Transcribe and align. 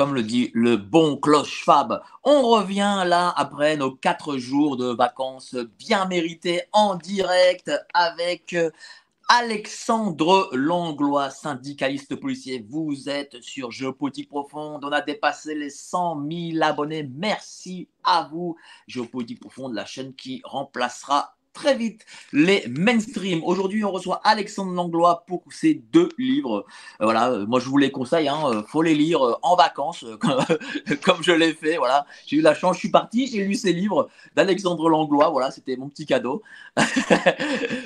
Comme 0.00 0.14
le 0.14 0.22
dit 0.22 0.50
le 0.54 0.78
bon 0.78 1.18
Cloche 1.18 1.62
Fab. 1.62 2.00
On 2.24 2.48
revient 2.48 3.02
là 3.04 3.34
après 3.36 3.76
nos 3.76 3.90
quatre 3.90 4.38
jours 4.38 4.78
de 4.78 4.86
vacances 4.86 5.54
bien 5.78 6.06
méritées 6.06 6.62
en 6.72 6.94
direct 6.94 7.70
avec 7.92 8.54
euh, 8.54 8.70
Alexandre 9.28 10.48
Langlois, 10.52 11.28
syndicaliste 11.28 12.16
policier. 12.16 12.64
Vous 12.66 13.10
êtes 13.10 13.42
sur 13.42 13.72
Géopolitique 13.72 14.30
Profonde. 14.30 14.86
On 14.86 14.90
a 14.90 15.02
dépassé 15.02 15.54
les 15.54 15.68
100 15.68 16.26
000 16.54 16.62
abonnés. 16.62 17.06
Merci 17.14 17.86
à 18.02 18.26
vous. 18.32 18.56
Géopolitique 18.86 19.40
Profonde, 19.40 19.74
la 19.74 19.84
chaîne 19.84 20.14
qui 20.14 20.40
remplacera 20.44 21.36
très 21.52 21.76
vite 21.76 22.04
les 22.32 22.64
mainstream. 22.68 23.42
Aujourd'hui, 23.44 23.84
on 23.84 23.90
reçoit 23.90 24.20
Alexandre 24.24 24.72
Langlois 24.72 25.24
pour 25.26 25.42
ses 25.50 25.74
deux 25.74 26.08
livres. 26.18 26.64
Euh, 27.00 27.04
voilà, 27.04 27.30
euh, 27.30 27.46
moi 27.46 27.60
je 27.60 27.68
vous 27.68 27.78
les 27.78 27.90
conseille, 27.90 28.28
hein, 28.28 28.38
euh, 28.46 28.62
faut 28.66 28.82
les 28.82 28.94
lire 28.94 29.20
en 29.42 29.56
vacances, 29.56 30.04
comme, 30.20 30.44
comme 31.02 31.22
je 31.22 31.32
l'ai 31.32 31.52
fait. 31.52 31.76
Voilà, 31.76 32.06
j'ai 32.26 32.36
eu 32.36 32.40
la 32.40 32.54
chance, 32.54 32.76
je 32.76 32.80
suis 32.80 32.90
parti, 32.90 33.26
j'ai 33.26 33.44
lu 33.44 33.54
ces 33.54 33.72
livres 33.72 34.08
d'Alexandre 34.36 34.88
Langlois. 34.88 35.30
Voilà, 35.30 35.50
c'était 35.50 35.76
mon 35.76 35.88
petit 35.88 36.06
cadeau. 36.06 36.42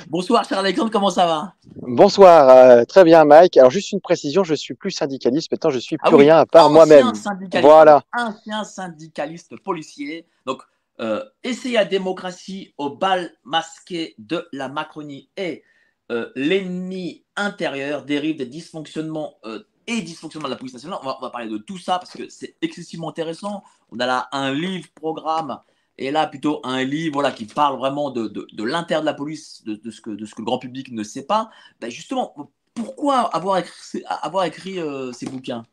Bonsoir, 0.09 0.45
cher 0.45 0.59
Alexandre, 0.59 0.91
comment 0.91 1.11
ça 1.11 1.27
va? 1.27 1.55
Bonsoir, 1.77 2.49
euh, 2.49 2.85
très 2.85 3.05
bien 3.05 3.25
Mike. 3.25 3.57
Alors 3.57 3.71
juste 3.71 3.93
une 3.93 4.01
précision, 4.01 4.45
je 4.45 4.55
suis 4.55 4.75
plus 4.75 4.91
syndicaliste, 4.91 5.51
maintenant 5.51 5.71
je 5.71 5.79
suis 5.79 5.97
plus 5.97 6.09
Ah 6.11 6.15
oui, 6.15 6.25
rien 6.25 6.39
à 6.39 6.47
part 6.47 6.71
moi-même. 6.71 7.13
Voilà. 7.61 8.03
Ancien 8.17 8.65
syndicaliste 8.65 9.57
policier. 9.63 10.27
Donc, 10.47 10.63
euh, 11.01 11.25
essayer 11.43 11.75
la 11.75 11.85
démocratie 11.85 12.73
au 12.79 12.91
bal 12.91 13.33
masqué 13.43 14.15
de 14.19 14.47
la 14.53 14.69
Macronie 14.69 15.29
et 15.37 15.65
euh, 16.13 16.31
l'ennemi 16.37 17.25
intérieur 17.37 18.05
dérive 18.05 18.37
des 18.37 18.47
dysfonctionnements 18.47 19.35
euh, 19.45 19.65
et 19.87 20.03
dysfonctionnements 20.03 20.49
de 20.49 20.55
la 20.55 20.59
police 20.59 20.75
nationale. 20.75 20.99
On 21.03 21.21
va, 21.21 21.31
parler 21.31 21.49
de 21.49 21.59
tout 21.59 21.79
ça 21.79 21.99
parce 21.99 22.13
que 22.13 22.29
c'est 22.29 22.57
excessivement 22.63 23.09
intéressant. 23.09 23.65
On 23.91 23.99
a 23.99 24.07
là 24.07 24.29
un 24.33 24.53
livre 24.53 24.89
programme 24.95 25.59
et 25.99 26.11
là 26.11 26.27
plutôt 26.27 26.61
un 26.63 26.85
livre 26.85 27.29
qui 27.31 27.47
parle 27.47 27.79
vraiment 27.79 28.11
de, 28.11 28.29
de, 28.29 28.47
de 28.53 28.65
l'intérieur 28.65 29.03
de 29.03 29.07
la 29.07 29.15
police, 29.15 29.65
de, 29.65 29.91
ce 29.91 30.01
que, 30.01 30.11
le 30.11 30.45
grand 30.45 30.59
public 30.59 30.93
ne 30.93 31.03
sait 31.03 31.27
pas. 31.27 31.51
Ben 31.81 31.91
justement, 31.91 32.35
pourquoi 32.75 33.21
avoir 33.35 33.59
écrit, 33.59 34.03
avoir 34.07 34.45
écrit 34.45 34.79
euh, 34.79 35.13
ces 35.13 35.27
bouquins? 35.27 35.65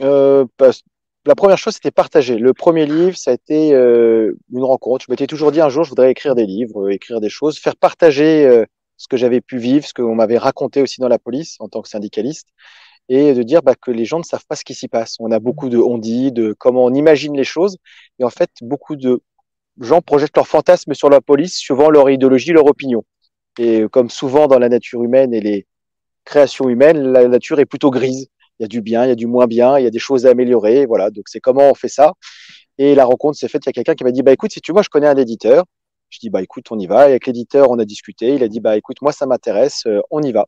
Euh, 0.00 0.46
parce- 0.56 0.84
la 1.28 1.34
première 1.34 1.58
chose, 1.58 1.74
c'était 1.74 1.90
partager. 1.90 2.38
Le 2.38 2.54
premier 2.54 2.86
livre, 2.86 3.14
ça 3.14 3.32
a 3.32 3.34
été 3.34 3.74
euh, 3.74 4.32
une 4.50 4.64
rencontre. 4.64 5.04
Je 5.06 5.12
m'étais 5.12 5.26
toujours 5.26 5.52
dit 5.52 5.60
un 5.60 5.68
jour, 5.68 5.84
je 5.84 5.90
voudrais 5.90 6.10
écrire 6.10 6.34
des 6.34 6.46
livres, 6.46 6.86
euh, 6.86 6.90
écrire 6.90 7.20
des 7.20 7.28
choses, 7.28 7.58
faire 7.58 7.76
partager 7.76 8.46
euh, 8.46 8.64
ce 8.96 9.08
que 9.08 9.18
j'avais 9.18 9.42
pu 9.42 9.58
vivre, 9.58 9.86
ce 9.86 9.92
qu'on 9.92 10.14
m'avait 10.14 10.38
raconté 10.38 10.80
aussi 10.80 11.02
dans 11.02 11.08
la 11.08 11.18
police 11.18 11.56
en 11.60 11.68
tant 11.68 11.82
que 11.82 11.88
syndicaliste, 11.90 12.48
et 13.10 13.34
de 13.34 13.42
dire 13.42 13.62
bah, 13.62 13.74
que 13.74 13.90
les 13.90 14.06
gens 14.06 14.18
ne 14.18 14.24
savent 14.24 14.46
pas 14.48 14.56
ce 14.56 14.64
qui 14.64 14.72
s'y 14.72 14.88
passe. 14.88 15.16
On 15.20 15.30
a 15.30 15.38
beaucoup 15.38 15.68
de 15.68 15.76
on-dit, 15.76 16.32
de 16.32 16.54
comment 16.58 16.86
on 16.86 16.94
imagine 16.94 17.36
les 17.36 17.44
choses, 17.44 17.76
et 18.18 18.24
en 18.24 18.30
fait, 18.30 18.48
beaucoup 18.62 18.96
de 18.96 19.20
gens 19.80 20.00
projettent 20.00 20.34
leurs 20.34 20.48
fantasmes 20.48 20.94
sur 20.94 21.10
la 21.10 21.20
police, 21.20 21.56
suivant 21.58 21.90
leur 21.90 22.08
idéologie, 22.08 22.52
leur 22.52 22.64
opinion. 22.64 23.04
Et 23.58 23.84
comme 23.92 24.08
souvent 24.08 24.46
dans 24.46 24.58
la 24.58 24.70
nature 24.70 25.02
humaine 25.02 25.34
et 25.34 25.42
les 25.42 25.66
créations 26.24 26.70
humaines, 26.70 27.12
la 27.12 27.28
nature 27.28 27.60
est 27.60 27.66
plutôt 27.66 27.90
grise. 27.90 28.28
Il 28.58 28.62
y 28.62 28.64
a 28.64 28.68
du 28.68 28.80
bien, 28.82 29.04
il 29.04 29.08
y 29.08 29.12
a 29.12 29.14
du 29.14 29.26
moins 29.26 29.46
bien, 29.46 29.78
il 29.78 29.84
y 29.84 29.86
a 29.86 29.90
des 29.90 29.98
choses 29.98 30.26
à 30.26 30.30
améliorer. 30.30 30.86
Voilà, 30.86 31.10
donc 31.10 31.24
c'est 31.28 31.40
comment 31.40 31.70
on 31.70 31.74
fait 31.74 31.88
ça. 31.88 32.12
Et 32.78 32.94
la 32.94 33.04
rencontre 33.04 33.38
s'est 33.38 33.48
faite. 33.48 33.62
Il 33.66 33.68
y 33.68 33.70
a 33.70 33.72
quelqu'un 33.72 33.94
qui 33.94 34.04
m'a 34.04 34.12
dit 34.12 34.22
bah 34.22 34.32
écoute, 34.32 34.52
si 34.52 34.60
tu 34.60 34.72
veux, 34.72 34.82
je 34.82 34.88
connais 34.88 35.08
un 35.08 35.16
éditeur. 35.16 35.64
Je 36.10 36.18
dis 36.20 36.30
bah 36.30 36.42
écoute, 36.42 36.66
on 36.70 36.78
y 36.78 36.86
va. 36.86 37.08
Et 37.08 37.10
avec 37.10 37.26
l'éditeur, 37.26 37.70
on 37.70 37.78
a 37.78 37.84
discuté. 37.84 38.34
Il 38.34 38.42
a 38.42 38.48
dit 38.48 38.60
bah 38.60 38.76
écoute, 38.76 38.98
moi 39.02 39.12
ça 39.12 39.26
m'intéresse, 39.26 39.84
euh, 39.86 40.00
on 40.10 40.22
y 40.22 40.32
va. 40.32 40.46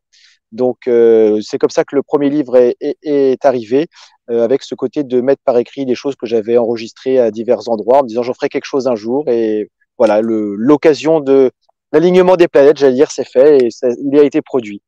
Donc 0.53 0.89
euh, 0.89 1.41
c'est 1.43 1.59
comme 1.59 1.71
ça 1.71 1.85
que 1.85 1.95
le 1.95 2.03
premier 2.03 2.29
livre 2.29 2.57
est, 2.57 3.45
arrivé, 3.45 3.87
euh, 4.31 4.43
avec 4.45 4.63
ce 4.63 4.75
côté 4.75 5.05
de 5.05 5.21
mettre 5.21 5.43
par 5.45 5.57
écrit 5.59 5.87
des 5.87 5.95
choses 5.95 6.17
que 6.17 6.27
j'avais 6.27 6.57
enregistrées 6.59 7.19
à 7.21 7.31
divers 7.31 7.69
endroits, 7.69 7.99
en 8.01 8.03
me 8.03 8.09
disant 8.09 8.23
j'en 8.23 8.35
ferai 8.35 8.49
quelque 8.49 8.65
chose 8.65 8.89
un 8.89 8.97
jour. 8.97 9.29
Et 9.29 9.71
voilà, 9.99 10.21
l'occasion 10.23 11.21
de 11.21 11.51
l'alignement 11.93 12.37
des 12.37 12.49
planètes, 12.49 12.79
j'allais 12.79 12.95
dire, 12.95 13.11
c'est 13.11 13.29
fait 13.29 13.67
et 13.67 13.71
ça, 13.71 13.89
il 13.91 14.19
a 14.19 14.23
été 14.23 14.43
produit. 14.43 14.83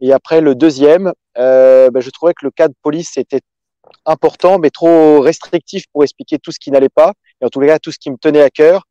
Et 0.00 0.12
après 0.12 0.40
le 0.40 0.54
deuxième, 0.54 1.12
euh, 1.38 1.90
ben, 1.90 2.00
je 2.00 2.10
trouvais 2.10 2.32
que 2.32 2.44
le 2.44 2.50
cas 2.50 2.68
de 2.68 2.74
police 2.82 3.16
était 3.16 3.40
important, 4.06 4.58
mais 4.58 4.70
trop 4.70 5.20
restrictif 5.20 5.84
pour 5.92 6.02
expliquer 6.02 6.38
tout 6.38 6.52
ce 6.52 6.58
qui 6.58 6.70
n'allait 6.70 6.88
pas, 6.88 7.12
et 7.40 7.44
en 7.44 7.48
tous 7.48 7.60
les 7.60 7.68
cas 7.68 7.78
tout 7.78 7.92
ce 7.92 7.98
qui 7.98 8.10
me 8.10 8.16
tenait 8.16 8.42
à 8.42 8.50
cœur. 8.50 8.84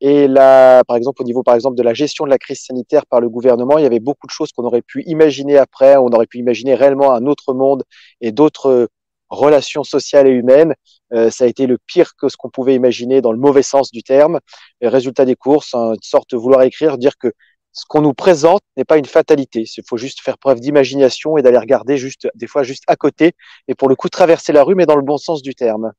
Et 0.00 0.28
là, 0.28 0.82
par 0.84 0.96
exemple, 0.96 1.20
au 1.22 1.24
niveau, 1.24 1.42
par 1.42 1.54
exemple, 1.54 1.76
de 1.76 1.82
la 1.82 1.92
gestion 1.92 2.24
de 2.24 2.30
la 2.30 2.38
crise 2.38 2.60
sanitaire 2.60 3.04
par 3.06 3.20
le 3.20 3.28
gouvernement, 3.28 3.76
il 3.76 3.82
y 3.82 3.86
avait 3.86 4.00
beaucoup 4.00 4.26
de 4.26 4.32
choses 4.32 4.50
qu'on 4.52 4.64
aurait 4.64 4.82
pu 4.82 5.02
imaginer 5.06 5.58
après. 5.58 5.96
On 5.96 6.08
aurait 6.08 6.26
pu 6.26 6.38
imaginer 6.38 6.74
réellement 6.74 7.12
un 7.12 7.26
autre 7.26 7.52
monde 7.52 7.82
et 8.22 8.32
d'autres 8.32 8.88
relations 9.28 9.84
sociales 9.84 10.26
et 10.26 10.30
humaines. 10.30 10.74
Euh, 11.12 11.30
ça 11.30 11.44
a 11.44 11.46
été 11.46 11.66
le 11.66 11.78
pire 11.86 12.12
que 12.16 12.28
ce 12.28 12.36
qu'on 12.36 12.50
pouvait 12.50 12.74
imaginer 12.74 13.20
dans 13.20 13.32
le 13.32 13.38
mauvais 13.38 13.62
sens 13.62 13.90
du 13.90 14.02
terme. 14.02 14.40
Résultat 14.82 15.24
des 15.24 15.36
courses, 15.36 15.74
hein, 15.74 15.92
une 15.94 16.02
sorte 16.02 16.30
de 16.30 16.36
vouloir 16.36 16.62
écrire, 16.62 16.96
dire 16.98 17.16
que 17.18 17.32
ce 17.72 17.84
qu'on 17.86 18.02
nous 18.02 18.14
présente 18.14 18.62
n'est 18.76 18.84
pas 18.84 18.98
une 18.98 19.06
fatalité. 19.06 19.64
Il 19.76 19.84
faut 19.88 19.96
juste 19.96 20.20
faire 20.20 20.38
preuve 20.38 20.60
d'imagination 20.60 21.36
et 21.36 21.42
d'aller 21.42 21.58
regarder 21.58 21.96
juste, 21.96 22.28
des 22.34 22.46
fois, 22.46 22.62
juste 22.62 22.84
à 22.88 22.96
côté. 22.96 23.32
Et 23.68 23.74
pour 23.74 23.88
le 23.88 23.94
coup, 23.94 24.08
traverser 24.08 24.52
la 24.52 24.64
rue, 24.64 24.74
mais 24.74 24.86
dans 24.86 24.96
le 24.96 25.02
bon 25.02 25.18
sens 25.18 25.42
du 25.42 25.54
terme. 25.54 25.92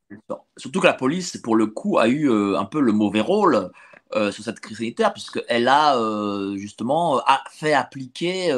Surtout 0.57 0.81
que 0.81 0.87
la 0.87 0.93
police, 0.93 1.37
pour 1.37 1.55
le 1.55 1.67
coup, 1.67 1.97
a 1.97 2.07
eu 2.07 2.29
euh, 2.29 2.57
un 2.57 2.65
peu 2.65 2.81
le 2.81 2.91
mauvais 2.91 3.21
rôle 3.21 3.71
euh, 4.15 4.31
sur 4.31 4.43
cette 4.43 4.59
crise 4.59 4.77
sanitaire, 4.77 5.13
puisqu'elle 5.13 5.67
a 5.67 5.97
euh, 5.97 6.57
justement 6.57 7.19
a 7.19 7.41
fait 7.51 7.73
appliquer 7.73 8.51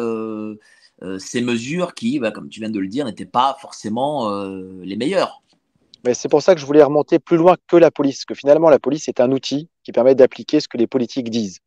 ces 1.18 1.42
mesures 1.42 1.96
qui, 1.96 2.18
bah, 2.18 2.32
comme 2.32 2.48
tu 2.48 2.62
viens 2.62 2.70
de 2.70 2.80
le 2.80 2.88
dire, 2.88 3.06
n'étaient 3.06 3.26
pas 3.26 3.58
forcément 3.60 4.32
les 4.84 4.96
meilleures. 4.96 5.42
Mais 6.06 6.14
c'est 6.14 6.30
pour 6.30 6.42
ça 6.42 6.54
que 6.54 6.62
je 6.62 6.66
voulais 6.66 6.84
remonter 6.84 7.20
plus 7.20 7.38
loin 7.38 7.56
que 7.68 7.78
la 7.78 7.92
police, 7.92 8.26
que 8.26 8.36
finalement 8.36 8.70
la 8.70 8.80
police 8.80 9.08
est 9.08 9.20
un 9.20 9.32
outil 9.32 9.70
qui 9.84 9.92
permet 9.92 10.16
d'appliquer 10.16 10.60
ce 10.60 10.68
que 10.68 10.78
les 10.78 10.88
politiques 10.88 11.30
disent. 11.30 11.60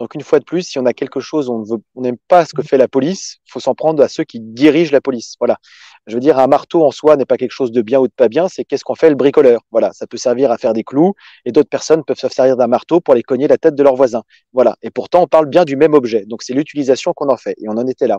Donc 0.00 0.14
une 0.14 0.22
fois 0.22 0.40
de 0.40 0.44
plus, 0.44 0.62
si 0.62 0.78
on 0.78 0.86
a 0.86 0.92
quelque 0.92 1.20
chose, 1.20 1.48
on 1.48 1.64
n'aime 1.94 2.16
pas 2.26 2.44
ce 2.44 2.52
que 2.52 2.62
fait 2.62 2.76
la 2.76 2.88
police, 2.88 3.36
il 3.46 3.52
faut 3.52 3.60
s'en 3.60 3.74
prendre 3.74 4.02
à 4.02 4.08
ceux 4.08 4.24
qui 4.24 4.40
dirigent 4.40 4.90
la 4.92 5.00
police. 5.00 5.36
Voilà. 5.38 5.58
Je 6.06 6.14
veux 6.14 6.20
dire, 6.20 6.38
un 6.38 6.48
marteau 6.48 6.84
en 6.84 6.90
soi 6.90 7.16
n'est 7.16 7.24
pas 7.24 7.36
quelque 7.36 7.52
chose 7.52 7.70
de 7.70 7.80
bien 7.80 8.00
ou 8.00 8.08
de 8.08 8.12
pas 8.12 8.28
bien, 8.28 8.48
c'est 8.48 8.64
qu'est-ce 8.64 8.82
qu'on 8.82 8.96
fait 8.96 9.08
le 9.08 9.14
bricoleur. 9.14 9.60
Voilà, 9.70 9.92
ça 9.92 10.06
peut 10.06 10.16
servir 10.16 10.50
à 10.50 10.58
faire 10.58 10.72
des 10.72 10.82
clous, 10.82 11.14
et 11.44 11.52
d'autres 11.52 11.68
personnes 11.68 12.02
peuvent 12.04 12.18
se 12.18 12.28
servir 12.28 12.56
d'un 12.56 12.66
marteau 12.66 13.00
pour 13.00 13.12
aller 13.12 13.22
cogner 13.22 13.46
la 13.46 13.56
tête 13.56 13.76
de 13.76 13.82
leur 13.82 13.94
voisin. 13.94 14.22
Voilà. 14.52 14.76
Et 14.82 14.90
pourtant, 14.90 15.22
on 15.22 15.26
parle 15.28 15.46
bien 15.46 15.64
du 15.64 15.76
même 15.76 15.94
objet. 15.94 16.26
Donc 16.26 16.42
c'est 16.42 16.54
l'utilisation 16.54 17.12
qu'on 17.14 17.28
en 17.28 17.36
fait, 17.36 17.54
et 17.58 17.68
on 17.68 17.76
en 17.78 17.86
était 17.86 18.08
là. 18.08 18.18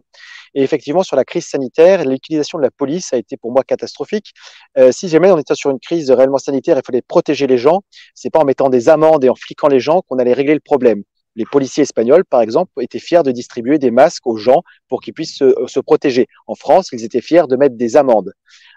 Et 0.54 0.64
effectivement, 0.64 1.04
sur 1.04 1.18
la 1.18 1.26
crise 1.26 1.46
sanitaire, 1.46 2.06
l'utilisation 2.06 2.58
de 2.58 2.64
la 2.64 2.72
police 2.72 3.12
a 3.14 3.18
été 3.18 3.36
pour 3.36 3.52
moi 3.52 3.64
catastrophique. 3.64 4.32
Euh, 4.78 4.92
si 4.94 5.10
jamais 5.10 5.30
on 5.30 5.38
était 5.38 5.56
sur 5.56 5.72
une 5.72 5.80
crise 5.80 6.10
réellement 6.10 6.38
sanitaire, 6.38 6.78
il 6.78 6.86
fallait 6.86 7.02
protéger 7.02 7.48
les 7.48 7.58
gens. 7.58 7.82
C'est 8.14 8.30
pas 8.30 8.40
en 8.40 8.46
mettant 8.46 8.70
des 8.70 8.88
amendes 8.88 9.26
et 9.26 9.30
en 9.30 9.36
fliquant 9.36 9.68
les 9.68 9.82
gens 9.82 10.02
qu'on 10.08 10.18
allait 10.20 10.34
régler 10.34 10.54
le 10.54 10.62
problème 10.62 11.04
les 11.36 11.46
policiers 11.46 11.84
espagnols, 11.84 12.24
par 12.26 12.42
exemple, 12.42 12.72
étaient 12.82 13.00
fiers 13.00 13.24
de 13.24 13.32
distribuer 13.32 13.78
des 13.78 13.92
masques 13.92 14.26
aux 14.26 14.38
gens 14.38 14.64
pour 14.88 15.02
qu'ils 15.02 15.14
puissent 15.14 15.38
se, 15.38 15.80
protéger. 15.80 16.28
En 16.48 16.56
France, 16.56 16.90
ils 16.92 17.04
étaient 17.04 17.22
fiers 17.22 17.48
de 17.50 17.56
mettre 17.56 17.76
des 17.76 17.98
amendes. 17.98 18.32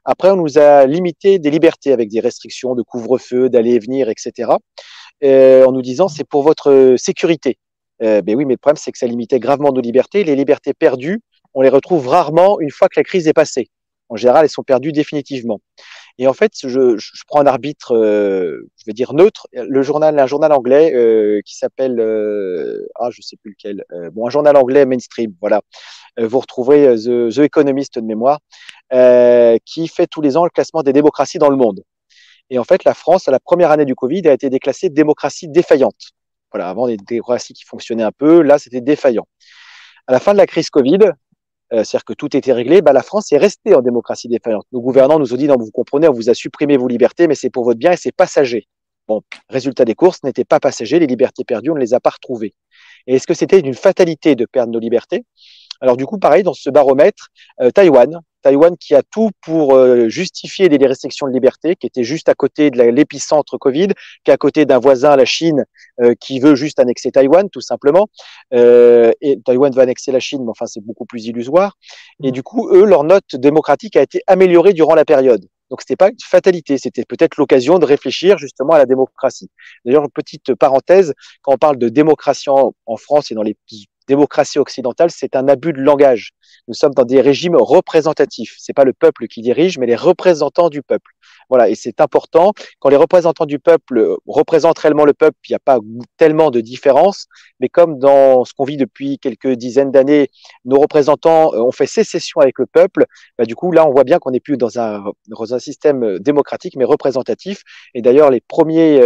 Après, 0.04 0.30
on 0.30 0.36
nous 0.36 0.58
a 0.58 0.86
limité 0.86 1.38
des 1.38 1.50
libertés 1.50 1.92
avec 1.92 2.08
des 2.08 2.20
restrictions 2.20 2.74
de 2.74 2.82
couvre-feu, 2.82 3.48
d'aller 3.48 3.74
et 3.74 3.78
venir, 3.78 4.08
etc. 4.08 4.52
Euh, 5.24 5.64
en 5.64 5.72
nous 5.72 5.82
disant 5.82 6.08
c'est 6.08 6.24
pour 6.24 6.42
votre 6.42 6.94
sécurité. 6.96 7.58
Euh, 8.02 8.22
ben 8.22 8.36
oui, 8.36 8.44
mais 8.44 8.54
le 8.54 8.58
problème 8.58 8.76
c'est 8.76 8.92
que 8.92 8.98
ça 8.98 9.06
limitait 9.06 9.40
gravement 9.40 9.72
nos 9.72 9.80
libertés. 9.80 10.22
Les 10.22 10.36
libertés 10.36 10.74
perdues, 10.74 11.20
on 11.54 11.62
les 11.62 11.68
retrouve 11.68 12.06
rarement 12.06 12.60
une 12.60 12.70
fois 12.70 12.88
que 12.88 12.98
la 12.98 13.04
crise 13.04 13.26
est 13.26 13.32
passée. 13.32 13.68
En 14.08 14.16
général, 14.16 14.44
elles 14.44 14.50
sont 14.50 14.62
perdues 14.62 14.92
définitivement. 14.92 15.60
Et 16.20 16.26
en 16.26 16.32
fait, 16.32 16.52
je, 16.60 16.96
je 16.98 17.22
prends 17.28 17.40
un 17.40 17.46
arbitre, 17.46 17.94
euh, 17.94 18.68
je 18.76 18.84
vais 18.86 18.92
dire 18.92 19.14
neutre, 19.14 19.46
le 19.52 19.82
journal, 19.82 20.18
un 20.18 20.26
journal 20.26 20.52
anglais 20.52 20.92
euh, 20.92 21.40
qui 21.44 21.56
s'appelle, 21.56 22.00
euh, 22.00 22.88
ah, 22.96 23.08
je 23.10 23.22
sais 23.22 23.36
plus 23.36 23.52
lequel, 23.52 23.84
euh, 23.92 24.10
bon, 24.10 24.26
un 24.26 24.30
journal 24.30 24.56
anglais 24.56 24.84
mainstream, 24.84 25.32
voilà. 25.40 25.60
vous 26.20 26.40
retrouverez 26.40 26.96
The, 26.96 27.32
The, 27.32 27.38
Economist 27.38 28.00
de 28.00 28.04
mémoire, 28.04 28.40
qui 29.64 29.86
fait 29.86 30.08
tous 30.08 30.20
les 30.20 30.36
ans 30.36 30.44
le 30.44 30.50
classement 30.50 30.82
des 30.82 30.92
démocraties 30.92 31.38
dans 31.38 31.50
le 31.50 31.56
monde. 31.56 31.82
Et 32.50 32.58
en 32.58 32.64
fait, 32.64 32.82
la 32.82 32.94
France, 32.94 33.28
à 33.28 33.30
la 33.30 33.38
première 33.38 33.70
année 33.70 33.84
du 33.84 33.94
Covid, 33.94 34.26
a 34.26 34.32
été 34.32 34.50
déclassée 34.50 34.90
démocratie 34.90 35.48
défaillante. 35.48 36.12
Voilà, 36.52 36.68
avant 36.68 36.88
des 36.88 36.96
démocraties 36.96 37.52
qui 37.52 37.64
fonctionnaient 37.64 38.02
un 38.02 38.12
peu, 38.12 38.42
là, 38.42 38.58
c'était 38.58 38.80
défaillant. 38.80 39.26
À 40.06 40.12
la 40.12 40.18
fin 40.18 40.32
de 40.32 40.38
la 40.38 40.46
crise 40.46 40.70
Covid, 40.70 40.98
euh, 41.72 41.84
c'est-à-dire 41.84 42.04
que 42.04 42.12
tout 42.14 42.36
était 42.36 42.52
réglé, 42.52 42.82
bah, 42.82 42.92
la 42.92 43.02
France 43.02 43.32
est 43.32 43.38
restée 43.38 43.74
en 43.74 43.82
démocratie 43.82 44.28
défaillante. 44.28 44.66
Nos 44.72 44.80
gouvernants 44.80 45.18
nous 45.18 45.34
ont 45.34 45.36
dit, 45.36 45.46
non, 45.46 45.56
vous 45.58 45.70
comprenez, 45.70 46.08
on 46.08 46.12
vous 46.12 46.30
a 46.30 46.34
supprimé 46.34 46.76
vos 46.76 46.88
libertés, 46.88 47.28
mais 47.28 47.34
c'est 47.34 47.50
pour 47.50 47.64
votre 47.64 47.78
bien 47.78 47.92
et 47.92 47.96
c'est 47.96 48.12
passager. 48.12 48.66
Bon, 49.06 49.22
résultat 49.48 49.84
des 49.84 49.94
courses, 49.94 50.22
n'était 50.22 50.44
pas 50.44 50.60
passager, 50.60 50.98
les 50.98 51.06
libertés 51.06 51.44
perdues, 51.44 51.70
on 51.70 51.74
ne 51.74 51.80
les 51.80 51.94
a 51.94 52.00
pas 52.00 52.10
retrouvées. 52.10 52.54
Et 53.06 53.16
est-ce 53.16 53.26
que 53.26 53.34
c'était 53.34 53.58
une 53.58 53.74
fatalité 53.74 54.34
de 54.34 54.44
perdre 54.44 54.72
nos 54.72 54.78
libertés? 54.78 55.24
Alors 55.80 55.96
du 55.96 56.06
coup, 56.06 56.18
pareil, 56.18 56.42
dans 56.42 56.54
ce 56.54 56.70
baromètre, 56.70 57.28
euh, 57.60 57.70
Taïwan, 57.70 58.20
Taïwan 58.42 58.76
qui 58.76 58.94
a 58.94 59.02
tout 59.02 59.30
pour 59.42 59.74
euh, 59.74 60.08
justifier 60.08 60.68
des 60.68 60.86
restrictions 60.86 61.26
de 61.26 61.32
liberté, 61.32 61.76
qui 61.76 61.86
était 61.86 62.04
juste 62.04 62.28
à 62.28 62.34
côté 62.34 62.70
de 62.70 62.82
l'épicentre 62.82 63.58
Covid, 63.58 63.88
qui 64.24 64.30
est 64.30 64.34
à 64.34 64.36
côté 64.36 64.64
d'un 64.66 64.78
voisin, 64.78 65.16
la 65.16 65.24
Chine, 65.24 65.64
euh, 66.00 66.14
qui 66.18 66.40
veut 66.40 66.54
juste 66.54 66.78
annexer 66.78 67.10
Taïwan, 67.10 67.48
tout 67.50 67.60
simplement. 67.60 68.08
Euh, 68.54 69.12
et 69.20 69.40
Taïwan 69.40 69.72
va 69.72 69.82
annexer 69.82 70.12
la 70.12 70.20
Chine, 70.20 70.42
mais 70.44 70.50
enfin 70.50 70.66
c'est 70.66 70.84
beaucoup 70.84 71.04
plus 71.04 71.26
illusoire. 71.26 71.76
Et 72.22 72.32
du 72.32 72.42
coup, 72.42 72.70
eux, 72.70 72.84
leur 72.84 73.04
note 73.04 73.34
démocratique 73.34 73.96
a 73.96 74.02
été 74.02 74.22
améliorée 74.26 74.72
durant 74.72 74.94
la 74.94 75.04
période. 75.04 75.44
Donc 75.70 75.82
c'était 75.82 75.96
pas 75.96 76.08
une 76.08 76.16
fatalité, 76.24 76.78
c'était 76.78 77.04
peut-être 77.04 77.36
l'occasion 77.36 77.78
de 77.78 77.84
réfléchir 77.84 78.38
justement 78.38 78.72
à 78.72 78.78
la 78.78 78.86
démocratie. 78.86 79.50
D'ailleurs, 79.84 80.04
une 80.04 80.10
petite 80.10 80.54
parenthèse, 80.54 81.12
quand 81.42 81.52
on 81.52 81.58
parle 81.58 81.76
de 81.76 81.90
démocratie 81.90 82.48
en, 82.48 82.72
en 82.86 82.96
France 82.96 83.30
et 83.30 83.34
dans 83.34 83.42
les 83.42 83.54
démocratie 84.08 84.58
occidentale, 84.58 85.10
c'est 85.10 85.36
un 85.36 85.46
abus 85.46 85.72
de 85.72 85.80
langage. 85.80 86.32
Nous 86.66 86.74
sommes 86.74 86.94
dans 86.94 87.04
des 87.04 87.20
régimes 87.20 87.56
représentatifs. 87.56 88.56
C'est 88.58 88.72
pas 88.72 88.84
le 88.84 88.92
peuple 88.92 89.26
qui 89.28 89.42
dirige, 89.42 89.78
mais 89.78 89.86
les 89.86 89.96
représentants 89.96 90.70
du 90.70 90.82
peuple. 90.82 91.12
Voilà, 91.48 91.68
et 91.68 91.74
c'est 91.74 92.00
important. 92.00 92.52
Quand 92.80 92.88
les 92.88 92.96
représentants 92.96 93.46
du 93.46 93.58
peuple 93.58 94.16
représentent 94.26 94.78
réellement 94.78 95.04
le 95.04 95.14
peuple, 95.14 95.36
il 95.48 95.52
n'y 95.52 95.56
a 95.56 95.60
pas 95.60 95.78
tellement 96.16 96.50
de 96.50 96.60
différence. 96.60 97.26
Mais 97.60 97.68
comme 97.68 97.98
dans 97.98 98.44
ce 98.44 98.52
qu'on 98.54 98.64
vit 98.64 98.76
depuis 98.76 99.18
quelques 99.18 99.52
dizaines 99.52 99.90
d'années, 99.90 100.28
nos 100.64 100.78
représentants 100.78 101.54
euh, 101.54 101.60
ont 101.60 101.72
fait 101.72 101.86
sécession 101.86 102.40
avec 102.40 102.58
le 102.58 102.66
peuple, 102.66 103.06
bah, 103.38 103.44
du 103.44 103.54
coup, 103.54 103.72
là, 103.72 103.86
on 103.86 103.92
voit 103.92 104.04
bien 104.04 104.18
qu'on 104.18 104.30
n'est 104.30 104.40
plus 104.40 104.56
dans 104.56 104.78
un, 104.78 105.04
dans 105.28 105.54
un 105.54 105.58
système 105.58 106.18
démocratique, 106.18 106.76
mais 106.76 106.84
représentatif. 106.84 107.62
Et 107.94 108.02
d'ailleurs, 108.02 108.30
les 108.30 108.40
premiers 108.40 109.00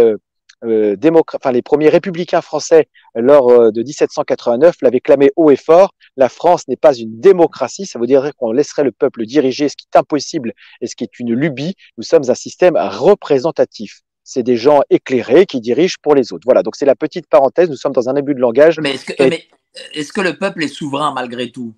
euh, 0.63 0.95
enfin, 1.33 1.51
les 1.51 1.61
premiers 1.61 1.89
républicains 1.89 2.41
français 2.41 2.87
lors 3.15 3.49
euh, 3.49 3.71
de 3.71 3.81
1789 3.83 4.75
l'avaient 4.81 4.99
clamé 4.99 5.31
haut 5.35 5.51
et 5.51 5.55
fort. 5.55 5.93
La 6.17 6.29
France 6.29 6.67
n'est 6.67 6.77
pas 6.77 6.93
une 6.93 7.19
démocratie, 7.19 7.85
ça 7.85 7.99
veut 7.99 8.07
dire 8.07 8.31
qu'on 8.37 8.51
laisserait 8.51 8.83
le 8.83 8.91
peuple 8.91 9.25
diriger 9.25 9.69
ce 9.69 9.75
qui 9.75 9.87
est 9.93 9.97
impossible 9.97 10.53
et 10.81 10.87
ce 10.87 10.95
qui 10.95 11.03
est 11.03 11.19
une 11.19 11.33
lubie. 11.33 11.75
Nous 11.97 12.03
sommes 12.03 12.29
un 12.29 12.35
système 12.35 12.75
représentatif. 12.77 14.01
C'est 14.23 14.43
des 14.43 14.55
gens 14.55 14.81
éclairés 14.89 15.45
qui 15.45 15.59
dirigent 15.59 15.97
pour 16.01 16.15
les 16.15 16.31
autres. 16.31 16.43
Voilà, 16.45 16.63
donc 16.63 16.75
c'est 16.75 16.85
la 16.85 16.95
petite 16.95 17.27
parenthèse. 17.27 17.69
Nous 17.69 17.75
sommes 17.75 17.91
dans 17.91 18.07
un 18.07 18.15
abus 18.15 18.35
de 18.35 18.39
langage. 18.39 18.79
Mais 18.79 18.93
est-ce 18.93 19.05
que, 19.05 19.21
est 19.21 20.11
que, 20.11 20.21
le 20.21 20.37
peuple 20.37 20.63
est 20.63 20.69
souverain 20.69 21.13
malgré 21.13 21.51
tout? 21.51 21.75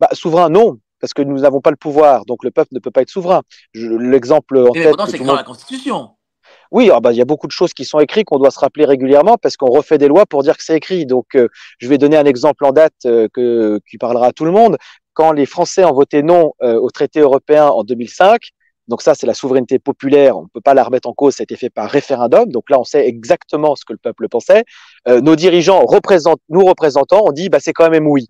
Bah, 0.00 0.08
Souverain, 0.12 0.48
non, 0.48 0.78
parce 1.00 1.12
que 1.12 1.22
nous 1.22 1.40
n'avons 1.40 1.60
pas 1.60 1.70
le 1.70 1.76
pouvoir, 1.76 2.24
donc 2.24 2.44
le 2.44 2.50
peuple 2.50 2.70
ne 2.72 2.80
peut 2.80 2.90
pas 2.90 3.02
être 3.02 3.10
souverain. 3.10 3.42
L'exemple 3.74 4.58
en 4.58 4.72
tête. 4.72 4.94
c'est 5.08 5.18
dans 5.18 5.34
la 5.34 5.42
Constitution. 5.42 6.15
Oui, 6.72 6.90
ah 6.92 7.00
bah, 7.00 7.12
il 7.12 7.18
y 7.18 7.22
a 7.22 7.24
beaucoup 7.24 7.46
de 7.46 7.52
choses 7.52 7.72
qui 7.72 7.84
sont 7.84 7.98
écrites 7.98 8.26
qu'on 8.26 8.38
doit 8.38 8.50
se 8.50 8.58
rappeler 8.58 8.84
régulièrement 8.84 9.36
parce 9.40 9.56
qu'on 9.56 9.70
refait 9.70 9.98
des 9.98 10.08
lois 10.08 10.26
pour 10.26 10.42
dire 10.42 10.56
que 10.56 10.64
c'est 10.64 10.76
écrit. 10.76 11.06
Donc, 11.06 11.34
euh, 11.34 11.48
je 11.78 11.88
vais 11.88 11.98
donner 11.98 12.16
un 12.16 12.24
exemple 12.24 12.64
en 12.64 12.72
date 12.72 12.94
euh, 13.06 13.28
que, 13.32 13.80
qui 13.88 13.98
parlera 13.98 14.28
à 14.28 14.32
tout 14.32 14.44
le 14.44 14.50
monde. 14.50 14.76
Quand 15.14 15.32
les 15.32 15.46
Français 15.46 15.84
ont 15.84 15.92
voté 15.92 16.22
non 16.22 16.52
euh, 16.62 16.78
au 16.78 16.90
traité 16.90 17.20
européen 17.20 17.66
en 17.68 17.84
2005, 17.84 18.50
donc 18.88 19.02
ça, 19.02 19.14
c'est 19.14 19.26
la 19.26 19.34
souveraineté 19.34 19.78
populaire. 19.78 20.36
On 20.38 20.42
ne 20.42 20.48
peut 20.52 20.60
pas 20.60 20.74
la 20.74 20.84
remettre 20.84 21.08
en 21.08 21.12
cause. 21.12 21.34
Ça 21.34 21.42
a 21.42 21.44
été 21.44 21.56
fait 21.56 21.70
par 21.70 21.90
référendum. 21.90 22.48
Donc 22.50 22.70
là, 22.70 22.78
on 22.78 22.84
sait 22.84 23.06
exactement 23.06 23.74
ce 23.74 23.84
que 23.84 23.92
le 23.92 23.98
peuple 23.98 24.28
pensait. 24.28 24.62
nos 25.08 25.34
dirigeants 25.34 25.84
représentent, 25.84 26.40
nous 26.50 26.64
représentants, 26.64 27.24
on 27.26 27.32
dit, 27.32 27.48
bah, 27.48 27.58
c'est 27.60 27.72
quand 27.72 27.90
même 27.90 28.06
oui. 28.06 28.28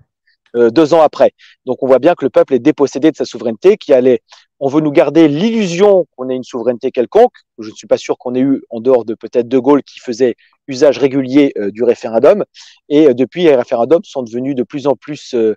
Deux 0.56 0.94
ans 0.94 1.02
après. 1.02 1.32
Donc 1.64 1.82
on 1.82 1.86
voit 1.86 1.98
bien 1.98 2.14
que 2.14 2.24
le 2.24 2.30
peuple 2.30 2.54
est 2.54 2.58
dépossédé 2.58 3.10
de 3.10 3.16
sa 3.16 3.24
souveraineté, 3.24 3.76
qui 3.76 3.92
allait 3.92 4.22
on 4.58 4.68
veut 4.68 4.80
nous 4.80 4.90
garder 4.90 5.28
l'illusion 5.28 6.06
qu'on 6.16 6.30
ait 6.30 6.36
une 6.36 6.44
souveraineté 6.44 6.90
quelconque. 6.90 7.34
Je 7.58 7.70
ne 7.70 7.74
suis 7.74 7.86
pas 7.86 7.98
sûr 7.98 8.16
qu'on 8.16 8.34
ait 8.34 8.40
eu, 8.40 8.62
en 8.70 8.80
dehors 8.80 9.04
de 9.04 9.14
peut-être 9.14 9.48
De 9.48 9.58
Gaulle 9.58 9.82
qui 9.82 10.00
faisait 10.00 10.34
usage 10.66 10.98
régulier 10.98 11.52
euh, 11.58 11.70
du 11.70 11.84
référendum. 11.84 12.44
Et 12.88 13.08
euh, 13.08 13.14
depuis, 13.14 13.44
les 13.44 13.54
référendums 13.54 14.04
sont 14.04 14.22
devenus 14.22 14.54
de 14.54 14.62
plus 14.62 14.86
en 14.86 14.96
plus 14.96 15.34
euh, 15.34 15.54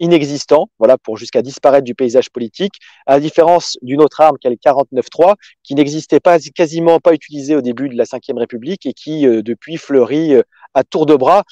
inexistants, 0.00 0.68
voilà, 0.78 0.98
pour 0.98 1.16
jusqu'à 1.16 1.42
disparaître 1.42 1.84
du 1.84 1.94
paysage 1.94 2.30
politique, 2.30 2.74
à 3.06 3.14
la 3.14 3.20
différence 3.20 3.78
d'une 3.82 4.02
autre 4.02 4.20
arme 4.20 4.36
qui 4.38 4.48
est 4.48 4.50
le 4.50 4.56
49.3, 4.56 5.36
qui 5.62 5.76
n'existait 5.76 6.18
pas, 6.18 6.40
quasiment 6.40 6.98
pas 6.98 7.14
utilisée 7.14 7.54
au 7.54 7.60
début 7.60 7.88
de 7.88 7.96
la 7.96 8.04
Ve 8.04 8.36
République 8.36 8.86
et 8.86 8.92
qui, 8.92 9.22
depuis, 9.22 9.76
fleurit 9.76 10.34
à 10.74 10.82
tour 10.82 11.06
de 11.06 11.14
bras 11.14 11.44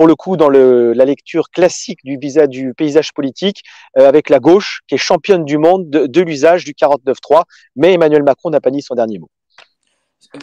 pour 0.00 0.06
le 0.06 0.14
coup 0.14 0.38
dans 0.38 0.48
la 0.48 1.04
lecture 1.04 1.50
classique 1.50 1.98
du, 2.04 2.16
du 2.16 2.72
paysage 2.72 3.12
politique 3.12 3.62
euh, 3.98 4.08
avec 4.08 4.30
la 4.30 4.38
gauche 4.38 4.80
qui 4.86 4.94
est 4.94 4.98
championne 4.98 5.44
du 5.44 5.58
monde 5.58 5.90
de, 5.90 6.20
l'usage 6.22 6.64
du 6.64 6.72
49-3, 6.72 7.42
mais 7.76 7.92
Emmanuel 7.92 8.22
Macron 8.22 8.48
n'a 8.48 8.62
pas 8.62 8.70
dit 8.70 8.80
son 8.80 8.94
dernier 8.94 9.18
mot. 9.18 9.28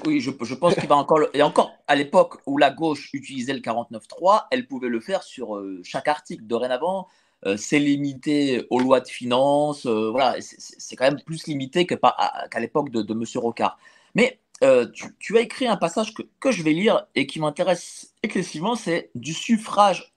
Oui, 0.06 0.21
je, 0.21 0.30
pense 0.30 0.75
qu'il 0.75 0.88
va 0.88 0.95
encore. 0.95 1.21
Et 1.33 1.42
encore, 1.42 1.71
à 1.88 1.95
l'époque 1.95 2.36
où 2.45 2.59
la 2.59 2.69
gauche 2.69 3.09
utilisait 3.13 3.54
le 3.54 3.62
49.3, 3.62 4.44
elle 4.51 4.68
pouvait 4.68 4.89
le 4.89 5.00
faire 5.00 5.24
sur 5.24 5.56
euh, 5.56 5.81
chaque 5.83 6.07
article. 6.07 6.44
Dorénavant, 6.44 7.07
euh, 7.48 7.57
c'est 7.57 7.80
limité 7.80 8.68
aux 8.69 8.80
lois 8.80 9.00
de 9.00 9.07
finances. 9.07 9.88
Euh, 9.88 10.12
voilà, 10.12 10.36
c'est 10.39 10.95
quand 10.95 11.06
même 11.06 11.19
plus 11.25 11.48
limité 11.48 11.88
qu'à 11.88 12.59
l'époque 12.59 12.92
de, 12.92 13.01
de 13.01 13.13
M. 13.13 13.24
Rocard. 13.38 13.80
Mais 14.13 14.39
euh, 14.63 14.88
tu, 15.19 15.38
as 15.38 15.42
écrit 15.42 15.68
un 15.68 15.77
passage 15.77 16.13
que, 16.13 16.51
je 16.51 16.63
vais 16.63 16.74
lire 16.74 17.06
et 17.15 17.27
qui 17.27 17.39
m'intéresse 17.39 18.13
excessivement, 18.24 18.75
c'est 18.75 19.12
du 19.13 19.33
suffrage 19.33 20.13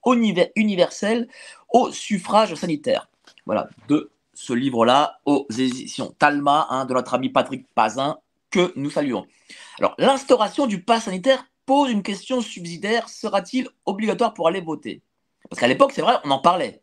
universel 0.57 1.29
au 1.69 1.91
suffrage 1.91 2.55
sanitaire. 2.55 3.09
Voilà, 3.47 3.69
de 3.89 4.11
ce 4.35 4.53
livre-là 4.53 5.21
aux 5.27 5.47
éditions 5.51 6.15
Talma, 6.19 6.67
hein, 6.71 6.87
de 6.87 6.95
notre 6.95 7.15
ami 7.15 7.29
Patrick 7.29 7.67
Pazin, 7.75 8.19
que 8.51 8.73
nous 8.77 8.91
saluons. 8.91 9.27
Alors, 9.79 9.95
l'instauration 9.99 10.67
du 10.67 10.83
pass 10.83 11.05
sanitaire 11.05 11.45
pose 11.67 11.91
une 11.91 12.03
question 12.03 12.41
subsidiaire, 12.41 13.09
sera-t-il 13.09 13.69
obligatoire 13.85 14.35
pour 14.35 14.49
aller 14.49 14.61
voter? 14.61 15.03
Parce 15.49 15.61
qu'à 15.61 15.69
l'époque, 15.69 15.93
c'est 15.93 16.03
vrai, 16.03 16.17
on 16.25 16.31
en 16.31 16.39
parlait. 16.39 16.83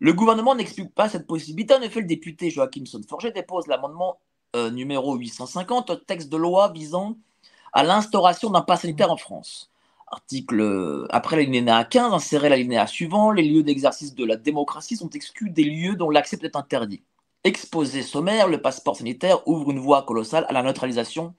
Le 0.00 0.12
gouvernement 0.12 0.54
n'explique 0.54 0.94
pas 0.94 1.08
cette 1.08 1.26
possibilité. 1.26 1.74
En 1.74 1.82
effet, 1.82 2.00
le 2.00 2.06
député 2.06 2.50
Joachim 2.50 2.86
Sonforger 2.86 3.32
dépose 3.32 3.66
l'amendement 3.66 4.18
euh, 4.56 4.70
numéro 4.70 5.14
850, 5.16 6.06
texte 6.06 6.28
de 6.28 6.36
loi 6.36 6.72
visant 6.72 7.16
à 7.72 7.82
l'instauration 7.84 8.50
d'un 8.50 8.62
pass 8.62 8.82
sanitaire 8.82 9.12
en 9.12 9.16
France. 9.16 9.70
Article 10.08 11.06
après 11.10 11.36
l'alinéa 11.36 11.84
15, 11.84 12.12
insérer 12.12 12.48
l'alinéa 12.48 12.86
suivant, 12.88 13.30
les 13.30 13.44
lieux 13.44 13.62
d'exercice 13.62 14.14
de 14.14 14.24
la 14.24 14.36
démocratie 14.36 14.96
sont 14.96 15.10
exclus 15.10 15.50
des 15.50 15.62
lieux 15.62 15.94
dont 15.94 16.10
l'accès 16.10 16.36
peut 16.36 16.46
être 16.46 16.56
interdit. 16.56 17.02
Exposé 17.44 18.02
sommaire, 18.02 18.48
le 18.48 18.60
passeport 18.60 18.96
sanitaire 18.96 19.46
ouvre 19.46 19.70
une 19.70 19.78
voie 19.78 20.02
colossale 20.02 20.46
à 20.48 20.52
la 20.52 20.62
neutralisation 20.62 21.34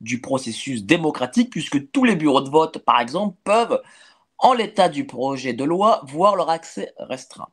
du 0.00 0.20
processus 0.20 0.84
démocratique 0.84 1.50
puisque 1.50 1.90
tous 1.90 2.04
les 2.04 2.16
bureaux 2.16 2.40
de 2.40 2.50
vote, 2.50 2.78
par 2.78 3.00
exemple, 3.00 3.36
peuvent, 3.44 3.82
en 4.38 4.52
l'état 4.52 4.88
du 4.88 5.06
projet 5.06 5.52
de 5.52 5.64
loi, 5.64 6.02
voir 6.06 6.36
leur 6.36 6.48
accès 6.48 6.94
restreint. 6.98 7.48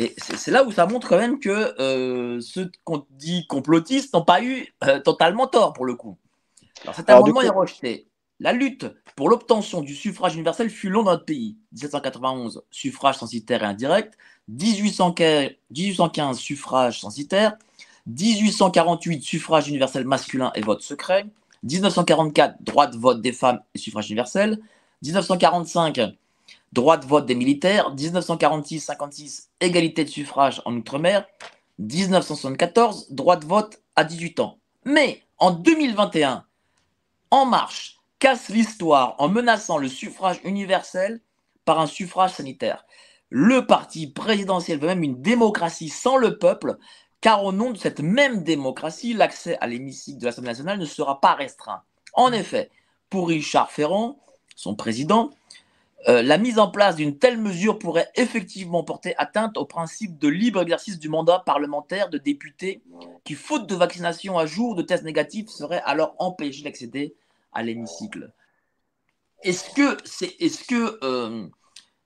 Et 0.00 0.14
c'est 0.16 0.50
là 0.50 0.64
où 0.64 0.72
ça 0.72 0.86
montre 0.86 1.08
quand 1.08 1.18
même 1.18 1.38
que 1.38 1.78
euh, 1.78 2.40
ceux 2.40 2.72
qu'on 2.84 3.04
dit 3.10 3.46
complotistes 3.46 4.14
n'ont 4.14 4.24
pas 4.24 4.42
eu 4.42 4.66
euh, 4.84 4.98
totalement 4.98 5.46
tort 5.46 5.74
pour 5.74 5.84
le 5.84 5.94
coup. 5.94 6.16
Alors 6.82 6.94
cet 6.94 7.10
amendement 7.10 7.42
est 7.42 7.50
rejeté. 7.50 8.06
La 8.38 8.54
lutte 8.54 8.86
pour 9.14 9.28
l'obtention 9.28 9.82
du 9.82 9.94
suffrage 9.94 10.32
universel 10.32 10.70
fut 10.70 10.88
longue 10.88 11.04
dans 11.04 11.10
notre 11.10 11.26
pays. 11.26 11.58
1791, 11.72 12.62
suffrage 12.70 13.18
censitaire 13.18 13.62
et 13.62 13.66
indirect. 13.66 14.16
1815, 14.48 15.50
1815 15.70 16.38
suffrage 16.38 17.00
censitaire. 17.00 17.58
1848, 18.06 19.22
suffrage 19.22 19.68
universel 19.68 20.06
masculin 20.06 20.50
et 20.54 20.62
vote 20.62 20.80
secret. 20.80 21.26
1944, 21.64 22.56
droit 22.62 22.86
de 22.86 22.96
vote 22.96 23.20
des 23.20 23.32
femmes 23.32 23.60
et 23.74 23.78
suffrage 23.78 24.06
universel. 24.06 24.58
1945, 25.02 26.00
droit 26.72 26.96
de 26.96 27.06
vote 27.06 27.26
des 27.26 27.34
militaires, 27.34 27.94
1946-56, 27.94 29.48
égalité 29.60 30.04
de 30.04 30.10
suffrage 30.10 30.62
en 30.64 30.74
Outre-mer, 30.74 31.26
1974, 31.78 33.08
droit 33.10 33.36
de 33.36 33.46
vote 33.46 33.80
à 33.96 34.04
18 34.04 34.40
ans. 34.40 34.58
Mais 34.84 35.22
en 35.38 35.50
2021, 35.50 36.44
En 37.30 37.46
Marche 37.46 37.98
casse 38.18 38.48
l'histoire 38.48 39.14
en 39.18 39.28
menaçant 39.28 39.78
le 39.78 39.88
suffrage 39.88 40.40
universel 40.44 41.20
par 41.64 41.80
un 41.80 41.86
suffrage 41.86 42.34
sanitaire. 42.34 42.84
Le 43.28 43.66
parti 43.66 44.08
présidentiel 44.08 44.80
veut 44.80 44.88
même 44.88 45.04
une 45.04 45.22
démocratie 45.22 45.88
sans 45.88 46.16
le 46.16 46.38
peuple, 46.38 46.76
car 47.20 47.44
au 47.44 47.52
nom 47.52 47.70
de 47.70 47.78
cette 47.78 48.00
même 48.00 48.42
démocratie, 48.42 49.14
l'accès 49.14 49.56
à 49.60 49.68
l'hémicycle 49.68 50.18
de 50.18 50.26
l'Assemblée 50.26 50.50
nationale 50.50 50.78
ne 50.78 50.84
sera 50.84 51.20
pas 51.20 51.34
restreint. 51.34 51.82
En 52.14 52.32
effet, 52.32 52.70
pour 53.08 53.28
Richard 53.28 53.70
Ferrand, 53.70 54.18
son 54.56 54.74
président, 54.74 55.30
euh, 56.08 56.22
la 56.22 56.38
mise 56.38 56.58
en 56.58 56.70
place 56.70 56.96
d'une 56.96 57.18
telle 57.18 57.38
mesure 57.38 57.78
pourrait 57.78 58.10
effectivement 58.14 58.82
porter 58.84 59.14
atteinte 59.18 59.58
au 59.58 59.66
principe 59.66 60.18
de 60.18 60.28
libre 60.28 60.62
exercice 60.62 60.98
du 60.98 61.10
mandat 61.10 61.40
parlementaire 61.40 62.08
de 62.08 62.16
député 62.16 62.82
qui, 63.24 63.34
faute 63.34 63.68
de 63.68 63.74
vaccination 63.74 64.38
à 64.38 64.46
jour 64.46 64.74
de 64.74 64.82
tests 64.82 65.04
négatifs, 65.04 65.50
serait 65.50 65.82
alors 65.84 66.14
empêché 66.18 66.62
d'accéder 66.62 67.14
à 67.52 67.62
l'hémicycle. 67.62 68.32
Est-ce 69.42 69.74
que 69.74 70.98
euh, 71.04 71.46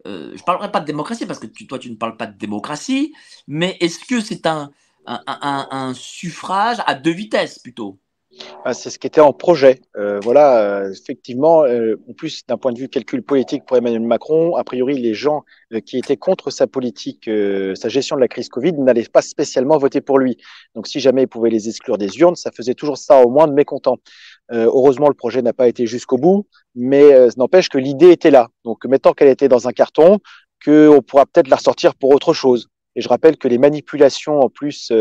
euh, 0.06 0.36
je 0.36 0.42
parlerai 0.42 0.70
pas 0.70 0.80
de 0.80 0.86
démocratie 0.86 1.26
parce 1.26 1.38
que 1.38 1.46
toi 1.46 1.78
tu 1.78 1.90
ne 1.90 1.96
parles 1.96 2.16
pas 2.16 2.26
de 2.26 2.36
démocratie, 2.36 3.14
mais 3.46 3.76
est-ce 3.80 3.98
que 4.00 4.20
c'est 4.20 4.46
un, 4.46 4.70
suffrage 5.94 6.78
à 6.86 6.94
deux 6.94 7.12
vitesses 7.12 7.58
plutôt? 7.58 7.98
C'est 8.72 8.90
ce 8.90 8.98
qui 8.98 9.06
était 9.06 9.20
en 9.20 9.32
projet. 9.32 9.80
Euh, 9.96 10.20
voilà, 10.22 10.58
euh, 10.58 10.92
effectivement, 10.92 11.64
euh, 11.64 11.96
en 12.08 12.12
plus 12.14 12.46
d'un 12.46 12.56
point 12.56 12.72
de 12.72 12.78
vue 12.78 12.88
calcul 12.88 13.22
politique 13.22 13.64
pour 13.66 13.76
Emmanuel 13.76 14.02
Macron, 14.02 14.56
a 14.56 14.64
priori 14.64 14.98
les 14.98 15.14
gens 15.14 15.44
qui 15.86 15.98
étaient 15.98 16.16
contre 16.16 16.50
sa 16.50 16.66
politique, 16.66 17.28
sa 17.74 17.88
gestion 17.88 18.16
de 18.16 18.20
la 18.20 18.28
crise 18.28 18.48
Covid, 18.48 18.72
n'allaient 18.74 19.08
pas 19.12 19.22
spécialement 19.22 19.76
voter 19.78 20.00
pour 20.00 20.18
lui. 20.18 20.36
Donc 20.74 20.86
si 20.86 21.00
jamais 21.00 21.22
il 21.22 21.28
pouvait 21.28 21.50
les 21.50 21.68
exclure 21.68 21.98
des 21.98 22.18
urnes, 22.18 22.36
ça 22.36 22.50
faisait 22.52 22.74
toujours 22.74 22.96
ça 22.96 23.20
au 23.22 23.30
moins 23.30 23.46
de 23.46 23.52
mécontents. 23.52 23.98
heureusement, 24.50 25.08
le 25.08 25.14
projet 25.14 25.42
n'a 25.42 25.52
pas 25.52 25.68
été 25.68 25.86
jusqu'au 25.86 26.16
bout, 26.16 26.46
mais 26.74 27.28
ça 27.30 27.34
n'empêche 27.38 27.68
que 27.68 27.78
l'idée 27.78 28.10
était 28.10 28.30
là. 28.30 28.48
Donc 28.64 28.84
maintenant 28.86 29.12
qu'elle 29.12 29.28
était 29.28 29.48
dans 29.48 29.68
un 29.68 29.72
carton, 29.72 30.18
qu'on 30.64 31.02
pourra 31.02 31.26
peut-être 31.26 31.48
la 31.48 31.56
ressortir 31.56 31.94
pour 31.94 32.10
autre 32.10 32.32
chose. 32.32 32.68
Et 32.96 33.00
je 33.00 33.08
rappelle 33.08 33.36
que 33.36 33.48
les 33.48 33.58
manipulations 33.58 34.40
en 34.40 34.48
plus 34.48 34.92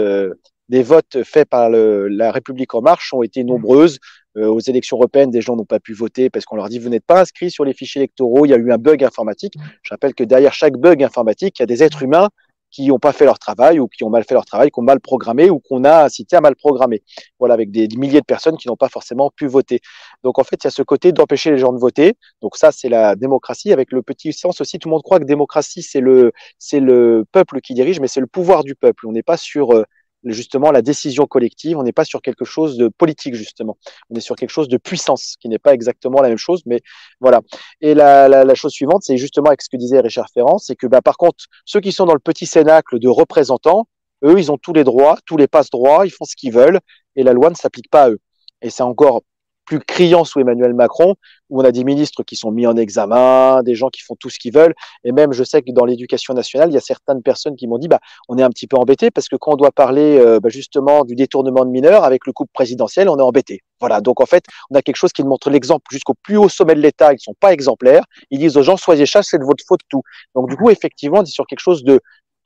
des 0.73 0.81
votes 0.81 1.23
faits 1.23 1.47
par 1.47 1.69
le, 1.69 2.07
la 2.07 2.31
République 2.31 2.73
en 2.73 2.81
marche 2.81 3.13
ont 3.13 3.21
été 3.21 3.43
nombreuses. 3.43 3.99
Euh, 4.35 4.47
aux 4.47 4.59
élections 4.59 4.97
européennes, 4.97 5.29
des 5.29 5.41
gens 5.41 5.55
n'ont 5.55 5.65
pas 5.65 5.79
pu 5.79 5.93
voter 5.93 6.31
parce 6.31 6.45
qu'on 6.45 6.55
leur 6.55 6.67
dit 6.67 6.79
vous 6.79 6.89
n'êtes 6.89 7.05
pas 7.05 7.21
inscrits 7.21 7.51
sur 7.51 7.63
les 7.63 7.75
fichiers 7.75 8.01
électoraux. 8.01 8.47
Il 8.47 8.49
y 8.49 8.55
a 8.55 8.57
eu 8.57 8.71
un 8.71 8.79
bug 8.79 9.03
informatique. 9.03 9.53
Je 9.83 9.89
rappelle 9.91 10.15
que 10.15 10.23
derrière 10.23 10.51
chaque 10.51 10.73
bug 10.77 11.03
informatique, 11.03 11.59
il 11.59 11.61
y 11.61 11.63
a 11.63 11.67
des 11.67 11.83
êtres 11.83 12.01
humains 12.01 12.29
qui 12.71 12.87
n'ont 12.87 12.97
pas 12.97 13.13
fait 13.13 13.25
leur 13.25 13.37
travail 13.37 13.79
ou 13.79 13.87
qui 13.87 14.03
ont 14.03 14.09
mal 14.09 14.23
fait 14.23 14.33
leur 14.33 14.45
travail, 14.45 14.71
qui 14.71 14.79
ont 14.79 14.83
mal 14.83 14.99
programmé 14.99 15.51
ou 15.51 15.59
qu'on 15.59 15.83
a 15.83 16.05
incité 16.05 16.37
à 16.37 16.41
mal 16.41 16.55
programmer. 16.55 17.03
Voilà, 17.37 17.53
avec 17.53 17.69
des, 17.69 17.87
milliers 17.95 18.21
de 18.21 18.25
personnes 18.25 18.57
qui 18.57 18.67
n'ont 18.67 18.75
pas 18.75 18.89
forcément 18.89 19.29
pu 19.29 19.45
voter. 19.45 19.79
Donc 20.23 20.39
en 20.39 20.43
fait, 20.43 20.55
il 20.63 20.63
y 20.63 20.69
a 20.69 20.71
ce 20.71 20.81
côté 20.81 21.11
d'empêcher 21.11 21.51
les 21.51 21.59
gens 21.59 21.71
de 21.71 21.77
voter. 21.77 22.15
Donc 22.41 22.57
ça, 22.57 22.71
c'est 22.71 22.89
la 22.89 23.15
démocratie 23.15 23.71
avec 23.71 23.91
le 23.91 24.01
petit 24.01 24.33
sens 24.33 24.59
aussi. 24.59 24.79
Tout 24.79 24.89
le 24.89 24.93
monde 24.93 25.03
croit 25.03 25.19
que 25.19 25.25
démocratie, 25.25 25.83
c'est 25.83 26.01
le, 26.01 26.31
c'est 26.57 26.79
le 26.79 27.25
peuple 27.31 27.61
qui 27.61 27.75
dirige, 27.75 27.99
mais 27.99 28.07
c'est 28.07 28.21
le 28.21 28.25
pouvoir 28.25 28.63
du 28.63 28.73
peuple. 28.73 29.05
On 29.07 29.11
n'est 29.11 29.21
pas 29.21 29.37
sur 29.37 29.75
euh, 29.75 29.85
justement 30.25 30.71
la 30.71 30.81
décision 30.81 31.25
collective. 31.25 31.77
On 31.77 31.83
n'est 31.83 31.91
pas 31.91 32.05
sur 32.05 32.21
quelque 32.21 32.45
chose 32.45 32.77
de 32.77 32.87
politique 32.87 33.35
justement. 33.35 33.77
On 34.09 34.15
est 34.15 34.21
sur 34.21 34.35
quelque 34.35 34.49
chose 34.49 34.67
de 34.67 34.77
puissance 34.77 35.35
qui 35.39 35.49
n'est 35.49 35.59
pas 35.59 35.73
exactement 35.73 36.21
la 36.21 36.29
même 36.29 36.37
chose, 36.37 36.61
mais 36.65 36.81
voilà. 37.19 37.41
Et 37.81 37.93
la, 37.93 38.27
la, 38.27 38.43
la 38.43 38.55
chose 38.55 38.71
suivante, 38.71 39.03
c'est 39.03 39.17
justement 39.17 39.47
avec 39.47 39.61
ce 39.61 39.69
que 39.69 39.77
disait 39.77 39.99
Richard 39.99 40.29
Ferrand, 40.33 40.57
c'est 40.57 40.75
que 40.75 40.87
bah, 40.87 41.01
par 41.01 41.17
contre 41.17 41.45
ceux 41.65 41.79
qui 41.79 41.91
sont 41.91 42.05
dans 42.05 42.13
le 42.13 42.19
petit 42.19 42.45
cénacle 42.45 42.99
de 42.99 43.09
représentants, 43.09 43.87
eux, 44.23 44.39
ils 44.39 44.51
ont 44.51 44.57
tous 44.57 44.73
les 44.73 44.83
droits, 44.83 45.17
tous 45.25 45.37
les 45.37 45.47
passe 45.47 45.69
droits, 45.69 46.05
ils 46.05 46.11
font 46.11 46.25
ce 46.25 46.35
qu'ils 46.35 46.53
veulent 46.53 46.79
et 47.15 47.23
la 47.23 47.33
loi 47.33 47.49
ne 47.49 47.55
s'applique 47.55 47.89
pas 47.89 48.03
à 48.03 48.09
eux. 48.09 48.19
Et 48.61 48.69
c'est 48.69 48.83
encore 48.83 49.21
plus 49.65 49.79
criant 49.79 50.23
sous 50.23 50.39
Emmanuel 50.39 50.73
Macron, 50.73 51.15
où 51.49 51.61
on 51.61 51.65
a 51.65 51.71
des 51.71 51.83
ministres 51.83 52.23
qui 52.23 52.35
sont 52.35 52.51
mis 52.51 52.65
en 52.65 52.75
examen, 52.75 53.63
des 53.63 53.75
gens 53.75 53.89
qui 53.89 54.01
font 54.01 54.15
tout 54.19 54.29
ce 54.29 54.39
qu'ils 54.39 54.53
veulent. 54.53 54.73
Et 55.03 55.11
même, 55.11 55.33
je 55.33 55.43
sais 55.43 55.61
que 55.61 55.71
dans 55.71 55.85
l'éducation 55.85 56.33
nationale, 56.33 56.69
il 56.69 56.73
y 56.73 56.77
a 56.77 56.81
certaines 56.81 57.21
personnes 57.21 57.55
qui 57.55 57.67
m'ont 57.67 57.77
dit, 57.77 57.87
bah, 57.87 57.99
on 58.29 58.37
est 58.37 58.43
un 58.43 58.49
petit 58.49 58.67
peu 58.67 58.77
embêté 58.77 59.11
parce 59.11 59.27
que 59.27 59.35
quand 59.35 59.53
on 59.53 59.57
doit 59.57 59.71
parler 59.71 60.17
euh, 60.19 60.39
bah, 60.39 60.49
justement 60.49 61.03
du 61.03 61.15
détournement 61.15 61.65
de 61.65 61.69
mineurs 61.69 62.03
avec 62.03 62.25
le 62.25 62.33
couple 62.33 62.51
présidentiel, 62.53 63.09
on 63.09 63.17
est 63.17 63.21
embêté. 63.21 63.61
Voilà. 63.79 64.01
Donc 64.01 64.21
en 64.21 64.25
fait, 64.25 64.45
on 64.69 64.75
a 64.75 64.81
quelque 64.81 64.95
chose 64.95 65.11
qui 65.11 65.23
montre 65.23 65.49
l'exemple 65.49 65.83
jusqu'au 65.91 66.13
plus 66.23 66.37
haut 66.37 66.49
sommet 66.49 66.75
de 66.75 66.79
l'État. 66.79 67.13
Ils 67.13 67.19
sont 67.19 67.35
pas 67.39 67.53
exemplaires. 67.53 68.03
Ils 68.31 68.39
disent 68.39 68.57
aux 68.57 68.63
gens, 68.63 68.77
soyez 68.77 69.05
chats, 69.05 69.23
c'est 69.23 69.37
de 69.37 69.43
votre 69.43 69.63
faute 69.67 69.81
tout. 69.89 70.01
Donc 70.35 70.49
du 70.49 70.55
coup, 70.55 70.69
effectivement, 70.69 71.19
on 71.19 71.23
est 71.23 71.25
sur 71.25 71.45
quelque 71.45 71.59
chose 71.59 71.83
de 71.83 71.99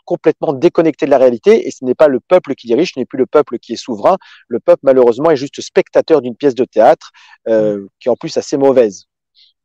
complètement 0.08 0.54
déconnecté 0.54 1.06
de 1.06 1.12
la 1.12 1.18
réalité 1.20 1.68
et 1.68 1.72
ce 1.72 1.84
n'est 1.84 1.94
pas 1.94 2.08
le 2.08 2.20
peuple 2.20 2.56
qui 2.56 2.66
dirige, 2.66 2.94
ce 2.96 3.00
n'est 3.00 3.06
plus 3.06 3.20
le 3.20 3.28
peuple 3.28 3.60
qui 3.60 3.74
est 3.74 3.84
souverain. 3.88 4.18
Le 4.48 4.60
peuple, 4.60 4.80
malheureusement, 4.84 5.30
est 5.30 5.36
juste 5.36 5.60
spectateur 5.62 6.22
d'une 6.22 6.36
pièce 6.36 6.56
de 6.56 6.66
théâtre 6.66 7.12
euh, 7.48 7.78
mm. 7.78 7.88
qui 8.00 8.08
est 8.08 8.12
en 8.12 8.16
plus 8.16 8.36
assez 8.38 8.58
mauvaise. 8.58 9.08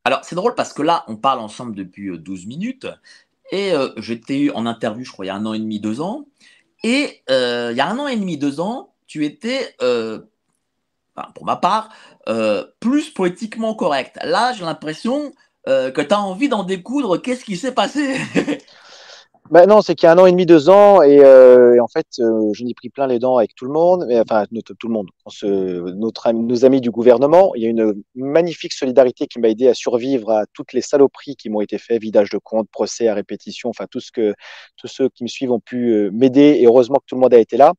Alors, 0.05 0.21
c'est 0.25 0.35
drôle 0.35 0.55
parce 0.55 0.73
que 0.73 0.83
là, 0.83 1.05
on 1.07 1.17
parle 1.17 1.39
ensemble 1.39 1.77
depuis 1.77 2.19
12 2.19 2.43
euh, 2.45 2.49
minutes 2.49 2.87
et 3.53 3.73
euh, 3.73 3.91
j'étais 3.97 4.39
eu 4.39 4.51
en 4.51 4.67
interview, 4.67 5.05
je 5.05 5.13
crois, 5.13 5.25
il 5.25 5.29
y 5.29 5.31
a 5.31 5.37
un 5.37 5.47
an 5.47 5.53
et 5.53 5.61
demi, 5.61 5.79
deux 5.79 6.01
ans. 6.01 6.27
Et 6.83 7.23
euh, 7.31 7.69
il 7.71 7.77
y 7.77 7.81
a 7.81 7.87
un 7.87 7.99
an 7.99 8.09
et 8.09 8.17
demi, 8.17 8.37
deux 8.37 8.59
ans, 8.59 8.95
tu 9.07 9.25
étais, 9.25 9.77
pour 9.79 11.45
ma 11.45 11.57
part, 11.57 11.91
plus 12.81 13.11
poétiquement 13.11 13.75
correct. 13.75 14.19
Là, 14.25 14.53
j'ai 14.55 14.65
l'impression 14.65 15.33
que 15.67 16.01
tu 16.01 16.15
as 16.15 16.21
envie 16.21 16.49
d'en 16.49 16.65
découdre. 16.65 17.21
Qu'est-ce 17.21 17.45
qui 17.45 17.57
s'est 17.57 17.75
passé 17.75 18.17
Ben 19.53 19.67
non, 19.67 19.83
c'est 19.83 19.95
qu'il 19.95 20.07
y 20.07 20.09
a 20.09 20.13
un 20.13 20.19
an 20.19 20.25
et 20.25 20.33
demi, 20.33 20.47
deux 20.47 20.71
ans, 20.71 21.03
et, 21.03 21.21
euh, 21.23 21.79
en 21.83 21.87
fait, 21.87 22.07
euh, 22.21 22.51
je 22.55 22.65
n'ai 22.65 22.73
pris 22.73 22.89
plein 22.89 23.07
les 23.07 23.19
dents 23.19 23.37
avec 23.37 23.55
tout 23.55 23.67
le 23.67 23.71
monde, 23.71 24.07
mais, 24.09 24.19
enfin 24.19 24.47
tout 24.47 24.89
le 24.89 24.95
monde, 24.95 25.09
nos 26.33 26.65
amis 26.65 26.81
du 26.81 26.91
gouvernement. 26.91 27.55
Il 27.55 27.63
y 27.63 27.67
a 27.67 27.69
une 27.69 28.03
magnifique 28.15 28.73
solidarité 28.73 29.27
qui 29.27 29.41
m'a 29.41 29.51
aidé 29.51 29.69
à 29.69 29.75
survivre 29.75 30.31
à 30.31 30.47
toutes 30.55 30.73
les 30.73 30.81
saloperies 30.81 31.37
qui 31.37 31.51
m'ont 31.51 31.61
été 31.61 31.77
faites, 31.77 32.01
vidage 32.01 32.31
de 32.31 32.39
compte, 32.39 32.67
procès 32.71 33.09
à 33.09 33.15
répétition, 33.15 33.69
enfin 33.69 33.85
tout 33.91 34.01
ce 34.01 34.11
que 34.11 34.33
tous 34.79 34.87
ceux 34.89 35.11
qui 35.11 35.23
me 35.23 35.29
suivent 35.29 35.53
ont 35.53 35.61
pu 35.61 35.91
euh, 35.91 36.11
m'aider, 36.15 36.57
et 36.59 36.65
heureusement 36.65 36.97
que 36.97 37.05
tout 37.07 37.17
le 37.17 37.21
monde 37.21 37.35
a 37.35 37.39
été 37.39 37.59
là. 37.59 37.75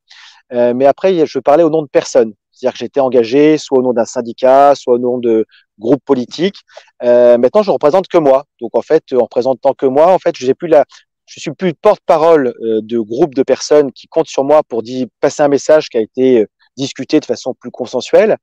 Mais 0.52 0.86
après, 0.86 1.26
je 1.26 1.40
parlais 1.40 1.64
au 1.64 1.72
nom 1.72 1.82
de 1.82 1.88
personne. 1.88 2.34
C'est-à-dire 2.52 2.74
que 2.74 2.80
j'étais 2.80 3.00
engagé 3.00 3.58
soit 3.58 3.80
au 3.80 3.82
nom 3.82 3.94
d'un 3.94 4.06
syndicat, 4.06 4.76
soit 4.76 4.94
au 4.94 5.00
nom 5.00 5.18
de 5.18 5.46
groupes 5.80 6.04
politiques. 6.06 6.60
Euh, 7.02 7.38
maintenant, 7.40 7.64
je 7.64 7.72
représente 7.72 8.08
que 8.08 8.20
moi. 8.20 8.46
Donc, 8.62 8.78
en 8.78 8.82
fait, 8.82 9.04
en 9.14 9.24
représentant 9.24 9.74
que 9.74 9.88
moi, 9.88 10.12
en 10.14 10.20
fait, 10.20 10.38
je 10.38 10.46
n'ai 10.46 10.54
plus 10.54 10.68
la, 10.68 10.86
je 11.36 11.42
suis 11.42 11.52
plus 11.52 11.74
porte-parole 11.74 12.54
euh, 12.62 12.82
de 12.82 13.00
groupes 13.00 13.34
de 13.34 13.44
personnes 13.44 13.92
qui 13.92 14.08
comptent 14.08 14.28
sur 14.28 14.44
moi 14.44 14.62
pour 14.64 14.84
passer 15.20 15.42
un 15.42 15.48
message 15.48 15.90
qui 15.90 15.98
a 15.98 16.02
été 16.02 16.42
euh, 16.42 16.46
discuté 16.78 17.20
de 17.20 17.26
façon 17.26 17.56
plus 17.56 17.72
consensuelle. 17.72 18.38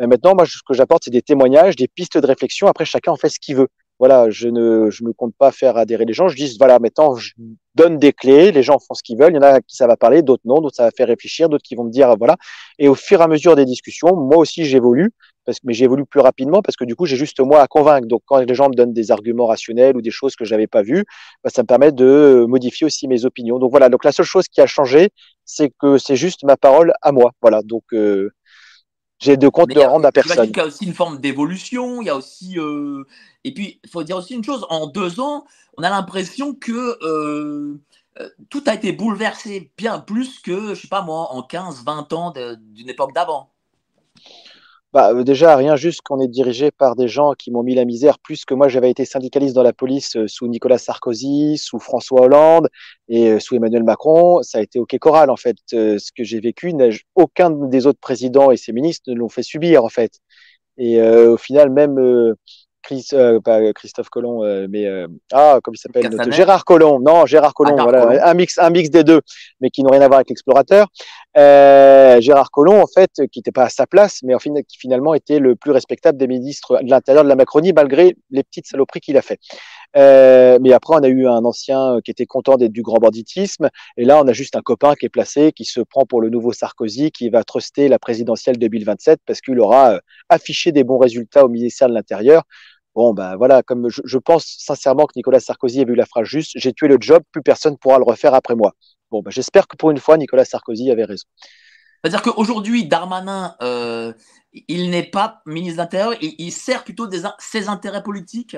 Euh, 0.00 0.08
maintenant, 0.08 0.34
moi, 0.34 0.44
ce 0.46 0.58
que 0.66 0.74
j'apporte, 0.74 1.04
c'est 1.04 1.10
des 1.10 1.22
témoignages, 1.22 1.76
des 1.76 1.86
pistes 1.86 2.18
de 2.18 2.26
réflexion. 2.26 2.66
Après, 2.66 2.84
chacun 2.84 3.12
en 3.12 3.16
fait 3.16 3.28
ce 3.28 3.38
qu'il 3.38 3.56
veut. 3.56 3.68
Voilà, 4.02 4.30
je 4.30 4.48
ne, 4.48 4.90
je 4.90 5.04
compte 5.16 5.32
pas 5.38 5.52
faire 5.52 5.76
adhérer 5.76 6.04
les 6.04 6.12
gens. 6.12 6.26
Je 6.26 6.34
dis, 6.34 6.56
voilà, 6.58 6.80
maintenant, 6.80 7.14
je 7.14 7.34
donne 7.76 7.98
des 7.98 8.12
clés. 8.12 8.50
Les 8.50 8.64
gens 8.64 8.80
font 8.80 8.94
ce 8.94 9.02
qu'ils 9.04 9.16
veulent. 9.16 9.32
Il 9.32 9.36
y 9.36 9.38
en 9.38 9.42
a 9.42 9.60
qui 9.60 9.76
ça 9.76 9.86
va 9.86 9.96
parler, 9.96 10.22
d'autres 10.22 10.42
non, 10.44 10.60
d'autres 10.60 10.74
ça 10.74 10.82
va 10.82 10.90
faire 10.90 11.06
réfléchir, 11.06 11.48
d'autres 11.48 11.62
qui 11.62 11.76
vont 11.76 11.84
me 11.84 11.92
dire, 11.92 12.16
voilà. 12.18 12.36
Et 12.80 12.88
au 12.88 12.96
fur 12.96 13.20
et 13.20 13.22
à 13.22 13.28
mesure 13.28 13.54
des 13.54 13.64
discussions, 13.64 14.16
moi 14.16 14.38
aussi, 14.38 14.64
j'évolue 14.64 15.12
mais 15.64 15.72
j'évolue 15.72 16.04
plus 16.04 16.20
rapidement 16.20 16.62
parce 16.62 16.76
que 16.76 16.84
du 16.84 16.96
coup, 16.96 17.06
j'ai 17.06 17.16
juste 17.16 17.40
moi 17.40 17.60
à 17.60 17.66
convaincre. 17.68 18.06
Donc, 18.08 18.22
quand 18.26 18.38
les 18.38 18.54
gens 18.54 18.68
me 18.68 18.74
donnent 18.74 18.92
des 18.92 19.10
arguments 19.10 19.46
rationnels 19.46 19.96
ou 19.96 20.02
des 20.02 20.10
choses 20.10 20.34
que 20.34 20.44
j'avais 20.44 20.66
pas 20.66 20.82
vues, 20.82 21.04
bah, 21.44 21.50
ça 21.54 21.62
me 21.62 21.66
permet 21.66 21.92
de 21.92 22.44
modifier 22.48 22.86
aussi 22.86 23.08
mes 23.08 23.24
opinions. 23.24 23.58
Donc 23.58 23.70
voilà. 23.70 23.88
Donc 23.88 24.04
la 24.04 24.12
seule 24.12 24.26
chose 24.26 24.48
qui 24.48 24.60
a 24.60 24.66
changé, 24.66 25.10
c'est 25.44 25.70
que 25.80 25.98
c'est 25.98 26.16
juste 26.16 26.44
ma 26.44 26.56
parole 26.56 26.92
à 27.02 27.12
moi. 27.12 27.32
Voilà. 27.40 27.62
Donc 27.62 27.84
euh, 27.92 28.30
j'ai 29.22 29.36
de 29.36 29.48
compte 29.48 29.70
de 29.70 29.80
rendre 29.80 30.06
à 30.06 30.12
personne. 30.12 30.50
Il 30.50 30.56
y 30.56 30.60
a 30.60 30.66
aussi 30.66 30.84
une 30.84 30.94
forme 30.94 31.18
d'évolution. 31.18 32.02
Il 32.02 32.06
y 32.06 32.10
a 32.10 32.16
aussi 32.16 32.58
euh... 32.58 33.04
et 33.44 33.54
puis 33.54 33.80
il 33.82 33.88
faut 33.88 34.02
dire 34.02 34.16
aussi 34.16 34.34
une 34.34 34.44
chose. 34.44 34.66
En 34.68 34.88
deux 34.88 35.20
ans, 35.20 35.46
on 35.78 35.82
a 35.84 35.90
l'impression 35.90 36.54
que 36.54 36.98
euh, 37.02 37.80
euh 38.20 38.28
tout 38.50 38.64
a 38.66 38.74
été 38.74 38.92
bouleversé 38.92 39.70
bien 39.78 40.00
plus 40.00 40.40
que, 40.40 40.74
je 40.74 40.82
sais 40.82 40.88
pas 40.88 41.02
moi, 41.02 41.32
en 41.32 41.42
15, 41.42 41.84
20 41.84 42.12
ans 42.12 42.34
d'une 42.56 42.90
époque 42.90 43.14
d'avant 43.14 43.52
bah, 44.92 45.12
euh, 45.12 45.24
déjà, 45.24 45.56
rien 45.56 45.74
juste 45.74 46.02
qu'on 46.02 46.20
est 46.20 46.28
dirigé 46.28 46.70
par 46.70 46.96
des 46.96 47.08
gens 47.08 47.32
qui 47.32 47.50
m'ont 47.50 47.62
mis 47.62 47.74
la 47.74 47.86
misère, 47.86 48.18
plus 48.18 48.44
que 48.44 48.52
moi 48.52 48.68
j'avais 48.68 48.90
été 48.90 49.04
syndicaliste 49.06 49.54
dans 49.54 49.62
la 49.62 49.72
police 49.72 50.16
euh, 50.16 50.28
sous 50.28 50.46
Nicolas 50.48 50.76
Sarkozy, 50.76 51.56
sous 51.56 51.78
François 51.78 52.22
Hollande 52.22 52.68
et 53.08 53.30
euh, 53.30 53.38
sous 53.40 53.56
Emmanuel 53.56 53.84
Macron, 53.84 54.42
ça 54.42 54.58
a 54.58 54.60
été 54.60 54.78
OK 54.78 54.96
Choral 54.98 55.30
en 55.30 55.36
fait. 55.36 55.56
ce 55.70 56.12
que 56.14 56.24
j'ai 56.24 56.40
vécu, 56.40 56.74
aucun 57.14 57.50
des 57.50 57.86
autres 57.86 58.00
présidents 58.00 58.50
et 58.50 58.56
ses 58.58 58.72
ministres 58.72 59.10
ne 59.10 59.14
l'ont 59.16 59.30
fait 59.30 59.42
subir 59.42 59.84
en 59.84 59.88
fait. 59.88 60.20
Et 60.78 61.00
au 61.02 61.36
final, 61.36 61.70
même 61.70 62.34
Chris, 62.82 63.06
euh, 63.12 63.40
pas 63.40 63.72
Christophe 63.72 64.08
Colomb, 64.08 64.44
euh, 64.44 64.66
mais 64.68 64.86
euh, 64.86 65.06
ah, 65.32 65.58
comme 65.62 65.74
il 65.74 65.78
s'appelle, 65.78 66.10
Gérard 66.32 66.64
Collomb. 66.64 67.00
Non, 67.00 67.26
Gérard 67.26 67.54
Collomb. 67.54 67.76
Ah, 67.78 67.84
voilà, 67.84 68.28
un 68.28 68.34
mix, 68.34 68.58
un 68.58 68.70
mix 68.70 68.90
des 68.90 69.04
deux, 69.04 69.20
mais 69.60 69.70
qui 69.70 69.82
n'ont 69.82 69.90
rien 69.90 70.02
à 70.02 70.08
voir 70.08 70.18
avec 70.18 70.28
l'explorateur. 70.28 70.88
Gérard 71.34 72.50
Collomb, 72.50 72.82
en 72.82 72.86
fait, 72.86 73.10
qui 73.30 73.38
n'était 73.38 73.52
pas 73.52 73.64
à 73.64 73.68
sa 73.68 73.86
place, 73.86 74.20
mais 74.22 74.34
en 74.34 74.38
fin, 74.38 74.50
qui 74.66 74.78
finalement 74.78 75.14
était 75.14 75.38
le 75.38 75.56
plus 75.56 75.70
respectable 75.70 76.18
des 76.18 76.26
ministres 76.26 76.82
de 76.82 76.90
l'intérieur 76.90 77.24
de 77.24 77.28
la 77.28 77.36
Macronie, 77.36 77.72
malgré 77.72 78.16
les 78.30 78.42
petites 78.42 78.66
saloperies 78.66 79.00
qu'il 79.00 79.16
a 79.16 79.22
fait. 79.22 79.38
mais 79.94 80.72
après, 80.72 80.96
on 80.96 81.02
a 81.02 81.08
eu 81.08 81.26
un 81.26 81.44
ancien 81.44 81.98
qui 82.04 82.10
était 82.10 82.26
content 82.26 82.56
d'être 82.56 82.72
du 82.72 82.82
grand 82.82 82.98
banditisme, 82.98 83.70
et 83.96 84.04
là, 84.04 84.20
on 84.22 84.26
a 84.26 84.32
juste 84.32 84.56
un 84.56 84.62
copain 84.62 84.94
qui 84.94 85.06
est 85.06 85.10
placé, 85.10 85.52
qui 85.52 85.64
se 85.64 85.80
prend 85.80 86.04
pour 86.04 86.20
le 86.20 86.28
nouveau 86.28 86.52
Sarkozy, 86.52 87.10
qui 87.12 87.30
va 87.30 87.44
truster 87.44 87.88
la 87.88 87.98
présidentielle 87.98 88.58
2027 88.58 89.20
parce 89.26 89.40
qu'il 89.40 89.58
aura 89.60 90.00
affiché 90.28 90.72
des 90.72 90.84
bons 90.84 90.98
résultats 90.98 91.44
au 91.44 91.48
ministère 91.48 91.88
de 91.88 91.94
l'Intérieur. 91.94 92.42
Bon, 92.94 93.14
ben 93.14 93.36
voilà, 93.36 93.62
comme 93.62 93.88
je, 93.88 94.18
pense 94.18 94.44
sincèrement 94.58 95.06
que 95.06 95.12
Nicolas 95.16 95.40
Sarkozy 95.40 95.80
a 95.80 95.84
vu 95.84 95.94
la 95.94 96.04
phrase 96.04 96.26
juste, 96.26 96.52
j'ai 96.56 96.74
tué 96.74 96.88
le 96.88 96.98
job, 97.00 97.22
plus 97.32 97.42
personne 97.42 97.78
pourra 97.78 97.98
le 97.98 98.04
refaire 98.04 98.34
après 98.34 98.54
moi. 98.54 98.72
Bon, 99.10 99.22
bah, 99.22 99.30
j'espère 99.30 99.66
que 99.66 99.76
pour 99.76 99.90
une 99.90 99.98
fois, 99.98 100.18
Nicolas 100.18 100.44
Sarkozy 100.44 100.90
avait 100.90 101.04
raison. 101.04 101.26
C'est-à-dire 102.02 102.22
qu'aujourd'hui, 102.22 102.86
Darmanin, 102.86 103.56
euh, 103.62 104.12
il 104.68 104.90
n'est 104.90 105.04
pas 105.04 105.40
ministre 105.46 105.76
de 105.76 105.82
l'Intérieur, 105.82 106.14
il, 106.20 106.52
sert 106.52 106.84
plutôt 106.84 107.08
ses 107.38 107.68
intérêts 107.68 108.02
politiques? 108.02 108.56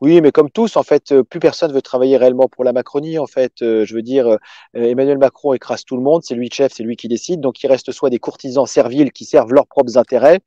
Oui, 0.00 0.22
mais 0.22 0.32
comme 0.32 0.50
tous, 0.50 0.76
en 0.76 0.82
fait, 0.82 1.12
euh, 1.12 1.22
plus 1.22 1.40
personne 1.40 1.72
veut 1.72 1.82
travailler 1.82 2.16
réellement 2.16 2.48
pour 2.48 2.64
la 2.64 2.72
Macronie. 2.72 3.18
En 3.18 3.26
fait, 3.26 3.60
euh, 3.60 3.84
je 3.84 3.94
veux 3.94 4.00
dire, 4.00 4.26
euh, 4.28 4.38
Emmanuel 4.72 5.18
Macron 5.18 5.52
écrase 5.52 5.84
tout 5.84 5.94
le 5.96 6.02
monde, 6.02 6.22
c'est 6.24 6.34
lui 6.34 6.48
chef, 6.50 6.72
c'est 6.74 6.82
lui 6.82 6.96
qui 6.96 7.06
décide. 7.06 7.40
Donc, 7.40 7.62
il 7.62 7.66
reste 7.66 7.92
soit 7.92 8.08
des 8.08 8.18
courtisans 8.18 8.64
serviles 8.64 9.12
qui 9.12 9.26
servent 9.26 9.52
leurs 9.52 9.66
propres 9.66 9.98
intérêts, 9.98 10.40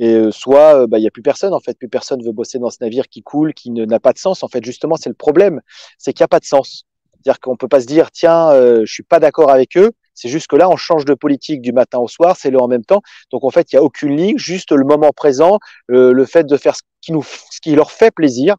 et 0.00 0.18
soit 0.30 0.86
bah, 0.88 0.98
il 0.98 1.02
n'y 1.02 1.06
a 1.06 1.10
plus 1.10 1.22
personne. 1.22 1.54
En 1.54 1.60
fait, 1.60 1.78
plus 1.78 1.88
personne 1.88 2.22
veut 2.22 2.32
bosser 2.32 2.58
dans 2.58 2.70
ce 2.70 2.78
navire 2.80 3.08
qui 3.08 3.22
coule, 3.22 3.54
qui 3.54 3.70
n'a 3.70 4.00
pas 4.00 4.12
de 4.12 4.18
sens. 4.18 4.42
En 4.42 4.48
fait, 4.48 4.64
justement, 4.64 4.96
c'est 4.96 5.08
le 5.08 5.14
problème, 5.14 5.60
c'est 5.98 6.12
qu'il 6.12 6.22
n'y 6.22 6.26
a 6.26 6.28
pas 6.28 6.40
de 6.40 6.44
sens. 6.44 6.84
C'est-à-dire 7.12 7.40
qu'on 7.40 7.56
peut 7.56 7.68
pas 7.68 7.80
se 7.80 7.86
dire, 7.86 8.10
tiens, 8.10 8.50
euh, 8.50 8.82
je 8.84 8.92
suis 8.92 9.02
pas 9.02 9.20
d'accord 9.20 9.50
avec 9.50 9.76
eux. 9.76 9.92
C'est 10.14 10.28
juste 10.28 10.48
que 10.48 10.56
là, 10.56 10.68
on 10.68 10.76
change 10.76 11.04
de 11.04 11.14
politique 11.14 11.60
du 11.60 11.72
matin 11.72 11.98
au 11.98 12.08
soir, 12.08 12.36
c'est 12.38 12.50
le 12.50 12.60
en 12.60 12.68
même 12.68 12.84
temps. 12.84 13.02
Donc 13.30 13.44
en 13.44 13.50
fait, 13.50 13.72
il 13.72 13.76
y 13.76 13.78
a 13.78 13.82
aucune 13.82 14.16
ligne, 14.16 14.38
juste 14.38 14.72
le 14.72 14.84
moment 14.84 15.12
présent, 15.12 15.58
le 15.88 16.24
fait 16.24 16.44
de 16.44 16.56
faire 16.56 16.74
ce 16.74 16.82
qui 17.02 17.12
nous, 17.12 17.22
ce 17.22 17.60
qui 17.60 17.74
leur 17.74 17.90
fait 17.90 18.10
plaisir. 18.10 18.56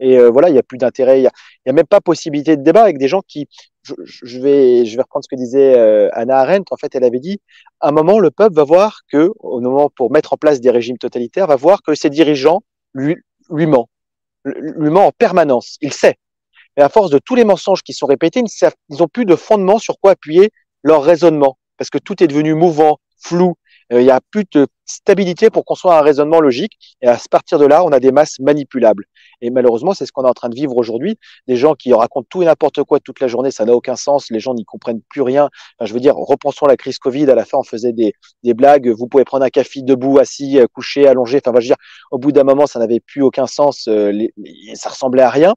Et 0.00 0.18
euh, 0.18 0.30
voilà, 0.30 0.48
il 0.48 0.52
n'y 0.52 0.58
a 0.58 0.62
plus 0.62 0.78
d'intérêt, 0.78 1.20
il 1.20 1.22
n'y 1.22 1.70
a, 1.70 1.72
même 1.72 1.86
pas 1.86 2.00
possibilité 2.00 2.56
de 2.56 2.62
débat 2.62 2.82
avec 2.82 2.98
des 2.98 3.06
gens 3.06 3.20
qui, 3.26 3.48
je, 3.82 4.40
vais, 4.40 4.84
je 4.86 4.96
vais 4.96 5.02
reprendre 5.02 5.24
ce 5.24 5.28
que 5.28 5.36
disait 5.36 5.78
euh, 5.78 6.08
Anna 6.12 6.38
Arendt. 6.38 6.64
En 6.70 6.76
fait, 6.76 6.94
elle 6.94 7.04
avait 7.04 7.20
dit, 7.20 7.40
à 7.80 7.88
un 7.88 7.92
moment, 7.92 8.18
le 8.18 8.30
peuple 8.30 8.54
va 8.54 8.64
voir 8.64 9.00
que, 9.12 9.30
au 9.38 9.60
moment 9.60 9.90
pour 9.90 10.10
mettre 10.10 10.32
en 10.32 10.36
place 10.36 10.60
des 10.60 10.70
régimes 10.70 10.98
totalitaires, 10.98 11.46
va 11.46 11.56
voir 11.56 11.82
que 11.82 11.94
ses 11.94 12.10
dirigeants 12.10 12.62
lui, 12.94 13.16
lui 13.50 13.66
ment, 13.66 13.88
lui 14.44 14.90
ment 14.90 15.06
en 15.06 15.12
permanence. 15.12 15.76
Il 15.82 15.92
sait. 15.92 16.16
Et 16.76 16.82
à 16.82 16.88
force 16.88 17.10
de 17.10 17.18
tous 17.18 17.34
les 17.34 17.44
mensonges 17.44 17.82
qui 17.82 17.92
sont 17.92 18.06
répétés, 18.06 18.42
ils 18.42 18.96
n'ont 18.96 19.08
plus 19.08 19.26
de 19.26 19.36
fondement 19.36 19.78
sur 19.78 19.98
quoi 20.00 20.12
appuyer 20.12 20.50
leur 20.82 21.02
raisonnement, 21.02 21.58
parce 21.76 21.90
que 21.90 21.98
tout 21.98 22.22
est 22.22 22.26
devenu 22.26 22.54
mouvant, 22.54 22.98
flou, 23.18 23.54
il 23.90 24.04
n'y 24.04 24.10
a 24.10 24.20
plus 24.30 24.44
de 24.52 24.66
stabilité 24.86 25.50
pour 25.50 25.64
construire 25.64 25.94
un 25.94 26.00
raisonnement 26.00 26.40
logique. 26.40 26.72
Et 27.02 27.06
à 27.06 27.18
partir 27.30 27.58
de 27.58 27.66
là, 27.66 27.84
on 27.84 27.90
a 27.90 28.00
des 28.00 28.12
masses 28.12 28.38
manipulables. 28.40 29.04
Et 29.40 29.50
malheureusement, 29.50 29.94
c'est 29.94 30.06
ce 30.06 30.12
qu'on 30.12 30.24
est 30.24 30.28
en 30.28 30.34
train 30.34 30.48
de 30.48 30.54
vivre 30.54 30.76
aujourd'hui. 30.76 31.18
Des 31.48 31.56
gens 31.56 31.74
qui 31.74 31.92
racontent 31.92 32.26
tout 32.28 32.42
et 32.42 32.44
n'importe 32.44 32.82
quoi 32.84 33.00
toute 33.00 33.20
la 33.20 33.28
journée, 33.28 33.50
ça 33.50 33.64
n'a 33.64 33.72
aucun 33.72 33.96
sens. 33.96 34.30
Les 34.30 34.40
gens 34.40 34.54
n'y 34.54 34.64
comprennent 34.64 35.02
plus 35.08 35.22
rien. 35.22 35.48
Je 35.80 35.92
veux 35.92 36.00
dire, 36.00 36.14
repensons 36.16 36.66
la 36.66 36.76
crise 36.76 36.98
Covid. 36.98 37.30
À 37.30 37.34
la 37.34 37.44
fin, 37.44 37.58
on 37.58 37.64
faisait 37.64 37.92
des, 37.92 38.14
blagues. 38.54 38.88
Vous 38.88 39.06
pouvez 39.06 39.24
prendre 39.24 39.44
un 39.44 39.50
café 39.50 39.82
debout, 39.82 40.18
assis, 40.18 40.58
euh, 40.58 40.66
couché, 40.72 41.06
allongé. 41.06 41.40
Enfin, 41.44 41.52
je 41.58 41.64
veux 41.64 41.68
dire, 41.68 41.76
au 42.10 42.18
bout 42.18 42.32
d'un 42.32 42.44
moment, 42.44 42.66
ça 42.66 42.78
n'avait 42.78 43.00
plus 43.00 43.22
aucun 43.22 43.46
sens. 43.46 43.88
Euh, 43.88 44.12
ça 44.74 44.90
ressemblait 44.90 45.22
à 45.22 45.30
rien. 45.30 45.54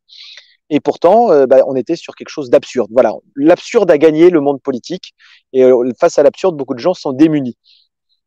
Et 0.70 0.80
pourtant, 0.80 1.32
euh, 1.32 1.46
bah, 1.46 1.58
on 1.68 1.76
était 1.76 1.96
sur 1.96 2.16
quelque 2.16 2.30
chose 2.30 2.50
d'absurde. 2.50 2.90
Voilà, 2.92 3.14
l'absurde 3.36 3.92
a 3.92 3.98
gagné 3.98 4.30
le 4.30 4.42
monde 4.42 4.62
politique. 4.62 5.14
Et 5.52 5.64
euh, 5.64 5.92
face 6.00 6.18
à 6.18 6.24
l'absurde, 6.24 6.56
beaucoup 6.56 6.74
de 6.74 6.80
gens 6.80 6.94
sont 6.94 7.12
démunis. 7.12 7.58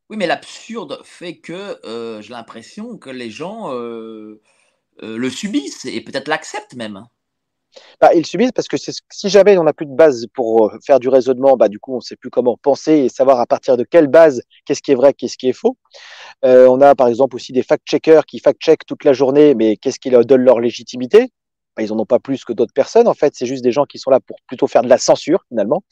Oui, 0.08 0.16
mais 0.16 0.26
l'absurde 0.26 1.00
fait 1.02 1.36
que 1.36 1.80
euh, 1.84 2.22
j'ai 2.22 2.30
l'impression 2.32 2.96
que 2.96 3.10
les 3.10 3.28
gens 3.28 3.72
euh, 3.72 4.40
euh, 5.02 5.18
le 5.18 5.30
subissent 5.30 5.84
et 5.84 6.00
peut-être 6.00 6.28
l'acceptent 6.28 6.76
même. 6.76 7.06
Bah, 8.00 8.14
ils 8.14 8.24
subissent 8.24 8.52
parce 8.52 8.68
que 8.68 8.76
si 8.76 9.28
jamais 9.28 9.58
on 9.58 9.64
n'a 9.64 9.72
plus 9.72 9.84
de 9.84 9.94
base 9.94 10.26
pour 10.32 10.72
faire 10.86 11.00
du 11.00 11.08
raisonnement, 11.08 11.56
bah, 11.56 11.68
du 11.68 11.80
coup, 11.80 11.92
on 11.92 11.96
ne 11.96 12.02
sait 12.02 12.16
plus 12.16 12.30
comment 12.30 12.56
penser 12.56 12.92
et 12.92 13.08
savoir 13.08 13.40
à 13.40 13.46
partir 13.46 13.76
de 13.76 13.82
quelle 13.82 14.06
base 14.06 14.42
qu'est-ce 14.64 14.80
qui 14.80 14.92
est 14.92 14.94
vrai, 14.94 15.12
qu'est-ce 15.12 15.36
qui 15.36 15.48
est 15.48 15.52
faux. 15.52 15.76
On 16.42 16.80
a 16.80 16.94
par 16.94 17.08
exemple 17.08 17.36
aussi 17.36 17.52
des 17.52 17.62
fact-checkers 17.62 18.24
qui 18.24 18.38
fact-checkent 18.38 18.86
toute 18.86 19.04
la 19.04 19.12
journée, 19.12 19.54
mais 19.54 19.76
qu'est-ce 19.76 19.98
qui 19.98 20.08
leur 20.08 20.24
donne 20.24 20.42
leur 20.42 20.60
légitimité? 20.60 21.32
Bah, 21.76 21.82
Ils 21.82 21.90
n'en 21.90 21.98
ont 21.98 22.06
pas 22.06 22.20
plus 22.20 22.44
que 22.44 22.52
d'autres 22.52 22.72
personnes. 22.72 23.08
En 23.08 23.14
fait, 23.14 23.34
c'est 23.36 23.46
juste 23.46 23.64
des 23.64 23.72
gens 23.72 23.84
qui 23.84 23.98
sont 23.98 24.10
là 24.10 24.20
pour 24.20 24.38
plutôt 24.46 24.68
faire 24.68 24.82
de 24.82 24.88
la 24.88 24.98
censure 24.98 25.44
finalement. 25.48 25.82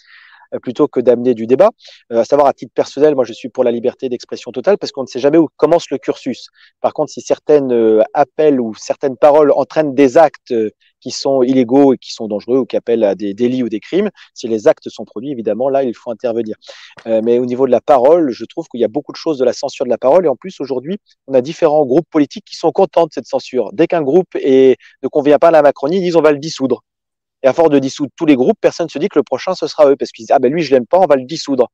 Euh, 0.53 0.59
plutôt 0.59 0.89
que 0.89 1.01
d'amener 1.01 1.35
du 1.35 1.47
débat. 1.47 1.71
Euh, 2.13 2.21
à 2.21 2.25
savoir, 2.25 2.49
à 2.49 2.53
titre 2.53 2.73
personnel, 2.75 3.15
moi, 3.15 3.25
je 3.25 3.33
suis 3.33 3.49
pour 3.49 3.65
la 3.65 3.71
liberté 3.71 4.09
d'expression 4.09 4.53
totale 4.53 4.79
parce 4.79 4.93
qu'on 4.93 5.03
ne 5.03 5.07
sait 5.07 5.21
jamais 5.21 5.39
où 5.39 5.49
commence 5.57 5.91
le 5.91 5.99
cursus. 5.99 6.49
Par 6.81 6.93
contre, 6.93 7.13
si 7.13 7.21
certaines 7.21 7.73
euh, 7.73 8.03
appels 8.15 8.61
ou 8.61 8.75
certaines 8.75 9.17
paroles 9.17 9.53
entraînent 9.53 9.95
des 9.95 10.17
actes 10.17 10.55
qui 11.01 11.11
sont 11.11 11.43
illégaux 11.43 11.95
et 11.95 11.99
qui 11.99 12.13
sont 12.13 12.29
dangereux 12.29 12.59
ou 12.59 12.67
qui 12.67 12.77
appellent 12.77 13.05
à 13.05 13.15
des 13.15 13.35
délits 13.35 13.63
ou 13.63 13.69
des 13.69 13.81
crimes, 13.81 14.11
si 14.33 14.49
les 14.49 14.69
actes 14.69 14.89
sont 14.89 15.05
produits, 15.05 15.31
évidemment, 15.31 15.69
là, 15.69 15.83
il 15.83 15.95
faut 15.95 16.11
intervenir. 16.11 16.57
Mais 17.05 17.39
au 17.39 17.45
niveau 17.45 17.67
de 17.67 17.71
la 17.71 17.83
parole, 17.83 18.31
je 18.31 18.45
trouve 18.47 18.67
qu'il 18.69 18.81
y 18.81 18.85
a 18.85 18.89
beaucoup 18.89 19.13
de 19.13 19.17
choses 19.17 19.37
de 19.37 19.45
la 19.45 19.53
censure 19.53 19.85
de 19.85 19.91
la 19.91 19.99
parole. 19.99 20.25
Et 20.25 20.29
en 20.29 20.37
plus, 20.37 20.59
aujourd'hui, 20.61 20.97
on 21.27 21.35
a 21.35 21.43
différents 21.43 21.85
groupes 21.85 22.09
politiques 22.11 22.47
qui 22.47 22.57
sont 22.57 22.73
contents 22.73 23.07
de 23.07 23.13
cette 23.13 23.27
censure. 23.27 23.71
Dès 23.75 23.87
qu'un 23.87 24.03
groupe 24.03 24.35
ne 24.35 25.09
convient 25.11 25.39
pas 25.39 25.49
à 25.49 25.51
la 25.51 25.63
Macronie, 25.63 25.99
ils 25.99 26.03
disent 26.03 26.17
on 26.17 26.23
va 26.23 26.33
le 26.33 26.39
dissoudre. 26.39 26.83
Et 27.45 27.47
à 27.47 27.53
force 27.53 27.69
de 27.69 27.79
dissoudre 27.79 28.11
tous 28.17 28.25
les 28.25 28.37
groupes, 28.37 28.57
personne 28.59 28.87
ne 28.87 28.91
se 28.91 28.99
dit 28.99 29.09
que 29.09 29.19
le 29.19 29.23
prochain, 29.23 29.55
ce 29.55 29.67
sera 29.67 29.91
eux, 29.91 29.97
parce 29.97 30.11
qu'ils 30.13 30.25
disent, 30.25 30.35
ah 30.35 30.39
ben 30.39 30.51
lui, 30.51 30.63
je 30.63 30.75
l'aime 30.75 30.87
pas, 30.87 30.99
on 30.99 31.07
va 31.07 31.17
le 31.17 31.25
dissoudre. 31.25 31.69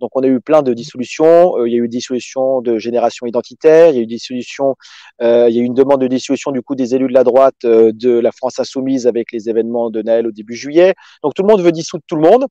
Donc 0.00 0.10
on 0.14 0.22
a 0.22 0.26
eu 0.26 0.40
plein 0.40 0.62
de 0.62 0.72
dissolutions, 0.72 1.58
euh, 1.58 1.68
il 1.68 1.74
y 1.74 1.76
a 1.76 1.78
eu 1.78 1.88
dissolution 1.88 2.62
de 2.62 2.78
génération 2.78 3.26
identitaire, 3.26 3.90
il 3.90 3.96
y 3.96 3.98
a 3.98 4.02
eu 4.02 4.06
dissolution, 4.06 4.76
euh, 5.20 5.50
il 5.50 5.54
y 5.54 5.58
a 5.58 5.62
eu 5.62 5.66
une 5.66 5.74
demande 5.74 6.00
de 6.00 6.06
dissolution 6.06 6.52
du 6.52 6.62
coup 6.62 6.74
des 6.74 6.94
élus 6.94 7.08
de 7.08 7.12
la 7.12 7.22
droite 7.22 7.66
euh, 7.66 7.92
de 7.94 8.18
la 8.18 8.32
France 8.32 8.58
insoumise 8.58 9.06
avec 9.06 9.30
les 9.30 9.50
événements 9.50 9.90
de 9.90 10.00
Naël 10.00 10.26
au 10.26 10.32
début 10.32 10.54
juillet. 10.54 10.94
Donc 11.22 11.34
tout 11.34 11.42
le 11.42 11.48
monde 11.48 11.60
veut 11.60 11.70
dissoudre 11.70 12.02
tout 12.06 12.16
le 12.16 12.22
monde 12.22 12.46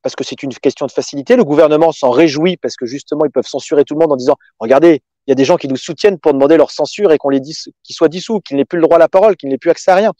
parce 0.00 0.14
que 0.14 0.22
c'est 0.22 0.44
une 0.44 0.54
question 0.54 0.86
de 0.86 0.92
facilité. 0.92 1.34
Le 1.34 1.42
gouvernement 1.42 1.90
s'en 1.90 2.10
réjouit 2.10 2.56
parce 2.56 2.76
que 2.76 2.86
justement 2.86 3.24
ils 3.24 3.32
peuvent 3.32 3.48
censurer 3.48 3.82
tout 3.82 3.94
le 3.94 3.98
monde 3.98 4.12
en 4.12 4.16
disant 4.16 4.36
regardez, 4.60 5.00
il 5.26 5.30
y 5.30 5.32
a 5.32 5.34
des 5.34 5.44
gens 5.44 5.56
qui 5.56 5.66
nous 5.66 5.76
soutiennent 5.76 6.20
pour 6.20 6.32
demander 6.32 6.56
leur 6.56 6.70
censure 6.70 7.10
et 7.10 7.18
qu'on 7.18 7.30
les 7.30 7.40
dise 7.40 7.68
qu'ils 7.82 7.96
soient 7.96 8.08
dissous, 8.08 8.38
qu'ils 8.38 8.56
n'aient 8.58 8.64
plus 8.64 8.78
le 8.78 8.82
droit 8.82 8.94
à 8.94 9.00
la 9.00 9.08
parole, 9.08 9.34
qu'ils 9.36 9.48
n'aient 9.48 9.58
plus 9.58 9.70
accès 9.70 9.90
à 9.90 9.96
rien. 9.96 10.12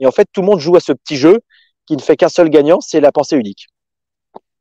Et 0.00 0.06
en 0.06 0.10
fait, 0.10 0.28
tout 0.32 0.40
le 0.40 0.46
monde 0.46 0.60
joue 0.60 0.76
à 0.76 0.80
ce 0.80 0.92
petit 0.92 1.16
jeu 1.16 1.40
qui 1.86 1.96
ne 1.96 2.02
fait 2.02 2.16
qu'un 2.16 2.28
seul 2.28 2.50
gagnant, 2.50 2.80
c'est 2.80 3.00
la 3.00 3.12
pensée 3.12 3.36
unique. 3.36 3.68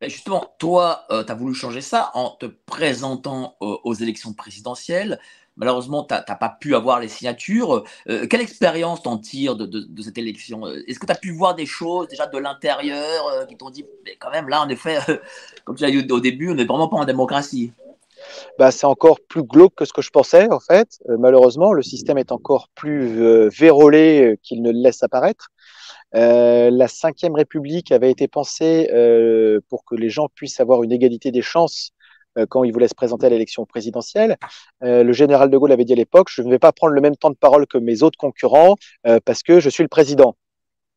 justement, 0.01 0.53
toi, 0.59 1.05
euh, 1.09 1.23
tu 1.23 1.31
as 1.31 1.35
voulu 1.35 1.55
changer 1.55 1.81
ça 1.81 2.11
en 2.13 2.31
te 2.31 2.45
présentant 2.45 3.55
euh, 3.61 3.77
aux 3.83 3.93
élections 3.93 4.33
présidentielles. 4.33 5.19
Malheureusement, 5.57 6.03
tu 6.03 6.13
n'as 6.13 6.35
pas 6.35 6.49
pu 6.49 6.75
avoir 6.75 6.99
les 6.99 7.07
signatures. 7.07 7.85
Euh, 8.09 8.27
quelle 8.27 8.41
expérience 8.41 9.03
t'en 9.03 9.17
tires 9.17 9.55
de, 9.55 9.65
de, 9.65 10.01
cette 10.01 10.17
élection? 10.17 10.67
Est-ce 10.67 10.99
que 10.99 11.05
tu 11.05 11.11
as 11.13 11.15
pu 11.15 11.31
voir 11.31 11.55
des 11.55 11.65
choses 11.65 12.09
déjà 12.09 12.27
de 12.27 12.37
l'intérieur 12.37 13.27
euh, 13.27 13.45
qui 13.45 13.55
t'ont 13.55 13.69
dit, 13.69 13.85
mais 14.03 14.17
quand 14.19 14.31
même, 14.31 14.49
là, 14.49 14.61
en 14.61 14.69
effet, 14.69 14.97
comme 15.63 15.75
tu 15.75 15.83
l'as 15.83 15.91
dit 15.91 16.11
au 16.11 16.19
début, 16.19 16.51
on 16.51 16.55
n'est 16.55 16.65
vraiment 16.65 16.89
pas 16.89 16.97
en 16.97 17.05
démocratie? 17.05 17.71
Bah, 18.59 18.71
c'est 18.71 18.85
encore 18.85 19.19
plus 19.27 19.43
glauque 19.43 19.75
que 19.75 19.85
ce 19.85 19.93
que 19.93 20.01
je 20.01 20.09
pensais, 20.09 20.51
en 20.51 20.59
fait. 20.59 20.88
Euh, 21.09 21.17
malheureusement, 21.17 21.73
le 21.73 21.83
système 21.83 22.17
est 22.17 22.31
encore 22.31 22.69
plus 22.75 23.21
euh, 23.21 23.49
vérolé 23.49 24.38
qu'il 24.43 24.61
ne 24.61 24.71
le 24.71 24.79
laisse 24.79 25.03
apparaître. 25.03 25.49
Euh, 26.15 26.69
la 26.71 26.88
Cinquième 26.88 27.35
République 27.35 27.91
avait 27.91 28.11
été 28.11 28.27
pensée 28.27 28.89
euh, 28.93 29.59
pour 29.69 29.83
que 29.85 29.95
les 29.95 30.09
gens 30.09 30.29
puissent 30.33 30.59
avoir 30.59 30.83
une 30.83 30.91
égalité 30.91 31.31
des 31.31 31.41
chances 31.41 31.91
euh, 32.38 32.45
quand 32.47 32.63
ils 32.63 32.71
voulaient 32.71 32.88
se 32.88 32.95
présenter 32.95 33.25
à 33.25 33.29
l'élection 33.29 33.65
présidentielle. 33.65 34.38
le 34.81 35.11
général 35.13 35.49
de 35.49 35.57
Gaulle 35.57 35.71
avait 35.71 35.85
dit 35.85 35.93
à 35.93 35.97
l'époque, 35.97 36.27
je 36.31 36.41
ne 36.41 36.49
vais 36.49 36.59
pas 36.59 36.71
prendre 36.71 36.93
le 36.93 37.01
même 37.01 37.15
temps 37.15 37.29
de 37.29 37.35
parole 37.35 37.67
que 37.67 37.77
mes 37.77 38.03
autres 38.03 38.17
concurrents 38.17 38.75
parce 39.25 39.43
que 39.43 39.59
je 39.59 39.69
suis 39.69 39.83
le 39.83 39.89
président. 39.89 40.35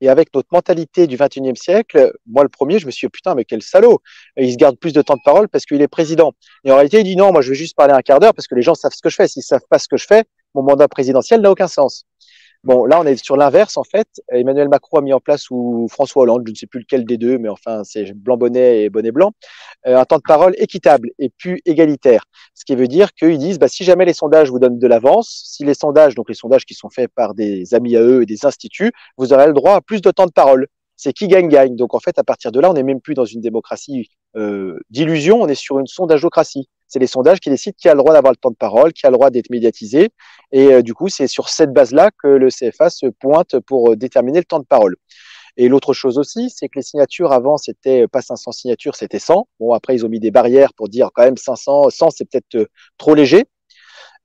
Et 0.01 0.09
avec 0.09 0.33
notre 0.35 0.49
mentalité 0.53 1.07
du 1.07 1.17
21e 1.17 1.57
siècle, 1.57 2.13
moi 2.27 2.43
le 2.43 2.49
premier, 2.49 2.79
je 2.79 2.87
me 2.87 2.91
suis 2.91 3.07
dit, 3.07 3.11
putain, 3.11 3.35
mais 3.35 3.45
quel 3.45 3.63
salaud 3.63 4.01
Il 4.37 4.53
se 4.53 4.57
garde 4.57 4.79
plus 4.79 4.93
de 4.93 5.03
temps 5.03 5.17
de 5.17 5.23
parole 5.25 5.49
parce 5.49 5.65
qu'il 5.65 5.83
est 5.83 5.89
président. 5.89 6.33
Et 6.65 6.71
en 6.71 6.77
réalité, 6.77 7.01
il 7.01 7.05
dit, 7.05 7.17
non, 7.17 7.33
moi 7.33 7.43
je 7.43 7.51
vais 7.51 7.57
juste 7.57 7.77
parler 7.77 7.95
un 7.95 8.03
quart 8.03 8.21
d'heure 8.21 8.35
parce 8.35 8.47
que 8.47 8.55
les 8.55 8.63
gens 8.63 8.75
savent 8.75 8.93
ce 8.95 9.03
que 9.03 9.11
je 9.11 9.17
fais. 9.17 9.27
S'ils 9.27 9.43
savent 9.43 9.67
pas 9.69 9.79
ce 9.79 9.89
que 9.89 9.97
je 9.97 10.07
fais, 10.07 10.25
mon 10.55 10.63
mandat 10.63 10.89
présidentiel 10.89 11.41
n'a 11.41 11.51
aucun 11.51 11.69
sens. 11.69 12.05
Bon, 12.65 12.87
là, 12.87 13.01
on 13.01 13.05
est 13.05 13.17
sur 13.25 13.37
l'inverse, 13.37 13.77
en 13.77 13.85
fait. 13.85 14.09
Emmanuel 14.33 14.69
Macron 14.69 14.99
a 14.99 15.01
mis 15.01 15.13
en 15.13 15.21
place, 15.21 15.49
ou 15.51 15.87
François 15.89 16.23
Hollande, 16.25 16.43
je 16.47 16.51
ne 16.51 16.57
sais 16.57 16.67
plus 16.67 16.81
lequel 16.81 17.05
des 17.05 17.17
deux, 17.17 17.39
mais 17.39 17.49
enfin, 17.49 17.85
c'est 17.85 18.13
blanc 18.13 18.37
bonnet 18.37 18.83
et 18.83 18.91
bonnet 18.91 19.13
blanc, 19.13 19.33
euh, 19.87 19.97
un 19.97 20.05
temps 20.05 20.17
de 20.17 20.23
parole 20.23 20.55
équitable 20.59 21.11
et 21.21 21.31
plus 21.31 21.61
égalitaire. 21.67 22.25
Ce 22.55 22.65
qui 22.65 22.75
veut 22.75 22.89
dire 22.89 23.15
qu'ils 23.15 23.39
disent, 23.39 23.61
bah, 23.61 23.69
si 23.69 23.85
jamais 23.85 24.05
les 24.05 24.13
sondages 24.13 24.51
vous 24.51 24.59
donnent 24.59 24.79
de 24.81 24.87
l'avance, 24.89 25.45
si 25.47 25.65
les 25.65 25.75
sondages, 25.75 26.17
donc 26.17 26.29
les 26.29 26.35
sondages 26.35 26.65
qui 26.65 26.75
sont 26.75 26.91
faits 26.91 27.11
par 27.15 27.35
des 27.35 27.75
amis 27.75 27.97
à 27.97 28.03
eux 28.03 28.23
et 28.23 28.27
des 28.27 28.45
instituts, 28.45 28.93
vous 29.17 29.33
aurez 29.33 29.47
le 29.47 29.53
droit 29.53 29.75
à 29.75 29.81
plus 29.81 30.01
de 30.01 30.11
temps 30.11 30.27
de 30.27 30.33
parole. 30.33 30.67
C'est 30.97 31.13
qui 31.13 31.29
gagne 31.29 31.49
gagne. 31.49 31.77
Donc 31.77 31.95
en 31.95 32.01
fait, 32.01 32.19
à 32.19 32.25
partir 32.25 32.51
de 32.51 32.59
là, 32.59 32.71
on 32.71 32.75
n'est 32.75 32.83
même 32.83 33.01
plus 33.01 33.15
dans 33.15 33.25
une 33.25 33.41
démocratie 33.41 34.11
euh, 34.37 34.79
d'illusion, 34.91 35.43
on 35.43 35.49
est 35.49 35.55
sur 35.55 35.79
une 35.79 35.87
sondagocratie 35.87 36.69
c'est 36.89 36.99
les 36.99 37.07
sondages 37.07 37.39
qui 37.39 37.51
décident 37.51 37.77
qui 37.79 37.89
a 37.89 37.95
le 37.95 37.99
droit 37.99 38.15
d'avoir 38.15 38.33
le 38.33 38.37
temps 38.37 38.51
de 38.51 38.57
parole, 38.57 38.93
qui 38.93 39.07
a 39.07 39.11
le 39.11 39.15
droit 39.15 39.31
d'être 39.31 39.51
médiatisé. 39.51 40.09
Et 40.53 40.73
euh, 40.73 40.83
du 40.83 40.95
coup, 40.95 41.09
c'est 41.09 41.27
sur 41.27 41.49
cette 41.49 41.73
base-là 41.73 42.11
que 42.23 42.27
le 42.27 42.49
CFA 42.49 42.91
se 42.91 43.07
pointe 43.07 43.61
pour 43.61 43.93
euh, 43.93 43.97
déterminer 43.97 44.39
le 44.39 44.45
temps 44.45 44.59
de 44.59 44.65
parole. 44.65 44.97
Et 45.57 45.69
l'autre 45.69 45.93
chose 45.93 46.19
aussi, 46.19 46.51
c'est 46.51 46.69
que 46.69 46.79
les 46.79 46.83
signatures 46.83 47.33
avant, 47.33 47.59
c'était 47.59 48.09
pas 48.09 48.23
500 48.23 48.53
signatures, 48.53 48.97
c'était 48.97 49.19
100. 49.19 49.49
Bon, 49.61 49.73
après, 49.73 49.95
ils 49.95 50.07
ont 50.07 50.09
mis 50.09 50.21
des 50.21 50.31
barrières 50.31 50.73
pour 50.73 50.89
dire 50.89 51.11
quand 51.15 51.25
même 51.25 51.37
500, 51.37 51.91
100, 51.91 52.11
c'est 52.11 52.25
peut-être 52.25 52.55
euh, 52.55 52.67
trop 52.97 53.15
léger. 53.15 53.45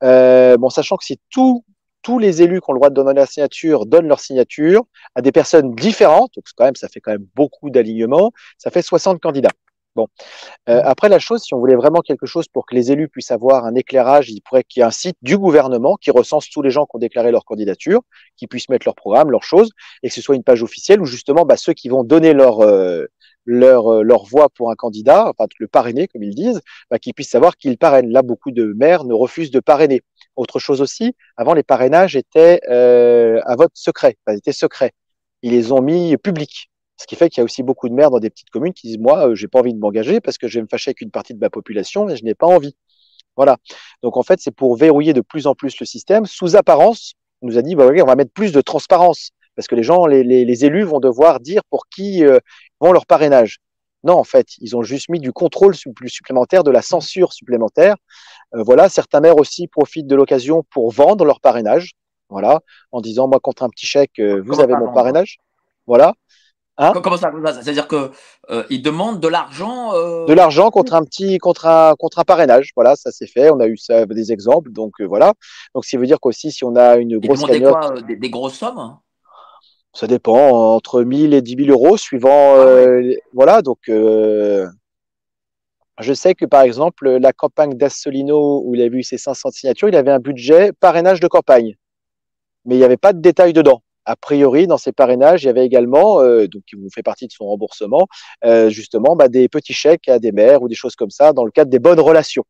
Euh, 0.04 0.58
bon, 0.58 0.70
sachant 0.70 0.98
que 0.98 1.06
si 1.06 1.20
tous 1.30 1.64
tous 2.02 2.20
les 2.20 2.42
élus 2.42 2.60
qui 2.60 2.70
ont 2.70 2.74
le 2.74 2.80
droit 2.80 2.90
de 2.90 2.96
donner 2.96 3.14
la 3.14 3.26
signature 3.26 3.86
donnent 3.86 4.10
leur 4.10 4.20
signature 4.20 4.84
à 5.16 5.22
des 5.22 5.32
personnes 5.32 5.74
différentes, 5.74 6.32
donc 6.36 6.44
quand 6.58 6.66
même, 6.66 6.76
ça 6.76 6.90
fait 6.90 7.00
quand 7.00 7.12
même 7.14 7.26
beaucoup 7.34 7.70
d'alignements, 7.70 8.34
ça 8.58 8.72
fait 8.72 8.82
60 8.82 9.22
candidats. 9.22 9.54
Bon. 9.96 10.08
Euh, 10.70 10.82
après, 10.84 11.08
la 11.08 11.20
chose, 11.20 11.44
si 11.44 11.54
on 11.54 11.60
voulait 11.60 11.76
vraiment 11.76 12.02
quelque 12.02 12.26
chose 12.26 12.48
pour 12.48 12.66
que 12.66 12.74
les 12.74 12.92
élus 12.92 13.10
puissent 13.10 13.30
avoir 13.32 13.66
un 13.66 13.76
éclairage, 13.76 14.30
il 14.32 14.42
pourrait 14.42 14.64
qu'il 14.64 14.80
y 14.80 14.84
ait 14.84 14.88
un 14.88 14.92
site 14.92 15.18
du 15.22 15.38
gouvernement 15.38 15.98
qui 15.98 16.10
recense 16.10 16.50
tous 16.50 16.64
les 16.64 16.72
gens 16.72 16.86
qui 16.86 16.96
ont 16.96 17.00
déclaré 17.00 17.32
leur 17.32 17.46
candidature, 17.46 18.02
qui 18.36 18.48
puissent 18.48 18.70
mettre 18.70 18.88
leur 18.88 18.96
programme, 18.96 19.30
leurs 19.30 19.44
choses, 19.44 19.70
et 20.02 20.10
que 20.10 20.14
ce 20.14 20.22
soit 20.22 20.36
une 20.36 20.44
page 20.44 20.64
officielle 20.64 21.00
où 21.00 21.06
justement 21.06 21.46
bah, 21.46 21.58
ceux 21.58 21.74
qui 21.74 21.90
vont 21.90 22.04
donner 22.04 22.34
leur, 22.34 22.62
euh, 22.62 23.06
leur, 23.46 24.04
leur 24.04 24.26
voix 24.26 24.50
pour 24.50 24.72
un 24.72 24.76
candidat, 24.76 25.30
enfin 25.30 25.48
le 25.60 25.68
parrainer 25.68 26.08
comme 26.08 26.24
ils 26.24 26.34
disent, 26.34 26.62
bah, 26.90 26.98
qu'ils 26.98 27.14
puissent 27.14 27.30
savoir 27.30 27.56
qu'ils 27.56 27.78
parrainent. 27.78 28.10
Là, 28.10 28.24
beaucoup 28.24 28.52
de 28.52 28.74
maires 28.76 29.04
ne 29.04 29.14
refusent 29.14 29.52
de 29.52 29.60
parrainer. 29.60 30.02
Autre 30.36 30.58
chose 30.58 30.82
aussi, 30.82 31.14
avant 31.38 31.54
les 31.54 31.64
parrainages 31.64 32.16
étaient 32.16 32.62
euh, 32.68 33.40
à 33.46 33.56
vote 33.56 33.72
secret, 33.76 34.16
enfin, 34.26 34.36
ils 34.36 34.40
étaient 34.40 34.54
secrets. 34.54 34.92
Ils 35.44 35.52
les 35.52 35.72
ont 35.72 35.82
mis 35.82 36.18
publics. 36.18 36.72
Ce 36.98 37.08
qui 37.08 37.16
fait 37.16 37.30
qu'il 37.30 37.40
y 37.40 37.42
a 37.42 37.44
aussi 37.44 37.64
beaucoup 37.64 37.90
de 37.90 37.94
maires 37.94 38.12
dans 38.12 38.20
des 38.20 38.30
petites 38.30 38.50
communes 38.50 38.74
qui 38.74 38.88
disent 38.88 39.00
moi, 39.00 39.30
euh, 39.30 39.36
j'ai 39.36 39.48
pas 39.48 39.60
envie 39.60 39.74
de 39.74 39.80
m'engager 39.80 40.22
parce 40.22 40.38
que 40.38 40.48
je 40.48 40.60
vais 40.60 40.64
me 40.64 40.68
fâcher 40.68 40.90
avec 40.90 41.02
une 41.02 41.12
partie 41.12 41.34
de 41.34 41.40
ma 41.40 41.50
population 41.50 42.08
et 42.10 42.16
je 42.16 42.24
n'ai 42.24 42.36
pas 42.36 42.48
envie. 42.48 42.76
Voilà. 43.36 43.58
Donc 44.04 44.18
en 44.18 44.24
fait, 44.24 44.40
c'est 44.40 44.56
pour 44.56 44.76
verrouiller 44.76 45.14
de 45.14 45.22
plus 45.22 45.48
en 45.48 45.56
plus 45.56 45.80
le 45.80 45.86
système. 45.86 46.26
Sous 46.26 46.56
apparence, 46.56 47.14
on 47.42 47.48
nous 47.48 47.58
a 47.58 47.62
dit 47.62 47.76
bah, 47.76 47.88
on 47.88 48.06
va 48.06 48.16
mettre 48.16 48.32
plus 48.32 48.52
de 48.52 48.62
transparence 48.62 49.32
parce 49.56 49.68
que 49.68 49.76
les 49.76 49.84
gens, 49.84 50.06
les, 50.06 50.24
les, 50.24 50.46
les 50.46 50.66
élus 50.66 50.84
vont 50.84 51.00
devoir 51.00 51.40
dire 51.40 51.62
pour 51.70 51.88
qui 51.88 52.24
euh, 52.24 52.40
vont 52.80 52.92
leur 52.92 53.06
parrainage. 53.06 53.60
Non, 54.04 54.16
en 54.16 54.24
fait, 54.24 54.48
ils 54.60 54.76
ont 54.76 54.84
juste 54.84 55.10
mis 55.10 55.20
du 55.20 55.32
contrôle 55.32 55.76
supplémentaire, 55.76 56.64
de 56.64 56.72
la 56.72 56.82
censure 56.82 57.32
supplémentaire. 57.32 57.96
Euh, 58.54 58.62
voilà, 58.64 58.90
certains 58.90 59.22
maires 59.22 59.38
aussi 59.38 59.68
profitent 59.68 60.08
de 60.08 60.16
l'occasion 60.16 60.64
pour 60.72 60.92
vendre 60.92 61.24
leur 61.26 61.40
parrainage. 61.40 61.94
Voilà, 62.30 62.62
en 62.92 63.00
disant 63.00 63.28
moi 63.28 63.40
contre 63.40 63.64
un 63.64 63.70
petit 63.70 63.86
chèque, 63.86 64.20
euh, 64.20 64.42
vous 64.46 64.60
avez 64.60 64.76
mon 64.76 64.92
parrainage. 64.92 65.38
Voilà. 65.88 66.14
Hein 66.78 66.92
Comment 67.04 67.18
ça 67.18 67.32
C'est-à-dire 67.62 67.88
que 67.88 68.10
euh, 68.50 68.64
ils 68.70 68.82
demandent 68.82 69.20
de 69.20 69.28
l'argent. 69.28 69.94
Euh... 69.94 70.26
De 70.26 70.34
l'argent 70.34 70.72
contre 70.72 70.96
un 70.96 71.04
petit, 71.04 71.38
contre 71.38 71.68
un, 71.68 71.94
contre 71.98 72.18
un 72.20 72.24
parrainage. 72.24 72.72
Voilà, 72.76 72.96
ça 72.96 73.12
s'est 73.12 73.28
fait. 73.28 73.52
On 73.52 73.60
a 73.60 73.68
eu 73.68 73.78
ça, 73.78 74.08
des 74.08 74.32
exemples. 74.32 74.72
Donc 74.72 74.94
euh, 75.00 75.06
voilà. 75.06 75.34
Donc 75.76 75.86
ça 75.86 75.98
veut 75.98 76.08
dire 76.08 76.20
qu'aussi 76.20 76.52
si 76.52 76.64
on 76.64 76.76
a 76.76 76.96
une 76.98 77.12
ils 77.12 77.20
grosse 77.20 77.46
cagnotte, 77.46 77.74
quoi 77.74 77.92
euh, 77.98 78.02
des, 78.02 78.16
des 78.16 78.30
grosses 78.30 78.58
sommes 78.58 78.98
ça 79.96 80.08
dépend 80.08 80.74
entre 80.74 81.04
1000 81.04 81.36
et 81.36 81.44
10 81.44 81.66
000 81.66 81.70
euros 81.70 81.98
suivant. 81.98 82.56
Ah 82.58 83.00
Voilà, 83.32 83.62
donc 83.62 83.78
je 83.88 84.66
sais 86.16 86.34
que 86.34 86.46
par 86.46 86.64
exemple 86.64 87.08
la 87.08 87.32
campagne 87.32 87.76
d'Assolino 87.76 88.64
où 88.66 88.74
il 88.74 88.82
avait 88.82 88.98
eu 88.98 89.04
ses 89.04 89.20
500 89.20 89.52
signatures, 89.52 89.90
il 89.90 89.96
avait 89.96 90.10
un 90.10 90.18
budget 90.18 90.72
parrainage 90.80 91.20
de 91.20 91.28
campagne, 91.28 91.76
mais 92.66 92.74
il 92.74 92.80
n'y 92.80 92.84
avait 92.84 92.98
pas 92.98 93.14
de 93.14 93.22
détails 93.22 93.54
dedans. 93.54 93.84
A 94.06 94.16
priori, 94.16 94.68
dans 94.68 94.78
ces 94.78 94.92
parrainages, 94.92 95.44
il 95.44 95.48
y 95.48 95.50
avait 95.50 95.66
également, 95.66 96.20
euh, 96.20 96.48
donc 96.48 96.64
qui 96.68 96.76
vous 96.76 96.90
fait 96.94 97.04
partie 97.04 97.28
de 97.28 97.32
son 97.32 97.46
remboursement, 97.46 98.08
euh, 98.44 98.70
justement, 98.70 99.16
bah, 99.16 99.30
des 99.30 99.48
petits 99.48 99.74
chèques 99.74 100.10
à 100.10 100.20
des 100.20 100.32
maires 100.32 100.62
ou 100.62 100.68
des 100.68 100.76
choses 100.76 100.96
comme 100.96 101.10
ça 101.10 101.32
dans 101.34 101.46
le 101.46 101.52
cadre 101.52 101.72
des 101.72 101.80
bonnes 101.80 102.00
relations. 102.00 102.44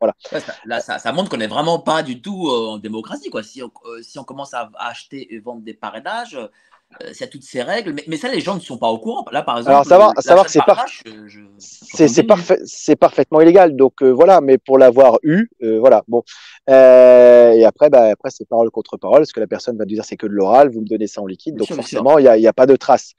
Ouais, 0.00 0.10
ça- 0.40 0.54
Là, 0.66 0.80
ça, 0.80 1.12
montre 1.12 1.30
qu'on 1.30 1.38
n'est 1.38 1.46
vraiment 1.46 1.78
pas 1.78 2.02
du 2.02 2.20
tout 2.20 2.48
euh, 2.48 2.68
en 2.70 2.78
démocratie. 2.78 3.30
Quoi. 3.30 3.42
Si 3.42 3.62
on 3.62 4.24
commence 4.24 4.52
à 4.52 4.70
acheter 4.78 5.34
et 5.34 5.38
vendre 5.38 5.62
des 5.62 5.74
parrainages, 5.74 6.38
euh, 7.02 7.12
y 7.18 7.22
a 7.22 7.26
toutes 7.26 7.42
ces 7.42 7.62
règles. 7.62 7.92
Mais, 7.92 8.04
mais 8.06 8.16
ça, 8.16 8.28
les 8.28 8.40
gens 8.40 8.54
ne 8.54 8.60
sont 8.60 8.78
pas 8.78 8.88
au 8.88 8.98
courant. 8.98 9.24
Là, 9.32 9.42
par 9.42 9.58
exemple, 9.58 9.72
Alors, 9.72 9.84
savoir- 9.86 10.12
savoir 10.22 10.44
que 10.46 10.50
c'est 10.52 10.60
je- 11.14 11.26
je- 11.26 11.40
c'est 11.58 12.08
c'est 12.08 12.22
parfait, 12.22 12.58
c'est 12.64 12.96
parfaitement 12.96 13.40
illégal. 13.40 13.74
Donc 13.76 14.02
euh, 14.02 14.10
voilà, 14.10 14.40
mais 14.40 14.58
pour 14.58 14.78
l'avoir 14.78 15.18
eu, 15.22 15.48
euh, 15.62 15.78
voilà. 15.78 16.02
Bon, 16.08 16.22
Euh, 16.68 17.52
et 17.52 17.64
après, 17.64 17.90
bah, 17.90 18.10
après 18.10 18.30
c'est 18.30 18.46
parole 18.48 18.70
contre 18.70 18.96
parole, 18.96 19.20
parce 19.20 19.32
que 19.32 19.40
la 19.40 19.46
personne 19.46 19.76
va 19.78 19.84
dire 19.84 20.04
c'est 20.04 20.16
que 20.16 20.26
de 20.26 20.32
l'oral, 20.32 20.68
vous 20.70 20.80
me 20.80 20.86
donnez 20.86 21.06
ça 21.06 21.22
en 21.22 21.26
liquide, 21.26 21.54
Bien 21.54 21.58
donc 21.60 21.66
sûr, 21.68 21.76
forcément 21.76 22.18
il 22.18 22.24
y 22.24 22.28
a, 22.28 22.36
il 22.36 22.42
y 22.42 22.48
a 22.48 22.52
pas 22.52 22.66
de 22.66 22.74
trace. 22.76 23.12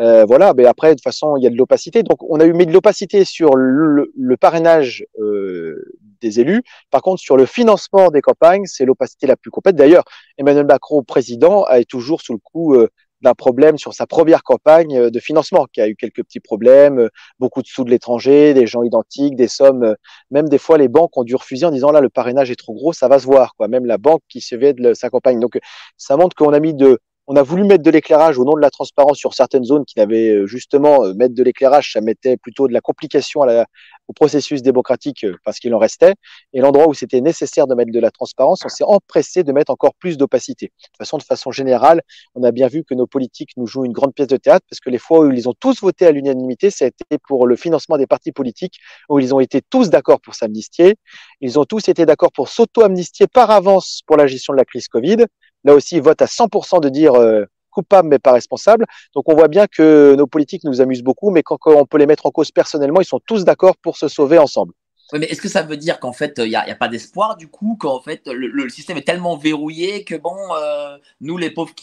Euh, 0.00 0.24
voilà, 0.24 0.54
mais 0.56 0.64
après 0.64 0.88
de 0.88 0.94
toute 0.94 1.04
façon 1.04 1.36
il 1.36 1.44
y 1.44 1.46
a 1.46 1.50
de 1.50 1.56
l'opacité. 1.56 2.02
Donc 2.02 2.22
on 2.22 2.40
a 2.40 2.44
eu 2.46 2.52
mis 2.54 2.66
de 2.66 2.72
l'opacité 2.72 3.24
sur 3.24 3.54
le, 3.56 4.10
le 4.16 4.36
parrainage 4.36 5.04
euh, 5.20 5.84
des 6.22 6.40
élus. 6.40 6.62
Par 6.90 7.02
contre 7.02 7.20
sur 7.20 7.36
le 7.36 7.44
financement 7.46 8.10
des 8.10 8.22
campagnes, 8.22 8.64
c'est 8.64 8.86
l'opacité 8.86 9.26
la 9.26 9.36
plus 9.36 9.50
complète. 9.50 9.76
D'ailleurs, 9.76 10.04
Emmanuel 10.38 10.66
Macron, 10.66 11.02
président, 11.04 11.66
est 11.68 11.84
toujours 11.88 12.22
sous 12.22 12.32
le 12.32 12.38
coup 12.42 12.74
euh, 12.74 12.88
d'un 13.22 13.34
problème 13.34 13.78
sur 13.78 13.94
sa 13.94 14.06
première 14.06 14.42
campagne 14.42 14.96
euh, 14.98 15.10
de 15.10 15.20
financement, 15.20 15.66
qui 15.72 15.80
a 15.80 15.88
eu 15.88 15.96
quelques 15.96 16.22
petits 16.24 16.40
problèmes, 16.40 16.98
euh, 16.98 17.08
beaucoup 17.38 17.62
de 17.62 17.66
sous 17.66 17.84
de 17.84 17.90
l'étranger, 17.90 18.54
des 18.54 18.66
gens 18.66 18.82
identiques, 18.82 19.36
des 19.36 19.48
sommes. 19.48 19.84
euh, 19.84 19.94
Même 20.30 20.48
des 20.48 20.58
fois, 20.58 20.78
les 20.78 20.88
banques 20.88 21.16
ont 21.16 21.24
dû 21.24 21.34
refuser 21.34 21.66
en 21.66 21.70
disant 21.70 21.90
là, 21.90 22.00
le 22.00 22.10
parrainage 22.10 22.50
est 22.50 22.56
trop 22.56 22.74
gros, 22.74 22.92
ça 22.92 23.08
va 23.08 23.18
se 23.18 23.26
voir. 23.26 23.54
Quoi. 23.56 23.68
Même 23.68 23.86
la 23.86 23.98
banque 23.98 24.22
qui 24.28 24.40
se 24.40 24.54
de 24.54 24.94
sa 24.94 25.10
campagne. 25.10 25.40
Donc, 25.40 25.58
ça 25.96 26.16
montre 26.16 26.34
qu'on 26.36 26.52
a 26.52 26.60
mis 26.60 26.74
de, 26.74 26.98
on 27.26 27.36
a 27.36 27.42
voulu 27.42 27.64
mettre 27.64 27.82
de 27.82 27.90
l'éclairage 27.90 28.38
au 28.38 28.44
nom 28.44 28.54
de 28.54 28.60
la 28.60 28.70
transparence 28.70 29.18
sur 29.18 29.34
certaines 29.34 29.64
zones 29.64 29.84
qui 29.84 29.98
n'avaient 29.98 30.30
euh, 30.30 30.46
justement 30.46 31.04
euh, 31.04 31.14
mettre 31.14 31.34
de 31.34 31.42
l'éclairage, 31.42 31.92
ça 31.92 32.00
mettait 32.00 32.36
plutôt 32.36 32.68
de 32.68 32.72
la 32.72 32.80
complication 32.80 33.42
à 33.42 33.46
la, 33.46 33.66
au 34.08 34.12
processus 34.12 34.62
démocratique 34.62 35.24
euh, 35.24 35.36
parce 35.44 35.58
qu'il 35.58 35.74
en 35.74 35.78
restait. 35.78 36.12
Et 36.52 36.60
l'endroit 36.60 36.88
où 36.88 36.94
c'était 36.94 37.20
nécessaire 37.20 37.66
de 37.66 37.74
mettre 37.74 37.92
de 37.92 38.00
la 38.00 38.10
transparence, 38.10 38.60
on 38.64 38.68
s'est 38.68 38.84
empressé 38.84 39.42
de 39.42 39.52
mettre 39.52 39.72
encore 39.72 39.94
plus 39.94 40.18
d'opacité. 40.18 40.66
De 40.66 40.70
toute 40.84 40.96
façon, 40.98 41.16
de 41.16 41.22
façon 41.22 41.50
générale, 41.50 42.02
on 42.34 42.42
a 42.42 42.52
bien 42.52 42.68
vu 42.68 42.84
que 42.84 42.94
nos 42.94 43.06
politiques 43.06 43.50
nous 43.56 43.66
jouent 43.66 43.86
une 43.86 43.92
grande 43.92 44.14
pièce 44.14 44.28
de 44.28 44.36
théâtre 44.36 44.66
parce 44.68 44.80
que 44.80 44.90
les 44.90 44.98
fois 44.98 45.20
où 45.20 45.30
ils 45.30 45.48
ont 45.48 45.54
tous 45.58 45.80
voté 45.80 46.06
à 46.06 46.12
l'unanimité, 46.12 46.70
ça 46.70 46.84
a 46.84 46.88
été 46.88 47.18
pour 47.26 47.46
le 47.46 47.56
financement 47.56 47.96
des 47.96 48.06
partis 48.06 48.32
politiques 48.32 48.78
où 49.08 49.18
ils 49.18 49.34
ont 49.34 49.40
été 49.40 49.62
tous 49.62 49.88
d'accord 49.88 50.20
pour 50.20 50.34
s'amnistier. 50.34 50.96
Ils 51.40 51.58
ont 51.58 51.64
tous 51.64 51.88
été 51.88 52.04
d'accord 52.04 52.32
pour 52.32 52.48
s'auto-amnistier 52.48 53.26
par 53.26 53.50
avance 53.50 54.02
pour 54.06 54.16
la 54.16 54.26
gestion 54.26 54.52
de 54.52 54.58
la 54.58 54.64
crise 54.64 54.88
Covid. 54.88 55.24
Là 55.64 55.74
aussi, 55.74 55.96
ils 55.96 56.02
votent 56.02 56.22
à 56.22 56.26
100% 56.26 56.80
de 56.80 56.88
dire 56.88 57.14
euh, 57.14 57.44
coupable 57.70 58.08
mais 58.08 58.18
pas 58.18 58.32
responsable. 58.32 58.86
Donc 59.14 59.28
on 59.28 59.34
voit 59.34 59.48
bien 59.48 59.66
que 59.66 60.14
nos 60.16 60.26
politiques 60.26 60.64
nous 60.64 60.80
amusent 60.80 61.02
beaucoup, 61.02 61.30
mais 61.30 61.42
quand, 61.42 61.58
on 61.66 61.86
peut 61.86 61.98
les 61.98 62.06
mettre 62.06 62.26
en 62.26 62.30
cause 62.30 62.50
personnellement, 62.50 63.00
ils 63.00 63.06
sont 63.06 63.20
tous 63.26 63.44
d'accord 63.44 63.76
pour 63.76 63.96
se 63.96 64.08
sauver 64.08 64.38
ensemble. 64.38 64.72
Oui, 65.12 65.18
mais 65.18 65.26
est-ce 65.26 65.42
que 65.42 65.48
ça 65.48 65.62
veut 65.62 65.76
dire 65.76 66.00
qu'en 66.00 66.14
fait, 66.14 66.34
il 66.38 66.48
n'y 66.48 66.56
a, 66.56 66.74
pas 66.74 66.88
d'espoir 66.88 67.36
du 67.36 67.48
coup, 67.48 67.76
qu'en 67.78 68.00
fait, 68.00 68.22
le, 68.26 68.68
système 68.70 68.96
est 68.96 69.06
tellement 69.06 69.36
verrouillé 69.36 70.02
que 70.02 70.14
bon, 70.14 70.36
euh, 70.56 70.96
nous 71.20 71.36
les 71.36 71.50
pauvres 71.50 71.74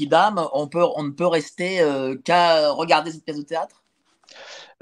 on, 0.54 0.68
peut, 0.68 0.86
on 0.96 1.04
ne 1.04 1.12
peut 1.12 1.28
rester 1.28 1.82
euh, 1.82 2.16
qu'à 2.16 2.72
regarder 2.72 3.12
cette 3.12 3.24
pièce 3.24 3.38
de 3.38 3.44
théâtre? 3.44 3.81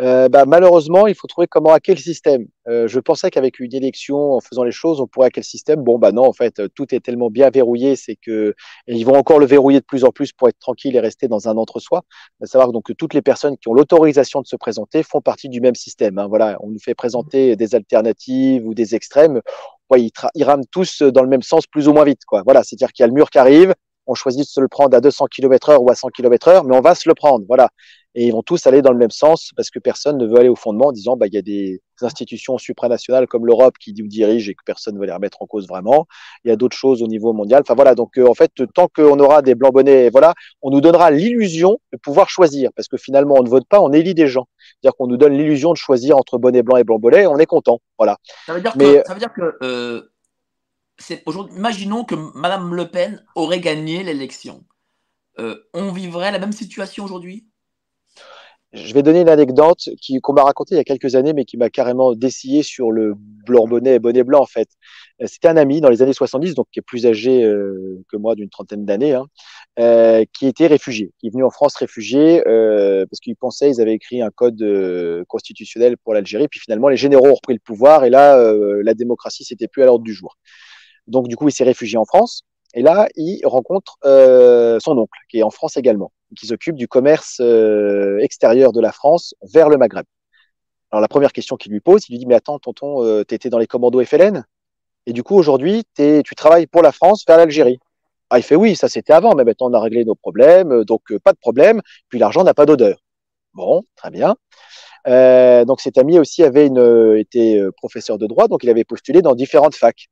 Euh, 0.02 0.30
bah, 0.30 0.46
malheureusement, 0.46 1.08
il 1.08 1.16
faut 1.16 1.28
trouver 1.28 1.48
comment 1.48 1.74
hacker 1.74 1.96
le 1.96 2.02
système. 2.02 2.46
Euh, 2.68 2.88
je 2.88 3.00
pensais 3.00 3.30
qu'avec 3.30 3.60
une 3.60 3.74
élection, 3.74 4.34
en 4.34 4.40
faisant 4.40 4.64
les 4.64 4.72
choses, 4.72 5.02
on 5.02 5.08
pourrait 5.08 5.28
hacker 5.28 5.42
le 5.42 5.46
système. 5.46 5.84
Bon, 5.84 6.00
bah 6.00 6.12
non, 6.12 6.24
en 6.24 6.34
fait, 6.34 6.62
tout 6.74 6.94
est 6.96 7.02
tellement 7.02 7.30
bien 7.30 7.50
verrouillé, 7.50 7.96
c'est 7.96 8.16
que 8.16 8.54
ils 8.88 9.04
vont 9.04 9.16
encore 9.16 9.40
le 9.40 9.46
verrouiller 9.46 9.80
de 9.80 9.86
plus 9.86 10.06
en 10.06 10.12
plus 10.12 10.32
pour 10.32 10.48
être 10.48 10.60
tranquille 10.60 10.96
et 10.96 11.00
rester 11.00 11.28
dans 11.28 11.50
un 11.50 11.58
entre-soi. 11.58 12.04
À 12.42 12.46
savoir 12.46 12.72
donc 12.72 12.86
que 12.86 12.94
toutes 12.94 13.14
les 13.14 13.22
personnes 13.22 13.58
qui 13.58 13.68
ont 13.68 13.74
l'autorisation 13.74 14.42
de 14.42 14.48
se 14.48 14.56
présenter 14.56 15.04
font 15.04 15.22
partie 15.22 15.50
du 15.50 15.60
même 15.60 15.76
système. 15.76 16.18
Hein. 16.18 16.28
Voilà, 16.28 16.58
on 16.62 16.70
nous 16.70 16.80
fait 16.80 16.96
présenter 16.96 17.56
des 17.56 17.76
alternatives 17.76 18.66
ou 18.66 18.74
des 18.74 18.96
extrêmes. 18.96 19.42
Ouais, 19.90 20.02
ils, 20.02 20.12
ils 20.36 20.44
rament 20.44 20.66
tous 20.72 21.02
dans 21.02 21.24
le 21.24 21.30
même 21.30 21.42
sens, 21.42 21.68
plus 21.68 21.88
ou 21.88 21.94
moins 21.94 22.06
vite. 22.06 22.24
Quoi. 22.26 22.44
Voilà, 22.46 22.64
c'est-à-dire 22.64 22.94
qu'il 22.94 23.04
y 23.04 23.06
a 23.06 23.08
le 23.08 23.14
mur 23.14 23.30
qui 23.30 23.40
arrive. 23.40 23.74
On 24.10 24.16
choisit 24.16 24.42
de 24.42 24.48
se 24.48 24.60
le 24.60 24.68
prendre 24.68 24.98
à 24.98 25.02
200 25.02 25.28
km 25.28 25.70
heure 25.70 25.84
ou 25.84 25.92
à 25.92 25.96
100 25.96 26.10
km 26.10 26.48
heure, 26.48 26.64
mais 26.66 26.76
on 26.76 26.82
va 26.82 26.96
se 26.96 27.08
le 27.08 27.16
prendre. 27.16 27.46
Voilà 27.48 27.70
et 28.16 28.26
ils 28.28 28.32
vont 28.32 28.42
tous 28.42 28.66
aller 28.66 28.82
dans 28.82 28.92
le 28.92 28.98
même 28.98 29.12
sens 29.12 29.52
parce 29.56 29.70
que 29.70 29.78
personne 29.80 30.18
ne 30.18 30.26
veut 30.26 30.38
aller 30.38 30.50
au 30.50 30.56
fondement 30.56 30.88
en 30.88 30.92
disant 30.92 31.16
bah 31.16 31.28
il 31.28 31.34
y 31.34 31.38
a 31.38 31.42
des 31.42 31.82
institutions 32.02 32.58
supranationales 32.58 33.28
comme 33.28 33.46
l'Europe 33.46 33.76
qui 33.80 33.94
nous 33.94 34.08
dirigent 34.08 34.50
et 34.52 34.56
que 34.56 34.64
personne 34.66 34.96
ne 34.96 35.00
veut 35.00 35.06
les 35.06 35.12
remettre 35.14 35.42
en 35.42 35.46
cause 35.46 35.68
vraiment. 35.68 36.08
Il 36.44 36.50
y 36.50 36.52
a 36.52 36.56
d'autres 36.56 36.76
choses 36.76 37.04
au 37.04 37.08
niveau 37.08 37.34
mondial. 37.34 37.62
Enfin 37.62 37.76
voilà, 37.76 37.94
donc 37.94 38.18
euh, 38.18 38.28
en 38.28 38.34
fait 38.34 38.52
tant 38.74 38.88
qu'on 38.88 39.20
aura 39.20 39.42
des 39.42 39.54
blancs 39.54 39.74
bonnets, 39.74 40.10
voilà, 40.10 40.34
on 40.62 40.72
nous 40.72 40.82
donnera 40.82 41.12
l'illusion 41.12 41.80
de 41.94 41.98
pouvoir 41.98 42.30
choisir 42.30 42.72
parce 42.76 42.88
que 42.88 42.98
finalement 42.98 43.36
on 43.38 43.44
ne 43.44 43.50
vote 43.50 43.66
pas, 43.70 43.80
on 43.80 43.92
élit 43.92 44.16
des 44.16 44.28
gens. 44.28 44.48
C'est-à-dire 44.82 44.96
qu'on 44.98 45.08
nous 45.08 45.18
donne 45.18 45.34
l'illusion 45.34 45.72
de 45.72 45.78
choisir 45.78 46.18
entre 46.18 46.38
bonnet 46.38 46.64
blanc 46.64 46.78
et 46.78 46.84
blanc 46.84 46.98
bonnet, 46.98 47.28
on 47.28 47.38
est 47.38 47.46
content. 47.46 47.80
Voilà. 48.00 48.18
Ça 48.46 48.54
veut 48.54 48.62
dire 48.62 48.74
Mais- 48.76 49.02
que, 49.02 49.08
ça 49.08 49.14
veut 49.14 49.20
dire 49.20 49.34
que 49.34 49.56
euh, 49.62 50.02
c'est 50.02 50.19
Imaginons 51.56 52.04
que 52.04 52.16
Madame 52.36 52.74
Le 52.74 52.90
Pen 52.90 53.24
aurait 53.36 53.60
gagné 53.60 54.04
l'élection. 54.04 54.64
Euh, 55.40 55.56
on 55.74 55.92
vivrait 55.92 56.32
la 56.32 56.40
même 56.40 56.52
situation 56.52 57.06
aujourd'hui? 57.06 57.46
Je 58.72 58.94
vais 58.94 59.02
donner 59.02 59.22
une 59.22 59.30
anecdote 59.30 59.90
qu'on 60.22 60.34
m'a 60.34 60.44
racontée 60.44 60.76
il 60.76 60.78
y 60.78 60.82
a 60.82 60.84
quelques 60.84 61.16
années, 61.16 61.34
mais 61.34 61.44
qui 61.44 61.58
m'a 61.58 61.72
carrément 61.72 62.14
dessillé 62.14 62.62
sur 62.62 62.92
le 62.92 63.16
blanc 63.16 63.66
bonnet 63.66 63.96
et 63.96 64.00
bonnet 64.00 64.24
blanc 64.24 64.42
en 64.42 64.46
fait. 64.46 64.70
Euh, 65.24 65.26
C'était 65.28 65.48
un 65.48 65.58
ami 65.58 65.82
dans 65.82 65.90
les 65.90 66.04
années 66.04 66.14
70, 66.14 66.54
donc 66.54 66.68
qui 66.72 66.78
est 66.78 66.84
plus 66.84 67.08
âgé 67.08 67.44
euh, 67.44 68.04
que 68.12 68.18
moi 68.18 68.36
d'une 68.36 68.50
trentaine 68.50 68.86
d'années, 68.86 69.16
hein, 69.16 69.26
qui 70.34 70.46
était 70.46 70.68
réfugié, 70.68 71.12
qui 71.18 71.28
est 71.28 71.30
venu 71.32 71.44
en 71.44 71.50
France 71.50 71.76
réfugié 71.78 72.44
parce 72.44 73.20
qu'il 73.22 73.36
pensait 73.36 73.72
ils 73.72 73.82
avaient 73.82 73.96
écrit 73.96 74.22
un 74.22 74.30
code 74.30 74.64
constitutionnel 75.28 75.98
pour 75.98 76.14
l'Algérie, 76.14 76.48
puis 76.48 76.60
finalement 76.60 76.90
les 76.90 76.98
généraux 76.98 77.28
ont 77.28 77.36
repris 77.36 77.54
le 77.54 77.60
pouvoir 77.60 78.04
et 78.04 78.12
là 78.12 78.54
la 78.84 78.94
démocratie 78.94 79.46
c'était 79.46 79.68
plus 79.68 79.82
à 79.82 79.86
l'ordre 79.88 80.04
du 80.04 80.14
jour. 80.14 80.38
Donc 81.10 81.28
du 81.28 81.36
coup 81.36 81.48
il 81.48 81.52
s'est 81.52 81.64
réfugié 81.64 81.98
en 81.98 82.06
France. 82.06 82.44
Et 82.76 82.84
là, 82.84 83.08
il 83.16 83.42
rencontre 83.46 83.98
euh, 84.06 84.80
son 84.80 84.96
oncle, 84.98 85.18
qui 85.30 85.40
est 85.40 85.44
en 85.44 85.50
France 85.50 85.76
également, 85.76 86.12
qui 86.38 86.46
s'occupe 86.46 86.76
du 86.76 86.88
commerce 86.88 87.38
euh, 87.42 88.20
extérieur 88.20 88.72
de 88.72 88.80
la 88.80 88.92
France 88.92 89.34
vers 89.42 89.70
le 89.70 89.78
Maghreb. 89.78 90.06
Alors 90.92 91.02
la 91.02 91.08
première 91.08 91.34
question 91.34 91.56
qu'il 91.56 91.72
lui 91.72 91.80
pose, 91.80 92.06
il 92.10 92.14
lui 92.14 92.20
dit, 92.20 92.26
mais 92.26 92.36
attends, 92.36 92.60
tonton, 92.60 93.04
euh, 93.04 93.24
t'étais 93.24 93.50
dans 93.50 93.58
les 93.60 93.68
commandos 93.68 94.04
FLN 94.04 94.46
Et 95.06 95.14
du 95.14 95.24
coup, 95.24 95.36
aujourd'hui, 95.36 95.84
tu 95.96 96.36
travailles 96.36 96.68
pour 96.68 96.82
la 96.82 96.92
France 96.92 97.24
vers 97.28 97.38
l'Algérie. 97.38 97.80
Ah, 98.32 98.38
il 98.38 98.44
fait, 98.44 98.56
oui, 98.56 98.76
ça 98.76 98.88
c'était 98.90 99.14
avant, 99.14 99.34
mais 99.34 99.44
maintenant 99.44 99.72
on 99.72 99.74
a 99.74 99.80
réglé 99.80 100.06
nos 100.06 100.14
problèmes, 100.16 100.72
euh, 100.72 100.86
donc 100.86 101.16
pas 101.24 101.34
de 101.34 101.38
problème, 101.40 101.82
puis 102.10 102.20
l'argent 102.20 102.44
n'a 102.44 102.54
pas 102.54 102.66
d'odeur. 102.66 103.00
Bon, 103.54 103.84
très 103.96 104.12
bien. 104.12 104.36
Donc 105.66 105.82
cet 105.82 105.98
ami 105.98 106.20
aussi 106.20 106.44
avait 106.44 106.68
une, 106.68 106.78
euh, 106.80 107.72
professeur 107.78 108.18
de 108.20 108.28
droit, 108.28 108.48
donc 108.48 108.64
il 108.64 108.70
avait 108.70 108.84
postulé 108.84 109.22
dans 109.22 109.34
différentes 109.34 109.76
facs. 109.76 110.10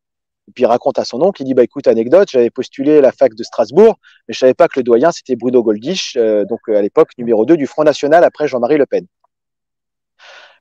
Et 0.47 0.51
puis 0.53 0.63
il 0.63 0.67
raconte 0.67 0.97
à 0.97 1.03
son 1.03 1.21
oncle, 1.21 1.41
il 1.41 1.45
dit 1.45 1.53
bah 1.53 1.63
écoute 1.63 1.87
anecdote, 1.87 2.29
j'avais 2.31 2.49
postulé 2.49 2.99
à 2.99 3.01
la 3.01 3.11
fac 3.11 3.33
de 3.33 3.43
Strasbourg, 3.43 3.99
mais 4.27 4.33
je 4.33 4.39
savais 4.39 4.53
pas 4.53 4.67
que 4.67 4.79
le 4.79 4.83
doyen 4.83 5.11
c'était 5.11 5.35
Bruno 5.35 5.61
Goldich, 5.61 6.15
euh, 6.15 6.45
donc 6.45 6.59
euh, 6.69 6.77
à 6.77 6.81
l'époque 6.81 7.09
numéro 7.17 7.45
2 7.45 7.57
du 7.57 7.67
Front 7.67 7.83
National 7.83 8.23
après 8.23 8.47
Jean-Marie 8.47 8.77
Le 8.77 8.85
Pen. 8.85 9.05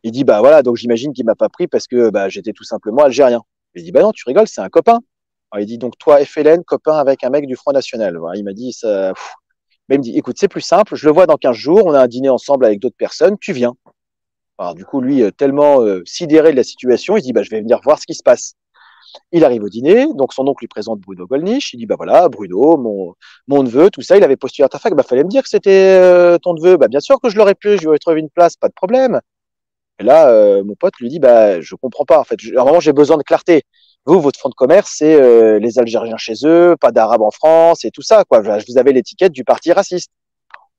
Il 0.02 0.10
dit 0.10 0.24
bah 0.24 0.40
voilà, 0.40 0.62
donc 0.62 0.76
j'imagine 0.76 1.12
qu'il 1.12 1.24
m'a 1.24 1.36
pas 1.36 1.48
pris 1.48 1.68
parce 1.68 1.86
que 1.86 2.10
bah, 2.10 2.28
j'étais 2.28 2.52
tout 2.52 2.64
simplement 2.64 3.02
algérien. 3.04 3.42
Il 3.74 3.84
dit 3.84 3.92
bah 3.92 4.02
non, 4.02 4.10
tu 4.12 4.24
rigoles, 4.26 4.48
c'est 4.48 4.60
un 4.60 4.68
copain. 4.68 4.98
Il 5.56 5.66
dit 5.66 5.78
donc 5.78 5.96
toi 5.98 6.24
FLN, 6.24 6.64
copain 6.64 6.98
avec 6.98 7.22
un 7.22 7.30
mec 7.30 7.46
du 7.46 7.54
Front 7.54 7.72
National. 7.72 8.18
Il 8.34 8.44
m'a 8.44 8.52
dit 8.52 8.72
ça. 8.72 9.12
Dit 9.88 10.18
écoute, 10.18 10.36
c'est 10.38 10.48
plus 10.48 10.62
simple, 10.62 10.96
je 10.96 11.06
le 11.06 11.12
vois 11.12 11.26
dans 11.26 11.36
15 11.36 11.54
jours, 11.56 11.82
on 11.84 11.92
a 11.92 12.00
un 12.00 12.08
dîner 12.08 12.28
ensemble 12.28 12.64
avec 12.64 12.80
d'autres 12.80 12.96
personnes, 12.96 13.38
tu 13.40 13.52
viens. 13.52 13.74
Alors 14.58 14.74
du 14.74 14.84
coup, 14.84 15.00
lui, 15.00 15.22
euh, 15.22 15.30
tellement 15.30 15.78
sidéré 16.04 16.50
de 16.50 16.56
la 16.56 16.64
situation, 16.64 17.16
il 17.16 17.22
dit 17.22 17.32
bah 17.32 17.44
je 17.44 17.50
vais 17.50 17.60
venir 17.60 17.80
voir 17.84 18.00
ce 18.00 18.06
qui 18.06 18.14
se 18.14 18.22
passe. 18.24 18.54
Il 19.32 19.44
arrive 19.44 19.62
au 19.64 19.68
dîner, 19.68 20.06
donc 20.14 20.32
son 20.32 20.46
oncle 20.46 20.62
lui 20.62 20.68
présente 20.68 21.00
Bruno 21.00 21.26
Gollnisch. 21.26 21.72
Il 21.74 21.78
dit 21.78 21.86
bah 21.86 21.96
voilà, 21.96 22.28
Bruno, 22.28 22.76
mon, 22.76 23.14
mon 23.48 23.62
neveu, 23.62 23.90
tout 23.90 24.02
ça, 24.02 24.16
il 24.16 24.24
avait 24.24 24.36
postulé 24.36 24.64
à 24.64 24.68
ta 24.68 24.78
fac. 24.78 24.94
Bah 24.94 25.02
fallait 25.02 25.24
me 25.24 25.28
dire 25.28 25.42
que 25.42 25.48
c'était 25.48 25.98
euh, 26.00 26.38
ton 26.38 26.54
neveu. 26.54 26.76
Bah 26.76 26.88
bien 26.88 27.00
sûr 27.00 27.20
que 27.20 27.28
je 27.28 27.36
l'aurais 27.36 27.54
pu, 27.54 27.76
je 27.76 27.80
lui 27.80 27.86
aurais 27.88 27.98
trouvé 27.98 28.20
une 28.20 28.30
place, 28.30 28.56
pas 28.56 28.68
de 28.68 28.74
problème. 28.74 29.20
Et 29.98 30.04
là, 30.04 30.28
euh, 30.28 30.62
mon 30.62 30.74
pote 30.74 30.94
lui 31.00 31.08
dit 31.08 31.18
bah 31.18 31.60
je 31.60 31.74
comprends 31.74 32.04
pas. 32.04 32.20
En 32.20 32.24
fait, 32.24 32.36
à 32.56 32.60
un 32.60 32.64
moment 32.64 32.80
j'ai 32.80 32.92
besoin 32.92 33.16
de 33.16 33.22
clarté. 33.22 33.62
Vous, 34.04 34.20
votre 34.20 34.38
fonds 34.38 34.48
de 34.48 34.54
commerce, 34.54 34.94
c'est 34.96 35.20
euh, 35.20 35.58
les 35.58 35.78
Algériens 35.80 36.16
chez 36.16 36.34
eux, 36.44 36.76
pas 36.80 36.92
d'Arabes 36.92 37.22
en 37.22 37.32
France 37.32 37.84
et 37.84 37.90
tout 37.90 38.02
ça. 38.02 38.24
Quoi. 38.24 38.40
Vous 38.40 38.78
avez 38.78 38.92
l'étiquette 38.92 39.32
du 39.32 39.42
parti 39.42 39.72
raciste. 39.72 40.10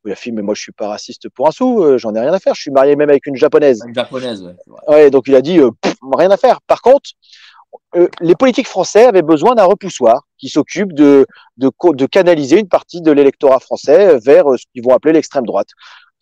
Il 0.06 0.12
a 0.14 0.16
fait, 0.16 0.32
mais 0.32 0.42
moi 0.42 0.54
je 0.54 0.62
suis 0.62 0.72
pas 0.72 0.88
raciste 0.88 1.28
pour 1.28 1.50
un 1.50 1.52
sou, 1.52 1.98
j'en 1.98 2.16
ai 2.16 2.22
rien 2.22 2.32
à 2.32 2.40
faire. 2.40 2.56
Je 2.56 2.62
suis 2.62 2.72
marié 2.72 2.96
même 2.96 3.10
avec 3.10 3.26
une 3.26 3.36
japonaise. 3.36 3.82
Une 3.86 3.94
japonaise, 3.94 4.42
ouais. 4.42 4.54
ouais 4.88 5.10
donc 5.12 5.26
il 5.28 5.36
a 5.36 5.42
dit, 5.42 5.60
rien 6.16 6.32
à 6.32 6.38
faire. 6.38 6.62
Par 6.62 6.82
contre, 6.82 7.10
euh, 7.96 8.08
les 8.20 8.36
politiques 8.36 8.68
français 8.68 9.06
avaient 9.06 9.22
besoin 9.22 9.56
d'un 9.56 9.66
repoussoir 9.66 10.24
qui 10.38 10.50
s'occupe 10.50 10.94
de, 10.94 11.26
de, 11.58 11.72
de, 11.94 12.06
canaliser 12.06 12.60
une 12.60 12.68
partie 12.68 13.02
de 13.02 13.12
l'électorat 13.12 13.60
français 13.60 14.18
vers 14.20 14.52
euh, 14.52 14.58
ce 14.58 14.66
qu'ils 14.74 14.84
vont 14.84 14.94
appeler 14.94 15.14
l'extrême 15.14 15.46
droite. 15.46 15.70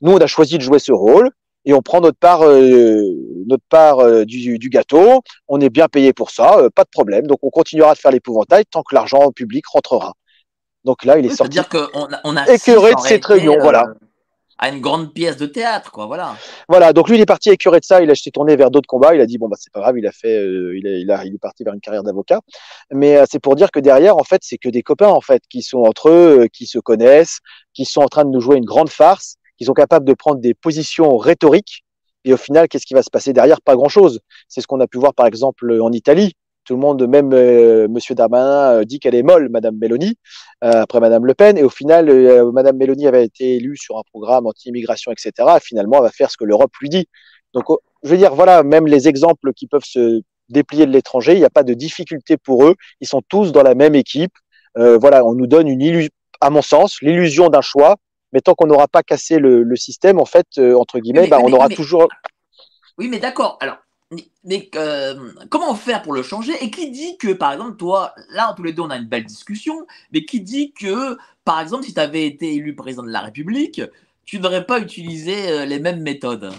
Nous, 0.02 0.12
on 0.12 0.18
a 0.18 0.28
choisi 0.28 0.58
de 0.58 0.63
jouer 0.63 0.80
ce 0.80 0.91
rôle 0.91 1.32
et 1.65 1.74
on 1.74 1.82
prend 1.82 2.02
notre 2.02 2.18
part, 2.18 2.44
euh, 2.44 3.02
notre 3.48 3.63
part 3.70 4.00
euh, 4.00 4.26
du, 4.26 4.58
du, 4.60 4.70
gâteau. 4.70 5.22
On 5.48 5.60
est 5.60 5.70
bien 5.70 5.88
payé 5.88 6.13
pour 6.13 6.32
ça, 6.32 6.70
pas 6.76 6.84
de 6.84 6.89
problème. 6.89 7.28
Donc, 7.28 7.39
on 7.41 7.50
continuera 7.50 7.94
de 7.94 8.00
faire 8.00 8.12
l'épouvantail 8.12 8.63
tant 8.70 8.84
que 8.84 8.94
l'argent 8.94 9.32
public 9.32 9.65
rentrera. 9.68 10.13
Donc 10.84 11.04
là, 11.04 11.18
il 11.18 11.26
est 11.26 11.36
sorti. 11.36 11.58
C'est-à-dire 11.58 11.89
qu'on 11.91 12.13
a, 12.13 12.20
on 12.24 12.38
a 12.38 12.48
écœuré 12.48 12.94
de 12.94 13.00
cette 13.00 13.26
réunion, 13.26 13.58
voilà 13.60 13.86
à 14.58 14.70
une 14.70 14.80
grande 14.80 15.13
pièce 15.13 15.38
de 15.38 15.46
théâtre, 15.46 15.91
quoi. 15.91 16.06
Voilà. 16.06 16.36
Voilà. 16.70 16.94
Donc 16.94 17.10
lui, 17.10 17.18
il 17.18 17.22
est 17.22 17.26
parti 17.26 17.50
écœuré 17.50 17.80
de 17.80 17.86
ça. 17.86 18.02
Il 18.02 18.10
a 18.10 18.15
s'est 18.15 18.32
tourné 18.32 18.56
vers 18.56 18.72
d'autres 18.72 18.88
combats. 18.88 19.13
Il 19.13 19.22
a 19.22 19.26
dit 19.26 19.38
bon 19.38 19.50
bah 19.50 19.58
c'est 19.60 19.72
pas 19.72 19.82
grave. 19.82 19.98
Il 19.98 20.08
a 20.08 20.12
fait, 20.12 20.38
euh, 20.38 20.78
il, 20.78 21.12
a, 21.12 21.26
il, 21.26 21.36
est 21.36 21.39
parti 21.39 21.63
vers 21.63 21.74
une 21.74 21.82
carrière 21.82 22.04
d'avocat. 22.04 22.39
Mais 22.91 23.18
euh, 23.18 23.26
c'est 23.30 23.39
pour 23.39 23.56
dire 23.56 23.72
que 23.72 23.80
derrière, 23.80 24.18
en 24.18 24.24
fait, 24.24 24.41
c'est 24.44 24.58
que 24.58 24.70
des 24.70 24.84
copains 24.84 25.10
en 25.10 25.22
fait 25.22 25.44
qui 25.50 25.62
sont 25.62 25.80
entre 25.80 26.10
eux, 26.10 26.39
euh, 26.41 26.48
qui 26.48 26.68
se 26.68 26.80
connaissent, 26.80 27.39
qui 27.74 27.86
sont 27.86 28.02
en 28.02 28.08
train 28.08 28.24
de 28.24 28.30
nous 28.30 28.41
jouer 28.41 28.58
une 28.58 28.65
grande 28.65 28.89
farce, 28.89 29.36
qui 29.58 29.65
sont 29.65 29.74
capables 29.74 30.06
de 30.06 30.13
prendre 30.13 30.39
des 30.39 30.54
positions 30.54 31.18
rhétoriques. 31.18 31.84
Et 32.24 32.34
au 32.34 32.38
final, 32.38 32.68
qu'est-ce 32.68 32.86
qui 32.86 32.96
va 32.96 33.04
se 33.04 33.12
passer 33.12 33.34
derrière? 33.34 33.62
Pas 33.62 33.76
grand-chose. 33.76 34.20
C'est 34.48 34.62
ce 34.62 34.68
qu'on 34.68 34.80
a 34.80 34.88
pu 34.88 34.98
voir 34.98 35.13
par 35.13 35.28
exemple 35.28 35.80
en 35.82 35.91
Italie 35.91 36.34
tout 36.65 36.73
le 36.73 36.80
monde, 36.80 37.08
même 37.08 37.32
euh, 37.34 37.88
Monsieur 37.88 38.15
Darmanin, 38.15 38.80
euh, 38.80 38.84
dit 38.84 38.99
qu'elle 38.99 39.15
est 39.15 39.23
molle, 39.23 39.49
Madame 39.49 39.78
Mélanie, 39.78 40.17
euh, 40.63 40.82
après 40.82 40.99
Madame 40.99 41.25
Le 41.25 41.34
Pen. 41.34 41.58
Et 41.58 41.63
au 41.63 41.69
final, 41.69 42.10
euh, 42.10 42.51
Madame 42.51 42.75
Mélanie 42.75 43.08
avait 43.08 43.23
été 43.23 43.56
élue 43.56 43.78
sur 43.78 43.97
un 43.97 44.01
programme 44.12 44.47
anti-immigration, 44.47 45.12
etc. 45.12 45.32
Et 45.58 45.60
finalement, 45.62 45.97
elle 45.97 46.04
va 46.04 46.12
faire 46.12 46.32
ce 46.32 46.38
que 46.38 46.43
l'Europe 46.43 46.71
lui 46.82 46.89
dit. 46.89 47.08
Donc, 47.54 47.69
oh, 47.69 47.80
je 48.04 48.10
veux 48.10 48.17
dire, 48.17 48.34
voilà, 48.36 48.63
même 48.63 48.88
les 48.88 49.08
exemples 49.08 49.54
qui 49.54 49.67
peuvent 49.67 49.86
se 49.86 50.21
déplier 50.49 50.86
de 50.86 50.91
l'étranger, 50.91 51.34
il 51.34 51.39
n'y 51.39 51.45
a 51.45 51.49
pas 51.49 51.63
de 51.63 51.73
difficulté 51.73 52.38
pour 52.38 52.65
eux. 52.65 52.75
Ils 52.99 53.08
sont 53.08 53.21
tous 53.30 53.51
dans 53.51 53.63
la 53.63 53.75
même 53.75 53.95
équipe. 53.95 54.34
voilà, 54.75 55.23
on 55.23 55.34
nous 55.36 55.47
donne 55.47 55.67
une 55.67 55.82
illusion, 55.82 56.12
à 56.41 56.49
mon 56.49 56.62
sens, 56.62 57.01
l'illusion 57.01 57.49
d'un 57.49 57.62
choix. 57.62 57.95
Mais 58.34 58.41
tant 58.41 58.54
qu'on 58.54 58.67
n'aura 58.67 58.89
pas 58.89 59.01
cassé 59.01 59.39
le, 59.39 59.63
le, 59.63 59.75
système, 59.78 60.19
en 60.19 60.25
fait, 60.25 60.47
entre 60.58 60.99
guillemets, 60.99 61.21
mais, 61.21 61.28
bah, 61.30 61.39
on 61.41 61.54
aura 61.54 61.69
mais, 61.69 61.75
toujours. 61.75 62.10
Oui, 62.97 63.08
mais 63.08 63.19
d'accord. 63.19 63.58
Alors, 63.62 63.78
mais 64.44 64.70
euh, 64.76 65.32
comment 65.50 65.74
faire 65.76 66.02
pour 66.02 66.13
le 66.13 66.22
changer? 66.22 66.54
Et 66.62 66.70
qui 66.70 66.91
dit 66.91 67.18
que, 67.18 67.34
par 67.34 67.54
exemple, 67.54 67.78
toi, 67.78 68.13
là, 68.30 68.54
tous 68.56 68.63
les 68.63 68.74
deux, 68.74 68.84
on 68.84 68.89
a 68.89 68.98
une 68.98 69.08
belle 69.08 69.26
discussion, 69.26 69.86
mais 70.12 70.26
qui 70.26 70.41
dit 70.41 70.74
que, 70.74 71.18
par 71.44 71.60
exemple, 71.60 71.84
si 71.84 71.94
tu 71.94 72.00
avais 72.00 72.26
été 72.26 72.54
élu 72.54 72.76
président 72.76 73.04
de 73.04 73.10
la 73.10 73.22
République, 73.22 73.82
tu 74.26 74.39
n'aurais 74.39 74.65
pas 74.65 74.80
utilisé 74.80 75.50
euh, 75.50 75.65
les 75.65 75.80
mêmes 75.80 76.02
méthodes? 76.02 76.46
Euh, 76.46 76.50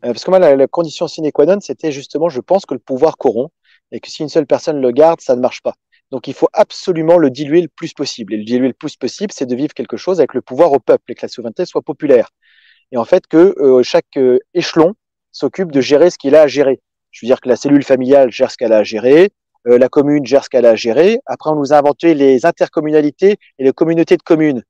Parce 0.00 0.24
que 0.24 0.30
moi, 0.30 0.38
la, 0.38 0.66
condition 0.68 1.08
sine 1.08 1.30
qua 1.32 1.46
non, 1.46 1.60
c'était 1.60 1.92
justement, 1.92 2.28
je 2.28 2.40
pense 2.40 2.64
que 2.64 2.74
le 2.74 2.80
pouvoir 2.80 3.16
corrompt, 3.16 3.52
et 3.90 4.00
que 4.00 4.08
si 4.08 4.22
une 4.22 4.28
seule 4.28 4.46
personne 4.46 4.80
le 4.80 4.90
garde, 4.92 5.20
ça 5.20 5.36
ne 5.36 5.40
marche 5.40 5.62
pas. 5.62 5.74
Donc 6.10 6.28
il 6.28 6.34
faut 6.34 6.48
absolument 6.52 7.18
le 7.18 7.30
diluer 7.30 7.62
le 7.62 7.68
plus 7.68 7.92
possible. 7.94 8.34
Et 8.34 8.36
le 8.36 8.44
diluer 8.44 8.68
le 8.68 8.74
plus 8.74 8.96
possible, 8.96 9.32
c'est 9.32 9.46
de 9.46 9.56
vivre 9.56 9.74
quelque 9.74 9.96
chose 9.96 10.18
avec 10.18 10.34
le 10.34 10.42
pouvoir 10.42 10.72
au 10.72 10.78
peuple 10.78 11.12
et 11.12 11.14
que 11.14 11.22
la 11.22 11.28
souveraineté 11.28 11.64
soit 11.64 11.82
populaire. 11.82 12.30
Et 12.90 12.98
en 12.98 13.04
fait, 13.04 13.26
que 13.26 13.54
chaque 13.82 14.18
échelon 14.52 14.94
s'occupe 15.32 15.72
de 15.72 15.80
gérer 15.80 16.10
ce 16.10 16.18
qu'il 16.18 16.36
a 16.36 16.42
à 16.42 16.46
gérer. 16.46 16.80
Je 17.10 17.24
veux 17.24 17.28
dire 17.28 17.40
que 17.40 17.48
la 17.48 17.56
cellule 17.56 17.84
familiale 17.84 18.30
gère 18.30 18.50
ce 18.50 18.56
qu'elle 18.56 18.72
a 18.72 18.78
à 18.78 18.82
gérer, 18.82 19.30
euh, 19.66 19.78
la 19.78 19.88
commune 19.88 20.24
gère 20.24 20.44
ce 20.44 20.48
qu'elle 20.48 20.66
a 20.66 20.70
à 20.70 20.76
gérer. 20.76 21.20
Après, 21.26 21.50
on 21.50 21.56
nous 21.56 21.72
a 21.72 21.76
inventé 21.76 22.14
les 22.14 22.46
intercommunalités 22.46 23.36
et 23.58 23.64
les 23.64 23.72
communautés 23.72 24.16
de 24.16 24.22
communes. 24.22 24.62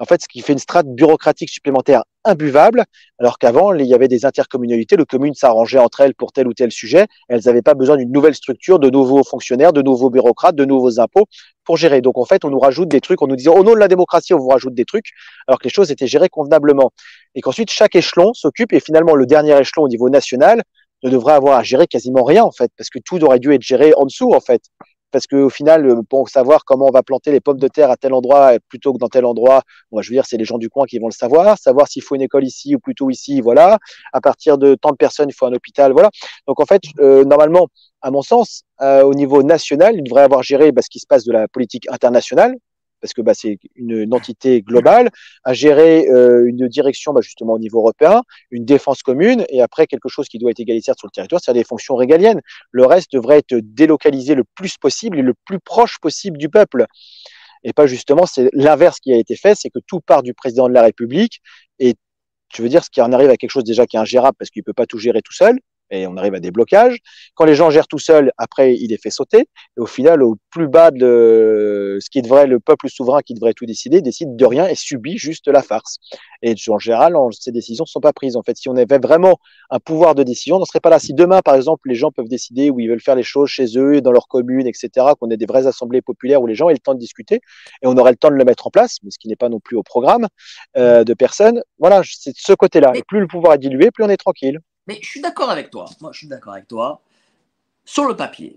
En 0.00 0.06
fait, 0.06 0.22
ce 0.22 0.28
qui 0.28 0.40
fait 0.40 0.54
une 0.54 0.58
strate 0.58 0.86
bureaucratique 0.86 1.50
supplémentaire 1.50 2.04
imbuvable, 2.24 2.84
alors 3.18 3.38
qu'avant, 3.38 3.74
il 3.74 3.84
y 3.84 3.92
avait 3.92 4.08
des 4.08 4.24
intercommunalités, 4.24 4.96
les 4.96 5.04
communes 5.04 5.34
s'arrangeaient 5.34 5.78
entre 5.78 6.00
elles 6.00 6.14
pour 6.14 6.32
tel 6.32 6.48
ou 6.48 6.54
tel 6.54 6.72
sujet, 6.72 7.06
elles 7.28 7.42
n'avaient 7.44 7.60
pas 7.60 7.74
besoin 7.74 7.98
d'une 7.98 8.10
nouvelle 8.10 8.34
structure, 8.34 8.78
de 8.78 8.88
nouveaux 8.88 9.22
fonctionnaires, 9.22 9.74
de 9.74 9.82
nouveaux 9.82 10.08
bureaucrates, 10.08 10.56
de 10.56 10.64
nouveaux 10.64 11.00
impôts 11.00 11.26
pour 11.64 11.76
gérer. 11.76 12.00
Donc 12.00 12.16
en 12.16 12.24
fait, 12.24 12.46
on 12.46 12.50
nous 12.50 12.58
rajoute 12.58 12.88
des 12.88 13.02
trucs, 13.02 13.20
on 13.20 13.26
nous 13.26 13.36
disait 13.36 13.50
au 13.50 13.62
nom 13.62 13.74
de 13.74 13.78
la 13.78 13.88
démocratie, 13.88 14.32
on 14.32 14.38
vous 14.38 14.48
rajoute 14.48 14.74
des 14.74 14.86
trucs, 14.86 15.10
alors 15.46 15.58
que 15.58 15.64
les 15.64 15.70
choses 15.70 15.90
étaient 15.90 16.06
gérées 16.06 16.30
convenablement. 16.30 16.92
Et 17.34 17.42
qu'ensuite, 17.42 17.70
chaque 17.70 17.94
échelon 17.94 18.32
s'occupe, 18.32 18.72
et 18.72 18.80
finalement, 18.80 19.14
le 19.14 19.26
dernier 19.26 19.58
échelon 19.58 19.82
au 19.82 19.88
niveau 19.88 20.08
national 20.08 20.62
ne 21.02 21.10
devrait 21.10 21.34
avoir 21.34 21.58
à 21.58 21.62
gérer 21.62 21.86
quasiment 21.86 22.24
rien, 22.24 22.42
en 22.42 22.52
fait, 22.52 22.72
parce 22.76 22.88
que 22.88 22.98
tout 23.04 23.22
aurait 23.22 23.38
dû 23.38 23.52
être 23.52 23.62
géré 23.62 23.92
en 23.94 24.06
dessous, 24.06 24.32
en 24.32 24.40
fait 24.40 24.62
parce 25.10 25.26
qu'au 25.26 25.50
final, 25.50 25.86
euh, 25.86 26.02
pour 26.08 26.28
savoir 26.28 26.64
comment 26.64 26.86
on 26.86 26.92
va 26.92 27.02
planter 27.02 27.32
les 27.32 27.40
pommes 27.40 27.58
de 27.58 27.68
terre 27.68 27.90
à 27.90 27.96
tel 27.96 28.12
endroit 28.12 28.52
plutôt 28.68 28.92
que 28.92 28.98
dans 28.98 29.08
tel 29.08 29.24
endroit, 29.24 29.62
je 29.92 30.08
veux 30.08 30.14
dire, 30.14 30.26
c'est 30.26 30.36
les 30.36 30.44
gens 30.44 30.58
du 30.58 30.68
coin 30.68 30.86
qui 30.86 30.98
vont 30.98 31.08
le 31.08 31.12
savoir. 31.12 31.58
Savoir 31.58 31.88
s'il 31.88 32.02
faut 32.02 32.14
une 32.14 32.22
école 32.22 32.44
ici 32.44 32.74
ou 32.74 32.78
plutôt 32.78 33.10
ici, 33.10 33.40
voilà. 33.40 33.78
À 34.12 34.20
partir 34.20 34.58
de 34.58 34.74
tant 34.74 34.90
de 34.90 34.96
personnes, 34.96 35.28
il 35.28 35.34
faut 35.34 35.46
un 35.46 35.52
hôpital, 35.52 35.92
voilà. 35.92 36.10
Donc 36.46 36.60
en 36.60 36.66
fait, 36.66 36.82
euh, 37.00 37.24
normalement, 37.24 37.68
à 38.02 38.10
mon 38.10 38.22
sens, 38.22 38.62
euh, 38.80 39.02
au 39.02 39.14
niveau 39.14 39.42
national, 39.42 39.96
il 39.96 40.02
devrait 40.02 40.22
avoir 40.22 40.42
géré 40.42 40.72
bah, 40.72 40.82
ce 40.82 40.90
qui 40.90 41.00
se 41.00 41.06
passe 41.06 41.24
de 41.24 41.32
la 41.32 41.48
politique 41.48 41.86
internationale, 41.90 42.54
parce 43.00 43.12
que 43.12 43.22
bah, 43.22 43.32
c'est 43.34 43.58
une, 43.76 44.12
entité 44.14 44.62
globale, 44.62 45.10
à 45.44 45.52
gérer 45.52 46.08
euh, 46.08 46.46
une 46.46 46.68
direction 46.68 47.12
bah, 47.12 47.20
justement 47.20 47.54
au 47.54 47.58
niveau 47.58 47.78
européen, 47.78 48.22
une 48.50 48.64
défense 48.64 49.02
commune, 49.02 49.44
et 49.48 49.62
après 49.62 49.86
quelque 49.86 50.08
chose 50.08 50.28
qui 50.28 50.38
doit 50.38 50.50
être 50.50 50.60
égalitaire 50.60 50.94
sur 50.98 51.06
le 51.06 51.12
territoire, 51.12 51.40
c'est-à-dire 51.42 51.62
des 51.62 51.68
fonctions 51.68 51.96
régaliennes. 51.96 52.40
Le 52.70 52.86
reste 52.86 53.12
devrait 53.12 53.38
être 53.38 53.54
délocalisé 53.54 54.34
le 54.34 54.44
plus 54.54 54.76
possible 54.78 55.18
et 55.18 55.22
le 55.22 55.34
plus 55.44 55.60
proche 55.60 55.98
possible 56.00 56.38
du 56.38 56.48
peuple. 56.48 56.86
Et 57.64 57.72
pas 57.72 57.86
justement, 57.86 58.26
c'est 58.26 58.48
l'inverse 58.52 59.00
qui 59.00 59.12
a 59.12 59.16
été 59.16 59.36
fait, 59.36 59.54
c'est 59.54 59.70
que 59.70 59.80
tout 59.86 60.00
part 60.00 60.22
du 60.22 60.34
président 60.34 60.68
de 60.68 60.74
la 60.74 60.82
République, 60.82 61.40
et 61.78 61.94
je 62.54 62.62
veux 62.62 62.68
dire, 62.68 62.84
ce 62.84 62.90
qui 62.90 63.00
en 63.00 63.12
arrive 63.12 63.30
à 63.30 63.36
quelque 63.36 63.50
chose 63.50 63.64
déjà 63.64 63.86
qui 63.86 63.96
est 63.96 64.00
ingérable 64.00 64.36
parce 64.38 64.50
qu'il 64.50 64.62
peut 64.62 64.72
pas 64.72 64.86
tout 64.86 64.98
gérer 64.98 65.22
tout 65.22 65.32
seul, 65.32 65.58
et 65.90 66.06
on 66.06 66.16
arrive 66.16 66.34
à 66.34 66.40
des 66.40 66.50
blocages. 66.50 66.98
Quand 67.34 67.44
les 67.44 67.54
gens 67.54 67.70
gèrent 67.70 67.88
tout 67.88 67.98
seuls, 67.98 68.32
après, 68.38 68.74
il 68.74 68.92
est 68.92 69.02
fait 69.02 69.10
sauter. 69.10 69.48
Et 69.76 69.80
au 69.80 69.86
final, 69.86 70.22
au 70.22 70.36
plus 70.50 70.68
bas 70.68 70.90
de 70.90 71.98
ce 72.00 72.10
qui 72.10 72.22
devrait, 72.22 72.46
le 72.46 72.60
peuple 72.60 72.88
souverain 72.88 73.22
qui 73.22 73.34
devrait 73.34 73.54
tout 73.54 73.66
décider, 73.66 74.00
décide 74.00 74.36
de 74.36 74.44
rien 74.44 74.66
et 74.66 74.74
subit 74.74 75.18
juste 75.18 75.48
la 75.48 75.62
farce. 75.62 75.98
Et 76.42 76.54
en 76.68 76.78
général, 76.78 77.14
ces 77.32 77.52
décisions 77.52 77.84
ne 77.84 77.90
sont 77.90 78.00
pas 78.00 78.12
prises. 78.12 78.36
En 78.36 78.42
fait, 78.42 78.56
si 78.56 78.68
on 78.68 78.76
avait 78.76 78.98
vraiment 78.98 79.38
un 79.70 79.78
pouvoir 79.78 80.14
de 80.14 80.22
décision, 80.22 80.56
on 80.56 80.60
ne 80.60 80.64
serait 80.64 80.80
pas 80.80 80.90
là. 80.90 80.98
Si 80.98 81.14
demain, 81.14 81.40
par 81.40 81.54
exemple, 81.54 81.88
les 81.88 81.94
gens 81.94 82.10
peuvent 82.10 82.28
décider 82.28 82.70
où 82.70 82.80
ils 82.80 82.88
veulent 82.88 83.00
faire 83.00 83.16
les 83.16 83.22
choses 83.22 83.48
chez 83.48 83.78
eux, 83.78 84.00
dans 84.00 84.12
leur 84.12 84.28
commune, 84.28 84.66
etc., 84.66 85.06
qu'on 85.18 85.30
ait 85.30 85.36
des 85.36 85.46
vraies 85.46 85.66
assemblées 85.66 86.02
populaires 86.02 86.40
où 86.40 86.46
les 86.46 86.54
gens 86.54 86.68
aient 86.68 86.74
le 86.74 86.78
temps 86.78 86.94
de 86.94 86.98
discuter 86.98 87.40
et 87.82 87.86
on 87.86 87.96
aurait 87.96 88.12
le 88.12 88.16
temps 88.16 88.30
de 88.30 88.34
le 88.34 88.44
mettre 88.44 88.66
en 88.66 88.70
place, 88.70 88.98
mais 89.02 89.10
ce 89.10 89.18
qui 89.18 89.28
n'est 89.28 89.36
pas 89.36 89.48
non 89.48 89.60
plus 89.60 89.76
au 89.76 89.82
programme 89.82 90.26
euh, 90.76 91.04
de 91.04 91.14
personnes. 91.14 91.62
Voilà, 91.78 92.02
c'est 92.04 92.30
de 92.30 92.38
ce 92.38 92.52
côté-là. 92.52 92.92
Et 92.94 93.02
plus 93.02 93.20
le 93.20 93.26
pouvoir 93.26 93.54
est 93.54 93.58
dilué, 93.58 93.90
plus 93.90 94.04
on 94.04 94.08
est 94.08 94.16
tranquille. 94.16 94.60
Mais 94.90 94.98
je 95.00 95.08
suis 95.08 95.20
d'accord 95.20 95.50
avec 95.50 95.70
toi. 95.70 95.86
Moi, 96.00 96.10
je 96.12 96.18
suis 96.18 96.26
d'accord 96.26 96.54
avec 96.54 96.66
toi 96.66 97.00
sur 97.84 98.06
le 98.06 98.16
papier. 98.16 98.56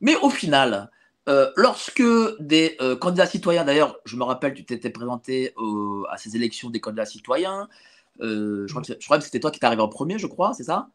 Mais 0.00 0.16
au 0.16 0.30
final, 0.30 0.90
euh, 1.28 1.50
lorsque 1.56 2.02
des 2.40 2.74
euh, 2.80 2.96
candidats 2.96 3.26
citoyens, 3.26 3.66
d'ailleurs, 3.66 4.00
je 4.06 4.16
me 4.16 4.24
rappelle, 4.24 4.54
tu 4.54 4.64
t'étais 4.64 4.88
présenté 4.88 5.52
euh, 5.58 6.04
à 6.10 6.16
ces 6.16 6.36
élections 6.36 6.70
des 6.70 6.80
candidats 6.80 7.04
citoyens. 7.04 7.68
je, 8.18 8.66
crois 8.70 8.80
que 8.80 8.94
je 8.98 9.04
crois 9.04 9.18
que 9.18 9.24
c'était 9.24 9.40
toi 9.40 9.50
qui 9.50 9.60
t'es 9.60 9.66
arrivé 9.66 9.82
en 9.82 9.88
premier, 9.88 10.18
je 10.18 10.26
crois, 10.26 10.54
c'est 10.54 10.64
ça? 10.64 10.88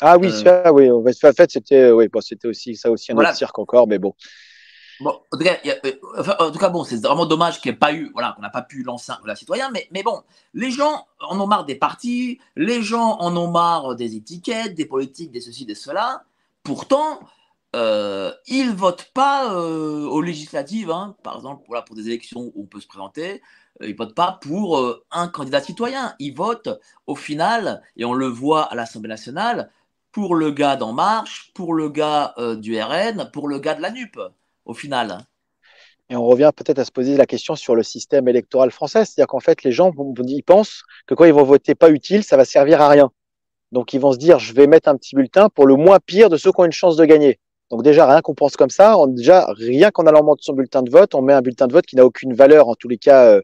Ah 0.00 0.16
oui, 0.16 0.30
ça, 0.30 0.72
oui. 0.72 0.92
En 0.92 1.02
fait, 1.02 1.50
c'était 1.50 1.90
oui, 1.90 2.06
bon, 2.06 2.20
c'était 2.20 2.46
aussi 2.46 2.76
ça 2.76 2.92
aussi 2.92 3.10
un 3.10 3.16
voilà. 3.16 3.30
autre 3.30 3.38
cirque 3.38 3.58
encore, 3.58 3.88
mais 3.88 3.98
bon. 3.98 4.14
Euh, 5.02 5.92
en 6.38 6.50
tout 6.50 6.58
cas 6.58 6.68
bon, 6.68 6.84
c'est 6.84 7.02
vraiment 7.02 7.26
dommage 7.26 7.60
qu'il 7.60 7.72
n'y 7.72 7.78
pas 7.78 7.92
eu, 7.92 8.10
voilà, 8.12 8.32
qu'on 8.34 8.42
n'a 8.42 8.50
pas 8.50 8.62
pu 8.62 8.82
lancer 8.82 9.12
un 9.12 9.34
citoyen, 9.34 9.70
mais, 9.70 9.88
mais 9.90 10.02
bon, 10.02 10.22
les 10.54 10.70
gens 10.70 11.06
en 11.20 11.38
ont 11.40 11.46
marre 11.46 11.64
des 11.64 11.74
partis, 11.74 12.40
les 12.56 12.82
gens 12.82 13.18
en 13.18 13.36
ont 13.36 13.50
marre 13.50 13.96
des 13.96 14.16
étiquettes, 14.16 14.74
des 14.74 14.86
politiques, 14.86 15.32
des 15.32 15.40
ceci, 15.40 15.66
des 15.66 15.74
cela. 15.74 16.24
Pourtant, 16.62 17.20
euh, 17.74 18.32
ils 18.46 18.70
votent 18.70 19.10
pas 19.14 19.52
euh, 19.52 20.06
aux 20.06 20.22
législatives, 20.22 20.90
hein, 20.90 21.16
par 21.22 21.36
exemple, 21.36 21.64
pour 21.66 21.96
des 21.96 22.06
élections 22.06 22.52
où 22.54 22.62
on 22.62 22.66
peut 22.66 22.80
se 22.80 22.86
présenter. 22.86 23.42
ils 23.80 23.94
votent 23.94 24.14
pas 24.14 24.38
pour 24.40 24.82
un 25.10 25.28
candidat 25.28 25.60
citoyen. 25.60 26.14
Ils 26.18 26.34
votent 26.34 26.80
au 27.06 27.14
final, 27.14 27.82
et 27.96 28.04
on 28.04 28.14
le 28.14 28.26
voit 28.26 28.62
à 28.62 28.74
l'Assemblée 28.74 29.08
nationale, 29.08 29.70
pour 30.12 30.34
le 30.34 30.50
gars 30.50 30.76
d'En 30.76 30.94
Marche, 30.94 31.52
pour 31.54 31.74
le 31.74 31.90
gars 31.90 32.34
du 32.56 32.80
RN, 32.80 33.30
pour 33.32 33.48
le 33.48 33.58
gars 33.58 33.74
de 33.74 33.82
la 33.82 33.90
NUP, 33.90 34.18
au 34.66 34.74
final. 34.74 35.18
Et 36.08 36.16
on 36.16 36.24
revient 36.24 36.50
peut-être 36.54 36.78
à 36.78 36.84
se 36.84 36.92
poser 36.92 37.16
la 37.16 37.26
question 37.26 37.56
sur 37.56 37.74
le 37.74 37.82
système 37.82 38.28
électoral 38.28 38.70
français. 38.70 39.04
C'est-à-dire 39.04 39.26
qu'en 39.26 39.40
fait, 39.40 39.64
les 39.64 39.72
gens 39.72 39.90
ils 40.28 40.42
pensent 40.42 40.82
que 41.06 41.14
quand 41.14 41.24
ils 41.24 41.32
vont 41.32 41.42
voter 41.42 41.74
pas 41.74 41.90
utile, 41.90 42.22
ça 42.22 42.36
va 42.36 42.44
servir 42.44 42.80
à 42.80 42.88
rien. 42.88 43.10
Donc 43.72 43.92
ils 43.92 44.00
vont 44.00 44.12
se 44.12 44.18
dire, 44.18 44.38
je 44.38 44.52
vais 44.52 44.68
mettre 44.68 44.88
un 44.88 44.96
petit 44.96 45.16
bulletin 45.16 45.48
pour 45.48 45.66
le 45.66 45.74
moins 45.74 45.98
pire 46.04 46.30
de 46.30 46.36
ceux 46.36 46.52
qui 46.52 46.60
ont 46.60 46.64
une 46.64 46.72
chance 46.72 46.96
de 46.96 47.04
gagner. 47.04 47.40
Donc 47.70 47.82
déjà, 47.82 48.06
rien 48.06 48.20
qu'on 48.20 48.34
pense 48.34 48.56
comme 48.56 48.70
ça, 48.70 48.96
déjà, 49.08 49.46
rien 49.58 49.90
qu'en 49.90 50.06
allant 50.06 50.22
mettre 50.22 50.44
son 50.44 50.52
bulletin 50.52 50.82
de 50.82 50.90
vote, 50.90 51.16
on 51.16 51.22
met 51.22 51.32
un 51.32 51.42
bulletin 51.42 51.66
de 51.66 51.72
vote 51.72 51.86
qui 51.86 51.96
n'a 51.96 52.04
aucune 52.06 52.32
valeur, 52.32 52.68
en 52.68 52.76
tous 52.76 52.86
les 52.86 52.98
cas, 52.98 53.26
euh, 53.26 53.42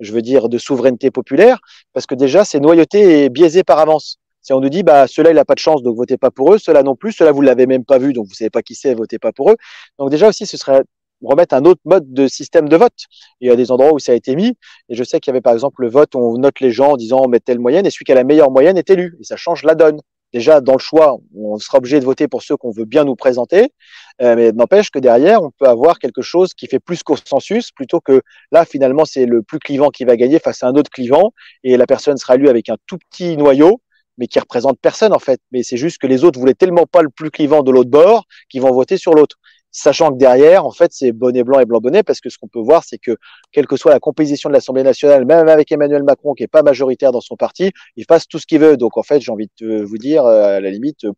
je 0.00 0.12
veux 0.12 0.22
dire, 0.22 0.48
de 0.48 0.56
souveraineté 0.56 1.10
populaire, 1.10 1.58
parce 1.92 2.06
que 2.06 2.14
déjà, 2.14 2.46
c'est 2.46 2.60
noyauté 2.60 3.24
et 3.24 3.28
biaisé 3.28 3.64
par 3.64 3.78
avance. 3.78 4.18
Si 4.40 4.52
on 4.52 4.60
nous 4.60 4.68
dit, 4.68 4.82
bah, 4.82 5.06
ceux-là, 5.06 5.30
il 5.30 5.34
n'a 5.34 5.44
pas 5.44 5.54
de 5.54 5.58
chance, 5.58 5.82
donc 5.82 5.96
votez 5.96 6.16
pas 6.16 6.30
pour 6.30 6.54
eux, 6.54 6.58
ceux-là 6.58 6.82
non 6.82 6.96
plus, 6.96 7.12
ceux-là, 7.12 7.32
vous 7.32 7.42
l'avez 7.42 7.66
même 7.66 7.84
pas 7.84 7.98
vu, 7.98 8.12
donc 8.12 8.26
vous 8.26 8.34
savez 8.34 8.50
pas 8.50 8.62
qui 8.62 8.74
c'est, 8.74 8.94
votez 8.94 9.18
pas 9.18 9.32
pour 9.32 9.50
eux. 9.50 9.56
Donc 9.98 10.10
déjà 10.10 10.28
aussi, 10.28 10.46
ce 10.46 10.56
serait 10.56 10.82
remettre 11.22 11.54
un 11.54 11.64
autre 11.64 11.80
mode 11.84 12.12
de 12.12 12.28
système 12.28 12.68
de 12.68 12.76
vote. 12.76 12.94
Il 13.40 13.48
y 13.48 13.50
a 13.50 13.56
des 13.56 13.70
endroits 13.70 13.92
où 13.92 13.98
ça 13.98 14.12
a 14.12 14.14
été 14.14 14.36
mis, 14.36 14.56
et 14.88 14.94
je 14.94 15.04
sais 15.04 15.20
qu'il 15.20 15.30
y 15.30 15.32
avait 15.32 15.40
par 15.40 15.52
exemple 15.52 15.82
le 15.82 15.88
vote 15.88 16.14
où 16.14 16.18
on 16.18 16.38
note 16.38 16.60
les 16.60 16.70
gens 16.70 16.92
en 16.92 16.96
disant 16.96 17.22
on 17.24 17.28
met 17.28 17.40
telle 17.40 17.58
moyenne, 17.58 17.86
et 17.86 17.90
celui 17.90 18.04
qui 18.04 18.12
a 18.12 18.14
la 18.14 18.24
meilleure 18.24 18.50
moyenne 18.50 18.78
est 18.78 18.88
élu, 18.90 19.16
et 19.20 19.24
ça 19.24 19.36
change 19.36 19.64
la 19.64 19.74
donne. 19.74 20.00
Déjà, 20.34 20.60
dans 20.60 20.74
le 20.74 20.78
choix, 20.78 21.16
on 21.34 21.58
sera 21.58 21.78
obligé 21.78 22.00
de 22.00 22.04
voter 22.04 22.28
pour 22.28 22.42
ceux 22.42 22.54
qu'on 22.56 22.70
veut 22.70 22.84
bien 22.84 23.04
nous 23.04 23.16
présenter, 23.16 23.72
euh, 24.20 24.36
mais 24.36 24.52
n'empêche 24.52 24.90
que 24.90 24.98
derrière, 24.98 25.42
on 25.42 25.50
peut 25.50 25.66
avoir 25.66 25.98
quelque 25.98 26.20
chose 26.20 26.52
qui 26.52 26.66
fait 26.66 26.80
plus 26.80 27.02
consensus, 27.02 27.70
plutôt 27.72 28.00
que 28.00 28.20
là, 28.52 28.66
finalement, 28.66 29.06
c'est 29.06 29.24
le 29.24 29.42
plus 29.42 29.58
clivant 29.58 29.88
qui 29.88 30.04
va 30.04 30.16
gagner 30.16 30.38
face 30.38 30.62
à 30.62 30.66
un 30.66 30.74
autre 30.74 30.90
clivant, 30.90 31.32
et 31.64 31.78
la 31.78 31.86
personne 31.86 32.18
sera 32.18 32.34
élue 32.34 32.50
avec 32.50 32.68
un 32.68 32.76
tout 32.86 32.98
petit 32.98 33.38
noyau, 33.38 33.80
mais 34.18 34.26
qui 34.26 34.38
représente 34.38 34.78
personne 34.80 35.12
en 35.12 35.18
fait. 35.18 35.40
Mais 35.52 35.62
c'est 35.62 35.76
juste 35.76 35.98
que 35.98 36.06
les 36.06 36.24
autres 36.24 36.38
voulaient 36.38 36.54
tellement 36.54 36.86
pas 36.86 37.02
le 37.02 37.08
plus 37.10 37.30
clivant 37.30 37.62
de 37.62 37.70
l'autre 37.70 37.90
bord 37.90 38.24
qu'ils 38.50 38.60
vont 38.60 38.72
voter 38.72 38.98
sur 38.98 39.14
l'autre 39.14 39.36
sachant 39.70 40.12
que 40.12 40.18
derrière, 40.18 40.64
en 40.64 40.70
fait, 40.70 40.90
c'est 40.92 41.12
bonnet 41.12 41.44
blanc 41.44 41.60
et 41.60 41.64
blanc 41.64 41.80
bonnet, 41.80 42.02
parce 42.02 42.20
que 42.20 42.30
ce 42.30 42.38
qu'on 42.38 42.48
peut 42.48 42.60
voir, 42.60 42.84
c'est 42.84 42.98
que 42.98 43.16
quelle 43.52 43.66
que 43.66 43.76
soit 43.76 43.92
la 43.92 44.00
composition 44.00 44.48
de 44.48 44.54
l'Assemblée 44.54 44.82
nationale, 44.82 45.24
même 45.24 45.48
avec 45.48 45.70
Emmanuel 45.70 46.02
Macron, 46.02 46.34
qui 46.34 46.42
est 46.42 46.48
pas 46.48 46.62
majoritaire 46.62 47.12
dans 47.12 47.20
son 47.20 47.36
parti, 47.36 47.70
il 47.96 48.04
fasse 48.04 48.26
tout 48.26 48.38
ce 48.38 48.46
qu'il 48.46 48.60
veut. 48.60 48.76
Donc, 48.76 48.96
en 48.96 49.02
fait, 49.02 49.20
j'ai 49.20 49.30
envie 49.30 49.50
de 49.60 49.82
vous 49.82 49.98
dire, 49.98 50.24
euh, 50.24 50.56
à 50.56 50.60
la 50.60 50.70
limite, 50.70 51.04
euh, 51.04 51.12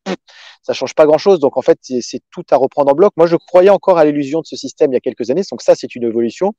ça 0.62 0.72
change 0.72 0.94
pas 0.94 1.06
grand-chose. 1.06 1.40
Donc, 1.40 1.56
en 1.56 1.62
fait, 1.62 1.78
c'est 1.80 2.20
tout 2.30 2.44
à 2.50 2.56
reprendre 2.56 2.92
en 2.92 2.94
bloc. 2.94 3.12
Moi, 3.16 3.26
je 3.26 3.36
croyais 3.36 3.70
encore 3.70 3.98
à 3.98 4.04
l'illusion 4.04 4.40
de 4.40 4.46
ce 4.46 4.56
système 4.56 4.92
il 4.92 4.94
y 4.94 4.98
a 4.98 5.00
quelques 5.00 5.30
années. 5.30 5.42
Donc, 5.50 5.62
ça, 5.62 5.74
c'est 5.74 5.94
une 5.94 6.04
évolution. 6.04 6.52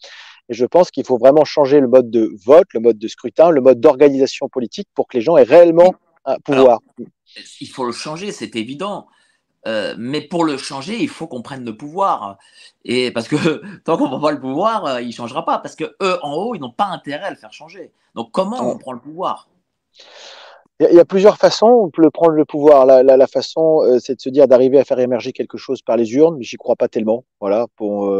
Et 0.49 0.53
je 0.53 0.65
pense 0.65 0.91
qu'il 0.91 1.05
faut 1.05 1.17
vraiment 1.17 1.45
changer 1.45 1.79
le 1.79 1.87
mode 1.87 2.09
de 2.09 2.31
vote, 2.45 2.67
le 2.73 2.79
mode 2.79 2.97
de 2.97 3.07
scrutin, 3.07 3.49
le 3.49 3.61
mode 3.61 3.79
d'organisation 3.79 4.49
politique 4.49 4.87
pour 4.95 5.07
que 5.07 5.17
les 5.17 5.21
gens 5.21 5.37
aient 5.37 5.43
réellement 5.43 5.93
il 7.59 7.69
faut 7.69 7.85
le 7.85 7.91
changer, 7.91 8.31
c'est 8.31 8.55
évident. 8.55 9.07
Euh, 9.67 9.93
mais 9.97 10.21
pour 10.21 10.43
le 10.43 10.57
changer, 10.57 11.01
il 11.01 11.09
faut 11.09 11.27
qu'on 11.27 11.41
prenne 11.41 11.63
le 11.63 11.77
pouvoir. 11.77 12.37
Et 12.83 13.11
parce 13.11 13.27
que 13.27 13.35
tant 13.83 13.97
qu'on 13.97 14.05
ne 14.05 14.09
prend 14.09 14.19
pas 14.19 14.31
le 14.31 14.39
pouvoir, 14.39 14.85
euh, 14.85 15.01
il 15.01 15.07
ne 15.07 15.13
changera 15.13 15.45
pas. 15.45 15.59
Parce 15.59 15.75
que 15.75 15.95
eux, 16.01 16.19
en 16.23 16.33
haut, 16.33 16.55
ils 16.55 16.59
n'ont 16.59 16.71
pas 16.71 16.85
intérêt 16.85 17.25
à 17.25 17.29
le 17.29 17.35
faire 17.35 17.53
changer. 17.53 17.91
Donc 18.15 18.31
comment 18.31 18.71
on 18.71 18.77
prend 18.77 18.93
le 18.93 18.99
pouvoir? 18.99 19.49
Il 20.89 20.95
y, 20.95 20.99
a 20.99 21.05
plusieurs 21.05 21.37
façons 21.37 21.67
on 21.67 21.89
peut 21.89 22.09
prendre 22.11 22.31
le 22.31 22.45
pouvoir. 22.45 22.85
La, 22.85 23.27
façon, 23.27 23.83
euh, 23.83 23.99
c'est 23.99 24.15
de 24.15 24.21
se 24.21 24.29
dire 24.29 24.47
d'arriver 24.47 24.79
à 24.79 24.83
faire 24.83 24.99
émerger 24.99 25.31
quelque 25.31 25.57
chose 25.57 25.81
par 25.81 25.97
les 25.97 26.13
urnes, 26.13 26.37
mais 26.37 26.43
j'y 26.43 26.57
crois 26.57 26.75
pas 26.75 26.87
tellement. 26.87 27.23
Voilà, 27.39 27.67
pour 27.75 28.13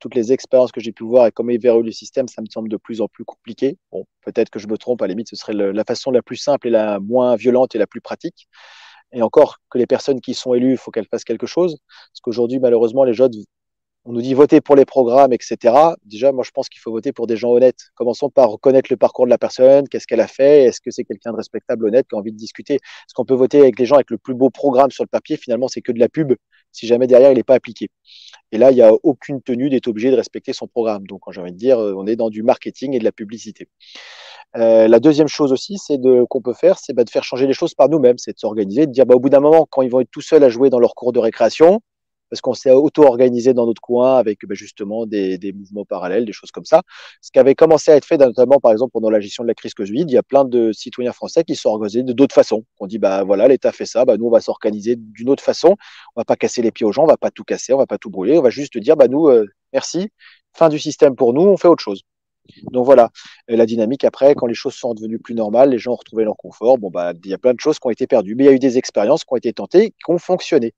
toutes 0.00 0.14
les 0.14 0.32
expériences 0.32 0.72
que 0.72 0.80
j'ai 0.80 0.92
pu 0.92 1.04
voir 1.04 1.26
et 1.26 1.32
comment 1.32 1.50
évolue 1.50 1.84
le 1.84 1.92
système, 1.92 2.28
ça 2.28 2.42
me 2.42 2.46
semble 2.50 2.68
de 2.68 2.76
plus 2.76 3.00
en 3.00 3.08
plus 3.08 3.24
compliqué. 3.24 3.78
Bon, 3.92 4.04
peut-être 4.24 4.50
que 4.50 4.58
je 4.58 4.68
me 4.68 4.76
trompe. 4.76 5.02
À 5.02 5.06
la 5.06 5.12
limite, 5.12 5.28
ce 5.28 5.36
serait 5.36 5.54
la 5.54 5.84
façon 5.84 6.10
la 6.10 6.22
plus 6.22 6.36
simple 6.36 6.68
et 6.68 6.70
la 6.70 7.00
moins 7.00 7.36
violente 7.36 7.74
et 7.74 7.78
la 7.78 7.86
plus 7.86 8.00
pratique 8.00 8.48
et 9.12 9.22
encore 9.22 9.58
que 9.70 9.78
les 9.78 9.86
personnes 9.86 10.20
qui 10.20 10.34
sont 10.34 10.54
élues, 10.54 10.72
il 10.72 10.76
faut 10.76 10.90
qu'elles 10.90 11.06
fassent 11.06 11.24
quelque 11.24 11.46
chose. 11.46 11.78
Parce 11.88 12.20
qu'aujourd'hui, 12.22 12.58
malheureusement, 12.58 13.04
les 13.04 13.14
jeunes, 13.14 13.32
on 14.04 14.12
nous 14.12 14.22
dit 14.22 14.32
voter 14.34 14.60
pour 14.60 14.76
les 14.76 14.86
programmes, 14.86 15.32
etc. 15.32 15.74
Déjà, 16.04 16.32
moi, 16.32 16.42
je 16.44 16.50
pense 16.50 16.68
qu'il 16.68 16.80
faut 16.80 16.90
voter 16.90 17.12
pour 17.12 17.26
des 17.26 17.36
gens 17.36 17.50
honnêtes. 17.50 17.90
Commençons 17.94 18.30
par 18.30 18.48
reconnaître 18.50 18.90
le 18.90 18.96
parcours 18.96 19.26
de 19.26 19.30
la 19.30 19.38
personne, 19.38 19.88
qu'est-ce 19.88 20.06
qu'elle 20.06 20.20
a 20.20 20.26
fait, 20.26 20.64
est-ce 20.64 20.80
que 20.80 20.90
c'est 20.90 21.04
quelqu'un 21.04 21.32
de 21.32 21.36
respectable, 21.36 21.86
honnête, 21.86 22.06
qui 22.08 22.16
a 22.16 22.18
envie 22.18 22.32
de 22.32 22.36
discuter. 22.36 22.74
Est-ce 22.74 23.14
qu'on 23.14 23.26
peut 23.26 23.34
voter 23.34 23.60
avec 23.60 23.76
des 23.76 23.84
gens 23.84 23.96
avec 23.96 24.10
le 24.10 24.16
plus 24.18 24.34
beau 24.34 24.48
programme 24.48 24.90
sur 24.90 25.04
le 25.04 25.08
papier 25.08 25.36
Finalement, 25.36 25.68
c'est 25.68 25.82
que 25.82 25.92
de 25.92 25.98
la 25.98 26.08
pub, 26.08 26.32
si 26.72 26.86
jamais 26.86 27.06
derrière, 27.06 27.30
il 27.30 27.36
n'est 27.36 27.42
pas 27.42 27.54
appliqué. 27.54 27.90
Et 28.52 28.58
là, 28.58 28.70
il 28.70 28.74
n'y 28.74 28.82
a 28.82 28.92
aucune 29.02 29.42
tenue 29.42 29.68
d'être 29.68 29.88
obligé 29.88 30.10
de 30.10 30.16
respecter 30.16 30.54
son 30.54 30.66
programme. 30.66 31.06
Donc, 31.06 31.20
j'ai 31.30 31.40
envie 31.40 31.52
de 31.52 31.58
dire, 31.58 31.78
on 31.78 32.06
est 32.06 32.16
dans 32.16 32.30
du 32.30 32.42
marketing 32.42 32.94
et 32.94 32.98
de 32.98 33.04
la 33.04 33.12
publicité. 33.12 33.68
Euh, 34.56 34.88
la 34.88 34.98
deuxième 34.98 35.28
chose 35.28 35.52
aussi, 35.52 35.78
c'est 35.78 35.98
de 35.98 36.24
qu'on 36.28 36.40
peut 36.40 36.54
faire, 36.54 36.78
c'est 36.78 36.92
bah, 36.92 37.04
de 37.04 37.10
faire 37.10 37.22
changer 37.22 37.46
les 37.46 37.52
choses 37.52 37.74
par 37.74 37.88
nous-mêmes, 37.88 38.18
c'est 38.18 38.32
de 38.32 38.38
s'organiser, 38.38 38.86
de 38.86 38.92
dire 38.92 39.06
bah, 39.06 39.14
au 39.14 39.20
bout 39.20 39.28
d'un 39.28 39.40
moment, 39.40 39.66
quand 39.70 39.82
ils 39.82 39.90
vont 39.90 40.00
être 40.00 40.10
tout 40.10 40.20
seuls 40.22 40.42
à 40.42 40.48
jouer 40.48 40.70
dans 40.70 40.80
leur 40.80 40.94
cours 40.94 41.12
de 41.12 41.20
récréation, 41.20 41.80
parce 42.30 42.40
qu'on 42.40 42.54
s'est 42.54 42.70
auto-organisé 42.70 43.52
dans 43.52 43.66
notre 43.66 43.82
coin 43.82 44.16
avec 44.16 44.46
bah, 44.46 44.54
justement 44.54 45.06
des, 45.06 45.36
des, 45.38 45.52
mouvements 45.52 45.84
parallèles, 45.84 46.24
des 46.24 46.32
choses 46.32 46.50
comme 46.50 46.64
ça. 46.64 46.82
Ce 47.20 47.30
qui 47.30 47.38
avait 47.38 47.54
commencé 47.54 47.90
à 47.90 47.96
être 47.96 48.04
fait, 48.04 48.16
notamment 48.16 48.58
par 48.60 48.72
exemple 48.72 48.92
pendant 48.92 49.10
la 49.10 49.20
gestion 49.20 49.42
de 49.44 49.48
la 49.48 49.54
crise 49.54 49.74
Covid, 49.74 50.02
il 50.02 50.12
y 50.12 50.16
a 50.16 50.22
plein 50.22 50.44
de 50.44 50.72
citoyens 50.72 51.12
français 51.12 51.44
qui 51.44 51.56
sont 51.56 51.70
organisés 51.70 52.02
de 52.02 52.12
d'autres 52.12 52.34
façons. 52.34 52.64
On 52.78 52.86
dit 52.86 52.98
bah 52.98 53.24
voilà, 53.24 53.48
l'État 53.48 53.72
fait 53.72 53.86
ça, 53.86 54.04
bah 54.04 54.16
nous 54.16 54.26
on 54.26 54.30
va 54.30 54.40
s'organiser 54.40 54.96
d'une 54.96 55.28
autre 55.28 55.42
façon. 55.42 55.76
On 56.16 56.20
va 56.20 56.24
pas 56.24 56.36
casser 56.36 56.62
les 56.62 56.70
pieds 56.70 56.86
aux 56.86 56.92
gens, 56.92 57.02
on 57.02 57.06
va 57.06 57.16
pas 57.16 57.30
tout 57.30 57.44
casser, 57.44 57.72
on 57.72 57.78
va 57.78 57.86
pas 57.86 57.98
tout 57.98 58.10
brûler, 58.10 58.38
on 58.38 58.42
va 58.42 58.50
juste 58.50 58.78
dire 58.78 58.96
bah 58.96 59.08
nous 59.08 59.28
euh, 59.28 59.46
merci, 59.72 60.10
fin 60.52 60.68
du 60.68 60.78
système 60.78 61.16
pour 61.16 61.32
nous, 61.34 61.42
on 61.42 61.56
fait 61.56 61.68
autre 61.68 61.82
chose. 61.82 62.02
Donc 62.72 62.84
voilà, 62.84 63.10
la 63.48 63.66
dynamique 63.66 64.04
après, 64.04 64.34
quand 64.34 64.46
les 64.46 64.54
choses 64.54 64.74
sont 64.74 64.94
devenues 64.94 65.18
plus 65.18 65.34
normales, 65.34 65.70
les 65.70 65.78
gens 65.78 65.92
ont 65.92 65.96
retrouvé 65.96 66.24
leur 66.24 66.36
confort. 66.36 66.78
Bon, 66.78 66.90
bah, 66.90 67.12
il 67.24 67.30
y 67.30 67.34
a 67.34 67.38
plein 67.38 67.54
de 67.54 67.60
choses 67.60 67.78
qui 67.78 67.86
ont 67.86 67.90
été 67.90 68.06
perdues, 68.06 68.34
mais 68.34 68.44
il 68.44 68.46
y 68.46 68.50
a 68.50 68.52
eu 68.52 68.58
des 68.58 68.78
expériences 68.78 69.24
qui 69.24 69.32
ont 69.32 69.36
été 69.36 69.52
tentées, 69.52 69.90
qui 69.90 70.10
ont 70.10 70.18
fonctionné. 70.18 70.74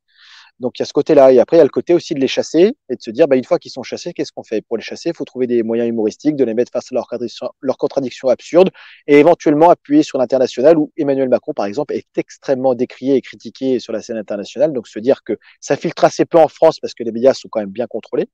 Donc 0.62 0.78
il 0.78 0.82
y 0.82 0.84
a 0.84 0.86
ce 0.86 0.92
côté-là. 0.92 1.32
Et 1.32 1.40
après, 1.40 1.56
il 1.56 1.58
y 1.58 1.60
a 1.60 1.64
le 1.64 1.70
côté 1.70 1.92
aussi 1.92 2.14
de 2.14 2.20
les 2.20 2.28
chasser 2.28 2.76
et 2.88 2.94
de 2.96 3.02
se 3.02 3.10
dire, 3.10 3.26
bah, 3.26 3.36
une 3.36 3.42
fois 3.44 3.58
qu'ils 3.58 3.72
sont 3.72 3.82
chassés, 3.82 4.12
qu'est-ce 4.12 4.30
qu'on 4.30 4.44
fait? 4.44 4.62
Pour 4.62 4.76
les 4.76 4.82
chasser, 4.82 5.10
il 5.10 5.16
faut 5.16 5.24
trouver 5.24 5.48
des 5.48 5.64
moyens 5.64 5.88
humoristiques, 5.88 6.36
de 6.36 6.44
les 6.44 6.54
mettre 6.54 6.70
face 6.72 6.92
à 6.92 6.94
leurs 6.94 7.76
contradictions, 7.78 8.28
absurdes 8.28 8.70
et 9.08 9.18
éventuellement 9.18 9.70
appuyer 9.70 10.04
sur 10.04 10.18
l'international 10.18 10.78
où 10.78 10.92
Emmanuel 10.96 11.28
Macron, 11.28 11.52
par 11.52 11.66
exemple, 11.66 11.94
est 11.94 12.06
extrêmement 12.16 12.74
décrié 12.76 13.16
et 13.16 13.20
critiqué 13.20 13.80
sur 13.80 13.92
la 13.92 14.00
scène 14.02 14.16
internationale. 14.16 14.72
Donc 14.72 14.86
se 14.86 15.00
dire 15.00 15.24
que 15.24 15.36
ça 15.60 15.76
filtre 15.76 16.04
assez 16.04 16.24
peu 16.24 16.38
en 16.38 16.48
France 16.48 16.78
parce 16.78 16.94
que 16.94 17.02
les 17.02 17.10
médias 17.10 17.34
sont 17.34 17.48
quand 17.50 17.60
même 17.60 17.70
bien 17.70 17.88
contrôlés 17.88 18.28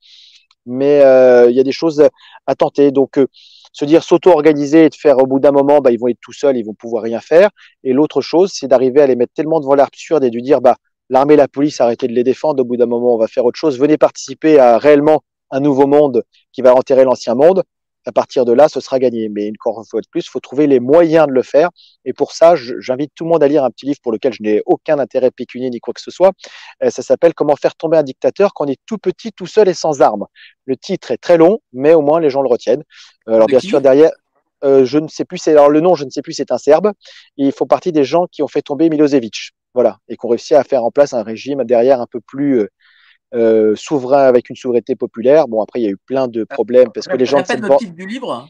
mais 0.67 1.01
euh, 1.01 1.51
il 1.51 1.57
y 1.57 1.61
a 1.61 1.63
des 1.63 1.73
choses 1.73 2.07
à 2.47 2.55
tenter. 2.55 2.91
Donc, 2.93 3.19
euh, 3.19 3.27
se 3.73 3.85
dire 3.87 4.03
s'auto-organiser 4.03 4.85
et 4.85 4.89
de 4.91 4.95
faire 4.95 5.19
au 5.19 5.27
bout 5.27 5.41
d'un 5.41 5.53
moment, 5.53 5.81
bah, 5.81 5.91
ils 5.91 5.99
vont 5.99 6.09
être 6.09 6.21
tout 6.21 6.33
seuls, 6.33 6.57
ils 6.57 6.65
vont 6.65 6.75
pouvoir 6.75 7.03
rien 7.03 7.21
faire. 7.21 7.49
Et 7.85 7.93
l'autre 7.93 8.21
chose, 8.21 8.53
c'est 8.53 8.69
d'arriver 8.69 9.01
à 9.01 9.07
les 9.07 9.17
mettre 9.17 9.33
tellement 9.33 9.61
devant 9.61 9.75
l'absurde 9.75 10.25
et 10.25 10.31
de 10.31 10.41
dire, 10.41 10.61
bah, 10.61 10.77
l'armée, 11.11 11.37
la 11.37 11.49
police, 11.49 11.81
arrêtez 11.81 12.09
de 12.09 12.13
les 12.13 12.25
défendre. 12.25 12.63
Au 12.63 12.65
bout 12.65 12.77
d'un 12.77 12.87
moment, 12.87 13.15
on 13.15 13.19
va 13.19 13.29
faire 13.29 13.45
autre 13.45 13.59
chose. 13.59 13.79
Venez 13.79 13.99
participer 13.99 14.59
à 14.59 14.79
réellement 14.79 15.23
un 15.51 15.61
nouveau 15.61 15.87
monde 15.87 16.25
qui 16.53 16.63
va 16.63 16.75
enterrer 16.75 17.05
l'ancien 17.05 17.35
monde 17.35 17.63
à 18.09 18.13
partir 18.13 18.47
de 18.47 18.53
là, 18.53 18.69
ce 18.69 18.81
sera 18.81 18.99
gagné. 18.99 19.29
Mais 19.29 19.51
encore 19.51 19.79
une 19.79 19.87
fois 19.87 20.01
de 20.01 20.07
plus, 20.11 20.25
il 20.25 20.31
faut 20.31 20.41
trouver 20.41 20.67
les 20.67 20.81
moyens 20.81 21.27
de 21.27 21.33
le 21.33 21.43
faire. 21.43 21.69
Et 22.07 22.15
pour 22.15 22.33
ça, 22.33 22.55
j'invite 22.57 23.13
tout 23.15 23.25
le 23.25 23.31
monde 23.31 23.43
à 23.43 23.49
lire 23.49 23.65
un 23.65 23.71
petit 23.71 23.85
livre 23.85 23.99
pour 24.03 24.13
lequel 24.13 24.33
je 24.33 24.43
n'ai 24.43 24.63
aucun 24.65 24.99
intérêt 24.99 25.31
pécunier 25.31 25.69
ni 25.69 25.79
quoi 25.79 25.93
que 25.93 26.01
ce 26.01 26.11
soit. 26.11 26.33
Euh, 26.83 26.89
ça 26.91 27.03
s'appelle 27.03 27.35
Comment 27.35 27.55
faire 27.55 27.75
tomber 27.75 27.99
un 27.99 28.03
dictateur 28.03 28.55
quand 28.55 28.65
on 28.65 28.69
est 28.69 28.81
tout 28.87 28.97
petit, 28.97 29.31
tout 29.33 29.47
seul 29.47 29.69
et 29.69 29.75
sans 29.75 30.01
armes. 30.01 30.25
Le 30.65 30.77
titre 30.77 31.11
est 31.11 31.19
très 31.19 31.37
long, 31.37 31.59
mais 31.73 31.93
au 31.93 32.01
moins 32.01 32.19
les 32.19 32.31
gens 32.31 32.41
le 32.41 32.49
retiennent. 32.49 32.83
Euh, 33.29 33.35
alors 33.35 33.47
bien 33.47 33.61
sûr, 33.61 33.83
derrière, 33.83 34.11
euh, 34.65 34.87
je 34.87 34.99
ne 34.99 35.09
sais 35.09 35.27
plus, 35.27 35.39
c'est 35.39 35.53
alors 35.53 35.69
le 35.69 35.81
nom, 35.81 35.95
je 35.95 36.05
ne 36.05 36.11
sais 36.11 36.23
plus, 36.23 36.33
c'est 36.33 36.51
un 36.51 36.59
Serbe. 36.59 36.93
il 37.37 37.53
faut 37.53 37.67
partie 37.67 37.93
des 37.93 38.05
gens 38.05 38.27
qui 38.31 38.43
ont 38.43 38.49
fait 38.49 38.63
tomber 38.63 38.89
Milosevic, 38.89 39.51
voilà, 39.79 39.99
et 40.09 40.17
qui 40.17 40.27
ont 40.27 40.31
réussi 40.31 40.57
à 40.57 40.65
faire 40.65 40.83
en 40.83 40.91
place 40.91 41.15
un 41.15 41.23
régime 41.23 41.63
derrière 41.63 42.01
un 42.01 42.09
peu 42.11 42.19
plus 42.21 42.67
euh, 43.33 43.77
souverain 43.77 44.25
avec 44.25 44.51
une 44.51 44.57
souveraineté 44.57 44.97
populaire. 44.97 45.47
Bon, 45.47 45.63
après, 45.63 45.79
il 45.79 45.85
y 45.85 45.87
a 45.87 45.91
eu 45.91 45.97
plein 45.97 46.27
de 46.27 46.43
problèmes 46.43 46.89
parce 46.93 47.07
que 47.07 47.17
les 47.17 47.27
gens. 47.27 47.39
le 47.39 47.77
titre 47.79 47.95
du 47.95 48.05
livre. 48.05 48.49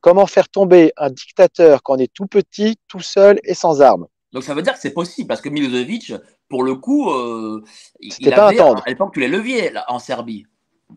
Comment 0.00 0.26
faire 0.28 0.48
tomber 0.48 0.92
un 0.96 1.10
dictateur 1.10 1.82
quand 1.82 1.96
on 1.96 1.98
est 1.98 2.14
tout 2.14 2.28
petit, 2.28 2.76
tout 2.86 3.00
seul 3.00 3.40
et 3.42 3.54
sans 3.54 3.82
armes. 3.82 4.06
Donc 4.30 4.44
ça 4.44 4.54
veut 4.54 4.62
dire 4.62 4.74
que 4.74 4.78
c'est 4.78 4.92
possible 4.92 5.26
parce 5.26 5.40
que 5.40 5.48
Milosevic, 5.48 6.12
pour 6.48 6.62
le 6.62 6.76
coup, 6.76 7.10
euh, 7.10 7.64
il 7.98 8.32
avait 8.32 8.60
à 8.60 8.82
l'époque 8.86 9.14
tous 9.14 9.18
les 9.18 9.26
leviers 9.26 9.70
là, 9.70 9.84
en 9.88 9.98
Serbie. 9.98 10.46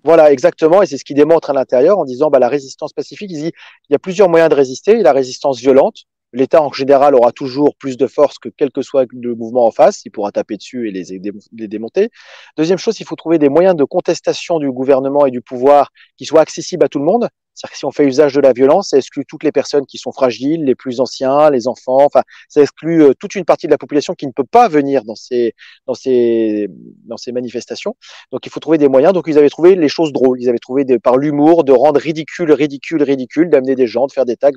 Voilà, 0.03 0.31
exactement, 0.31 0.83
et 0.83 0.85
c'est 0.85 0.99
ce 0.99 1.03
qu'il 1.03 1.15
démontre 1.15 1.49
à 1.49 1.53
l'intérieur 1.53 1.97
en 1.97 2.05
disant 2.05 2.29
bah, 2.29 2.37
la 2.37 2.49
résistance 2.49 2.93
pacifique. 2.93 3.31
Il 3.31 3.41
dit 3.41 3.51
il 3.89 3.93
y 3.93 3.95
a 3.95 3.99
plusieurs 3.99 4.29
moyens 4.29 4.51
de 4.51 4.55
résister. 4.55 5.01
La 5.01 5.13
résistance 5.13 5.57
violente, 5.59 6.03
L'État 6.33 6.61
en 6.61 6.71
général 6.71 7.15
aura 7.15 7.31
toujours 7.31 7.75
plus 7.75 7.97
de 7.97 8.07
force 8.07 8.37
que 8.39 8.49
quel 8.49 8.71
que 8.71 8.81
soit 8.81 9.05
le 9.11 9.35
mouvement 9.35 9.65
en 9.65 9.71
face. 9.71 10.05
Il 10.05 10.11
pourra 10.11 10.31
taper 10.31 10.57
dessus 10.57 10.87
et 10.87 10.91
les, 10.91 11.21
les 11.53 11.67
démonter. 11.67 12.09
Deuxième 12.57 12.77
chose, 12.77 12.99
il 12.99 13.05
faut 13.05 13.15
trouver 13.15 13.37
des 13.37 13.49
moyens 13.49 13.75
de 13.75 13.83
contestation 13.83 14.59
du 14.59 14.71
gouvernement 14.71 15.25
et 15.25 15.31
du 15.31 15.41
pouvoir 15.41 15.91
qui 16.17 16.25
soient 16.25 16.41
accessibles 16.41 16.85
à 16.85 16.87
tout 16.87 16.99
le 16.99 17.05
monde. 17.05 17.29
C'est-à-dire 17.53 17.73
que 17.73 17.77
si 17.77 17.85
on 17.85 17.91
fait 17.91 18.05
usage 18.05 18.33
de 18.33 18.39
la 18.39 18.53
violence, 18.53 18.89
ça 18.89 18.97
exclut 18.97 19.25
toutes 19.25 19.43
les 19.43 19.51
personnes 19.51 19.85
qui 19.85 19.97
sont 19.97 20.11
fragiles, 20.11 20.63
les 20.63 20.75
plus 20.75 20.99
anciens, 20.99 21.49
les 21.49 21.67
enfants. 21.67 22.03
Enfin, 22.05 22.21
ça 22.47 22.61
exclut 22.61 23.03
euh, 23.03 23.13
toute 23.13 23.35
une 23.35 23.45
partie 23.45 23.67
de 23.67 23.71
la 23.71 23.77
population 23.77 24.13
qui 24.13 24.25
ne 24.25 24.31
peut 24.31 24.45
pas 24.45 24.67
venir 24.67 25.03
dans 25.03 25.15
ces 25.15 25.53
dans 25.85 25.93
ces 25.93 26.69
dans 27.05 27.17
ces 27.17 27.31
manifestations. 27.31 27.95
Donc, 28.31 28.45
il 28.45 28.49
faut 28.49 28.59
trouver 28.59 28.77
des 28.77 28.87
moyens. 28.87 29.13
Donc, 29.13 29.25
ils 29.27 29.37
avaient 29.37 29.49
trouvé 29.49 29.75
les 29.75 29.89
choses 29.89 30.13
drôles. 30.13 30.41
Ils 30.41 30.49
avaient 30.49 30.59
trouvé 30.59 30.85
par 30.99 31.17
l'humour 31.17 31.63
de 31.63 31.73
rendre 31.73 31.99
ridicule, 31.99 32.51
ridicule, 32.51 33.03
ridicule, 33.03 33.49
d'amener 33.49 33.75
des 33.75 33.87
gens, 33.87 34.07
de 34.07 34.11
faire 34.11 34.25
des 34.25 34.37
tags, 34.37 34.51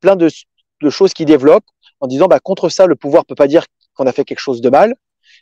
plein 0.00 0.16
de, 0.16 0.28
de 0.82 0.90
choses 0.90 1.12
qui 1.12 1.24
développent 1.24 1.64
en 2.00 2.06
disant 2.06 2.26
bah 2.26 2.40
contre 2.40 2.68
ça, 2.68 2.86
le 2.86 2.96
pouvoir 2.96 3.24
peut 3.24 3.34
pas 3.34 3.46
dire 3.46 3.64
qu'on 3.94 4.06
a 4.06 4.12
fait 4.12 4.24
quelque 4.24 4.40
chose 4.40 4.60
de 4.60 4.70
mal. 4.70 4.94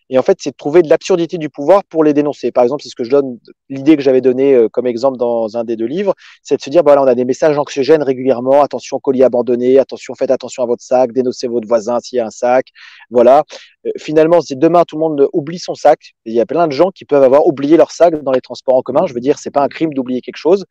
Et 0.08 0.18
en 0.18 0.22
fait, 0.22 0.38
c'est 0.40 0.50
de 0.50 0.56
trouver 0.56 0.82
de 0.82 0.88
l'absurdité 0.88 1.38
du 1.38 1.48
pouvoir 1.48 1.84
pour 1.84 2.02
les 2.02 2.12
dénoncer. 2.12 2.50
Par 2.50 2.64
exemple, 2.64 2.82
c'est 2.82 2.88
ce 2.88 2.96
que 2.96 3.04
je 3.04 3.10
donne, 3.10 3.38
l'idée 3.68 3.96
que 3.96 4.02
j'avais 4.02 4.20
donnée 4.20 4.54
euh, 4.54 4.68
comme 4.68 4.86
exemple 4.86 5.16
dans 5.16 5.56
un 5.56 5.62
des 5.62 5.76
deux 5.76 5.86
livres, 5.86 6.14
c'est 6.42 6.56
de 6.56 6.62
se 6.62 6.68
dire, 6.68 6.82
voilà, 6.82 7.02
on 7.02 7.06
a 7.06 7.14
des 7.14 7.24
messages 7.24 7.56
anxiogènes 7.56 8.02
régulièrement, 8.02 8.62
attention 8.62 8.98
colis 8.98 9.22
abandonné, 9.22 9.78
attention, 9.78 10.14
faites 10.14 10.32
attention 10.32 10.64
à 10.64 10.66
votre 10.66 10.82
sac, 10.82 11.12
dénoncez 11.12 11.46
votre 11.46 11.68
voisin 11.68 12.00
s'il 12.00 12.16
y 12.16 12.20
a 12.20 12.26
un 12.26 12.30
sac. 12.30 12.66
Voilà. 13.10 13.44
Euh, 13.86 13.90
finalement, 13.98 14.40
si 14.40 14.56
demain 14.56 14.84
tout 14.84 14.96
le 14.96 15.00
monde 15.00 15.28
oublie 15.32 15.60
son 15.60 15.74
sac, 15.74 16.14
il 16.24 16.34
y 16.34 16.40
a 16.40 16.46
plein 16.46 16.66
de 16.66 16.72
gens 16.72 16.90
qui 16.90 17.04
peuvent 17.04 17.22
avoir 17.22 17.46
oublié 17.46 17.76
leur 17.76 17.92
sac 17.92 18.20
dans 18.22 18.32
les 18.32 18.40
transports 18.40 18.76
en 18.76 18.82
commun. 18.82 19.06
Je 19.06 19.14
veux 19.14 19.20
dire, 19.20 19.38
c'est 19.38 19.52
pas 19.52 19.62
un 19.62 19.68
crime 19.68 19.94
d'oublier 19.94 20.20
quelque 20.20 20.36
chose. 20.36 20.64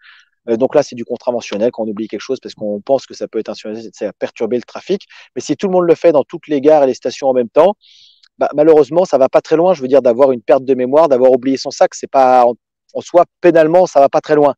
Euh, 0.47 0.57
donc 0.57 0.75
là, 0.75 0.83
c'est 0.83 0.95
du 0.95 1.05
contraventionnel 1.05 1.71
quand 1.71 1.83
on 1.83 1.87
oublie 1.87 2.07
quelque 2.07 2.21
chose 2.21 2.39
parce 2.39 2.55
qu'on 2.55 2.79
pense 2.81 3.05
que 3.05 3.13
ça 3.13 3.27
peut 3.27 3.39
être 3.39 3.53
ça 3.55 4.13
perturber 4.13 4.57
le 4.57 4.63
trafic. 4.63 5.03
Mais 5.35 5.41
si 5.41 5.55
tout 5.57 5.67
le 5.67 5.73
monde 5.73 5.85
le 5.85 5.95
fait 5.95 6.11
dans 6.11 6.23
toutes 6.23 6.47
les 6.47 6.61
gares 6.61 6.83
et 6.83 6.87
les 6.87 6.93
stations 6.93 7.27
en 7.27 7.33
même 7.33 7.49
temps, 7.49 7.75
bah, 8.37 8.49
malheureusement, 8.55 9.05
ça 9.05 9.17
va 9.17 9.27
pas 9.29 9.41
très 9.41 9.57
loin. 9.57 9.73
Je 9.73 9.81
veux 9.81 9.87
dire, 9.87 10.01
d'avoir 10.01 10.31
une 10.31 10.41
perte 10.41 10.63
de 10.63 10.73
mémoire, 10.73 11.09
d'avoir 11.09 11.31
oublié 11.31 11.57
son 11.57 11.71
sac, 11.71 11.93
c'est 11.93 12.09
pas 12.09 12.45
en, 12.45 12.55
en, 12.93 13.01
soi 13.01 13.25
pénalement, 13.41 13.85
ça 13.85 13.99
va 13.99 14.09
pas 14.09 14.21
très 14.21 14.35
loin. 14.35 14.55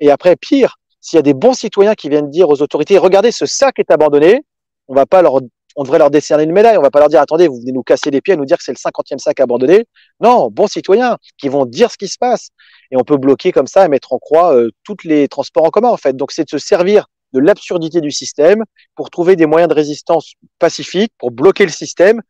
Et 0.00 0.10
après, 0.10 0.34
pire, 0.36 0.76
s'il 1.00 1.16
y 1.16 1.20
a 1.20 1.22
des 1.22 1.34
bons 1.34 1.54
citoyens 1.54 1.94
qui 1.94 2.08
viennent 2.08 2.30
dire 2.30 2.48
aux 2.48 2.62
autorités, 2.62 2.98
regardez, 2.98 3.30
ce 3.30 3.46
sac 3.46 3.78
est 3.78 3.90
abandonné, 3.90 4.44
on 4.88 4.94
va 4.94 5.06
pas 5.06 5.22
leur, 5.22 5.40
on 5.76 5.82
devrait 5.82 5.98
leur 5.98 6.10
décerner 6.10 6.44
une 6.44 6.52
médaille. 6.52 6.76
On 6.76 6.82
va 6.82 6.90
pas 6.90 6.98
leur 6.98 7.08
dire, 7.08 7.20
attendez, 7.20 7.48
vous 7.48 7.60
venez 7.60 7.72
nous 7.72 7.82
casser 7.82 8.10
les 8.10 8.20
pieds, 8.20 8.36
nous 8.36 8.44
dire 8.44 8.58
que 8.58 8.64
c'est 8.64 8.72
le 8.72 8.78
cinquantième 8.78 9.18
sac 9.18 9.40
abandonné. 9.40 9.86
Non, 10.20 10.48
bons 10.50 10.66
citoyens 10.66 11.16
qui 11.38 11.48
vont 11.48 11.66
dire 11.66 11.90
ce 11.90 11.96
qui 11.96 12.08
se 12.08 12.18
passe. 12.18 12.48
Et 12.90 12.96
on 12.96 13.04
peut 13.04 13.16
bloquer 13.16 13.52
comme 13.52 13.66
ça 13.66 13.84
et 13.84 13.88
mettre 13.88 14.12
en 14.12 14.18
croix 14.18 14.54
euh, 14.54 14.70
tous 14.84 14.96
les 15.04 15.28
transports 15.28 15.64
en 15.64 15.70
commun, 15.70 15.88
en 15.88 15.96
fait. 15.96 16.16
Donc, 16.16 16.32
c'est 16.32 16.44
de 16.44 16.50
se 16.50 16.58
servir 16.58 17.06
de 17.32 17.40
l'absurdité 17.40 18.00
du 18.00 18.10
système 18.10 18.62
pour 18.94 19.10
trouver 19.10 19.36
des 19.36 19.46
moyens 19.46 19.68
de 19.68 19.74
résistance 19.74 20.34
pacifiques, 20.58 21.12
pour 21.18 21.30
bloquer 21.30 21.64
le 21.64 21.70
système, 21.70 22.20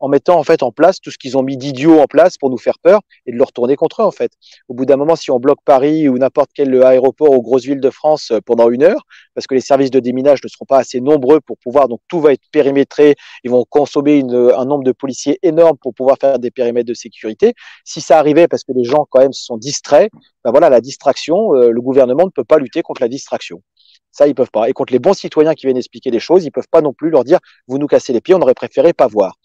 en 0.00 0.08
mettant 0.08 0.38
en 0.38 0.44
fait 0.44 0.62
en 0.62 0.72
place 0.72 1.00
tout 1.00 1.10
ce 1.10 1.18
qu'ils 1.18 1.36
ont 1.38 1.42
mis 1.42 1.56
d'idiot 1.56 2.00
en 2.00 2.06
place 2.06 2.38
pour 2.38 2.50
nous 2.50 2.58
faire 2.58 2.78
peur 2.82 3.00
et 3.26 3.32
de 3.32 3.36
le 3.36 3.44
retourner 3.44 3.76
contre 3.76 4.02
eux 4.02 4.04
en 4.04 4.10
fait. 4.10 4.32
Au 4.68 4.74
bout 4.74 4.86
d'un 4.86 4.96
moment, 4.96 5.16
si 5.16 5.30
on 5.30 5.38
bloque 5.38 5.60
Paris 5.64 6.08
ou 6.08 6.18
n'importe 6.18 6.50
quel 6.54 6.82
aéroport 6.82 7.30
aux 7.30 7.42
grosses 7.42 7.64
villes 7.64 7.80
de 7.80 7.90
France 7.90 8.30
euh, 8.32 8.40
pendant 8.44 8.70
une 8.70 8.82
heure, 8.82 9.06
parce 9.34 9.46
que 9.46 9.54
les 9.54 9.60
services 9.60 9.90
de 9.90 10.00
déminage 10.00 10.42
ne 10.42 10.48
seront 10.48 10.64
pas 10.64 10.78
assez 10.78 11.00
nombreux 11.00 11.40
pour 11.40 11.58
pouvoir, 11.58 11.88
donc 11.88 12.00
tout 12.08 12.20
va 12.20 12.32
être 12.32 12.42
périmétré, 12.50 13.14
ils 13.44 13.50
vont 13.50 13.64
consommer 13.68 14.16
une, 14.18 14.52
un 14.56 14.64
nombre 14.64 14.84
de 14.84 14.92
policiers 14.92 15.38
énorme 15.42 15.76
pour 15.80 15.94
pouvoir 15.94 16.16
faire 16.20 16.38
des 16.38 16.50
périmètres 16.50 16.88
de 16.88 16.94
sécurité. 16.94 17.54
Si 17.84 18.00
ça 18.00 18.18
arrivait 18.18 18.48
parce 18.48 18.64
que 18.64 18.72
les 18.72 18.84
gens 18.84 19.06
quand 19.10 19.20
même 19.20 19.32
se 19.32 19.44
sont 19.44 19.56
distraits, 19.56 20.10
ben 20.44 20.50
voilà, 20.50 20.70
la 20.70 20.80
distraction, 20.80 21.54
euh, 21.54 21.70
le 21.70 21.80
gouvernement 21.80 22.24
ne 22.24 22.30
peut 22.30 22.44
pas 22.44 22.58
lutter 22.58 22.82
contre 22.82 23.02
la 23.02 23.08
distraction. 23.08 23.62
Ça, 24.12 24.26
ils 24.26 24.34
peuvent 24.34 24.50
pas. 24.50 24.68
Et 24.68 24.72
contre 24.72 24.92
les 24.92 24.98
bons 24.98 25.12
citoyens 25.12 25.54
qui 25.54 25.66
viennent 25.66 25.76
expliquer 25.76 26.10
les 26.10 26.18
choses, 26.18 26.44
ils 26.44 26.50
peuvent 26.50 26.68
pas 26.70 26.80
non 26.80 26.92
plus 26.92 27.10
leur 27.10 27.24
dire, 27.24 27.38
vous 27.68 27.78
nous 27.78 27.86
cassez 27.86 28.12
les 28.12 28.20
pieds, 28.20 28.34
on 28.34 28.40
aurait 28.40 28.54
préféré 28.54 28.92
pas 28.92 29.06
voir. 29.06 29.36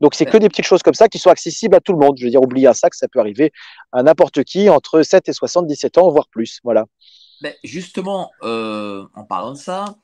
Donc 0.00 0.14
c'est 0.14 0.26
que 0.26 0.36
des 0.36 0.48
petites 0.48 0.66
choses 0.66 0.82
comme 0.82 0.94
ça 0.94 1.08
qui 1.08 1.18
sont 1.18 1.30
accessibles 1.30 1.74
à 1.74 1.80
tout 1.80 1.92
le 1.92 1.98
monde. 1.98 2.16
Je 2.18 2.24
veux 2.24 2.30
dire, 2.30 2.42
oublier 2.42 2.66
un 2.66 2.74
sac, 2.74 2.94
ça 2.94 3.08
peut 3.08 3.20
arriver 3.20 3.52
à 3.92 4.02
n'importe 4.02 4.44
qui 4.44 4.68
entre 4.68 5.02
7 5.02 5.28
et 5.28 5.32
77 5.32 5.98
ans, 5.98 6.10
voire 6.10 6.28
plus. 6.28 6.60
Voilà. 6.64 6.84
Mais 7.42 7.56
justement, 7.62 8.30
euh, 8.42 9.06
en 9.14 9.24
parlant 9.24 9.52
de 9.52 9.58
ça, 9.58 9.96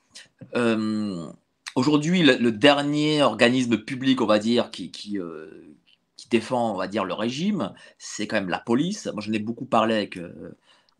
euh, 0.55 1.25
aujourd'hui, 1.75 2.23
le, 2.23 2.37
le, 2.37 2.51
dernier 2.51 3.23
organisme 3.23 3.77
public, 3.77 4.21
on 4.21 4.25
va 4.25 4.39
dire, 4.39 4.71
qui, 4.71 4.89
qui, 4.91 5.19
euh, 5.19 5.75
qui, 6.15 6.29
défend, 6.29 6.73
on 6.73 6.77
va 6.77 6.87
dire, 6.87 7.03
le 7.03 7.13
régime, 7.13 7.73
c'est 7.97 8.27
quand 8.27 8.37
même 8.37 8.49
la 8.49 8.59
police. 8.59 9.07
Moi, 9.07 9.21
j'en 9.21 9.33
ai 9.33 9.39
beaucoup 9.39 9.65
parlé 9.65 9.95
avec, 9.95 10.17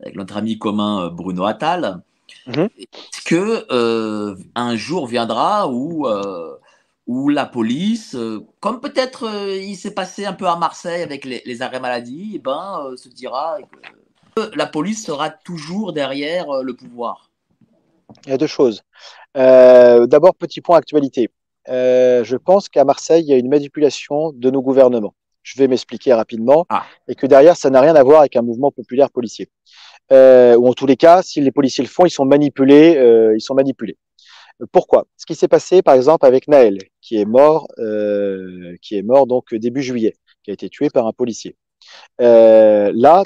avec 0.00 0.14
notre 0.14 0.36
ami 0.36 0.58
commun 0.58 1.08
Bruno 1.08 1.44
Attal. 1.44 2.02
Mmh. 2.46 2.66
Est-ce 2.78 3.24
que 3.24 4.36
un 4.54 4.76
jour 4.76 5.06
viendra 5.06 5.68
où 5.68 6.06
où 7.06 7.28
la 7.28 7.46
police, 7.46 8.14
euh, 8.14 8.44
comme 8.60 8.80
peut-être 8.80 9.24
euh, 9.24 9.56
il 9.56 9.76
s'est 9.76 9.94
passé 9.94 10.24
un 10.24 10.32
peu 10.32 10.46
à 10.46 10.56
Marseille 10.56 11.02
avec 11.02 11.24
les, 11.24 11.42
les 11.44 11.62
arrêts 11.62 11.80
maladie, 11.80 12.32
eh 12.34 12.38
ben, 12.38 12.80
euh, 12.84 12.96
se 12.96 13.08
dira 13.08 13.58
que 14.34 14.50
la 14.54 14.66
police 14.66 15.04
sera 15.04 15.30
toujours 15.30 15.92
derrière 15.92 16.62
le 16.62 16.74
pouvoir. 16.74 17.30
Il 18.26 18.30
y 18.30 18.32
a 18.34 18.38
deux 18.38 18.46
choses. 18.46 18.82
D'abord, 19.34 20.34
petit 20.34 20.60
point 20.60 20.76
actualité. 20.76 21.30
je 21.66 22.36
pense 22.36 22.68
qu'à 22.68 22.84
Marseille, 22.84 23.22
il 23.22 23.28
y 23.28 23.32
a 23.32 23.38
une 23.38 23.48
manipulation 23.48 24.32
de 24.34 24.50
nos 24.50 24.60
gouvernements. 24.60 25.14
Je 25.42 25.58
vais 25.58 25.68
m'expliquer 25.68 26.12
rapidement. 26.12 26.66
Ah. 26.68 26.84
Et 27.08 27.14
que 27.14 27.26
derrière, 27.26 27.56
ça 27.56 27.70
n'a 27.70 27.80
rien 27.80 27.94
à 27.94 28.02
voir 28.02 28.20
avec 28.20 28.36
un 28.36 28.42
mouvement 28.42 28.70
populaire 28.70 29.10
policier. 29.10 29.48
ou 30.10 30.68
en 30.68 30.72
tous 30.74 30.86
les 30.86 30.96
cas, 30.96 31.22
si 31.22 31.40
les 31.40 31.50
policiers 31.50 31.84
le 31.84 31.88
font, 31.88 32.04
ils 32.04 32.10
sont 32.10 32.26
manipulés. 32.26 33.32
ils 33.34 33.40
sont 33.40 33.54
manipulés. 33.54 33.96
Pourquoi? 34.72 35.06
Ce 35.16 35.26
qui 35.26 35.34
s'est 35.34 35.48
passé, 35.48 35.82
par 35.82 35.94
exemple, 35.94 36.24
avec 36.26 36.48
Naël, 36.48 36.78
qui 37.02 37.16
est 37.16 37.24
mort, 37.24 37.68
euh, 37.78 38.76
qui 38.82 38.96
est 38.96 39.02
mort 39.02 39.26
donc 39.26 39.54
début 39.54 39.82
juillet, 39.82 40.14
qui 40.42 40.50
a 40.50 40.54
été 40.54 40.68
tué 40.70 40.88
par 40.90 41.06
un 41.06 41.12
policier. 41.12 41.56
Euh, 42.20 42.90
là, 42.94 43.24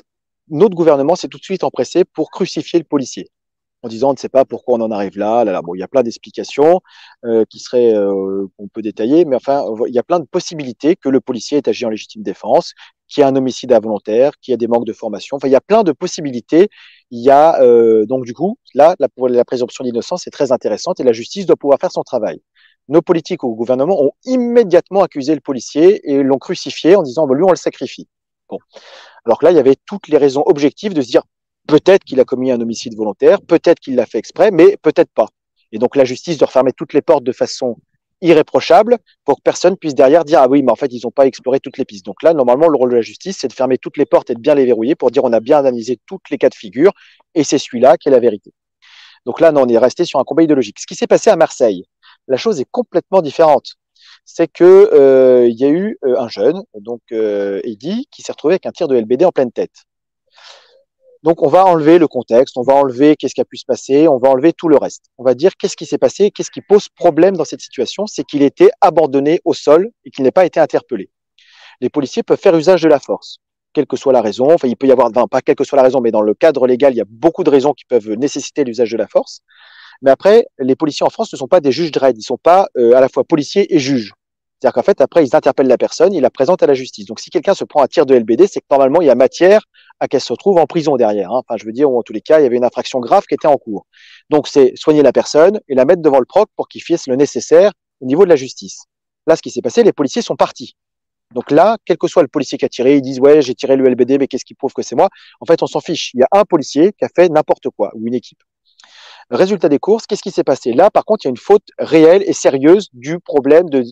notre 0.49 0.75
gouvernement 0.75 1.15
s'est 1.17 1.29
tout 1.29 1.39
de 1.39 1.45
suite 1.45 1.65
empressé 1.65 2.05
pour 2.05 2.31
crucifier 2.31 2.79
le 2.79 2.85
policier 2.85 3.29
en 3.83 3.89
disant 3.89 4.11
on 4.11 4.13
ne 4.13 4.19
sait 4.19 4.29
pas 4.29 4.45
pourquoi 4.45 4.79
on 4.79 4.81
en 4.83 4.91
arrive 4.91 5.19
là. 5.19 5.45
là, 5.45 5.53
là. 5.53 5.63
Bon, 5.63 5.75
il 5.75 5.79
y 5.79 5.83
a 5.83 5.89
plein 5.89 6.03
d'explications 6.03 6.81
euh, 7.25 7.45
qui 7.49 7.59
seraient 7.59 7.95
euh, 7.95 8.47
qu'on 8.57 8.69
peut 8.69 8.83
détailler, 8.83 9.25
mais 9.25 9.37
enfin, 9.37 9.65
il 9.87 9.95
y 9.95 9.99
a 9.99 10.03
plein 10.03 10.21
de 10.21 10.27
possibilités 10.27 10.97
que 10.97 11.09
le 11.09 11.21
policier 11.21 11.59
ait 11.59 11.69
agi 11.69 11.85
en 11.87 11.91
légitime 11.91 12.23
défense, 12.23 12.75
qu'il 13.11 13.21
y 13.21 13.25
a 13.25 13.29
un 13.29 13.37
homicide 13.37 13.73
involontaire, 13.73 14.33
qu'il 14.41 14.53
y 14.53 14.55
a 14.55 14.57
des 14.57 14.69
manques 14.69 14.87
de 14.87 14.93
formation. 14.93 15.37
Enfin, 15.37 15.49
il 15.49 15.51
y 15.51 15.57
a 15.57 15.61
plein 15.61 15.83
de 15.83 15.93
possibilités. 15.93 16.69
Il 17.11 17.21
y 17.21 17.31
a 17.31 17.61
euh, 17.61 18.07
donc 18.07 18.25
du 18.25 18.33
coup 18.35 18.57
là 18.75 18.95
la, 18.99 19.45
présomption 19.45 19.85
d'innocence 19.85 20.27
est 20.27 20.31
très 20.31 20.53
intéressante 20.53 21.01
et 21.01 21.05
la 21.05 21.13
justice 21.13 21.45
doit 21.45 21.57
pouvoir 21.57 21.79
faire 21.81 21.93
son 21.93 22.03
travail. 22.03 22.41
Nos 22.89 23.03
politiques 23.03 23.45
au 23.45 23.55
gouvernement 23.55 24.01
ont 24.01 24.13
immédiatement 24.25 25.03
accusé 25.03 25.35
le 25.35 25.41
policier 25.41 26.01
et 26.11 26.23
l'ont 26.23 26.39
crucifié 26.39 26.97
en 26.97 27.03
disant 27.03 27.27
bah, 27.27 27.35
lui 27.35 27.45
on 27.45 27.51
le 27.51 27.57
sacrifie. 27.57 28.09
Bon, 28.49 28.59
alors 29.25 29.39
que 29.39 29.45
là 29.45 29.51
il 29.51 29.57
y 29.57 29.61
avait 29.61 29.77
toutes 29.87 30.09
les 30.09 30.19
raisons 30.19 30.43
objectives 30.47 30.95
de 30.95 31.03
se 31.03 31.09
dire 31.09 31.23
Peut-être 31.67 32.03
qu'il 32.03 32.19
a 32.19 32.25
commis 32.25 32.51
un 32.51 32.61
homicide 32.61 32.97
volontaire, 32.97 33.41
peut-être 33.41 33.79
qu'il 33.79 33.95
l'a 33.95 34.07
fait 34.07 34.19
exprès, 34.19 34.51
mais 34.51 34.77
peut-être 34.83 35.13
pas. 35.13 35.29
Et 35.73 35.79
donc 35.79 35.95
la 35.95 36.05
justice 36.05 36.37
doit 36.37 36.47
refermer 36.47 36.73
toutes 36.73 36.95
les 36.95 37.03
portes 37.03 37.23
de 37.23 37.31
façon 37.31 37.77
irréprochable 38.23 38.99
pour 39.25 39.37
que 39.37 39.43
personne 39.43 39.77
puisse 39.77 39.95
derrière 39.95 40.25
dire 40.25 40.41
ah 40.43 40.49
oui 40.49 40.63
mais 40.63 40.73
en 40.73 40.77
fait 40.77 40.93
ils 40.93 41.01
n'ont 41.05 41.11
pas 41.11 41.27
exploré 41.27 41.61
toutes 41.61 41.79
les 41.79 41.85
pistes. 41.85 42.05
Donc 42.05 42.23
là 42.23 42.35
normalement 42.35 42.69
le 42.69 42.77
rôle 42.77 42.91
de 42.91 42.97
la 42.97 43.03
justice 43.03 43.39
c'est 43.41 43.49
de 43.49 43.53
fermer 43.53 43.79
toutes 43.79 43.97
les 43.97 44.07
portes 44.07 44.31
et 44.31 44.35
de 44.35 44.41
bien 44.41 44.55
les 44.55 44.65
verrouiller 44.65 44.95
pour 44.95 45.11
dire 45.11 45.25
on 45.25 45.33
a 45.33 45.41
bien 45.41 45.59
analysé 45.59 45.99
toutes 46.07 46.29
les 46.31 46.39
cas 46.39 46.49
de 46.49 46.55
figure 46.55 46.93
et 47.35 47.45
c'est 47.45 47.59
celui-là 47.59 47.97
qui 47.97 48.09
est 48.09 48.13
la 48.13 48.21
vérité. 48.21 48.53
Donc 49.27 49.41
là 49.41 49.53
non, 49.53 49.63
on 49.63 49.69
est 49.69 49.79
resté 49.79 50.05
sur 50.05 50.19
un 50.21 50.25
combat 50.25 50.43
idéologique. 50.43 50.79
Ce 50.81 50.87
qui 50.87 50.95
s'est 50.95 51.07
passé 51.07 51.31
à 51.31 51.37
Marseille, 51.37 51.85
la 52.29 52.37
chose 52.37 52.61
est 52.61 52.69
complètement 52.71 53.23
différente. 53.23 53.75
C'est 54.25 54.49
que 54.49 54.65
euh, 54.93 55.49
il 55.49 55.59
y 55.59 55.65
a 55.65 55.69
eu 55.69 55.99
euh, 56.05 56.19
un 56.19 56.29
jeune 56.29 56.63
donc 56.75 57.01
euh, 57.13 57.61
Eddy 57.65 58.07
qui 58.11 58.23
s'est 58.23 58.33
retrouvé 58.33 58.55
avec 58.55 58.67
un 58.67 58.71
tir 58.73 58.89
de 58.89 58.97
LBD 58.97 59.25
en 59.25 59.33
pleine 59.33 59.53
tête. 59.53 59.85
Donc, 61.23 61.43
on 61.43 61.49
va 61.49 61.67
enlever 61.67 61.99
le 61.99 62.09
contexte, 62.09 62.57
on 62.57 62.63
va 62.63 62.75
enlever 62.75 63.15
qu'est-ce 63.17 63.35
qui 63.35 63.43
a 63.43 63.45
pu 63.45 63.59
se 63.59 63.67
passer, 63.67 64.09
on 64.09 64.17
va 64.17 64.31
enlever 64.31 64.55
tout 64.55 64.69
le 64.69 64.79
reste. 64.79 65.05
On 65.19 65.25
va 65.25 65.35
dire 65.35 65.53
qu'est-ce 65.59 65.77
qui 65.77 65.85
s'est 65.85 65.99
passé, 65.99 66.31
qu'est-ce 66.31 66.51
qui 66.51 66.63
pose 66.63 66.89
problème 66.89 67.37
dans 67.37 67.45
cette 67.45 67.61
situation, 67.61 68.07
c'est 68.07 68.25
qu'il 68.25 68.43
était 68.43 68.71
abandonné 68.81 69.41
au 69.45 69.53
sol 69.53 69.91
et 70.05 70.11
qu'il 70.11 70.25
n'ait 70.25 70.31
pas 70.31 70.47
été 70.47 70.61
interpellé. 70.61 71.11
Les 71.83 71.91
policiers 71.91 72.23
peuvent 72.23 72.41
faire 72.41 72.57
usage 72.57 72.83
de 72.83 72.89
la 72.89 73.01
force, 73.01 73.39
quelle 73.75 73.87
que 73.87 73.97
soit 73.97 74.15
la 74.15 74.23
raison. 74.23 74.51
Enfin, 74.51 74.67
il 74.67 74.77
peut 74.77 74.87
y 74.87 74.93
avoir, 74.93 75.09
enfin, 75.09 75.27
pas 75.27 75.43
quelle 75.43 75.57
que 75.57 75.65
soit 75.65 75.77
la 75.77 75.83
raison, 75.83 76.01
mais 76.01 76.11
dans 76.11 76.23
le 76.23 76.33
cadre 76.33 76.67
légal, 76.67 76.95
il 76.95 76.97
y 76.97 77.03
a 77.03 77.07
beaucoup 77.09 77.45
de 77.45 77.51
raisons 77.51 77.75
qui 77.75 77.85
peuvent 77.85 78.13
nécessiter 78.13 78.65
l'usage 78.65 78.91
de 78.91 78.97
la 78.97 79.07
force. 79.07 79.41
Mais 80.01 80.11
après, 80.11 80.47
les 80.59 80.75
policiers 80.75 81.05
en 81.05 81.11
France 81.11 81.31
ne 81.33 81.37
sont 81.37 81.49
pas 81.49 81.61
des 81.61 81.73
juges 81.73 81.93
de 81.93 81.99
raid, 81.99 82.17
ils 82.17 82.23
sont 82.23 82.39
pas 82.39 82.69
euh, 82.79 82.95
à 82.95 83.01
la 83.01 83.11
fois 83.11 83.25
policiers 83.25 83.75
et 83.75 83.79
juges. 83.79 84.13
C'est-à-dire 84.61 84.75
qu'en 84.75 84.83
fait, 84.83 85.01
après, 85.01 85.25
ils 85.25 85.35
interpellent 85.37 85.69
la 85.69 85.79
personne, 85.79 86.13
ils 86.13 86.21
la 86.21 86.31
présentent 86.31 86.63
à 86.63 86.67
la 86.67 86.75
justice. 86.75 87.07
Donc, 87.07 87.21
si 87.21 87.31
quelqu'un 87.31 87.55
se 87.55 87.65
prend 87.65 87.83
un 87.83 87.87
tir 87.87 88.07
de 88.07 88.15
LBD, 88.15 88.47
c'est 88.47 88.61
que 88.61 88.67
normalement, 88.71 89.01
il 89.01 89.07
y 89.07 89.11
a 89.11 89.15
matière 89.15 89.63
à 90.01 90.09
qu'elle 90.09 90.21
se 90.21 90.33
retrouve 90.33 90.59
en 90.59 90.67
prison 90.67 90.97
derrière. 90.97 91.31
Hein. 91.31 91.43
Enfin, 91.47 91.57
je 91.59 91.65
veux 91.65 91.73
dire, 91.73 91.91
ou 91.91 91.99
en 91.99 92.03
tous 92.03 92.13
les 92.13 92.21
cas, 92.21 92.41
il 92.41 92.43
y 92.43 92.47
avait 92.47 92.57
une 92.57 92.65
infraction 92.65 93.01
grave 93.01 93.25
qui 93.27 93.35
était 93.35 93.47
en 93.47 93.57
cours. 93.57 93.87
Donc, 94.31 94.49
c'est 94.49 94.73
soigner 94.75 95.03
la 95.03 95.13
personne 95.13 95.61
et 95.69 95.75
la 95.75 95.85
mettre 95.85 96.03
devant 96.03 96.19
le 96.19 96.25
proc 96.25 96.49
pour 96.57 96.69
qu'il 96.69 96.83
fasse 96.83 97.07
le 97.07 97.17
nécessaire 97.17 97.73
au 98.01 98.07
niveau 98.07 98.25
de 98.25 98.31
la 98.31 98.37
justice. 98.37 98.85
Là, 99.27 99.37
ce 99.37 99.43
qui 99.43 99.51
s'est 99.51 99.63
passé, 99.63 99.83
les 99.83 99.93
policiers 99.93 100.23
sont 100.23 100.37
partis. 100.37 100.75
Donc 101.33 101.51
là, 101.53 101.77
quel 101.85 101.97
que 101.97 102.09
soit 102.09 102.23
le 102.23 102.29
policier 102.29 102.59
qui 102.59 102.65
a 102.65 102.69
tiré, 102.69 102.97
ils 102.97 103.03
disent 103.03 103.21
ouais, 103.21 103.41
j'ai 103.41 103.55
tiré 103.55 103.77
le 103.77 103.89
LBD, 103.89 104.19
mais 104.19 104.27
qu'est-ce 104.27 104.45
qui 104.45 104.55
prouve 104.55 104.73
que 104.73 104.83
c'est 104.83 104.97
moi? 104.97 105.09
En 105.41 105.47
fait, 105.47 105.63
on 105.63 105.67
s'en 105.67 105.81
fiche. 105.81 106.13
Il 106.15 106.21
y 106.21 106.23
a 106.25 106.29
un 106.33 106.45
policier 106.45 106.93
qui 106.99 107.05
a 107.05 107.09
fait 107.15 107.29
n'importe 107.29 107.69
quoi 107.71 107.93
ou 107.95 108.07
une 108.07 108.15
équipe. 108.15 108.43
Résultat 109.31 109.69
des 109.69 109.79
courses, 109.79 110.07
qu'est-ce 110.07 110.23
qui 110.23 110.33
s'est 110.33 110.43
passé? 110.43 110.73
Là, 110.73 110.91
par 110.91 111.05
contre, 111.05 111.25
il 111.25 111.29
y 111.29 111.31
a 111.31 111.31
une 111.31 111.37
faute 111.37 111.69
réelle 111.79 112.25
et 112.27 112.33
sérieuse 112.33 112.89
du 112.93 113.21
problème 113.21 113.71
de 113.71 113.85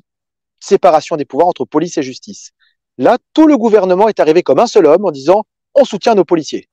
séparation 0.59 1.15
des 1.15 1.25
pouvoirs 1.25 1.47
entre 1.47 1.65
police 1.65 1.97
et 1.97 2.03
justice. 2.03 2.51
Là, 2.97 3.19
tout 3.35 3.47
le 3.47 3.57
gouvernement 3.57 4.09
est 4.09 4.19
arrivé 4.19 4.43
comme 4.43 4.59
un 4.59 4.67
seul 4.67 4.87
homme 4.87 5.05
en 5.05 5.13
disant 5.13 5.45
on 5.75 5.85
soutient 5.85 6.15
nos 6.15 6.25
policiers. 6.25 6.69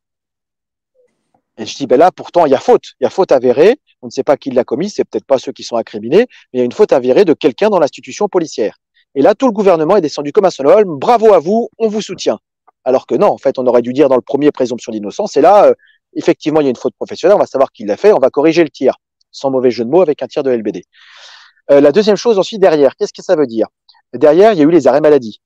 Et 1.57 1.65
je 1.65 1.75
dis, 1.75 1.87
ben 1.87 1.97
là, 1.97 2.11
pourtant, 2.11 2.45
il 2.45 2.51
y 2.51 2.55
a 2.55 2.59
faute. 2.59 2.93
Il 2.99 3.05
y 3.05 3.07
a 3.07 3.09
faute 3.09 3.31
avérée. 3.31 3.77
On 4.01 4.07
ne 4.07 4.11
sait 4.11 4.23
pas 4.23 4.35
qui 4.35 4.51
l'a 4.51 4.63
commis. 4.63 4.89
C'est 4.89 5.05
peut-être 5.05 5.25
pas 5.25 5.37
ceux 5.37 5.53
qui 5.53 5.63
sont 5.63 5.77
incriminés, 5.77 6.27
mais 6.51 6.53
il 6.53 6.59
y 6.59 6.61
a 6.61 6.65
une 6.65 6.73
faute 6.73 6.91
avérée 6.91 7.23
de 7.23 7.33
quelqu'un 7.33 7.69
dans 7.69 7.79
l'institution 7.79 8.27
policière. 8.27 8.77
Et 9.15 9.21
là, 9.21 9.35
tout 9.35 9.45
le 9.45 9.53
gouvernement 9.53 9.95
est 9.95 10.01
descendu 10.01 10.33
comme 10.33 10.45
un 10.45 10.65
homme. 10.65 10.99
Bravo 10.99 11.33
à 11.33 11.39
vous, 11.39 11.69
on 11.77 11.87
vous 11.87 12.01
soutient. 12.01 12.39
Alors 12.83 13.07
que 13.07 13.15
non, 13.15 13.27
en 13.27 13.37
fait, 13.37 13.57
on 13.57 13.65
aurait 13.65 13.81
dû 13.81 13.93
dire 13.93 14.09
dans 14.09 14.15
le 14.15 14.21
premier 14.21 14.51
présomption 14.51 14.91
d'innocence. 14.91 15.37
Et 15.37 15.41
là, 15.41 15.67
euh, 15.67 15.73
effectivement, 16.13 16.59
il 16.59 16.65
y 16.65 16.67
a 16.67 16.69
une 16.71 16.75
faute 16.75 16.93
professionnelle. 16.95 17.37
On 17.37 17.39
va 17.39 17.45
savoir 17.45 17.71
qui 17.71 17.85
l'a 17.85 17.95
fait. 17.95 18.11
On 18.11 18.19
va 18.19 18.29
corriger 18.29 18.63
le 18.63 18.69
tir, 18.69 18.95
sans 19.31 19.49
mauvais 19.49 19.71
jeu 19.71 19.85
de 19.85 19.89
mots, 19.89 20.01
avec 20.01 20.21
un 20.21 20.27
tir 20.27 20.43
de 20.43 20.51
LBD. 20.51 20.83
Euh, 21.71 21.79
la 21.79 21.91
deuxième 21.91 22.17
chose 22.17 22.37
ensuite 22.37 22.59
derrière, 22.59 22.95
qu'est-ce 22.95 23.13
que 23.13 23.23
ça 23.23 23.35
veut 23.35 23.47
dire? 23.47 23.67
Derrière, 24.13 24.53
il 24.53 24.59
y 24.59 24.61
a 24.61 24.65
eu 24.65 24.71
les 24.71 24.87
arrêts 24.87 25.01
maladie. 25.01 25.41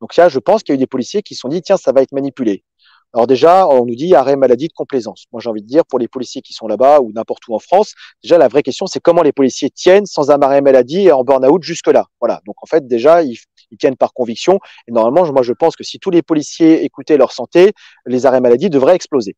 Donc 0.00 0.14
ça, 0.14 0.28
je 0.28 0.38
pense 0.38 0.62
qu'il 0.62 0.72
y 0.72 0.74
a 0.74 0.76
eu 0.76 0.78
des 0.78 0.86
policiers 0.86 1.22
qui 1.22 1.34
se 1.34 1.40
sont 1.40 1.48
dit 1.48 1.62
tiens, 1.62 1.76
ça 1.76 1.92
va 1.92 2.02
être 2.02 2.12
manipulé. 2.12 2.64
Alors 3.12 3.26
déjà, 3.26 3.66
on 3.66 3.86
nous 3.86 3.96
dit 3.96 4.14
arrêt 4.14 4.36
maladie 4.36 4.68
de 4.68 4.72
complaisance. 4.72 5.26
Moi, 5.32 5.40
j'ai 5.40 5.50
envie 5.50 5.62
de 5.62 5.66
dire 5.66 5.84
pour 5.84 5.98
les 5.98 6.06
policiers 6.06 6.42
qui 6.42 6.52
sont 6.52 6.68
là-bas 6.68 7.00
ou 7.00 7.10
n'importe 7.12 7.48
où 7.48 7.54
en 7.54 7.58
France, 7.58 7.94
déjà 8.22 8.38
la 8.38 8.46
vraie 8.46 8.62
question, 8.62 8.86
c'est 8.86 9.00
comment 9.00 9.22
les 9.22 9.32
policiers 9.32 9.70
tiennent 9.70 10.06
sans 10.06 10.30
un 10.30 10.40
arrêt 10.42 10.60
maladie 10.60 11.08
et 11.08 11.12
en 11.12 11.24
burn-out 11.24 11.62
jusque-là. 11.62 12.06
Voilà. 12.20 12.40
Donc 12.46 12.54
en 12.62 12.66
fait, 12.66 12.86
déjà, 12.86 13.22
ils, 13.22 13.36
ils, 13.72 13.78
tiennent 13.78 13.96
par 13.96 14.12
conviction. 14.12 14.60
Et 14.86 14.92
normalement, 14.92 15.32
moi, 15.32 15.42
je 15.42 15.52
pense 15.52 15.74
que 15.74 15.82
si 15.82 15.98
tous 15.98 16.10
les 16.10 16.22
policiers 16.22 16.84
écoutaient 16.84 17.16
leur 17.16 17.32
santé, 17.32 17.72
les 18.06 18.26
arrêts 18.26 18.40
maladie 18.40 18.70
devraient 18.70 18.94
exploser. 18.94 19.34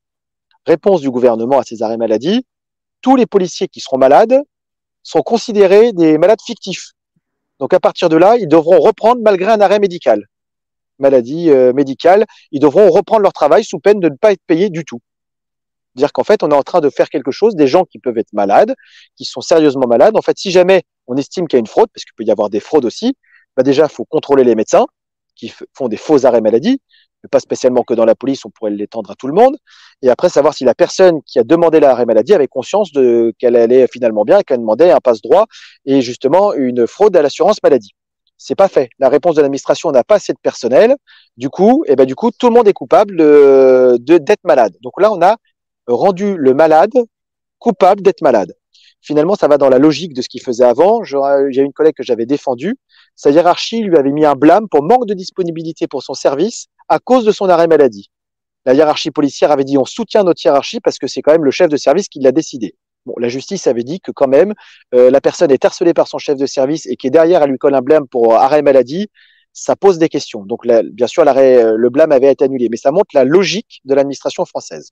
Réponse 0.67 1.01
du 1.01 1.11
gouvernement 1.11 1.59
à 1.59 1.63
ces 1.63 1.83
arrêts 1.83 1.97
maladie 1.97 2.45
tous 3.03 3.17
les 3.17 3.27
policiers 3.27 3.69
qui 3.69 3.81
seront 3.81 3.99
malades 3.99 4.41
sont 5.03 5.23
considérés 5.23 5.93
des 5.93 6.17
malades 6.17 6.41
fictifs. 6.41 6.93
Donc 7.59 7.75
à 7.75 7.81
partir 7.81 8.09
de 8.09 8.17
là, 8.17 8.37
ils 8.37 8.49
devront 8.49 8.79
reprendre 8.79 9.21
malgré 9.23 9.51
un 9.51 9.61
arrêt 9.61 9.81
médical 9.81 10.27
maladie 11.03 11.51
euh, 11.51 11.73
médicale, 11.75 12.25
ils 12.51 12.61
devront 12.61 12.89
reprendre 12.91 13.23
leur 13.23 13.35
travail 13.35 13.65
sous 13.65 13.79
peine 13.79 14.01
de 14.01 14.09
ne 14.09 14.17
pas 14.17 14.33
être 14.33 14.43
payés 14.47 14.71
du 14.71 14.85
tout. 14.85 15.01
Dire 15.95 16.13
qu'en 16.13 16.25
fait, 16.25 16.43
on 16.43 16.51
est 16.51 16.55
en 16.55 16.63
train 16.63 16.81
de 16.81 16.89
faire 16.89 17.11
quelque 17.11 17.31
chose, 17.31 17.55
des 17.55 17.67
gens 17.67 17.85
qui 17.85 17.99
peuvent 17.99 18.17
être 18.17 18.33
malades, 18.33 18.75
qui 19.17 19.27
sont 19.27 19.43
sérieusement 19.43 19.87
malades. 19.87 20.17
En 20.17 20.23
fait, 20.23 20.39
si 20.39 20.51
jamais 20.51 20.85
on 21.07 21.17
estime 21.17 21.47
qu'il 21.47 21.59
y 21.59 21.59
a 21.59 21.61
une 21.61 21.67
fraude, 21.67 21.91
parce 21.95 22.05
qu'il 22.05 22.15
peut 22.17 22.25
y 22.25 22.31
avoir 22.31 22.49
des 22.49 22.61
fraudes 22.61 22.87
aussi, 22.87 23.15
bah 23.57 23.63
déjà, 23.63 23.85
il 23.85 23.95
faut 23.95 24.07
contrôler 24.07 24.45
les 24.45 24.55
médecins 24.55 24.87
qui 25.35 25.53
font 25.75 25.89
des 25.89 25.97
faux 25.99 26.25
arrêts 26.25 26.41
maladie, 26.41 26.81
mais 27.23 27.29
pas 27.29 27.41
spécialement 27.41 27.83
que 27.83 27.95
dans 27.95 28.05
la 28.05 28.15
police, 28.15 28.45
on 28.45 28.51
pourrait 28.51 28.71
l'étendre 28.71 29.11
à 29.11 29.15
tout 29.15 29.27
le 29.27 29.35
monde. 29.35 29.57
Et 30.01 30.09
après, 30.09 30.29
savoir 30.29 30.55
si 30.55 30.65
la 30.65 30.75
personne 30.75 31.21
qui 31.27 31.39
a 31.39 31.45
demandé 31.45 31.79
l'arrêt 31.81 32.07
maladie 32.07 32.35
avait 32.35 32.49
conscience 32.49 32.93
de 32.93 33.35
qu'elle 33.39 33.57
allait 33.57 33.87
finalement 33.87 34.25
bien 34.25 34.39
et 34.39 34.45
qu'elle 34.45 34.61
demandait 34.61 34.91
un 34.91 35.01
passe 35.01 35.21
droit 35.21 35.47
et 35.85 36.01
justement 36.01 36.55
une 36.55 36.87
fraude 36.87 37.17
à 37.17 37.23
l'assurance 37.23 37.59
maladie 37.63 37.95
c'est 38.43 38.57
pas 38.57 38.69
fait. 38.69 38.91
La 38.99 39.09
réponse 39.09 39.37
de 39.37 39.41
l'administration 39.41 39.91
n'a 39.93 40.03
pas 40.03 40.17
assez 40.17 40.33
de 40.33 40.39
personnel. 40.43 40.97
Du 41.37 41.49
coup, 41.49 41.85
et 41.87 41.93
eh 41.93 41.97
ben 41.97 42.05
du 42.05 42.17
coup, 42.17 42.31
tout 42.33 42.49
le 42.49 42.55
monde 42.55 42.67
est 42.67 42.73
coupable 42.73 43.17
de 43.17 43.99
d'être 43.99 44.43
malade. 44.45 44.77
Donc 44.83 45.01
là, 45.01 45.13
on 45.13 45.23
a 45.23 45.37
rendu 45.87 46.37
le 46.37 46.53
malade 46.53 46.93
coupable 47.59 48.03
d'être 48.03 48.21
malade. 48.21 48.55
Finalement, 49.01 49.37
ça 49.37 49.49
va 49.49 49.59
dans 49.59 49.69
la 49.69 49.79
logique 49.79 50.13
de 50.15 50.23
ce 50.23 50.29
qu'il 50.29 50.43
faisait 50.43 50.65
avant. 50.65 51.05
J'ai 51.05 51.63
une 51.63 51.73
collègue 51.73 51.95
que 51.95 52.03
j'avais 52.03 52.27
défendue. 52.27 52.77
Sa 53.15 53.31
hiérarchie 53.31 53.83
lui 53.83 53.97
avait 53.97 54.13
mis 54.13 54.25
un 54.25 54.35
blâme 54.35 54.69
pour 54.69 54.83
manque 54.83 55.07
de 55.07 55.15
disponibilité 55.15 55.87
pour 55.87 56.03
son 56.03 56.15
service 56.15 56.67
à 56.89 56.99
cause 56.99 57.25
de 57.25 57.33
son 57.33 57.49
arrêt 57.49 57.69
maladie. 57.69 58.11
La 58.65 58.75
hiérarchie 58.75 59.11
policière 59.11 59.53
avait 59.53 59.65
dit 59.65 59.79
on 59.79 59.85
soutient 59.85 60.25
notre 60.25 60.45
hiérarchie 60.45 60.81
parce 60.81 60.99
que 60.99 61.07
c'est 61.07 61.23
quand 61.23 61.33
même 61.33 61.45
le 61.45 61.51
chef 61.53 61.69
de 61.69 61.77
service 61.77 62.09
qui 62.09 62.21
l'a 62.21 62.33
décidé. 62.33 62.75
Bon, 63.07 63.15
la 63.19 63.29
justice 63.29 63.67
avait 63.67 63.83
dit 63.83 64.01
que 64.01 64.13
quand 64.13 64.29
même, 64.29 64.55
euh, 64.95 65.11
la 65.11 65.21
personne 65.21 65.51
est 65.51 65.65
harcelée 65.65 65.95
par 65.95 66.07
son 66.07 66.19
chef 66.19 66.37
de 66.37 66.47
service 66.47 66.87
et 66.87 66.97
qui 66.97 67.09
est 67.09 67.11
derrière, 67.11 67.43
elle 67.43 67.51
lui 67.51 67.59
colle 67.59 67.75
un 67.75 67.81
blâme 67.81 68.07
pour 68.07 68.35
arrêt 68.35 68.63
maladie, 68.63 69.09
ça 69.53 69.77
pose 69.77 69.99
des 69.99 70.09
questions. 70.09 70.45
Donc, 70.45 70.67
bien 70.67 71.07
sûr, 71.07 71.25
euh, 71.27 71.75
le 71.77 71.91
blâme 71.91 72.13
avait 72.13 72.31
été 72.33 72.45
annulé, 72.45 72.69
mais 72.71 72.77
ça 72.77 72.91
montre 72.91 73.11
la 73.15 73.25
logique 73.25 73.81
de 73.85 73.95
l'administration 73.95 74.45
française. 74.45 74.91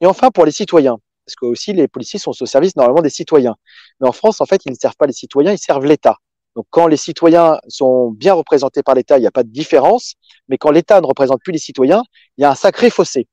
Et 0.00 0.06
enfin, 0.06 0.30
pour 0.30 0.44
les 0.44 0.52
citoyens, 0.52 0.98
parce 1.26 1.36
que 1.36 1.46
aussi 1.46 1.72
les 1.72 1.88
policiers 1.88 2.18
sont 2.18 2.32
au 2.40 2.46
service 2.46 2.76
normalement 2.76 3.02
des 3.02 3.10
citoyens. 3.10 3.56
Mais 4.00 4.08
en 4.08 4.12
France, 4.12 4.40
en 4.40 4.46
fait, 4.46 4.62
ils 4.64 4.72
ne 4.72 4.76
servent 4.76 4.96
pas 4.96 5.06
les 5.06 5.12
citoyens, 5.12 5.52
ils 5.52 5.58
servent 5.58 5.84
l'État. 5.84 6.16
Donc, 6.54 6.66
quand 6.70 6.86
les 6.86 6.96
citoyens 6.96 7.58
sont 7.68 8.10
bien 8.10 8.34
représentés 8.34 8.82
par 8.82 8.94
l'État, 8.94 9.18
il 9.18 9.20
n'y 9.20 9.26
a 9.26 9.30
pas 9.30 9.42
de 9.42 9.50
différence. 9.50 10.14
Mais 10.48 10.58
quand 10.58 10.70
l'État 10.70 11.00
ne 11.00 11.06
représente 11.06 11.42
plus 11.42 11.52
les 11.52 11.58
citoyens, 11.58 12.02
il 12.36 12.42
y 12.42 12.44
a 12.44 12.50
un 12.50 12.54
sacré 12.54 12.90
fossé. 12.90 13.26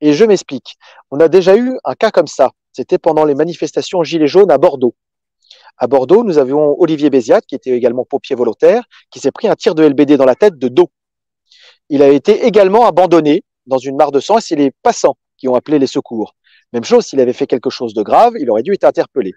Et 0.00 0.12
je 0.12 0.24
m'explique. 0.24 0.76
On 1.10 1.18
a 1.20 1.28
déjà 1.28 1.56
eu 1.56 1.78
un 1.84 1.94
cas 1.94 2.10
comme 2.10 2.26
ça. 2.26 2.52
C'était 2.74 2.98
pendant 2.98 3.24
les 3.24 3.36
manifestations 3.36 4.02
Gilets 4.02 4.26
jaunes 4.26 4.50
à 4.50 4.58
Bordeaux. 4.58 4.96
À 5.78 5.86
Bordeaux, 5.86 6.24
nous 6.24 6.38
avions 6.38 6.74
Olivier 6.80 7.08
Béziat, 7.08 7.40
qui 7.40 7.54
était 7.54 7.70
également 7.70 8.04
pompier 8.04 8.34
volontaire, 8.34 8.82
qui 9.10 9.20
s'est 9.20 9.30
pris 9.30 9.46
un 9.46 9.54
tir 9.54 9.76
de 9.76 9.84
LBD 9.84 10.16
dans 10.16 10.24
la 10.24 10.34
tête 10.34 10.58
de 10.58 10.66
dos. 10.66 10.90
Il 11.88 12.02
a 12.02 12.08
été 12.08 12.44
également 12.44 12.86
abandonné 12.86 13.44
dans 13.66 13.78
une 13.78 13.94
mare 13.94 14.10
de 14.10 14.18
sang 14.18 14.38
et 14.38 14.40
c'est 14.40 14.56
les 14.56 14.72
passants 14.82 15.16
qui 15.36 15.46
ont 15.46 15.54
appelé 15.54 15.78
les 15.78 15.86
secours. 15.86 16.34
Même 16.72 16.82
chose, 16.82 17.06
s'il 17.06 17.20
avait 17.20 17.32
fait 17.32 17.46
quelque 17.46 17.70
chose 17.70 17.94
de 17.94 18.02
grave, 18.02 18.34
il 18.40 18.50
aurait 18.50 18.64
dû 18.64 18.72
être 18.72 18.82
interpellé. 18.82 19.32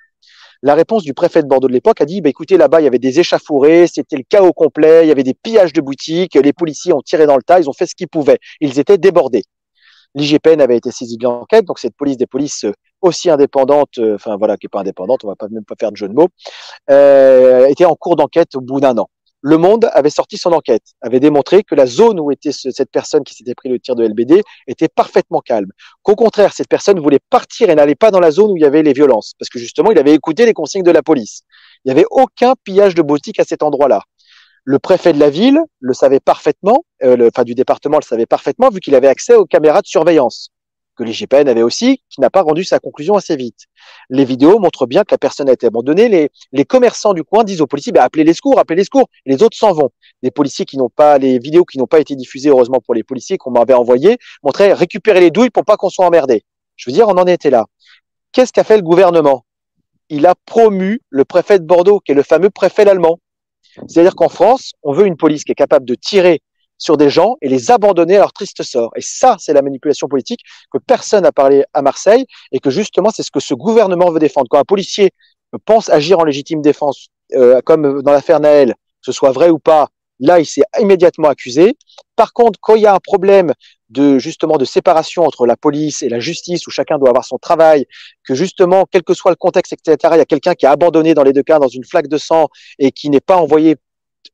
La 0.64 0.74
réponse 0.74 1.04
du 1.04 1.14
préfet 1.14 1.44
de 1.44 1.48
Bordeaux 1.48 1.68
de 1.68 1.74
l'époque 1.74 2.02
a 2.02 2.06
dit 2.06 2.22
bah, 2.22 2.30
écoutez, 2.30 2.58
là-bas, 2.58 2.82
il 2.82 2.86
y 2.86 2.88
avait 2.88 2.98
des 2.98 3.20
échafourés, 3.20 3.86
c'était 3.86 4.18
le 4.18 4.24
chaos 4.28 4.54
complet, 4.54 5.06
il 5.06 5.10
y 5.10 5.12
avait 5.12 5.22
des 5.22 5.36
pillages 5.36 5.74
de 5.74 5.82
boutiques, 5.82 6.34
les 6.34 6.54
policiers 6.54 6.94
ont 6.94 7.04
tiré 7.04 7.28
dans 7.28 7.36
le 7.36 7.44
tas, 7.44 7.60
ils 7.60 7.70
ont 7.70 7.74
fait 7.74 7.86
ce 7.86 7.94
qu'ils 7.94 8.08
pouvaient. 8.08 8.40
Ils 8.62 8.80
étaient 8.80 8.98
débordés. 8.98 9.44
L'IGPN 10.16 10.62
avait 10.62 10.78
été 10.78 10.90
saisi 10.90 11.18
de 11.18 11.26
l'enquête, 11.26 11.66
donc 11.66 11.78
cette 11.78 11.96
police 11.96 12.18
des 12.18 12.26
polices 12.26 12.64
euh, 12.64 12.72
aussi 13.02 13.30
indépendante, 13.30 13.98
euh, 14.00 14.16
enfin 14.16 14.38
voilà, 14.38 14.58
qui 14.58 14.68
est 14.68 14.70
pas 14.70 14.82
indépendante, 14.82 15.24
on 15.24 15.28
va 15.28 15.36
pas 15.36 15.48
même 15.50 15.66
pas 15.66 15.76
faire 15.80 15.92
de 15.92 15.98
jeu 15.98 16.08
de 16.08 16.14
mots, 16.14 16.30
euh, 16.90 17.68
était 17.68 17.86
en 17.86 17.96
cours 17.96 18.16
d'enquête 18.16 18.56
au 18.56 18.62
bout 18.62 18.80
d'un 18.80 18.98
an. 18.98 19.10
Le 19.42 19.58
Monde 19.58 19.88
avait 19.94 20.10
sorti 20.10 20.36
son 20.36 20.52
enquête, 20.52 20.82
avait 21.02 21.20
démontré 21.20 21.64
que 21.64 21.76
la 21.76 21.86
zone 21.86 22.20
où 22.20 22.32
était 22.32 22.52
cette 22.52 22.90
personne 22.90 23.24
qui 23.24 23.36
s'était 23.36 23.54
pris 23.54 23.70
le 23.70 23.80
tir 23.80 23.96
de 23.96 24.04
LBD 24.04 24.42
était 24.66 24.88
parfaitement 24.88 25.42
calme. 25.42 25.72
Qu'au 26.02 26.16
contraire, 26.16 26.54
cette 26.54 26.68
personne 26.68 27.00
voulait 27.00 27.20
partir 27.30 27.70
et 27.70 27.76
n'allait 27.76 27.96
pas 27.96 28.10
dans 28.10 28.20
la 28.20 28.32
zone 28.32 28.52
où 28.52 28.58
il 28.58 28.64
y 28.64 28.66
avait 28.66 28.82
les 28.82 28.94
violences, 28.94 29.34
parce 29.38 29.50
que 29.50 29.60
justement, 29.60 29.92
il 29.92 30.00
avait 30.00 30.14
écouté 30.14 30.46
les 30.46 30.54
consignes 30.54 30.84
de 30.84 30.92
la 30.92 31.04
police. 31.04 31.44
Il 31.86 31.90
n'y 31.90 31.92
avait 31.92 32.08
aucun 32.10 32.56
pillage 32.64 32.96
de 32.96 33.04
boutique 33.04 33.40
à 33.40 33.44
cet 33.44 33.62
endroit-là. 33.62 34.02
Le 34.64 34.80
préfet 34.80 35.14
de 35.14 35.20
la 35.20 35.30
ville 35.30 35.62
le 35.80 35.94
savait 35.94 36.20
parfaitement, 36.20 36.84
euh, 37.04 37.16
le, 37.16 37.28
enfin 37.28 37.44
du 37.44 37.54
département 37.54 38.00
le 38.00 38.04
savait 38.04 38.26
parfaitement, 38.26 38.70
vu 38.70 38.80
qu'il 38.80 38.96
avait 38.96 39.08
accès 39.08 39.36
aux 39.36 39.46
caméras 39.46 39.82
de 39.82 39.88
surveillance 39.88 40.50
que 40.98 41.04
l'IGPN 41.04 41.48
avait 41.48 41.62
aussi, 41.62 42.02
qui 42.10 42.20
n'a 42.20 42.30
pas 42.30 42.42
rendu 42.42 42.64
sa 42.64 42.80
conclusion 42.80 43.16
assez 43.16 43.36
vite. 43.36 43.68
Les 44.10 44.26
vidéos 44.26 44.60
montrent 44.60 44.88
bien 44.88 45.04
que 45.04 45.12
la 45.12 45.18
personne 45.18 45.48
a 45.48 45.54
été 45.54 45.68
abandonnée. 45.68 46.30
Les, 46.52 46.66
commerçants 46.66 47.14
du 47.14 47.24
coin 47.24 47.44
disent 47.44 47.62
aux 47.62 47.68
policiers 47.68 47.94
bah, 47.94 48.04
appelez 48.04 48.24
les 48.24 48.34
secours, 48.34 48.60
appelez 48.60 48.78
les 48.78 48.84
secours. 48.84 49.08
Les 49.26 49.44
autres 49.44 49.56
s'en 49.56 49.72
vont. 49.72 49.92
Les 50.22 50.32
policiers 50.32 50.66
qui 50.66 50.78
n'ont 50.78 50.90
pas, 50.90 51.18
les 51.18 51.40
vidéos 51.40 51.64
qui 51.64 51.78
n'ont 51.78 51.88
pas 51.88 52.00
été 52.00 52.16
diffusées, 52.16 52.50
heureusement 52.50 52.80
pour 52.84 52.94
les 52.94 53.04
policiers 53.04 53.38
qu'on 53.38 53.52
m'avait 53.52 53.74
envoyées, 53.74 54.18
montraient 54.44 54.74
récupérer 54.74 55.22
les 55.22 55.32
douilles 55.32 55.52
pour 55.52 55.64
pas 55.64 55.78
qu'on 55.78 55.90
soit 55.90 56.06
emmerdé. 56.06 56.44
Je 56.76 56.90
veux 56.90 56.94
dire, 56.94 57.08
on 57.08 57.18
en 57.18 57.26
était 57.26 57.50
là. 57.50 57.66
Qu'est-ce 58.32 58.52
qu'a 58.52 58.64
fait 58.64 58.78
le 58.78 58.84
gouvernement? 58.84 59.46
Il 60.10 60.26
a 60.26 60.36
promu 60.46 61.02
le 61.10 61.26
préfet 61.26 61.60
de 61.60 61.66
Bordeaux, 61.66 62.00
qui 62.00 62.12
est 62.12 62.16
le 62.16 62.24
fameux 62.24 62.50
préfet 62.50 62.88
allemand. 62.88 63.20
C'est-à-dire 63.88 64.16
qu'en 64.16 64.30
France, 64.30 64.74
on 64.84 64.94
veut 64.94 65.06
une 65.06 65.18
police 65.18 65.44
qui 65.44 65.52
est 65.52 65.56
capable 65.56 65.86
de 65.86 65.96
tirer 65.96 66.42
sur 66.78 66.98
des 66.98 67.10
gens 67.10 67.36
et 67.42 67.50
les 67.50 67.72
abandonner 67.72 68.16
à 68.18 68.20
leur 68.20 68.34
triste 68.34 68.64
sort. 68.64 68.92
Et 68.96 69.02
ça, 69.02 69.36
c'est 69.40 69.54
la 69.54 69.62
manipulation 69.62 70.08
politique 70.08 70.42
que 70.72 70.78
personne 70.78 71.24
n'a 71.24 71.32
parlé 71.32 71.64
à 71.74 71.82
Marseille 71.82 72.26
et 72.52 72.60
que 72.60 72.70
justement, 72.70 73.10
c'est 73.10 73.24
ce 73.24 73.32
que 73.32 73.40
ce 73.40 73.54
gouvernement 73.54 74.12
veut 74.12 74.20
défendre. 74.20 74.48
Quand 74.50 74.60
un 74.60 74.64
policier 74.64 75.12
pense 75.66 75.90
agir 75.90 76.20
en 76.20 76.24
légitime 76.24 76.62
défense, 76.62 77.08
euh, 77.34 77.62
comme 77.62 78.02
dans 78.02 78.12
l'affaire 78.12 78.40
Naël, 78.40 78.70
que 78.70 79.06
ce 79.06 79.12
soit 79.12 79.32
vrai 79.32 79.50
ou 79.50 79.60
pas, 79.60 79.88
là, 80.20 80.40
il 80.40 80.46
s'est 80.46 80.64
immédiatement 80.80 81.30
accusé. 81.30 81.78
Par 82.16 82.34
contre, 82.34 82.60
quand 82.62 82.76
il 82.76 82.82
y 82.82 82.88
a 82.88 82.94
un 82.94 83.00
problème 83.00 83.54
de 83.90 84.20
justement 84.20 84.58
de 84.58 84.66
séparation 84.66 85.24
entre 85.24 85.46
la 85.46 85.56
police 85.56 86.02
et 86.02 86.10
la 86.10 86.20
justice, 86.20 86.68
où 86.68 86.72
chacun 86.72 86.98
doit 86.98 87.10
avoir 87.10 87.24
son 87.24 87.38
travail, 87.38 87.86
que 88.26 88.36
justement, 88.36 88.86
quel 88.92 89.04
que 89.04 89.14
soit 89.14 89.32
le 89.32 89.38
contexte, 89.38 89.74
etc., 89.74 89.98
il 90.16 90.18
y 90.18 90.22
a 90.22 90.26
quelqu'un 90.26 90.56
qui 90.56 90.66
a 90.66 90.72
abandonné 90.72 91.14
dans 91.14 91.24
les 91.24 91.34
deux 91.34 91.44
cas 91.44 91.60
dans 91.60 91.68
une 91.68 91.86
flaque 91.86 92.08
de 92.08 92.18
sang 92.18 92.48
et 92.80 92.92
qui 92.92 93.10
n'est 93.10 93.22
pas 93.22 93.38
envoyé 93.38 93.78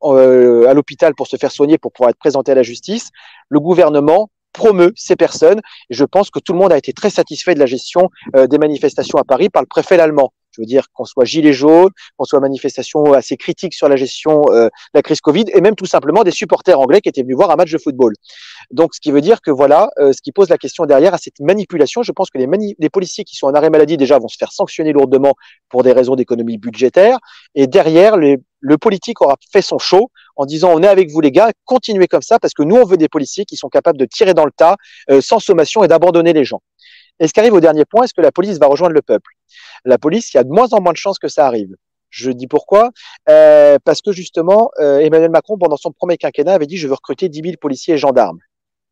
euh, 0.03 0.67
à 0.67 0.73
l'hôpital 0.73 1.13
pour 1.15 1.27
se 1.27 1.37
faire 1.37 1.51
soigner, 1.51 1.77
pour 1.77 1.91
pouvoir 1.91 2.09
être 2.09 2.19
présenté 2.19 2.51
à 2.51 2.55
la 2.55 2.63
justice, 2.63 3.09
le 3.49 3.59
gouvernement 3.59 4.29
promeut 4.53 4.93
ces 4.95 5.15
personnes. 5.15 5.61
Je 5.89 6.05
pense 6.05 6.29
que 6.29 6.39
tout 6.39 6.53
le 6.53 6.59
monde 6.59 6.71
a 6.71 6.77
été 6.77 6.93
très 6.93 7.09
satisfait 7.09 7.55
de 7.55 7.59
la 7.59 7.65
gestion 7.65 8.09
euh, 8.35 8.47
des 8.47 8.59
manifestations 8.59 9.17
à 9.17 9.23
Paris 9.23 9.49
par 9.49 9.63
le 9.63 9.67
préfet 9.67 9.99
allemand. 9.99 10.31
Je 10.51 10.61
veux 10.61 10.67
dire 10.67 10.85
qu'on 10.93 11.05
soit 11.05 11.25
gilet 11.25 11.51
jaune, 11.51 11.89
qu'on 12.15 12.25
soit 12.25 12.39
manifestation 12.39 13.13
assez 13.13 13.37
critique 13.37 13.73
sur 13.73 13.89
la 13.89 13.95
gestion 13.95 14.43
euh, 14.51 14.65
de 14.65 14.69
la 14.93 15.01
crise 15.01 15.19
Covid, 15.19 15.45
et 15.51 15.61
même 15.61 15.73
tout 15.73 15.87
simplement 15.87 16.23
des 16.23 16.29
supporters 16.29 16.79
anglais 16.79 17.01
qui 17.01 17.09
étaient 17.09 17.23
venus 17.23 17.35
voir 17.35 17.49
un 17.49 17.55
match 17.55 17.71
de 17.71 17.79
football. 17.79 18.13
Donc, 18.69 18.93
ce 18.93 18.99
qui 18.99 19.09
veut 19.09 19.21
dire 19.21 19.41
que 19.41 19.49
voilà, 19.49 19.89
ce 19.97 20.21
qui 20.21 20.31
pose 20.31 20.49
la 20.49 20.59
question 20.59 20.85
derrière 20.85 21.15
à 21.15 21.17
cette 21.17 21.39
manipulation, 21.39 22.03
je 22.03 22.11
pense 22.11 22.29
que 22.29 22.37
les 22.37 22.89
policiers 22.89 23.23
qui 23.23 23.35
sont 23.35 23.47
en 23.47 23.55
arrêt 23.55 23.71
maladie 23.71 23.97
déjà 23.97 24.19
vont 24.19 24.27
se 24.27 24.37
faire 24.37 24.51
sanctionner 24.51 24.93
lourdement 24.93 25.33
pour 25.69 25.81
des 25.81 25.91
raisons 25.91 26.15
d'économie 26.15 26.59
budgétaire, 26.59 27.17
et 27.55 27.65
derrière, 27.65 28.15
les, 28.17 28.37
le 28.64 28.78
politique 28.78 29.22
aura 29.22 29.36
fait 29.51 29.61
son 29.61 29.78
show 29.78 30.09
en 30.38 30.45
disant 30.45 30.72
on 30.74 30.82
est 30.82 30.88
avec 30.88 31.11
vous 31.11 31.20
les 31.20 31.32
gars, 31.32 31.51
continuez 31.66 32.07
comme 32.07 32.22
ça 32.22 32.39
parce 32.39 32.53
que 32.53 32.64
nous 32.64 32.78
on 32.78 32.86
veut 32.86 32.97
des 32.97 33.09
policiers 33.09 33.43
qui 33.43 33.57
sont 33.57 33.68
capables 33.68 33.99
de 33.99 34.05
tirer 34.05 34.34
dans 34.34 34.45
le 34.45 34.51
tas 34.55 34.78
euh, 35.11 35.20
sans 35.20 35.39
sommation 35.39 35.84
et 35.84 35.88
d'abandonner 35.89 36.32
les 36.32 36.45
gens. 36.45 36.61
Et 37.20 37.28
ce 37.28 37.34
qui 37.34 37.41
arrive 37.41 37.53
au 37.53 37.59
dernier 37.59 37.84
point, 37.84 38.03
est-ce 38.03 38.14
que 38.14 38.22
la 38.22 38.32
police 38.32 38.57
va 38.59 38.68
rejoindre 38.68 38.93
le 38.93 39.01
peuple? 39.01 39.32
La 39.84 39.97
police, 39.97 40.34
il 40.34 40.38
y 40.38 40.39
a 40.39 40.43
de 40.43 40.49
moins 40.49 40.70
en 40.72 40.82
moins 40.82 40.93
de 40.93 40.97
chances 40.97 41.20
que 41.20 41.28
ça 41.28 41.45
arrive. 41.45 41.76
Je 42.09 42.32
dis 42.32 42.47
pourquoi? 42.47 42.91
Euh, 43.30 43.78
Parce 43.84 44.01
que 44.01 44.14
justement, 44.14 44.72
euh, 44.80 44.99
Emmanuel 44.99 45.30
Macron, 45.30 45.57
pendant 45.57 45.78
son 45.78 45.91
premier 45.91 46.18
quinquennat, 46.18 46.53
avait 46.53 46.66
dit 46.66 46.78
je 46.78 46.88
veux 46.88 46.93
recruter 46.93 47.28
10 47.28 47.41
000 47.41 47.53
policiers 47.59 47.95
et 47.95 47.97
gendarmes. 47.97 48.39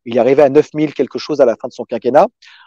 Il 0.04 0.16
est 0.16 0.20
arrivé 0.20 0.42
à 0.42 0.50
9 0.50 0.68
000 0.74 0.92
quelque 0.92 1.18
chose 1.18 1.40
à 1.40 1.46
la 1.46 1.56
fin 1.56 1.68
de 1.68 1.72
son 1.72 1.84
quinquennat, 1.84 2.26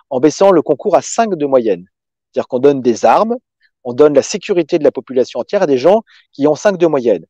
en 0.09 0.19
baissant 0.19 0.51
le 0.51 0.61
concours 0.63 0.95
à 0.95 1.01
5 1.01 1.35
de 1.35 1.45
moyenne. 1.45 1.85
C'est-à-dire 2.31 2.47
qu'on 2.47 2.59
donne 2.59 2.81
des 2.81 3.05
armes, 3.05 3.35
on 3.85 3.93
donne 3.93 4.13
la 4.13 4.21
sécurité 4.21 4.77
de 4.77 4.83
la 4.83 4.91
population 4.91 5.39
entière 5.39 5.63
à 5.63 5.67
des 5.67 5.77
gens 5.77 6.01
qui 6.33 6.47
ont 6.47 6.55
5 6.55 6.77
de 6.77 6.87
moyenne 6.87 7.25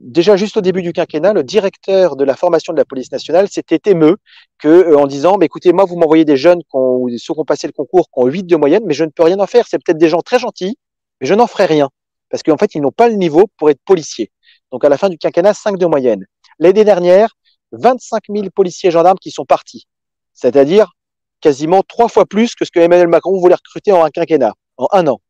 déjà 0.00 0.36
juste 0.36 0.56
au 0.56 0.60
début 0.60 0.82
du 0.82 0.92
quinquennat, 0.92 1.32
le 1.32 1.42
directeur 1.42 2.16
de 2.16 2.24
la 2.24 2.36
formation 2.36 2.72
de 2.72 2.78
la 2.78 2.84
police 2.84 3.10
nationale 3.12 3.48
s'était 3.48 3.90
émeu 3.90 4.16
que, 4.58 4.68
euh, 4.68 4.98
en 4.98 5.06
disant, 5.06 5.36
mais 5.38 5.46
écoutez, 5.46 5.72
moi, 5.72 5.84
vous 5.84 5.96
m'envoyez 5.96 6.24
des 6.24 6.36
jeunes 6.36 6.60
qui 6.62 7.18
ceux 7.18 7.34
qui 7.34 7.40
ont 7.40 7.44
passé 7.44 7.66
le 7.66 7.72
concours, 7.72 8.06
qui 8.06 8.20
ont 8.20 8.26
8 8.26 8.44
de 8.44 8.56
moyenne, 8.56 8.82
mais 8.86 8.94
je 8.94 9.04
ne 9.04 9.10
peux 9.10 9.22
rien 9.22 9.38
en 9.38 9.46
faire. 9.46 9.66
C'est 9.68 9.78
peut-être 9.82 9.98
des 9.98 10.08
gens 10.08 10.20
très 10.20 10.38
gentils, 10.38 10.76
mais 11.20 11.26
je 11.26 11.34
n'en 11.34 11.46
ferai 11.46 11.66
rien. 11.66 11.90
Parce 12.30 12.42
qu'en 12.42 12.56
fait, 12.56 12.74
ils 12.74 12.80
n'ont 12.80 12.92
pas 12.92 13.08
le 13.08 13.14
niveau 13.14 13.46
pour 13.58 13.70
être 13.70 13.80
policiers. 13.84 14.30
Donc, 14.72 14.84
à 14.84 14.88
la 14.88 14.98
fin 14.98 15.08
du 15.08 15.18
quinquennat, 15.18 15.54
5 15.54 15.78
de 15.78 15.86
moyenne. 15.86 16.24
L'année 16.58 16.84
dernière, 16.84 17.36
25 17.72 18.24
000 18.28 18.46
policiers 18.54 18.88
et 18.88 18.92
gendarmes 18.92 19.18
qui 19.18 19.30
sont 19.30 19.44
partis. 19.44 19.86
C'est-à-dire 20.32 20.92
quasiment 21.40 21.82
trois 21.86 22.08
fois 22.08 22.26
plus 22.26 22.54
que 22.54 22.64
ce 22.64 22.70
que 22.70 22.80
Emmanuel 22.80 23.08
Macron 23.08 23.38
voulait 23.38 23.54
recruter 23.54 23.92
en 23.92 24.04
un 24.04 24.10
quinquennat, 24.10 24.54
en 24.76 24.88
un 24.92 25.06
an. 25.06 25.20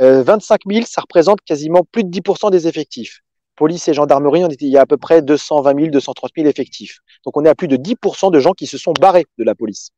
Euh, 0.00 0.22
25 0.22 0.60
000, 0.70 0.84
ça 0.86 1.00
représente 1.00 1.40
quasiment 1.44 1.82
plus 1.90 2.04
de 2.04 2.10
10% 2.10 2.50
des 2.50 2.68
effectifs 2.68 3.22
police 3.56 3.88
et 3.88 3.94
gendarmerie, 3.94 4.44
on 4.44 4.48
était, 4.48 4.66
il 4.66 4.70
y 4.70 4.76
a 4.76 4.82
à 4.82 4.86
peu 4.86 4.98
près 4.98 5.22
220 5.22 5.76
000, 5.76 5.90
230 5.90 6.30
000 6.36 6.48
effectifs. 6.48 6.98
Donc 7.24 7.36
on 7.36 7.44
est 7.44 7.48
à 7.48 7.54
plus 7.54 7.68
de 7.68 7.76
10% 7.76 8.30
de 8.30 8.38
gens 8.38 8.52
qui 8.52 8.66
se 8.66 8.78
sont 8.78 8.92
barrés 9.00 9.26
de 9.38 9.44
la 9.44 9.54
police. 9.54 9.90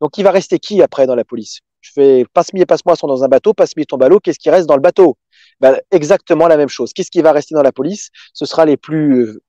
Donc 0.00 0.18
il 0.18 0.24
va 0.24 0.30
rester 0.30 0.58
qui 0.58 0.82
après 0.82 1.06
dans 1.06 1.14
la 1.14 1.24
police? 1.24 1.60
Je 1.80 1.92
fais 1.94 2.26
passe-mi 2.34 2.60
et 2.60 2.66
passe-moi 2.66 2.96
sont 2.96 3.06
dans 3.06 3.24
un 3.24 3.28
bateau, 3.28 3.54
passe-mi 3.54 3.86
ton 3.86 3.96
ballot, 3.96 4.20
qu'est-ce 4.20 4.38
qui 4.38 4.50
reste 4.50 4.68
dans 4.68 4.74
le 4.74 4.82
bateau? 4.82 5.16
Ben, 5.60 5.80
Exactement 5.90 6.46
la 6.48 6.58
même 6.58 6.68
chose. 6.68 6.92
Qu'est-ce 6.92 7.10
qui 7.10 7.22
va 7.22 7.32
rester 7.32 7.54
dans 7.54 7.62
la 7.62 7.72
police? 7.72 8.10
Ce 8.34 8.44
sera 8.44 8.66
les 8.66 8.76
plus 8.76 9.22
euh, 9.22 9.42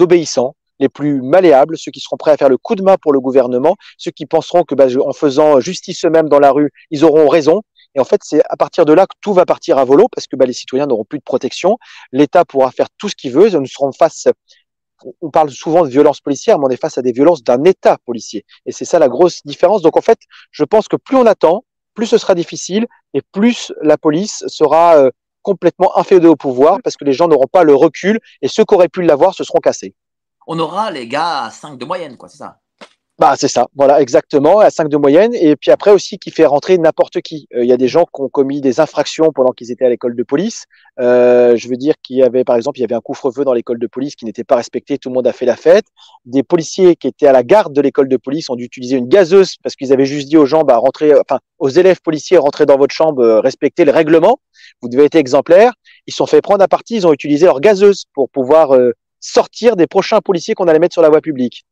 obéissants, 0.00 0.56
les 0.78 0.88
plus 0.88 1.22
malléables, 1.22 1.78
ceux 1.78 1.90
qui 1.90 2.00
seront 2.00 2.16
prêts 2.16 2.32
à 2.32 2.36
faire 2.36 2.48
le 2.48 2.58
coup 2.58 2.74
de 2.74 2.82
main 2.82 2.96
pour 3.00 3.12
le 3.12 3.20
gouvernement, 3.20 3.76
ceux 3.96 4.10
qui 4.10 4.26
penseront 4.26 4.64
que 4.64 4.74
ben, 4.74 4.90
en 5.00 5.12
faisant 5.12 5.60
justice 5.60 6.04
eux-mêmes 6.04 6.28
dans 6.28 6.40
la 6.40 6.50
rue, 6.50 6.70
ils 6.90 7.04
auront 7.04 7.28
raison, 7.28 7.62
et 7.94 8.00
en 8.00 8.04
fait, 8.04 8.20
c'est 8.24 8.42
à 8.48 8.56
partir 8.56 8.84
de 8.84 8.92
là 8.92 9.06
que 9.06 9.14
tout 9.20 9.32
va 9.32 9.44
partir 9.44 9.78
à 9.78 9.84
volo 9.84 10.06
parce 10.14 10.26
que 10.26 10.36
bah, 10.36 10.46
les 10.46 10.52
citoyens 10.52 10.86
n'auront 10.86 11.04
plus 11.04 11.18
de 11.18 11.24
protection. 11.24 11.78
L'État 12.12 12.44
pourra 12.44 12.70
faire 12.70 12.88
tout 12.98 13.08
ce 13.08 13.16
qu'il 13.16 13.32
veut. 13.32 13.48
Nous 13.50 13.66
serons 13.66 13.92
face. 13.92 14.28
On 15.20 15.30
parle 15.30 15.50
souvent 15.50 15.82
de 15.82 15.88
violence 15.88 16.20
policière, 16.20 16.58
mais 16.58 16.66
on 16.66 16.70
est 16.70 16.80
face 16.80 16.98
à 16.98 17.02
des 17.02 17.12
violences 17.12 17.42
d'un 17.42 17.64
État 17.64 17.98
policier. 18.04 18.44
Et 18.66 18.72
c'est 18.72 18.84
ça 18.84 18.98
la 18.98 19.08
grosse 19.08 19.40
différence. 19.44 19.82
Donc 19.82 19.96
en 19.96 20.02
fait, 20.02 20.18
je 20.52 20.64
pense 20.64 20.88
que 20.88 20.96
plus 20.96 21.16
on 21.16 21.26
attend, 21.26 21.64
plus 21.94 22.06
ce 22.06 22.18
sera 22.18 22.34
difficile 22.34 22.86
et 23.14 23.22
plus 23.32 23.72
la 23.82 23.96
police 23.96 24.44
sera 24.46 24.96
euh, 24.96 25.10
complètement 25.42 25.96
inféodée 25.98 26.28
au 26.28 26.36
pouvoir 26.36 26.78
parce 26.84 26.96
que 26.96 27.04
les 27.04 27.12
gens 27.12 27.28
n'auront 27.28 27.48
pas 27.50 27.64
le 27.64 27.74
recul 27.74 28.20
et 28.42 28.48
ceux 28.48 28.64
qui 28.64 28.74
auraient 28.74 28.88
pu 28.88 29.02
l'avoir 29.02 29.34
se 29.34 29.42
seront 29.42 29.58
cassés. 29.58 29.94
On 30.46 30.58
aura 30.58 30.90
les 30.90 31.08
gars 31.08 31.44
à 31.44 31.50
5 31.50 31.78
de 31.78 31.84
moyenne, 31.84 32.16
quoi, 32.16 32.28
c'est 32.28 32.38
ça? 32.38 32.58
Bah, 33.20 33.34
c'est 33.36 33.48
ça, 33.48 33.68
voilà, 33.76 34.00
exactement, 34.00 34.60
à 34.60 34.70
5 34.70 34.88
de 34.88 34.96
moyenne. 34.96 35.34
Et 35.34 35.54
puis 35.54 35.70
après 35.70 35.90
aussi, 35.90 36.18
qui 36.18 36.30
fait 36.30 36.46
rentrer 36.46 36.78
n'importe 36.78 37.20
qui. 37.20 37.48
Euh, 37.54 37.62
il 37.62 37.68
y 37.68 37.72
a 37.72 37.76
des 37.76 37.86
gens 37.86 38.06
qui 38.06 38.22
ont 38.22 38.30
commis 38.30 38.62
des 38.62 38.80
infractions 38.80 39.30
pendant 39.34 39.52
qu'ils 39.52 39.70
étaient 39.70 39.84
à 39.84 39.90
l'école 39.90 40.16
de 40.16 40.22
police. 40.22 40.64
Euh, 41.00 41.54
je 41.54 41.68
veux 41.68 41.76
dire 41.76 41.96
qu'il 42.02 42.16
y 42.16 42.22
avait, 42.22 42.44
par 42.44 42.56
exemple, 42.56 42.78
il 42.78 42.80
y 42.80 42.84
avait 42.84 42.94
un 42.94 43.02
couvre-feu 43.02 43.44
dans 43.44 43.52
l'école 43.52 43.78
de 43.78 43.86
police 43.86 44.16
qui 44.16 44.24
n'était 44.24 44.42
pas 44.42 44.56
respecté, 44.56 44.96
tout 44.96 45.10
le 45.10 45.16
monde 45.16 45.26
a 45.26 45.34
fait 45.34 45.44
la 45.44 45.56
fête. 45.56 45.84
Des 46.24 46.42
policiers 46.42 46.96
qui 46.96 47.08
étaient 47.08 47.26
à 47.26 47.32
la 47.32 47.42
garde 47.42 47.74
de 47.74 47.82
l'école 47.82 48.08
de 48.08 48.16
police 48.16 48.48
ont 48.48 48.56
dû 48.56 48.64
utiliser 48.64 48.96
une 48.96 49.08
gazeuse 49.08 49.56
parce 49.62 49.76
qu'ils 49.76 49.92
avaient 49.92 50.06
juste 50.06 50.30
dit 50.30 50.38
aux 50.38 50.46
gens, 50.46 50.62
bah, 50.62 50.78
rentrez, 50.78 51.12
enfin, 51.12 51.40
aux 51.58 51.68
élèves 51.68 52.00
policiers, 52.00 52.38
rentrez 52.38 52.64
dans 52.64 52.78
votre 52.78 52.94
chambre, 52.94 53.22
euh, 53.22 53.40
respectez 53.40 53.84
le 53.84 53.92
règlement. 53.92 54.38
Vous 54.80 54.88
devez 54.88 55.04
être 55.04 55.16
exemplaire. 55.16 55.74
Ils 56.06 56.14
sont 56.14 56.24
fait 56.24 56.40
prendre 56.40 56.64
à 56.64 56.68
partie, 56.68 56.96
ils 56.96 57.06
ont 57.06 57.12
utilisé 57.12 57.44
leur 57.44 57.60
gazeuse 57.60 58.06
pour 58.14 58.30
pouvoir 58.30 58.74
sortir 59.20 59.76
des 59.76 59.86
prochains 59.86 60.20
policiers 60.20 60.54
qu'on 60.54 60.68
allait 60.68 60.78
mettre 60.78 60.94
sur 60.94 61.02
la 61.02 61.10
voie 61.10 61.20
publique 61.20 61.66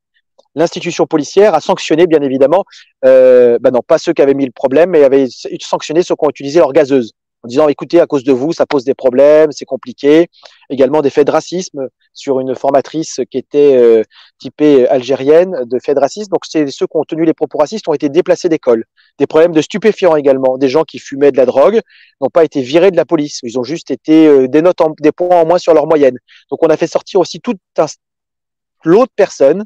l'institution 0.58 1.06
policière 1.06 1.54
a 1.54 1.60
sanctionné, 1.60 2.06
bien 2.06 2.20
évidemment, 2.20 2.64
bah 3.02 3.70
non, 3.72 3.80
pas 3.86 3.98
ceux 3.98 4.12
qui 4.12 4.22
avaient 4.22 4.34
mis 4.34 4.46
le 4.46 4.52
problème, 4.52 4.90
mais 4.90 5.04
avait 5.04 5.26
sanctionné 5.60 6.02
ceux 6.02 6.14
qui 6.14 6.24
ont 6.24 6.30
utilisé 6.30 6.58
leur 6.58 6.72
gazeuse 6.72 7.12
en 7.42 7.48
disant 7.48 7.68
écoutez, 7.68 8.00
à 8.00 8.06
cause 8.06 8.24
de 8.24 8.32
vous, 8.32 8.52
ça 8.52 8.66
pose 8.66 8.84
des 8.84 8.94
problèmes, 8.94 9.52
c'est 9.52 9.64
compliqué. 9.64 10.28
Également 10.70 11.02
des 11.02 11.10
faits 11.10 11.26
de 11.26 11.32
racisme 11.32 11.88
sur 12.12 12.40
une 12.40 12.54
formatrice 12.56 13.20
qui 13.30 13.38
était 13.38 13.76
euh, 13.76 14.02
typée 14.38 14.88
algérienne 14.88 15.64
de 15.64 15.78
faits 15.78 15.94
de 15.94 16.00
racisme. 16.00 16.30
Donc 16.30 16.44
c'est 16.48 16.66
ceux 16.68 16.86
qui 16.86 16.96
ont 16.96 17.04
tenu 17.04 17.24
les 17.24 17.34
propos 17.34 17.58
racistes 17.58 17.88
ont 17.88 17.94
été 17.94 18.08
déplacés 18.08 18.48
d'école. 18.48 18.84
Des 19.18 19.26
problèmes 19.26 19.52
de 19.52 19.62
stupéfiants 19.62 20.16
également, 20.16 20.58
des 20.58 20.68
gens 20.68 20.82
qui 20.82 20.98
fumaient 20.98 21.30
de 21.30 21.36
la 21.36 21.46
drogue 21.46 21.80
n'ont 22.20 22.30
pas 22.30 22.44
été 22.44 22.60
virés 22.60 22.90
de 22.90 22.96
la 22.96 23.04
police, 23.04 23.40
ils 23.44 23.58
ont 23.58 23.64
juste 23.64 23.90
été 23.90 24.26
euh, 24.26 24.48
des 24.48 24.62
notes, 24.62 24.80
des 25.00 25.12
points 25.12 25.42
en 25.42 25.46
moins 25.46 25.58
sur 25.58 25.74
leur 25.74 25.86
moyenne. 25.86 26.18
Donc 26.50 26.62
on 26.62 26.68
a 26.68 26.76
fait 26.76 26.88
sortir 26.88 27.20
aussi 27.20 27.40
tout 27.40 27.54
un 27.76 27.86
lot 28.84 29.04
de 29.04 29.12
personnes 29.14 29.64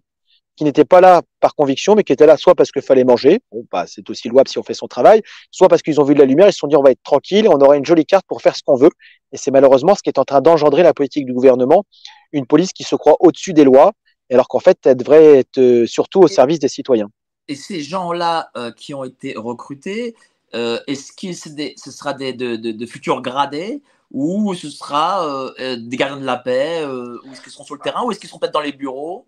qui 0.56 0.64
n'étaient 0.64 0.84
pas 0.84 1.00
là 1.00 1.22
par 1.40 1.54
conviction, 1.54 1.94
mais 1.94 2.04
qui 2.04 2.12
étaient 2.12 2.26
là 2.26 2.36
soit 2.36 2.54
parce 2.54 2.70
qu'il 2.70 2.82
fallait 2.82 3.04
manger, 3.04 3.40
bon, 3.50 3.64
bah, 3.70 3.84
c'est 3.86 4.08
aussi 4.10 4.28
louable 4.28 4.48
si 4.48 4.58
on 4.58 4.62
fait 4.62 4.74
son 4.74 4.86
travail, 4.86 5.22
soit 5.50 5.68
parce 5.68 5.82
qu'ils 5.82 6.00
ont 6.00 6.04
vu 6.04 6.14
de 6.14 6.18
la 6.18 6.26
lumière, 6.26 6.48
ils 6.48 6.52
se 6.52 6.58
sont 6.58 6.66
dit 6.66 6.76
on 6.76 6.82
va 6.82 6.90
être 6.90 7.02
tranquille, 7.02 7.48
on 7.48 7.58
aura 7.60 7.76
une 7.76 7.86
jolie 7.86 8.04
carte 8.04 8.26
pour 8.26 8.42
faire 8.42 8.54
ce 8.56 8.62
qu'on 8.62 8.76
veut. 8.76 8.90
Et 9.32 9.36
c'est 9.36 9.50
malheureusement 9.50 9.94
ce 9.94 10.02
qui 10.02 10.10
est 10.10 10.18
en 10.18 10.24
train 10.24 10.40
d'engendrer 10.40 10.82
la 10.82 10.92
politique 10.92 11.26
du 11.26 11.32
gouvernement, 11.32 11.84
une 12.32 12.46
police 12.46 12.72
qui 12.72 12.84
se 12.84 12.96
croit 12.96 13.16
au-dessus 13.20 13.54
des 13.54 13.64
lois, 13.64 13.92
alors 14.30 14.48
qu'en 14.48 14.60
fait, 14.60 14.78
elle 14.84 14.96
devrait 14.96 15.38
être 15.38 15.58
euh, 15.58 15.86
surtout 15.86 16.20
au 16.20 16.28
service 16.28 16.58
des 16.58 16.68
citoyens. 16.68 17.08
Et 17.48 17.54
ces 17.54 17.80
gens-là 17.80 18.50
euh, 18.56 18.70
qui 18.72 18.94
ont 18.94 19.04
été 19.04 19.34
recrutés, 19.36 20.14
euh, 20.54 20.78
est-ce 20.86 21.12
que 21.12 21.32
ce 21.32 21.90
sera 21.90 22.14
des, 22.14 22.32
de, 22.32 22.56
de, 22.56 22.86
futurs 22.86 23.20
gradés 23.22 23.82
ou 24.10 24.54
ce 24.54 24.68
sera 24.68 25.26
des 25.58 25.96
gardiens 25.96 26.20
de 26.20 26.26
la 26.26 26.36
paix, 26.36 26.84
ou 26.84 27.32
est-ce 27.32 27.40
qu'ils 27.40 27.50
seront 27.50 27.64
sur 27.64 27.74
le 27.74 27.80
terrain, 27.80 28.04
ou 28.04 28.10
est-ce 28.10 28.20
qu'ils 28.20 28.28
seront 28.28 28.38
peut-être 28.38 28.52
dans 28.52 28.60
les 28.60 28.72
bureaux? 28.72 29.26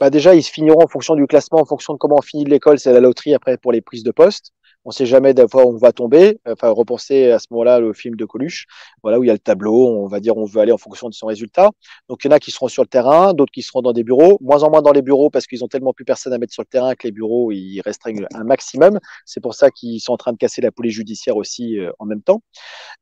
Bah 0.00 0.10
déjà, 0.10 0.34
ils 0.34 0.42
se 0.42 0.50
finiront 0.50 0.82
en 0.82 0.88
fonction 0.88 1.14
du 1.14 1.26
classement, 1.26 1.60
en 1.60 1.64
fonction 1.64 1.92
de 1.94 1.98
comment 1.98 2.16
on 2.18 2.22
finit 2.22 2.44
l'école, 2.44 2.78
c'est 2.78 2.92
la 2.92 3.00
loterie 3.00 3.34
après 3.34 3.56
pour 3.56 3.72
les 3.72 3.80
prises 3.80 4.02
de 4.02 4.10
poste. 4.10 4.52
On 4.86 4.90
sait 4.90 5.06
jamais 5.06 5.34
où 5.38 5.58
on 5.58 5.76
va 5.76 5.92
tomber. 5.92 6.38
Enfin, 6.46 6.68
repenser 6.70 7.30
à 7.30 7.38
ce 7.38 7.46
moment-là 7.50 7.80
le 7.80 7.94
film 7.94 8.16
de 8.16 8.24
Coluche, 8.26 8.66
voilà 9.02 9.18
où 9.18 9.24
il 9.24 9.28
y 9.28 9.30
a 9.30 9.32
le 9.32 9.38
tableau. 9.38 9.88
On 9.88 10.06
va 10.08 10.20
dire 10.20 10.36
on 10.36 10.44
veut 10.44 10.60
aller 10.60 10.72
en 10.72 10.78
fonction 10.78 11.08
de 11.08 11.14
son 11.14 11.26
résultat. 11.26 11.70
Donc 12.08 12.24
il 12.24 12.28
y 12.28 12.30
en 12.30 12.36
a 12.36 12.38
qui 12.38 12.50
seront 12.50 12.68
sur 12.68 12.82
le 12.82 12.88
terrain, 12.88 13.32
d'autres 13.32 13.52
qui 13.52 13.62
seront 13.62 13.80
dans 13.80 13.92
des 13.92 14.04
bureaux, 14.04 14.38
moins 14.42 14.62
en 14.62 14.70
moins 14.70 14.82
dans 14.82 14.92
les 14.92 15.00
bureaux 15.02 15.30
parce 15.30 15.46
qu'ils 15.46 15.64
ont 15.64 15.68
tellement 15.68 15.94
plus 15.94 16.04
personne 16.04 16.32
à 16.34 16.38
mettre 16.38 16.52
sur 16.52 16.62
le 16.62 16.68
terrain 16.68 16.94
que 16.94 17.06
les 17.06 17.12
bureaux 17.12 17.50
ils 17.50 17.80
restreignent 17.80 18.26
un 18.34 18.44
maximum. 18.44 18.98
C'est 19.24 19.40
pour 19.40 19.54
ça 19.54 19.70
qu'ils 19.70 20.00
sont 20.00 20.12
en 20.12 20.18
train 20.18 20.32
de 20.32 20.38
casser 20.38 20.60
la 20.60 20.70
police 20.70 20.94
judiciaire 20.94 21.36
aussi 21.36 21.78
euh, 21.78 21.90
en 21.98 22.04
même 22.04 22.22
temps. 22.22 22.42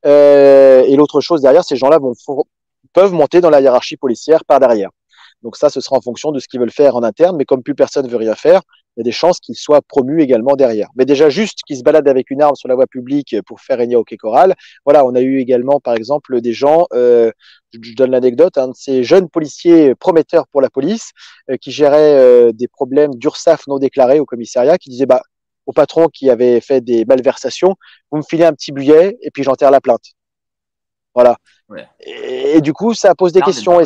Euh, 0.07 0.85
et 0.85 0.95
l'autre 0.95 1.21
chose 1.21 1.41
derrière, 1.41 1.65
ces 1.65 1.77
gens-là 1.77 1.99
vont 1.99 2.15
peuvent 2.93 3.13
monter 3.13 3.41
dans 3.41 3.51
la 3.51 3.61
hiérarchie 3.61 3.97
policière 3.97 4.45
par 4.45 4.61
derrière. 4.61 4.91
Donc 5.43 5.57
ça, 5.57 5.71
ce 5.71 5.81
sera 5.81 5.97
en 5.97 6.01
fonction 6.01 6.33
de 6.33 6.39
ce 6.39 6.49
qu'ils 6.49 6.61
veulent 6.61 6.71
faire 6.71 6.97
en 6.97 7.03
interne. 7.03 7.37
Mais 7.37 7.45
comme 7.45 7.63
plus 7.63 7.75
personne 7.75 8.07
ne 8.07 8.11
veut 8.11 8.17
rien 8.17 8.35
faire, 8.35 8.63
il 8.97 9.01
y 9.01 9.03
a 9.03 9.05
des 9.05 9.13
chances 9.13 9.41
qu'ils 9.41 9.57
soient 9.57 9.81
promus 9.81 10.23
également 10.23 10.55
derrière. 10.55 10.89
Mais 10.97 11.05
déjà 11.05 11.31
juste 11.31 11.61
qu'ils 11.67 11.79
se 11.79 11.83
baladent 11.83 12.09
avec 12.09 12.31
une 12.31 12.43
arme 12.43 12.55
sur 12.55 12.69
la 12.69 12.75
voie 12.75 12.87
publique 12.87 13.37
pour 13.47 13.61
faire 13.61 13.79
régner 13.79 13.97
au 13.97 14.05
quai 14.05 14.17
choral. 14.17 14.55
Voilà, 14.85 15.05
on 15.07 15.15
a 15.15 15.21
eu 15.21 15.39
également 15.39 15.81
par 15.81 15.95
exemple 15.95 16.41
des 16.41 16.53
gens, 16.53 16.87
euh, 16.93 17.31
je 17.73 17.95
donne 17.95 18.11
l'anecdote, 18.11 18.59
un 18.59 18.69
de 18.69 18.75
ces 18.75 19.03
jeunes 19.03 19.29
policiers 19.29 19.95
prometteurs 19.95 20.47
pour 20.49 20.61
la 20.61 20.69
police 20.69 21.13
euh, 21.51 21.57
qui 21.57 21.71
gérait 21.71 22.19
euh, 22.19 22.53
des 22.53 22.69
problèmes 22.69 23.15
d'URSAF 23.15 23.67
non 23.67 23.79
déclarés 23.79 24.21
au 24.21 24.27
commissariat, 24.27 24.77
qui 24.77 24.91
disait 24.91 25.07
bah 25.07 25.23
au 25.67 25.73
patron 25.73 26.09
qui 26.09 26.29
avait 26.29 26.61
fait 26.61 26.81
des 26.81 27.05
malversations, 27.05 27.77
vous 28.11 28.19
me 28.19 28.23
filez 28.23 28.45
un 28.45 28.53
petit 28.53 28.73
billet 28.73 29.17
et 29.23 29.31
puis 29.31 29.43
j'enterre 29.43 29.71
la 29.71 29.81
plainte. 29.81 30.03
Voilà. 31.15 31.37
Et, 32.01 32.61
du 32.61 32.73
coup, 32.73 32.95
ça 32.95 33.15
pose 33.15 33.33
des 33.33 33.41
questions. 33.41 33.81
Et 33.81 33.85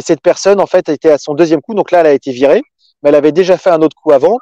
cette 0.00 0.20
personne, 0.20 0.60
en 0.60 0.66
fait, 0.66 0.88
était 0.88 1.10
à 1.10 1.18
son 1.18 1.34
deuxième 1.34 1.60
coup. 1.60 1.74
Donc 1.74 1.90
là, 1.90 2.00
elle 2.00 2.06
a 2.06 2.12
été 2.12 2.32
virée. 2.32 2.62
Mais 3.02 3.08
elle 3.08 3.16
avait 3.16 3.32
déjà 3.32 3.58
fait 3.58 3.70
un 3.70 3.82
autre 3.82 3.96
coup 3.96 4.12
avant. 4.12 4.38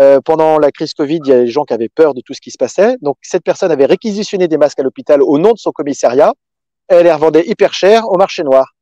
Euh, 0.00 0.20
pendant 0.24 0.58
la 0.58 0.70
crise 0.72 0.94
Covid, 0.94 1.20
il 1.24 1.28
y 1.28 1.32
a 1.32 1.40
des 1.40 1.46
gens 1.46 1.64
qui 1.64 1.74
avaient 1.74 1.88
peur 1.88 2.14
de 2.14 2.20
tout 2.20 2.34
ce 2.34 2.40
qui 2.40 2.50
se 2.50 2.58
passait. 2.58 2.96
Donc 3.02 3.16
cette 3.22 3.44
personne 3.44 3.70
avait 3.70 3.86
réquisitionné 3.86 4.48
des 4.48 4.58
masques 4.58 4.80
à 4.80 4.82
l'hôpital 4.82 5.22
au 5.22 5.38
nom 5.38 5.52
de 5.52 5.58
son 5.58 5.70
commissariat. 5.70 6.34
Elle 6.88 7.04
les 7.04 7.12
revendait 7.12 7.46
hyper 7.46 7.72
cher 7.72 8.08
au 8.08 8.16
marché 8.16 8.42
noir. 8.42 8.74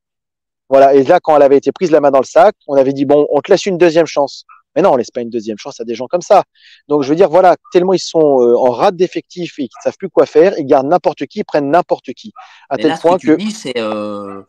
Voilà. 0.70 0.94
Et 0.94 1.02
là, 1.04 1.20
quand 1.20 1.36
elle 1.36 1.42
avait 1.42 1.56
été 1.56 1.72
prise 1.72 1.90
la 1.90 2.00
main 2.00 2.10
dans 2.10 2.20
le 2.20 2.24
sac, 2.24 2.54
on 2.66 2.74
avait 2.74 2.92
dit 2.92 3.04
bon, 3.04 3.26
on 3.30 3.40
te 3.40 3.50
laisse 3.50 3.66
une 3.66 3.76
deuxième 3.76 4.06
chance. 4.06 4.44
Mais 4.76 4.82
non, 4.82 4.92
on 4.92 4.96
laisse 4.96 5.10
pas 5.10 5.22
une 5.22 5.30
deuxième 5.30 5.58
chance 5.58 5.80
à 5.80 5.84
des 5.84 5.94
gens 5.94 6.06
comme 6.06 6.22
ça. 6.22 6.44
Donc 6.88 7.02
je 7.02 7.08
veux 7.08 7.16
dire, 7.16 7.28
voilà, 7.28 7.56
tellement 7.72 7.94
ils 7.94 7.98
sont 7.98 8.40
euh, 8.42 8.54
en 8.56 8.70
rate 8.70 8.96
d'effectifs 8.96 9.58
et 9.58 9.62
qu'ils 9.62 9.82
savent 9.82 9.96
plus 9.98 10.10
quoi 10.10 10.26
faire, 10.26 10.54
ils 10.58 10.66
gardent 10.66 10.88
n'importe 10.88 11.26
qui, 11.26 11.40
ils 11.40 11.44
prennent 11.44 11.70
n'importe 11.70 12.12
qui. 12.12 12.32
À 12.70 12.76
tel 12.76 12.96
point 12.98 13.18
que, 13.18 13.36
c'est 13.50 13.78
euh, 13.78 14.42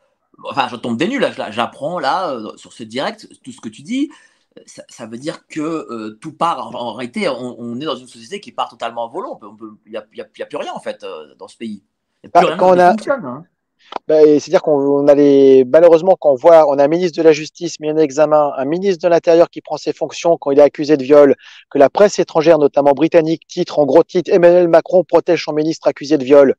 enfin, 0.43 0.67
je 0.69 0.75
tombe 0.75 0.97
des 0.97 1.07
nuls, 1.07 1.25
j'apprends 1.49 1.99
là, 1.99 2.31
euh, 2.31 2.55
sur 2.57 2.73
ce 2.73 2.83
direct, 2.83 3.27
tout 3.43 3.51
ce 3.51 3.61
que 3.61 3.69
tu 3.69 3.81
dis. 3.81 4.11
Ça, 4.65 5.05
veut 5.05 5.17
dire 5.17 5.47
que 5.47 5.61
euh, 5.61 6.17
tout 6.19 6.33
part. 6.33 6.75
En, 6.75 6.93
réalité, 6.93 7.29
on, 7.29 7.79
est 7.79 7.85
dans 7.85 7.95
une 7.95 8.07
société 8.07 8.41
qui 8.41 8.51
part 8.51 8.67
totalement 8.67 9.05
en 9.05 9.07
volant. 9.07 9.39
Il 9.85 9.91
n'y 9.91 9.95
a, 9.95 10.01
plus 10.01 10.57
rien 10.57 10.73
en 10.73 10.79
fait 10.79 11.03
euh, 11.03 11.33
dans 11.37 11.47
ce 11.47 11.55
pays. 11.55 11.83
Il 12.23 12.27
n'y 12.27 12.37
a 12.37 12.41
plus 12.41 12.57
bah, 12.57 12.71
rien 12.71 12.95
qui 12.95 13.03
fonctionne. 13.03 13.25
Hein. 13.25 13.45
Ben, 14.07 14.39
C'est-à-dire 14.39 14.61
qu'on 14.61 15.07
a 15.07 15.15
les, 15.15 15.65
malheureusement, 15.65 16.15
quand 16.19 16.31
on 16.31 16.35
voit, 16.35 16.69
on 16.69 16.77
a 16.77 16.83
un 16.83 16.87
ministre 16.87 17.17
de 17.17 17.23
la 17.23 17.31
Justice 17.31 17.79
mis 17.79 17.91
en 17.91 17.97
examen, 17.97 18.51
un 18.57 18.65
ministre 18.65 19.03
de 19.03 19.09
l'Intérieur 19.09 19.49
qui 19.49 19.61
prend 19.61 19.77
ses 19.77 19.93
fonctions 19.93 20.37
quand 20.37 20.51
il 20.51 20.59
est 20.59 20.63
accusé 20.63 20.97
de 20.97 21.03
viol, 21.03 21.35
que 21.69 21.77
la 21.77 21.89
presse 21.89 22.19
étrangère, 22.19 22.59
notamment 22.59 22.93
britannique, 22.93 23.43
titre 23.47 23.79
en 23.79 23.85
gros 23.85 24.03
titre 24.03 24.31
Emmanuel 24.33 24.67
Macron 24.67 25.03
protège 25.03 25.43
son 25.43 25.53
ministre 25.53 25.87
accusé 25.87 26.17
de 26.17 26.23
viol. 26.23 26.55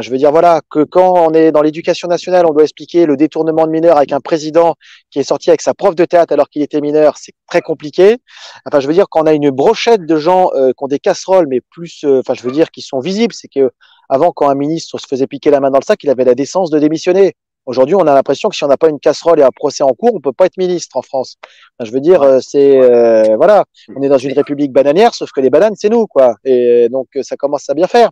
Je 0.00 0.10
veux 0.10 0.18
dire, 0.18 0.30
voilà, 0.30 0.60
que 0.70 0.84
quand 0.84 1.14
on 1.28 1.32
est 1.32 1.50
dans 1.50 1.62
l'éducation 1.62 2.08
nationale, 2.08 2.46
on 2.46 2.52
doit 2.52 2.62
expliquer 2.62 3.06
le 3.06 3.16
détournement 3.16 3.66
de 3.66 3.72
mineurs 3.72 3.96
avec 3.96 4.12
un 4.12 4.20
président 4.20 4.76
qui 5.10 5.18
est 5.18 5.24
sorti 5.24 5.50
avec 5.50 5.60
sa 5.60 5.74
prof 5.74 5.94
de 5.94 6.04
théâtre 6.04 6.32
alors 6.32 6.48
qu'il 6.50 6.62
était 6.62 6.80
mineur, 6.80 7.16
c'est 7.16 7.32
très 7.48 7.62
compliqué. 7.62 8.18
Enfin, 8.66 8.80
je 8.80 8.86
veux 8.86 8.92
dire, 8.92 9.06
quand 9.10 9.22
on 9.22 9.26
a 9.26 9.32
une 9.32 9.50
brochette 9.50 10.06
de 10.06 10.16
gens 10.16 10.50
euh, 10.54 10.68
qui 10.68 10.84
ont 10.84 10.88
des 10.88 10.98
casseroles, 10.98 11.46
mais 11.48 11.60
plus, 11.60 12.04
euh, 12.04 12.20
enfin, 12.20 12.34
je 12.34 12.42
veux 12.42 12.52
dire, 12.52 12.70
qui 12.70 12.82
sont 12.82 13.00
visibles, 13.00 13.34
c'est 13.34 13.48
que 13.48 13.70
avant, 14.08 14.32
quand 14.32 14.48
un 14.48 14.54
ministre 14.54 14.98
se 14.98 15.06
faisait 15.06 15.26
piquer 15.26 15.50
la 15.50 15.60
main 15.60 15.70
dans 15.70 15.78
le 15.78 15.84
sac, 15.84 16.02
il 16.02 16.10
avait 16.10 16.24
la 16.24 16.34
décence 16.34 16.70
de 16.70 16.78
démissionner. 16.78 17.34
Aujourd'hui, 17.66 17.94
on 17.94 18.06
a 18.06 18.14
l'impression 18.14 18.48
que 18.48 18.56
si 18.56 18.64
on 18.64 18.68
n'a 18.68 18.78
pas 18.78 18.88
une 18.88 18.98
casserole 18.98 19.40
et 19.40 19.42
un 19.42 19.50
procès 19.50 19.82
en 19.82 19.92
cours, 19.92 20.14
on 20.14 20.20
peut 20.20 20.32
pas 20.32 20.46
être 20.46 20.56
ministre 20.56 20.96
en 20.96 21.02
France. 21.02 21.36
Enfin, 21.78 21.86
je 21.86 21.92
veux 21.92 22.00
dire, 22.00 22.22
euh, 22.22 22.38
c'est 22.40 22.80
euh, 22.80 23.36
voilà, 23.36 23.64
on 23.94 24.02
est 24.02 24.08
dans 24.08 24.16
une 24.18 24.32
république 24.32 24.72
bananière, 24.72 25.14
sauf 25.14 25.30
que 25.32 25.40
les 25.40 25.50
bananes, 25.50 25.74
c'est 25.76 25.90
nous, 25.90 26.06
quoi. 26.06 26.36
Et 26.44 26.88
donc, 26.88 27.08
ça 27.22 27.36
commence 27.36 27.68
à 27.68 27.74
bien 27.74 27.86
faire. 27.86 28.10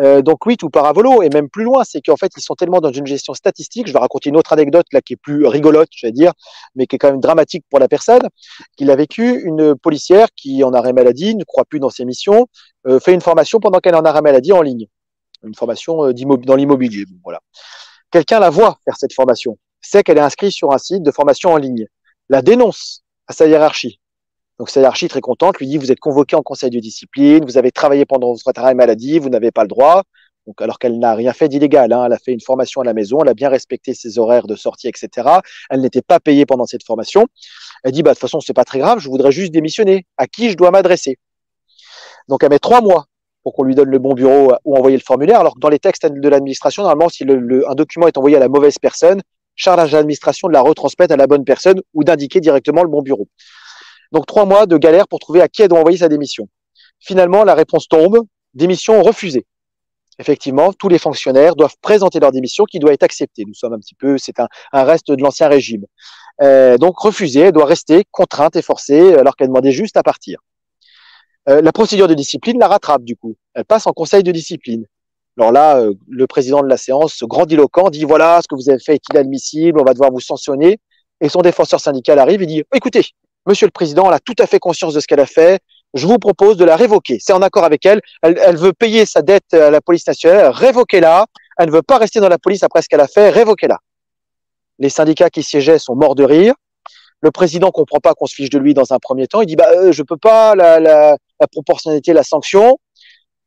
Euh, 0.00 0.22
donc 0.22 0.44
oui, 0.46 0.56
tout 0.56 0.70
part 0.70 0.86
à 0.86 0.92
volo 0.92 1.22
et 1.22 1.28
même 1.28 1.48
plus 1.48 1.64
loin, 1.64 1.84
c'est 1.84 2.00
qu'en 2.00 2.16
fait 2.16 2.32
ils 2.36 2.42
sont 2.42 2.54
tellement 2.54 2.80
dans 2.80 2.92
une 2.92 3.06
gestion 3.06 3.34
statistique. 3.34 3.86
Je 3.86 3.92
vais 3.92 3.98
raconter 3.98 4.30
une 4.30 4.36
autre 4.36 4.52
anecdote 4.52 4.86
là 4.92 5.00
qui 5.00 5.14
est 5.14 5.16
plus 5.16 5.46
rigolote, 5.46 5.88
je 5.94 6.06
vais 6.06 6.12
dire, 6.12 6.32
mais 6.74 6.86
qui 6.86 6.96
est 6.96 6.98
quand 6.98 7.10
même 7.10 7.20
dramatique 7.20 7.64
pour 7.70 7.78
la 7.78 7.88
personne. 7.88 8.22
Qu'il 8.76 8.90
a 8.90 8.96
vécu 8.96 9.42
une 9.44 9.76
policière 9.76 10.28
qui 10.36 10.64
en 10.64 10.72
arrêt 10.72 10.92
maladie, 10.92 11.34
ne 11.34 11.44
croit 11.44 11.64
plus 11.64 11.80
dans 11.80 11.90
ses 11.90 12.04
missions, 12.04 12.46
euh, 12.86 13.00
fait 13.00 13.14
une 13.14 13.20
formation 13.20 13.60
pendant 13.60 13.80
qu'elle 13.80 13.94
est 13.94 13.98
en 13.98 14.04
arrêt 14.04 14.22
maladie 14.22 14.52
en 14.52 14.62
ligne, 14.62 14.86
une 15.44 15.54
formation 15.54 16.04
euh, 16.04 16.12
dans 16.12 16.56
l'immobilier. 16.56 17.04
voilà. 17.22 17.40
Quelqu'un 18.10 18.40
la 18.40 18.50
voit 18.50 18.78
faire 18.84 18.96
cette 18.96 19.12
formation, 19.12 19.58
sait 19.80 20.02
qu'elle 20.02 20.18
est 20.18 20.22
inscrite 20.22 20.52
sur 20.52 20.72
un 20.72 20.78
site 20.78 21.02
de 21.02 21.10
formation 21.10 21.52
en 21.52 21.56
ligne, 21.56 21.86
la 22.28 22.42
dénonce 22.42 23.04
à 23.26 23.32
sa 23.32 23.46
hiérarchie. 23.46 24.00
Donc 24.58 24.70
sa 24.70 24.80
hiérarchie 24.80 25.08
très 25.08 25.20
contente 25.20 25.58
lui 25.58 25.66
dit 25.66 25.78
vous 25.78 25.92
êtes 25.92 26.00
convoqué 26.00 26.34
en 26.34 26.42
conseil 26.42 26.70
de 26.70 26.80
discipline, 26.80 27.44
vous 27.44 27.58
avez 27.58 27.70
travaillé 27.70 28.04
pendant 28.06 28.34
votre 28.44 28.60
arrêt 28.60 28.74
maladie, 28.74 29.18
vous 29.18 29.28
n'avez 29.28 29.50
pas 29.50 29.62
le 29.62 29.68
droit. 29.68 30.02
Donc 30.46 30.62
alors 30.62 30.78
qu'elle 30.78 30.98
n'a 30.98 31.14
rien 31.14 31.34
fait 31.34 31.48
d'illégal, 31.48 31.92
hein, 31.92 32.04
elle 32.06 32.12
a 32.12 32.18
fait 32.18 32.32
une 32.32 32.40
formation 32.40 32.80
à 32.80 32.84
la 32.84 32.94
maison, 32.94 33.20
elle 33.22 33.28
a 33.28 33.34
bien 33.34 33.50
respecté 33.50 33.92
ses 33.92 34.18
horaires 34.18 34.46
de 34.46 34.56
sortie, 34.56 34.88
etc. 34.88 35.28
Elle 35.68 35.82
n'était 35.82 36.02
pas 36.02 36.20
payée 36.20 36.46
pendant 36.46 36.64
cette 36.64 36.84
formation. 36.84 37.26
Elle 37.84 37.92
dit 37.92 38.02
bah 38.02 38.10
de 38.10 38.14
toute 38.14 38.22
façon 38.22 38.40
c'est 38.40 38.54
pas 38.54 38.64
très 38.64 38.78
grave, 38.78 38.98
je 38.98 39.08
voudrais 39.08 39.30
juste 39.30 39.52
démissionner. 39.52 40.06
À 40.16 40.26
qui 40.26 40.50
je 40.50 40.56
dois 40.56 40.70
m'adresser? 40.70 41.18
Donc 42.28 42.42
elle 42.42 42.50
met 42.50 42.58
trois 42.58 42.80
mois 42.80 43.07
pour 43.48 43.54
qu'on 43.54 43.62
lui 43.62 43.74
donne 43.74 43.88
le 43.88 43.98
bon 43.98 44.12
bureau 44.12 44.52
ou 44.66 44.76
envoyer 44.76 44.98
le 44.98 45.02
formulaire. 45.02 45.40
Alors 45.40 45.54
que 45.54 45.58
dans 45.58 45.70
les 45.70 45.78
textes 45.78 46.04
de 46.04 46.28
l'administration, 46.28 46.82
normalement, 46.82 47.08
si 47.08 47.24
un 47.24 47.74
document 47.74 48.06
est 48.06 48.18
envoyé 48.18 48.36
à 48.36 48.40
la 48.40 48.48
mauvaise 48.48 48.78
personne, 48.78 49.22
charge 49.56 49.94
à 49.94 49.96
l'administration 49.96 50.48
de 50.48 50.52
la 50.52 50.60
retransmettre 50.60 51.14
à 51.14 51.16
la 51.16 51.26
bonne 51.26 51.46
personne 51.46 51.80
ou 51.94 52.04
d'indiquer 52.04 52.40
directement 52.40 52.82
le 52.82 52.90
bon 52.90 53.00
bureau. 53.00 53.26
Donc 54.12 54.26
trois 54.26 54.44
mois 54.44 54.66
de 54.66 54.76
galère 54.76 55.08
pour 55.08 55.18
trouver 55.18 55.40
à 55.40 55.48
qui 55.48 55.62
elle 55.62 55.68
doit 55.68 55.78
envoyer 55.78 55.96
sa 55.96 56.08
démission. 56.08 56.46
Finalement, 57.00 57.42
la 57.42 57.54
réponse 57.54 57.88
tombe, 57.88 58.18
démission 58.52 59.02
refusée. 59.02 59.46
Effectivement, 60.18 60.74
tous 60.74 60.90
les 60.90 60.98
fonctionnaires 60.98 61.56
doivent 61.56 61.76
présenter 61.80 62.20
leur 62.20 62.32
démission 62.32 62.66
qui 62.66 62.80
doit 62.80 62.92
être 62.92 63.02
acceptée. 63.04 63.44
Nous 63.46 63.54
sommes 63.54 63.72
un 63.72 63.78
petit 63.78 63.94
peu, 63.94 64.18
c'est 64.18 64.40
un, 64.40 64.48
reste 64.84 65.10
de 65.10 65.22
l'ancien 65.22 65.48
régime. 65.48 65.86
Euh, 66.42 66.76
donc 66.76 66.98
refusée, 66.98 67.40
elle 67.40 67.52
doit 67.52 67.64
rester 67.64 68.04
contrainte 68.10 68.56
et 68.56 68.62
forcée 68.62 69.14
alors 69.14 69.36
qu'elle 69.36 69.48
demandait 69.48 69.72
juste 69.72 69.96
à 69.96 70.02
partir. 70.02 70.38
Euh, 71.48 71.62
la 71.62 71.72
procédure 71.72 72.08
de 72.08 72.14
discipline 72.14 72.58
la 72.58 72.68
rattrape 72.68 73.02
du 73.02 73.16
coup. 73.16 73.36
Elle 73.54 73.64
passe 73.64 73.86
en 73.86 73.92
conseil 73.92 74.22
de 74.22 74.32
discipline. 74.32 74.84
Alors 75.38 75.52
là, 75.52 75.78
euh, 75.78 75.94
le 76.08 76.26
président 76.26 76.62
de 76.62 76.68
la 76.68 76.76
séance, 76.76 77.22
grandiloquent, 77.22 77.90
dit 77.90 78.04
voilà, 78.04 78.40
ce 78.42 78.48
que 78.48 78.54
vous 78.54 78.68
avez 78.68 78.80
fait 78.80 78.94
est 78.94 79.08
inadmissible, 79.10 79.80
on 79.80 79.84
va 79.84 79.92
devoir 79.92 80.10
vous 80.10 80.20
sanctionner. 80.20 80.78
Et 81.20 81.28
son 81.28 81.40
défenseur 81.40 81.80
syndical 81.80 82.18
arrive 82.18 82.42
et 82.42 82.46
dit 82.46 82.62
écoutez, 82.74 83.04
Monsieur 83.48 83.66
le 83.66 83.70
Président, 83.70 84.06
elle 84.08 84.14
a 84.14 84.20
tout 84.20 84.34
à 84.38 84.46
fait 84.46 84.58
conscience 84.58 84.92
de 84.92 85.00
ce 85.00 85.06
qu'elle 85.06 85.20
a 85.20 85.26
fait. 85.26 85.60
Je 85.94 86.06
vous 86.06 86.18
propose 86.18 86.58
de 86.58 86.66
la 86.66 86.76
révoquer. 86.76 87.18
C'est 87.18 87.32
en 87.32 87.40
accord 87.40 87.64
avec 87.64 87.86
elle. 87.86 88.02
elle. 88.22 88.58
veut 88.58 88.74
payer 88.74 89.06
sa 89.06 89.22
dette 89.22 89.54
à 89.54 89.70
la 89.70 89.80
police 89.80 90.06
nationale. 90.06 90.50
Révoquez-la. 90.50 91.24
Elle 91.56 91.68
ne 91.68 91.72
veut 91.72 91.82
pas 91.82 91.96
rester 91.96 92.20
dans 92.20 92.28
la 92.28 92.36
police 92.36 92.62
après 92.62 92.82
ce 92.82 92.88
qu'elle 92.88 93.00
a 93.00 93.08
fait. 93.08 93.30
Révoquez-la. 93.30 93.78
Les 94.78 94.90
syndicats 94.90 95.30
qui 95.30 95.42
siégeaient 95.42 95.78
sont 95.78 95.96
morts 95.96 96.14
de 96.14 96.24
rire. 96.24 96.52
Le 97.22 97.30
président 97.30 97.70
comprend 97.70 98.00
pas 98.00 98.12
qu'on 98.12 98.26
se 98.26 98.34
fiche 98.34 98.50
de 98.50 98.58
lui 98.58 98.74
dans 98.74 98.92
un 98.92 98.98
premier 98.98 99.26
temps. 99.26 99.40
Il 99.40 99.46
dit 99.46 99.56
bah 99.56 99.70
euh, 99.76 99.92
je 99.92 100.02
peux 100.02 100.18
pas 100.18 100.54
la, 100.54 100.78
la, 100.78 101.16
la 101.40 101.46
proportionnalité, 101.46 102.12
la 102.12 102.22
sanction. 102.22 102.78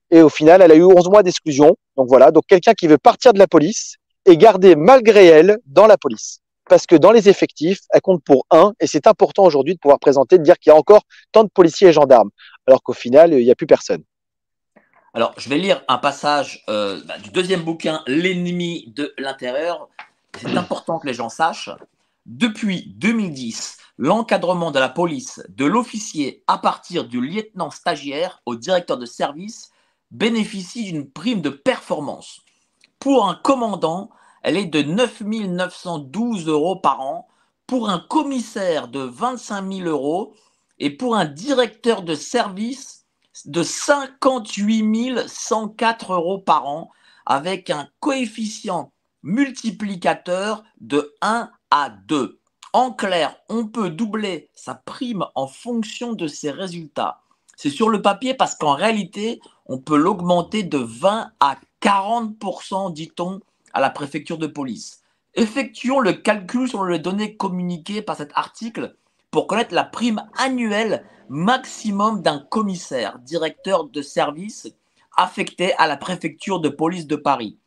Et 0.10 0.22
au 0.22 0.30
final, 0.30 0.62
elle 0.62 0.72
a 0.72 0.76
eu 0.76 0.84
11 0.84 1.10
mois 1.10 1.24
d'exclusion. 1.24 1.76
Donc 1.98 2.08
voilà. 2.08 2.32
Donc 2.32 2.44
quelqu'un 2.48 2.74
qui 2.74 2.88
veut 2.88 2.98
partir 2.98 3.34
de 3.34 3.40
la 3.40 3.48
police 3.48 3.96
et 4.26 4.38
garder 4.38 4.76
malgré 4.76 5.26
elle 5.26 5.58
dans 5.66 5.88
la 5.88 5.98
police 5.98 6.42
parce 6.72 6.86
que 6.86 6.96
dans 6.96 7.12
les 7.12 7.28
effectifs, 7.28 7.80
elle 7.90 8.00
compte 8.00 8.24
pour 8.24 8.46
un, 8.50 8.72
et 8.80 8.88
c'est 8.88 9.06
important 9.06 9.44
aujourd'hui 9.44 9.74
de 9.74 9.80
pouvoir 9.80 10.00
présenter, 10.00 10.38
de 10.38 10.44
dire 10.44 10.58
qu'il 10.58 10.72
y 10.72 10.74
a 10.74 10.78
encore 10.78 11.02
tant 11.34 11.44
de 11.44 11.50
policiers 11.50 11.90
et 11.90 11.92
gendarmes, 11.92 12.30
alors 12.66 12.82
qu'au 12.82 12.94
final, 12.94 13.34
il 13.34 13.44
n'y 13.44 13.52
a 13.52 13.56
plus 13.56 13.68
personne. 13.68 14.04
Alors, 15.14 15.34
je 15.36 15.50
vais 15.50 15.58
lire 15.58 15.84
un 15.90 15.98
passage 15.98 16.64
euh, 16.70 17.02
bah, 17.06 17.18
du 17.18 17.30
deuxième 17.32 17.64
bouquin, 17.64 18.02
L'ennemi 18.08 18.86
de 18.96 19.14
l'intérieur. 19.18 19.90
C'est 20.38 20.56
important 20.56 20.98
que 20.98 21.08
les 21.08 21.14
gens 21.14 21.28
sachent. 21.28 21.70
Depuis 22.28 22.94
2010, 22.98 23.78
l'encadrement 23.98 24.70
de 24.70 24.78
la 24.78 24.90
police, 24.90 25.42
de 25.50 25.66
l'officier 25.66 26.44
à 26.46 26.60
partir 26.60 27.08
du 27.08 27.20
lieutenant 27.20 27.72
stagiaire 27.72 28.42
au 28.46 28.56
directeur 28.56 28.98
de 28.98 29.08
service, 29.08 29.72
bénéficie 30.12 30.84
d'une 30.84 31.10
prime 31.10 31.42
de 31.42 31.50
performance. 31.50 32.42
Pour 33.00 33.28
un 33.28 33.34
commandant, 33.34 34.12
elle 34.44 34.58
est 34.58 34.66
de 34.66 34.84
9 34.84 35.22
912 35.22 36.48
euros 36.48 36.76
par 36.76 37.02
an 37.02 37.28
pour 37.66 37.90
un 37.90 38.00
commissaire 38.00 38.88
de 38.88 39.00
25 39.00 39.72
000 39.72 39.90
euros 39.90 40.36
et 40.78 40.90
pour 40.90 41.16
un 41.16 41.26
directeur 41.26 42.04
de 42.04 42.14
service 42.14 43.06
de 43.46 43.64
58 43.64 45.28
104 45.28 46.14
euros 46.14 46.40
par 46.40 46.68
an 46.68 46.92
avec 47.26 47.70
un 47.70 47.88
coefficient 48.00 48.92
multiplicateur 49.24 50.64
de 50.80 51.16
1 51.22 51.50
à 51.72 51.90
2. 51.90 52.40
En 52.74 52.92
clair, 52.92 53.36
on 53.50 53.66
peut 53.66 53.90
doubler 53.90 54.50
sa 54.54 54.76
prime 54.76 55.26
en 55.36 55.48
fonction 55.48 56.14
de 56.14 56.28
ses 56.28 56.52
résultats. 56.52 57.22
C'est 57.58 57.70
sur 57.70 57.90
le 57.90 58.02
papier 58.02 58.34
parce 58.34 58.56
qu'en 58.56 58.74
réalité, 58.74 59.42
on 59.66 59.78
peut 59.78 59.98
l'augmenter 59.98 60.64
de 60.64 60.78
20 60.78 61.32
à 61.40 61.58
40%, 61.82 62.94
dit-on, 62.94 63.40
à 63.74 63.82
la 63.82 63.90
préfecture 63.90 64.38
de 64.38 64.48
police. 64.48 65.02
Effectuons 65.34 66.00
le 66.00 66.14
calcul 66.14 66.68
sur 66.68 66.84
les 66.86 67.00
données 67.00 67.36
communiquées 67.36 68.02
par 68.02 68.18
cet 68.18 68.32
article 68.36 68.96
pour 69.32 69.48
connaître 69.48 69.74
la 69.74 69.84
prime 69.84 70.22
annuelle 70.38 71.06
maximum 71.30 72.22
d'un 72.22 72.40
commissaire, 72.40 73.20
directeur 73.20 73.86
de 73.86 74.02
service 74.02 74.68
affecté 75.16 75.74
à 75.76 75.88
la 75.88 75.98
préfecture 75.98 76.60
de 76.60 76.70
police 76.70 77.08
de 77.08 77.16
Paris. 77.16 77.58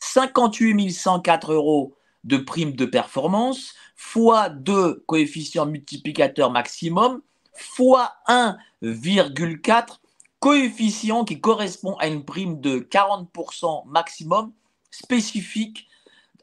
58 0.00 0.90
104 0.90 1.52
euros 1.52 1.94
de 2.24 2.36
prime 2.36 2.72
de 2.72 2.84
performance, 2.84 3.74
fois 3.96 4.48
2 4.48 5.04
coefficient 5.06 5.66
multiplicateur 5.66 6.50
maximum, 6.50 7.22
fois 7.54 8.12
1,4 8.28 9.98
coefficient 10.40 11.24
qui 11.24 11.40
correspond 11.40 11.96
à 11.96 12.06
une 12.06 12.24
prime 12.24 12.60
de 12.60 12.78
40% 12.78 13.88
maximum 13.88 14.52
spécifique 14.90 15.88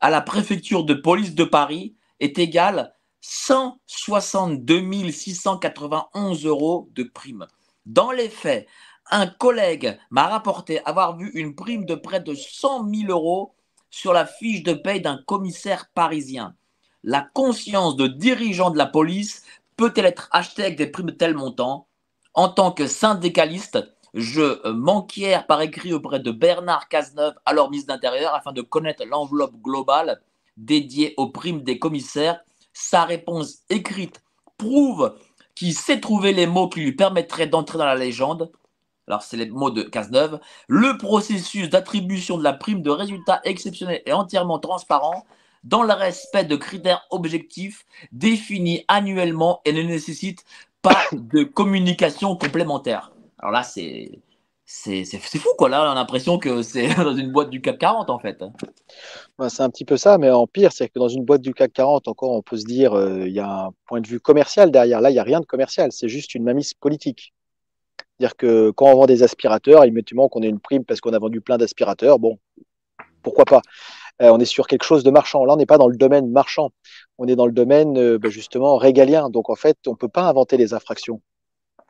à 0.02 0.10
la 0.10 0.22
préfecture 0.22 0.84
de 0.84 0.94
police 0.94 1.36
de 1.36 1.44
Paris 1.44 1.96
est 2.20 2.38
égal 2.38 2.94
162 3.22 5.12
691 5.12 6.46
euros 6.46 6.90
de 6.94 7.04
prime. 7.04 7.48
Dans 7.86 8.12
les 8.12 8.30
faits, 8.30 8.68
un 9.10 9.28
collègue 9.28 9.98
m'a 10.10 10.28
rapporté 10.28 10.84
avoir 10.86 11.18
vu 11.18 11.32
une 11.34 11.56
prime 11.56 11.86
de 11.86 11.96
près 11.96 12.20
de 12.20 12.36
100 12.36 12.90
000 12.94 13.12
euros 13.12 13.56
sur 13.90 14.14
la 14.14 14.26
fiche 14.26 14.64
de 14.64 14.74
paye 14.74 15.02
d'un 15.02 15.20
commissaire 15.26 15.90
parisien. 15.94 16.56
La 17.04 17.22
conscience 17.22 17.96
de 17.96 18.08
dirigeant 18.08 18.72
de 18.72 18.78
la 18.78 18.88
police 18.88 19.44
peut-elle 19.78 20.06
être 20.06 20.28
achetée 20.32 20.64
avec 20.64 20.78
des 20.78 20.88
primes 20.88 21.08
de 21.08 21.12
tel 21.12 21.36
montant? 21.36 21.88
En 22.34 22.50
tant 22.50 22.72
que 22.72 22.88
syndicaliste, 22.88 23.80
je 24.14 24.68
m'enquière 24.70 25.46
par 25.46 25.62
écrit 25.62 25.94
auprès 25.94 26.20
de 26.20 26.32
Bernard 26.32 26.88
Cazeneuve, 26.88 27.36
alors 27.46 27.70
ministre 27.70 27.94
d'Intérieur, 27.94 28.34
afin 28.34 28.54
de 28.54 28.62
connaître 28.62 29.06
l'enveloppe 29.06 29.56
globale 29.62 30.22
dédiée 30.58 31.14
aux 31.18 31.30
primes 31.30 31.64
des 31.64 31.80
commissaires. 31.80 32.40
Sa 32.74 33.04
réponse 33.04 33.60
écrite 33.70 34.22
prouve 34.58 35.18
qu'il 35.54 35.74
sait 35.74 36.00
trouver 36.00 36.34
les 36.34 36.48
mots 36.48 36.70
qui 36.70 36.82
lui 36.82 36.94
permettraient 36.94 37.48
d'entrer 37.48 37.78
dans 37.78 37.86
la 37.86 37.96
légende. 37.96 38.52
Alors, 39.08 39.22
c'est 39.22 39.38
les 39.38 39.48
mots 39.48 39.72
de 39.72 39.84
Cazeneuve. 39.84 40.40
Le 40.68 40.98
processus 40.98 41.70
d'attribution 41.70 42.38
de 42.38 42.44
la 42.44 42.54
prime 42.54 42.82
de 42.82 42.90
résultat 42.90 43.42
exceptionnel 43.44 44.02
est 44.06 44.14
entièrement 44.14 44.60
transparent 44.60 45.26
dans 45.64 45.84
le 45.84 45.94
respect 45.94 46.46
de 46.46 46.56
critères 46.56 47.06
objectifs 47.10 47.86
définis 48.12 48.86
annuellement 48.88 49.62
et 49.66 49.74
ne 49.74 49.82
nécessite 49.82 50.44
pas 50.82 50.98
de 51.12 51.44
communication 51.44 52.36
complémentaire. 52.36 53.12
Alors 53.40 53.52
là, 53.52 53.64
c'est 53.64 54.20
c'est 54.68 55.06
fou, 55.38 55.50
quoi. 55.58 55.70
Là, 55.70 55.84
on 55.84 55.92
a 55.92 55.96
l'impression 55.96 56.40
que 56.40 56.64
c'est 56.64 56.88
dans 56.96 57.16
une 57.16 57.32
boîte 57.32 57.52
du 57.52 57.62
CAC 57.62 57.78
40, 57.78 58.10
en 58.10 58.20
fait. 58.20 58.44
Ben, 59.38 59.50
c'est 59.50 59.62
un 59.62 59.70
petit 59.70 59.86
peu 59.86 59.96
ça, 59.96 60.18
mais 60.18 60.32
en 60.32 60.48
pire, 60.48 60.72
c'est 60.72 60.90
que 60.90 60.98
dans 60.98 61.08
une 61.08 61.24
boîte 61.24 61.42
du 61.42 61.54
CAC 61.54 61.74
40, 61.74 62.08
encore, 62.08 62.32
on 62.32 62.42
peut 62.42 62.58
se 62.58 62.66
dire, 62.66 62.94
euh, 62.94 63.28
il 63.28 63.34
y 63.34 63.40
a 63.40 63.66
un 63.66 63.70
point 63.86 64.02
de 64.02 64.08
vue 64.08 64.20
commercial 64.20 64.72
derrière. 64.72 65.02
Là, 65.02 65.12
il 65.12 65.14
n'y 65.14 65.20
a 65.20 65.24
rien 65.24 65.40
de 65.40 65.46
commercial, 65.46 65.92
c'est 65.92 66.10
juste 66.10 66.34
une 66.34 66.44
mamise 66.44 66.74
politique. 66.74 67.35
C'est-à-dire 68.18 68.38
que 68.38 68.72
quand 68.72 68.86
on 68.86 68.96
vend 68.96 69.06
des 69.08 69.24
aspirateurs, 69.24 69.86
immédiatement 69.86 70.30
qu'on 70.30 70.42
ait 70.42 70.50
une 70.50 70.60
prime 70.60 70.86
parce 70.86 71.02
qu'on 71.02 71.12
a 71.12 71.20
vendu 71.20 71.42
plein 71.42 71.58
d'aspirateurs, 71.58 72.18
bon, 72.18 72.40
pourquoi 73.22 73.44
pas 73.44 73.62
euh, 74.22 74.30
On 74.30 74.40
est 74.40 74.46
sur 74.46 74.68
quelque 74.68 74.84
chose 74.84 75.04
de 75.04 75.12
marchand. 75.12 75.44
Là, 75.44 75.54
on 75.54 75.58
n'est 75.58 75.66
pas 75.66 75.78
dans 75.78 75.90
le 75.90 75.98
domaine 75.98 76.30
marchand. 76.32 76.70
On 77.18 77.28
est 77.28 77.36
dans 77.36 77.46
le 77.46 77.52
domaine, 77.52 77.98
euh, 77.98 78.18
ben, 78.18 78.32
justement, 78.32 78.78
régalien. 78.78 79.30
Donc, 79.30 79.50
en 79.50 79.56
fait, 79.56 79.78
on 79.88 79.92
ne 79.92 79.96
peut 79.96 80.08
pas 80.08 80.24
inventer 80.24 80.56
les 80.56 80.74
infractions. 80.74 81.22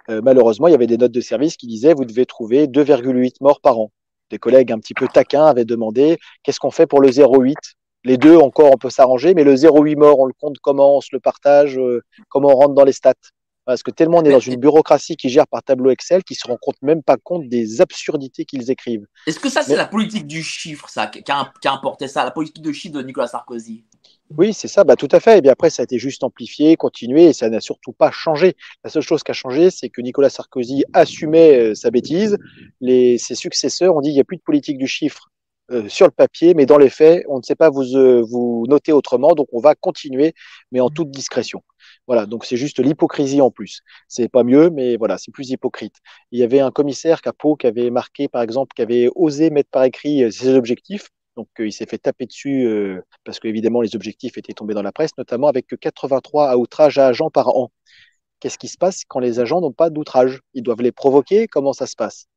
Euh, 0.10 0.22
malheureusement, 0.24 0.68
il 0.68 0.72
y 0.72 0.76
avait 0.76 0.88
des 0.88 0.98
notes 0.98 1.12
de 1.12 1.22
service 1.22 1.58
qui 1.58 1.68
disaient 1.68 1.94
vous 1.94 2.06
devez 2.06 2.26
trouver 2.26 2.68
2,8 2.68 3.36
morts 3.42 3.62
par 3.62 3.80
an. 3.80 3.92
Des 4.32 4.40
collègues 4.40 4.72
un 4.72 4.80
petit 4.80 4.96
peu 4.96 5.08
taquins 5.08 5.46
avaient 5.46 5.66
demandé 5.66 6.18
qu'est-ce 6.42 6.60
qu'on 6.60 6.72
fait 6.72 6.88
pour 6.88 7.02
le 7.02 7.10
0,8 7.10 7.54
Les 8.04 8.18
deux, 8.18 8.38
encore, 8.38 8.72
on 8.74 8.78
peut 8.78 8.90
s'arranger, 8.90 9.36
mais 9.36 9.44
le 9.44 9.56
0,8 9.56 9.96
mort, 9.96 10.20
on 10.20 10.26
le 10.26 10.34
compte 10.34 10.58
comment, 10.64 10.98
on 10.98 11.02
se 11.02 11.10
le 11.12 11.20
partage, 11.20 11.80
comment 12.30 12.50
on 12.50 12.56
rentre 12.56 12.74
dans 12.74 12.84
les 12.84 12.92
stats? 12.92 13.14
Parce 13.66 13.84
que 13.84 13.92
tellement 13.92 14.20
on 14.20 14.24
est 14.24 14.32
dans 14.32 14.40
une 14.40 14.60
bureaucratie 14.60 15.16
qui 15.16 15.30
gère 15.30 15.48
par 15.48 15.64
tableau 15.64 15.90
Excel 15.90 16.24
qui 16.24 16.36
se 16.36 16.48
rend 16.48 16.58
compte 16.58 16.82
même 16.82 17.04
pas 17.04 17.18
compte 17.18 17.48
des 17.50 17.82
absurdités 17.82 18.46
qu'ils 18.46 18.72
écrivent. 18.72 19.06
Est-ce 19.28 19.40
que 19.40 19.50
ça, 19.50 19.64
c'est 19.64 19.76
la 19.76 19.88
politique 19.88 20.28
du 20.28 20.44
chiffre, 20.44 20.90
ça, 20.90 21.08
qui 21.08 21.20
a, 21.32 21.52
qui 21.62 21.68
a, 21.68 21.74
importé 21.74 22.08
ça, 22.08 22.24
la 22.24 22.32
politique 22.32 22.64
de 22.64 22.72
chiffre 22.72 22.94
de 22.94 23.02
Nicolas 23.02 23.28
Sarkozy? 23.28 23.84
Oui, 24.36 24.54
c'est 24.54 24.68
ça, 24.68 24.84
bah, 24.84 24.96
tout 24.96 25.08
à 25.12 25.20
fait. 25.20 25.38
Et 25.38 25.42
bien 25.42 25.52
après, 25.52 25.70
ça 25.70 25.84
a 25.84 25.86
été 25.86 26.00
juste 26.00 26.24
amplifié, 26.24 26.76
continué, 26.78 27.26
et 27.26 27.34
ça 27.34 27.50
n'a 27.50 27.60
surtout 27.60 27.94
pas 27.94 28.12
changé. 28.12 28.56
La 28.84 28.90
seule 28.90 29.04
chose 29.04 29.24
qui 29.24 29.32
a 29.32 29.36
changé, 29.36 29.70
c'est 29.70 29.90
que 29.90 30.02
Nicolas 30.02 30.30
Sarkozy 30.30 30.84
assumait 30.94 31.60
euh, 31.60 31.76
sa 31.76 31.92
bêtise. 31.92 32.38
Les, 32.82 33.18
ses 33.18 33.36
successeurs 33.36 33.96
ont 33.96 34.02
dit 34.02 34.10
il 34.10 34.14
n'y 34.14 34.20
a 34.20 34.24
plus 34.24 34.38
de 34.38 34.42
politique 34.42 34.78
du 34.78 34.88
chiffre 34.88 35.30
euh, 35.72 35.90
sur 35.90 36.06
le 36.06 36.12
papier, 36.12 36.54
mais 36.54 36.66
dans 36.66 36.78
les 36.78 36.90
faits, 36.90 37.24
on 37.28 37.38
ne 37.38 37.44
sait 37.44 37.56
pas 37.56 37.70
vous, 37.70 37.96
euh, 37.96 38.22
vous 38.22 38.66
noter 38.68 38.92
autrement, 38.92 39.34
donc 39.34 39.48
on 39.52 39.60
va 39.60 39.76
continuer, 39.76 40.34
mais 40.72 40.80
en 40.80 40.90
toute 40.90 41.10
discrétion. 41.10 41.64
Voilà, 42.08 42.26
donc 42.28 42.46
c'est 42.46 42.58
juste 42.58 42.80
l'hypocrisie 42.80 43.42
en 43.42 43.50
plus. 43.52 43.82
C'est 44.08 44.30
pas 44.30 44.44
mieux, 44.44 44.70
mais 44.70 44.96
voilà, 44.98 45.18
c'est 45.18 45.32
plus 45.32 45.50
hypocrite. 45.50 45.96
Il 46.32 46.40
y 46.40 46.44
avait 46.44 46.60
un 46.60 46.72
commissaire 46.72 47.22
Capot 47.22 47.56
qui 47.56 47.68
avait 47.68 47.90
marqué, 47.90 48.28
par 48.28 48.44
exemple, 48.44 48.74
qui 48.76 48.82
avait 48.84 49.10
osé 49.16 49.50
mettre 49.50 49.70
par 49.72 49.84
écrit 49.84 50.32
ses 50.32 50.54
objectifs. 50.56 51.10
Donc, 51.36 51.50
euh, 51.60 51.68
il 51.68 51.72
s'est 51.74 51.86
fait 51.86 51.98
taper 51.98 52.26
dessus 52.28 52.66
euh, 52.66 53.02
parce 53.26 53.40
que, 53.40 53.48
évidemment, 53.48 53.82
les 53.82 53.96
objectifs 53.96 54.38
étaient 54.38 54.54
tombés 54.54 54.74
dans 54.74 54.84
la 54.84 54.92
presse, 54.92 55.12
notamment 55.18 55.48
avec 55.48 55.68
83 55.68 56.56
outrages 56.58 56.98
à 56.98 57.08
agents 57.08 57.30
par 57.30 57.50
an. 57.50 57.72
Qu'est-ce 58.40 58.58
qui 58.58 58.68
se 58.68 58.78
passe 58.78 59.04
quand 59.08 59.20
les 59.20 59.40
agents 59.40 59.62
n'ont 59.62 59.74
pas 59.74 59.90
d'outrage? 59.90 60.42
Ils 60.54 60.64
doivent 60.64 60.82
les 60.82 60.92
provoquer? 60.92 61.48
Comment 61.48 61.74
ça 61.74 61.88
se 61.88 61.96
passe? 61.96 62.28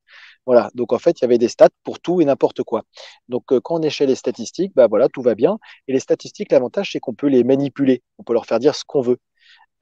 Voilà, 0.47 0.71
donc 0.75 0.93
en 0.93 0.99
fait, 0.99 1.21
il 1.21 1.23
y 1.23 1.27
avait 1.27 1.39
des 1.39 1.49
stats 1.49 1.69
pour 1.85 2.01
tout 2.01 2.21
et 2.21 2.25
n'importe 2.25 2.63
quoi. 2.63 2.85
Donc 3.29 3.53
euh, 3.53 3.61
quand 3.63 3.81
on 3.81 3.83
est 3.83 3.91
chez 3.91 4.07
les 4.07 4.15
statistiques, 4.15 4.73
bah 4.75 4.87
voilà, 4.89 5.09
tout 5.09 5.23
va 5.23 5.35
bien. 5.35 5.59
Et 5.89 5.93
les 5.93 6.01
statistiques, 6.01 6.51
l'avantage, 6.53 6.93
c'est 6.93 7.01
qu'on 7.01 7.15
peut 7.15 7.29
les 7.29 7.45
manipuler. 7.45 8.03
On 8.19 8.25
peut 8.25 8.33
leur 8.33 8.47
faire 8.47 8.59
dire 8.59 8.75
ce 8.75 8.85
qu'on 8.87 9.03
veut. 9.03 9.19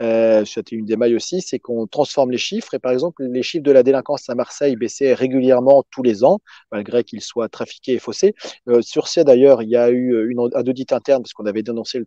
Euh, 0.03 0.45
C'était 0.45 0.77
une 0.77 0.85
des 0.85 0.97
mailles 0.97 1.17
aussi, 1.17 1.41
c'est 1.41 1.59
qu'on 1.59 1.87
transforme 1.87 2.31
les 2.31 2.39
chiffres. 2.39 2.75
Et 2.75 2.79
par 2.79 2.93
exemple, 2.93 3.25
les 3.25 3.43
chiffres 3.43 3.65
de 3.65 3.73
la 3.73 3.83
délinquance 3.83 4.29
à 4.29 4.35
Marseille 4.35 4.77
baissaient 4.77 5.15
régulièrement 5.15 5.85
tous 5.91 6.03
les 6.03 6.25
ans, 6.25 6.39
malgré 6.73 7.05
qu'ils 7.05 7.23
soient 7.23 7.49
trafiqués 7.49 7.95
et 7.95 7.99
faussés. 7.99 8.35
Euh, 8.69 8.83
sur 8.83 9.09
ces, 9.09 9.25
d'ailleurs, 9.25 9.63
il 9.63 9.71
y 9.71 9.77
a 9.77 9.91
eu 9.91 10.31
une, 10.31 10.41
un 10.41 10.63
audit 10.63 10.93
interne, 10.93 11.23
parce 11.23 11.33
qu'on 11.33 11.47
avait 11.47 11.63
dénoncé 11.63 12.03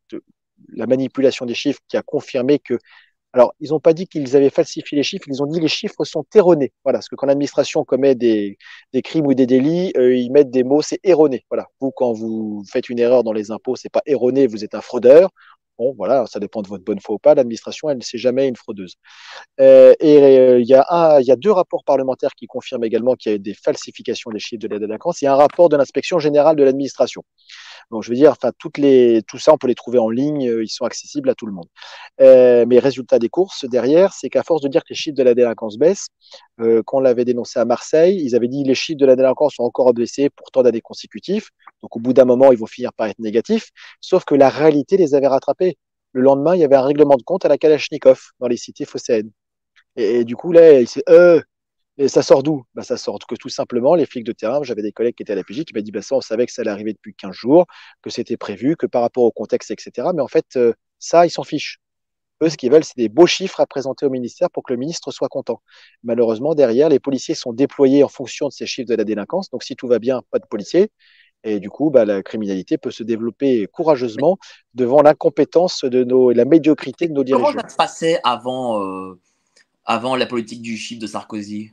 la 0.73 0.87
manipulation 0.87 1.45
des 1.45 1.53
chiffres, 1.55 1.79
qui 1.87 1.97
a 1.97 2.01
confirmé 2.01 2.59
que 2.59 2.77
alors, 3.33 3.53
ils 3.59 3.69
n'ont 3.69 3.79
pas 3.79 3.93
dit 3.93 4.07
qu'ils 4.07 4.35
avaient 4.35 4.49
falsifié 4.49 4.95
les 4.97 5.03
chiffres, 5.03 5.25
ils 5.27 5.43
ont 5.43 5.45
dit 5.45 5.59
les 5.59 5.67
chiffres 5.67 6.03
sont 6.03 6.25
erronés. 6.33 6.73
Voilà, 6.83 6.97
parce 6.97 7.09
que 7.09 7.15
quand 7.15 7.27
l'administration 7.27 7.83
commet 7.85 8.15
des, 8.15 8.57
crimes 9.03 9.27
ou 9.27 9.35
des 9.35 9.45
délits, 9.45 9.93
euh, 9.97 10.15
ils 10.15 10.31
mettent 10.31 10.49
des 10.49 10.63
mots, 10.63 10.81
c'est 10.81 10.99
erroné. 11.03 11.45
Voilà, 11.49 11.67
vous, 11.79 11.91
quand 11.91 12.11
vous 12.11 12.63
faites 12.71 12.89
une 12.89 12.97
erreur 12.99 13.23
dans 13.23 13.33
les 13.33 13.51
impôts, 13.51 13.75
c'est 13.75 13.89
pas 13.89 14.01
erroné, 14.07 14.47
vous 14.47 14.63
êtes 14.63 14.73
un 14.73 14.81
fraudeur. 14.81 15.29
Voilà, 15.97 16.25
ça 16.27 16.39
dépend 16.39 16.61
de 16.61 16.67
votre 16.67 16.83
bonne 16.83 16.99
foi 16.99 17.15
ou 17.15 17.19
pas. 17.19 17.35
L'administration, 17.35 17.89
elle 17.89 17.97
ne 17.97 18.03
sait 18.03 18.17
jamais 18.17 18.47
une 18.47 18.55
fraudeuse. 18.55 18.95
Euh, 19.59 19.93
et 19.99 20.17
euh, 20.17 20.59
il 20.59 20.67
y, 20.67 20.73
a 20.73 21.35
deux 21.35 21.51
rapports 21.51 21.83
parlementaires 21.83 22.31
qui 22.35 22.47
confirment 22.47 22.83
également 22.83 23.15
qu'il 23.15 23.31
y 23.31 23.35
a 23.35 23.37
des 23.37 23.53
falsifications 23.53 24.31
des 24.31 24.39
chiffres 24.39 24.61
de 24.61 24.67
la 24.67 24.79
délinquance. 24.79 25.21
Il 25.21 25.25
y 25.25 25.27
a 25.27 25.33
un 25.33 25.37
rapport 25.37 25.69
de 25.69 25.77
l'inspection 25.77 26.19
générale 26.19 26.55
de 26.55 26.63
l'administration. 26.63 27.23
Donc, 27.91 28.03
je 28.03 28.09
veux 28.09 28.15
dire, 28.15 28.31
enfin, 28.31 28.51
toutes 28.59 28.77
les, 28.77 29.23
tout 29.27 29.39
ça, 29.39 29.53
on 29.53 29.57
peut 29.57 29.67
les 29.67 29.75
trouver 29.75 29.99
en 29.99 30.09
ligne, 30.09 30.47
euh, 30.47 30.63
ils 30.63 30.69
sont 30.69 30.85
accessibles 30.85 31.29
à 31.29 31.35
tout 31.35 31.45
le 31.45 31.53
monde. 31.53 31.67
Mais 32.19 32.79
résultat 32.79 33.19
des 33.19 33.29
courses 33.29 33.65
derrière, 33.65 34.13
c'est 34.13 34.29
qu'à 34.29 34.43
force 34.43 34.61
de 34.61 34.67
dire 34.67 34.81
que 34.81 34.89
les 34.89 34.95
chiffres 34.95 35.17
de 35.17 35.23
la 35.23 35.33
délinquance 35.33 35.77
baissent, 35.77 36.07
euh, 36.61 36.83
quand 36.85 36.97
on 36.97 37.01
l'avait 37.01 37.25
dénoncé 37.25 37.59
à 37.59 37.65
Marseille, 37.65 38.19
ils 38.21 38.35
avaient 38.35 38.47
dit 38.47 38.63
les 38.63 38.75
chiffres 38.75 38.99
de 38.99 39.05
la 39.05 39.15
délinquance 39.15 39.55
sont 39.55 39.63
encore 39.63 39.93
baissés 39.93 40.29
pour 40.29 40.51
tant 40.51 40.63
d'années 40.63 40.81
consécutifs. 40.81 41.49
Donc, 41.81 41.95
au 41.95 41.99
bout 41.99 42.13
d'un 42.13 42.25
moment, 42.25 42.51
ils 42.51 42.57
vont 42.57 42.65
finir 42.65 42.91
par 42.93 43.07
être 43.07 43.19
négatifs. 43.19 43.69
Sauf 44.01 44.25
que 44.25 44.35
la 44.35 44.49
réalité 44.49 44.97
les 44.97 45.15
avait 45.15 45.27
rattrapés. 45.27 45.68
Le 46.13 46.21
lendemain, 46.21 46.55
il 46.55 46.61
y 46.61 46.63
avait 46.63 46.75
un 46.75 46.81
règlement 46.83 47.15
de 47.17 47.23
compte 47.23 47.45
à 47.45 47.49
la 47.49 47.57
Kalachnikov 47.57 48.19
dans 48.39 48.47
les 48.47 48.57
cités 48.57 48.85
phocéennes. 48.85 49.31
Et, 49.97 50.25
du 50.25 50.35
coup, 50.35 50.51
là, 50.53 50.79
il 50.81 50.87
s'est, 50.87 51.03
euh, 51.09 51.41
et 51.97 52.07
ça 52.07 52.23
sort 52.23 52.43
d'où? 52.43 52.63
Bah, 52.75 52.83
Ça 52.83 52.97
sort 52.97 53.19
que 53.27 53.35
tout 53.35 53.49
simplement, 53.49 53.95
les 53.95 54.05
flics 54.05 54.25
de 54.25 54.31
terrain, 54.33 54.63
j'avais 54.63 54.81
des 54.81 54.91
collègues 54.93 55.15
qui 55.15 55.23
étaient 55.23 55.33
à 55.33 55.35
la 55.35 55.43
PJ 55.43 55.65
qui 55.65 55.73
m'ont 55.75 55.81
dit 55.81 55.91
bah, 55.91 56.01
ça, 56.01 56.15
on 56.15 56.21
savait 56.21 56.45
que 56.45 56.51
ça 56.53 56.61
allait 56.63 56.71
arriver 56.71 56.93
depuis 56.93 57.13
15 57.15 57.33
jours, 57.35 57.65
que 58.01 58.09
c'était 58.09 58.37
prévu, 58.37 58.75
que 58.77 58.85
par 58.87 59.01
rapport 59.03 59.23
au 59.23 59.31
contexte, 59.31 59.71
etc. 59.71 60.13
Mais 60.15 60.21
en 60.21 60.27
fait, 60.29 60.45
euh, 60.57 60.73
ça, 60.99 61.25
ils 61.25 61.31
s'en 61.31 61.43
fichent. 61.43 61.79
Eux, 62.43 62.49
ce 62.49 62.57
qu'ils 62.57 62.71
veulent, 62.71 62.83
c'est 62.85 62.97
des 62.97 63.09
beaux 63.09 63.27
chiffres 63.27 63.59
à 63.59 63.67
présenter 63.67 64.05
au 64.05 64.09
ministère 64.09 64.49
pour 64.51 64.63
que 64.63 64.73
le 64.73 64.79
ministre 64.79 65.11
soit 65.11 65.29
content. 65.29 65.61
Malheureusement, 66.03 66.55
derrière, 66.55 66.89
les 66.89 66.99
policiers 66.99 67.35
sont 67.35 67.53
déployés 67.53 68.03
en 68.03 68.07
fonction 68.09 68.47
de 68.47 68.53
ces 68.53 68.65
chiffres 68.65 68.89
de 68.89 68.95
la 68.95 69.03
délinquance. 69.03 69.49
Donc, 69.49 69.63
si 69.63 69.75
tout 69.75 69.87
va 69.87 69.99
bien, 69.99 70.21
pas 70.31 70.39
de 70.39 70.45
policiers. 70.47 70.89
Et 71.43 71.59
du 71.59 71.69
coup, 71.69 71.89
bah, 71.89 72.05
la 72.05 72.21
criminalité 72.21 72.77
peut 72.77 72.91
se 72.91 73.03
développer 73.03 73.67
courageusement 73.67 74.37
devant 74.73 75.01
l'incompétence 75.01 75.85
de 75.85 76.03
nos, 76.03 76.31
la 76.31 76.45
médiocrité 76.45 77.07
de 77.07 77.13
nos 77.13 77.23
dirigeants. 77.23 77.51
Comment 77.51 77.61
ça 77.61 77.69
se 77.69 77.75
passait 77.75 78.19
avant, 78.23 78.83
euh, 78.83 79.19
avant 79.85 80.15
la 80.15 80.25
politique 80.25 80.61
du 80.61 80.75
chiffre 80.75 81.01
de 81.01 81.07
Sarkozy? 81.07 81.71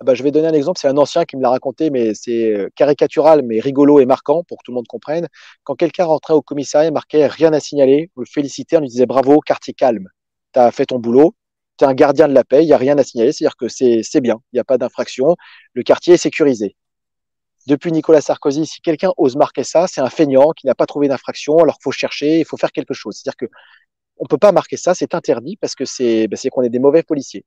Ah 0.00 0.04
bah, 0.04 0.14
je 0.14 0.22
vais 0.22 0.30
donner 0.30 0.48
un 0.48 0.54
exemple, 0.54 0.78
c'est 0.80 0.88
un 0.88 0.96
ancien 0.96 1.24
qui 1.24 1.36
me 1.36 1.42
l'a 1.42 1.50
raconté, 1.50 1.90
mais 1.90 2.14
c'est 2.14 2.54
euh, 2.54 2.68
caricatural, 2.74 3.42
mais 3.42 3.60
rigolo 3.60 4.00
et 4.00 4.06
marquant 4.06 4.42
pour 4.44 4.58
que 4.58 4.62
tout 4.64 4.72
le 4.72 4.76
monde 4.76 4.88
comprenne. 4.88 5.28
Quand 5.64 5.74
quelqu'un 5.74 6.04
rentrait 6.04 6.32
au 6.32 6.40
commissariat 6.40 6.90
marquait 6.90 7.26
rien 7.26 7.52
à 7.52 7.60
signaler, 7.60 8.10
on 8.16 8.20
le 8.20 8.26
félicitait, 8.26 8.78
on 8.78 8.80
lui 8.80 8.88
disait 8.88 9.06
bravo, 9.06 9.40
quartier 9.40 9.74
calme, 9.74 10.08
tu 10.54 10.60
as 10.60 10.70
fait 10.70 10.86
ton 10.86 10.98
boulot, 10.98 11.34
tu 11.78 11.84
es 11.84 11.88
un 11.88 11.92
gardien 11.94 12.28
de 12.28 12.32
la 12.32 12.44
paix, 12.44 12.62
il 12.62 12.66
n'y 12.66 12.72
a 12.72 12.78
rien 12.78 12.96
à 12.96 13.04
signaler, 13.04 13.32
c'est-à-dire 13.32 13.56
que 13.56 13.68
c'est 13.68 14.20
bien, 14.22 14.40
il 14.52 14.56
n'y 14.56 14.60
a 14.60 14.64
pas 14.64 14.78
d'infraction, 14.78 15.36
le 15.74 15.82
quartier 15.82 16.14
est 16.14 16.18
sécurisé. 16.18 16.74
Depuis 17.68 17.92
Nicolas 17.92 18.22
Sarkozy, 18.22 18.64
si 18.64 18.80
quelqu'un 18.80 19.12
ose 19.18 19.36
marquer 19.36 19.62
ça, 19.62 19.86
c'est 19.86 20.00
un 20.00 20.08
feignant 20.08 20.52
qui 20.52 20.66
n'a 20.66 20.74
pas 20.74 20.86
trouvé 20.86 21.06
d'infraction, 21.06 21.58
alors 21.58 21.74
qu'il 21.74 21.82
faut 21.82 21.92
chercher, 21.92 22.38
il 22.40 22.46
faut 22.46 22.56
faire 22.56 22.72
quelque 22.72 22.94
chose. 22.94 23.16
C'est-à-dire 23.16 23.36
que 23.36 23.44
on 24.16 24.24
peut 24.24 24.38
pas 24.38 24.52
marquer 24.52 24.78
ça, 24.78 24.94
c'est 24.94 25.14
interdit 25.14 25.58
parce 25.58 25.74
que 25.74 25.84
c'est 25.84 26.28
bah, 26.28 26.38
qu'on 26.50 26.62
est 26.62 26.70
des 26.70 26.78
mauvais 26.78 27.02
policiers. 27.02 27.44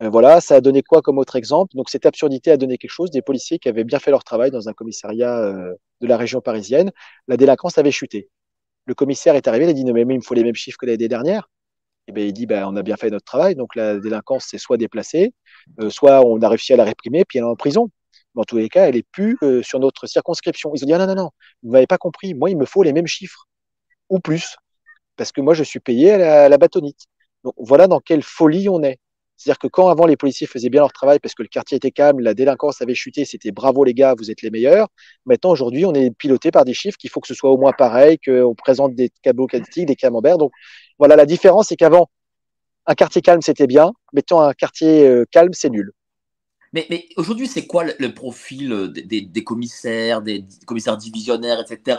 Euh, 0.00 0.10
voilà, 0.10 0.40
ça 0.40 0.54
a 0.54 0.60
donné 0.60 0.82
quoi 0.84 1.02
comme 1.02 1.18
autre 1.18 1.34
exemple? 1.34 1.74
Donc 1.74 1.90
cette 1.90 2.06
absurdité 2.06 2.52
a 2.52 2.56
donné 2.56 2.78
quelque 2.78 2.92
chose. 2.92 3.10
Des 3.10 3.20
policiers 3.20 3.58
qui 3.58 3.68
avaient 3.68 3.82
bien 3.82 3.98
fait 3.98 4.12
leur 4.12 4.22
travail 4.22 4.52
dans 4.52 4.68
un 4.68 4.72
commissariat 4.72 5.36
euh, 5.40 5.74
de 6.00 6.06
la 6.06 6.16
région 6.16 6.40
parisienne, 6.40 6.92
la 7.26 7.36
délinquance 7.36 7.78
avait 7.78 7.90
chuté. 7.90 8.30
Le 8.86 8.94
commissaire 8.94 9.34
est 9.34 9.48
arrivé, 9.48 9.64
il 9.64 9.70
a 9.70 9.72
dit 9.72 9.84
non 9.84 9.92
mais, 9.92 10.02
il 10.02 10.06
me 10.06 10.20
faut 10.20 10.34
les 10.34 10.44
mêmes 10.44 10.54
chiffres 10.54 10.78
que 10.78 10.86
l'année 10.86 11.08
dernière. 11.08 11.50
Et 12.06 12.10
eh 12.10 12.12
bien 12.12 12.24
il 12.26 12.32
dit 12.32 12.46
ben 12.46 12.64
on 12.68 12.76
a 12.76 12.82
bien 12.84 12.96
fait 12.96 13.10
notre 13.10 13.24
travail, 13.24 13.56
donc 13.56 13.74
la 13.74 13.98
délinquance 13.98 14.46
c'est 14.48 14.58
soit 14.58 14.76
déplacée, 14.76 15.34
euh, 15.80 15.90
soit 15.90 16.24
on 16.24 16.40
a 16.42 16.48
réussi 16.48 16.72
à 16.72 16.76
la 16.76 16.84
réprimer, 16.84 17.24
puis 17.24 17.38
elle 17.38 17.44
est 17.44 17.48
en 17.48 17.56
prison. 17.56 17.90
Mais 18.36 18.42
en 18.42 18.44
tous 18.44 18.58
les 18.58 18.68
cas, 18.68 18.88
elle 18.88 18.96
est 18.96 19.06
plus 19.10 19.38
sur 19.62 19.80
notre 19.80 20.06
circonscription. 20.06 20.72
Ils 20.74 20.84
ont 20.84 20.86
dit 20.86 20.92
ah, 20.92 20.98
non 20.98 21.06
non 21.06 21.14
non, 21.14 21.30
vous 21.62 21.72
m'avez 21.72 21.86
pas 21.86 21.98
compris. 21.98 22.34
Moi 22.34 22.50
il 22.50 22.56
me 22.56 22.66
faut 22.66 22.82
les 22.82 22.92
mêmes 22.92 23.06
chiffres 23.06 23.46
ou 24.10 24.20
plus, 24.20 24.56
parce 25.16 25.32
que 25.32 25.40
moi 25.40 25.54
je 25.54 25.64
suis 25.64 25.80
payé 25.80 26.12
à 26.12 26.48
la, 26.48 26.58
bâtonnite. 26.58 27.06
Donc 27.44 27.54
voilà 27.58 27.86
dans 27.88 28.00
quelle 28.00 28.22
folie 28.22 28.68
on 28.68 28.82
est. 28.82 28.98
C'est-à-dire 29.36 29.58
que 29.58 29.66
quand 29.66 29.88
avant 29.88 30.06
les 30.06 30.16
policiers 30.16 30.46
faisaient 30.46 30.70
bien 30.70 30.80
leur 30.80 30.92
travail 30.92 31.18
parce 31.18 31.34
que 31.34 31.42
le 31.42 31.48
quartier 31.48 31.76
était 31.76 31.90
calme, 31.90 32.20
la 32.20 32.32
délinquance 32.32 32.80
avait 32.80 32.94
chuté, 32.94 33.26
c'était 33.26 33.50
bravo 33.52 33.84
les 33.84 33.92
gars, 33.92 34.14
vous 34.16 34.30
êtes 34.30 34.40
les 34.40 34.50
meilleurs. 34.50 34.88
Maintenant 35.26 35.50
aujourd'hui, 35.50 35.84
on 35.84 35.92
est 35.92 36.10
piloté 36.16 36.50
par 36.50 36.64
des 36.64 36.72
chiffres 36.72 36.96
qu'il 36.96 37.10
faut 37.10 37.20
que 37.20 37.28
ce 37.28 37.34
soit 37.34 37.50
au 37.50 37.58
moins 37.58 37.72
pareil, 37.72 38.18
qu'on 38.18 38.54
présente 38.54 38.94
des 38.94 39.10
tableaux 39.22 39.46
qualitatifs, 39.46 39.84
des 39.84 39.96
camemberts. 39.96 40.38
Donc 40.38 40.52
voilà, 40.98 41.16
la 41.16 41.26
différence, 41.26 41.68
c'est 41.68 41.76
qu'avant, 41.76 42.08
un 42.86 42.94
quartier 42.94 43.20
calme, 43.20 43.42
c'était 43.42 43.66
bien. 43.66 43.92
Maintenant, 44.14 44.40
un 44.40 44.54
quartier 44.54 45.06
euh, 45.06 45.24
calme, 45.30 45.52
c'est 45.52 45.70
nul. 45.70 45.92
Mais, 46.76 47.08
aujourd'hui, 47.16 47.46
c'est 47.46 47.66
quoi 47.66 47.84
le, 47.84 48.08
profil 48.12 48.70
euh, 48.70 48.88
des, 48.88 49.44
commissaires, 49.44 50.20
des 50.20 50.44
commissaires 50.66 50.98
divisionnaires, 50.98 51.58
etc. 51.60 51.98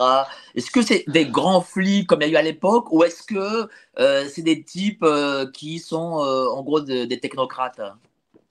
Est-ce 0.54 0.70
que 0.70 0.84
c'est 0.84 1.04
des 1.08 1.26
grands 1.26 1.62
flics 1.62 2.06
comme 2.06 2.22
il 2.22 2.28
y 2.28 2.30
a 2.30 2.34
eu 2.34 2.36
à 2.36 2.44
l'époque 2.44 2.92
ou 2.92 3.04
est-ce 3.04 3.24
que 3.24 3.68
euh, 4.00 4.26
c'est 4.30 4.44
des 4.44 4.64
types 4.64 5.02
euh, 5.04 5.50
qui 5.52 5.80
sont 5.80 5.98
en 5.98 6.62
gros 6.62 6.82
des 6.82 7.20
technocrates? 7.20 7.82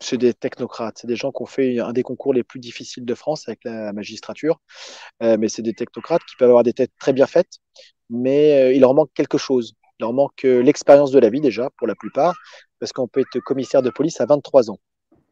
C'est 0.01 0.19
des 0.19 0.35
technocrates, 0.35 0.99
c'est 0.99 1.07
des 1.07 1.17
gens 1.17 1.31
qui 1.31 1.43
ont 1.43 1.47
fait 1.47 1.79
un 1.79 1.93
des 1.93 2.03
concours 2.03 2.35
les 2.35 2.43
plus 2.43 2.59
difficiles 2.59 3.05
de 3.05 3.15
France 3.15 3.49
avec 3.49 3.61
la 3.65 3.93
magistrature, 3.93 4.61
mais 5.21 5.49
c'est 5.49 5.63
des 5.63 5.73
technocrates 5.73 6.23
qui 6.29 6.37
peuvent 6.37 6.51
avoir 6.51 6.65
des 6.65 6.75
têtes 6.75 6.93
très 7.01 7.15
bien 7.15 7.27
faites, 7.27 7.61
mais 8.11 8.75
il 8.75 8.81
leur 8.81 8.93
manque 8.93 9.11
quelque 9.15 9.39
chose. 9.39 9.75
Il 9.99 10.03
leur 10.03 10.13
manque 10.13 10.43
l'expérience 10.43 11.13
de 11.13 11.19
la 11.19 11.31
vie 11.31 11.41
déjà, 11.41 11.71
pour 11.79 11.87
la 11.87 11.95
plupart, 11.95 12.35
parce 12.79 12.93
qu'on 12.93 13.09
peut 13.09 13.21
être 13.21 13.41
commissaire 13.41 13.81
de 13.81 13.89
police 13.89 14.21
à 14.21 14.27
23 14.27 14.71
ans 14.71 14.79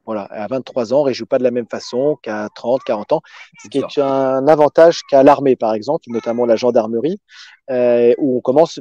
Voilà, 0.07 0.25
à 0.25 0.47
23 0.47 0.93
ans, 0.93 0.99
on 0.99 1.01
ne 1.01 1.07
réjoue 1.07 1.27
pas 1.27 1.39
de 1.39 1.45
la 1.45 1.51
même 1.51 1.67
façon 1.67 2.17
qu'à 2.23 2.49
30, 2.55 2.83
40 2.85 3.13
ans, 3.13 3.23
ce 3.63 3.69
qui 3.69 3.79
est 3.79 3.99
un 3.99 4.47
avantage 4.47 5.01
qu'a 5.09 5.23
l'armée, 5.23 5.57
par 5.57 5.75
exemple, 5.75 6.05
notamment 6.09 6.45
la 6.45 6.57
gendarmerie, 6.57 7.21
euh, 7.71 8.13
où 8.19 8.39
on 8.39 8.41
commence 8.41 8.81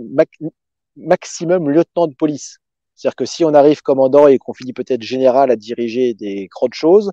maximum 0.98 1.70
lieutenant 1.70 2.08
de 2.08 2.16
police. 2.16 2.60
C'est-à-dire 2.96 3.16
que 3.16 3.26
si 3.26 3.44
on 3.46 3.54
arrive 3.54 3.82
commandant 3.82 4.28
et 4.28 4.38
qu'on 4.38 4.54
finit 4.54 4.74
peut-être 4.74 5.02
général 5.02 5.50
à 5.50 5.56
diriger 5.56 6.14
des 6.14 6.48
grandes 6.48 6.74
choses, 6.74 7.12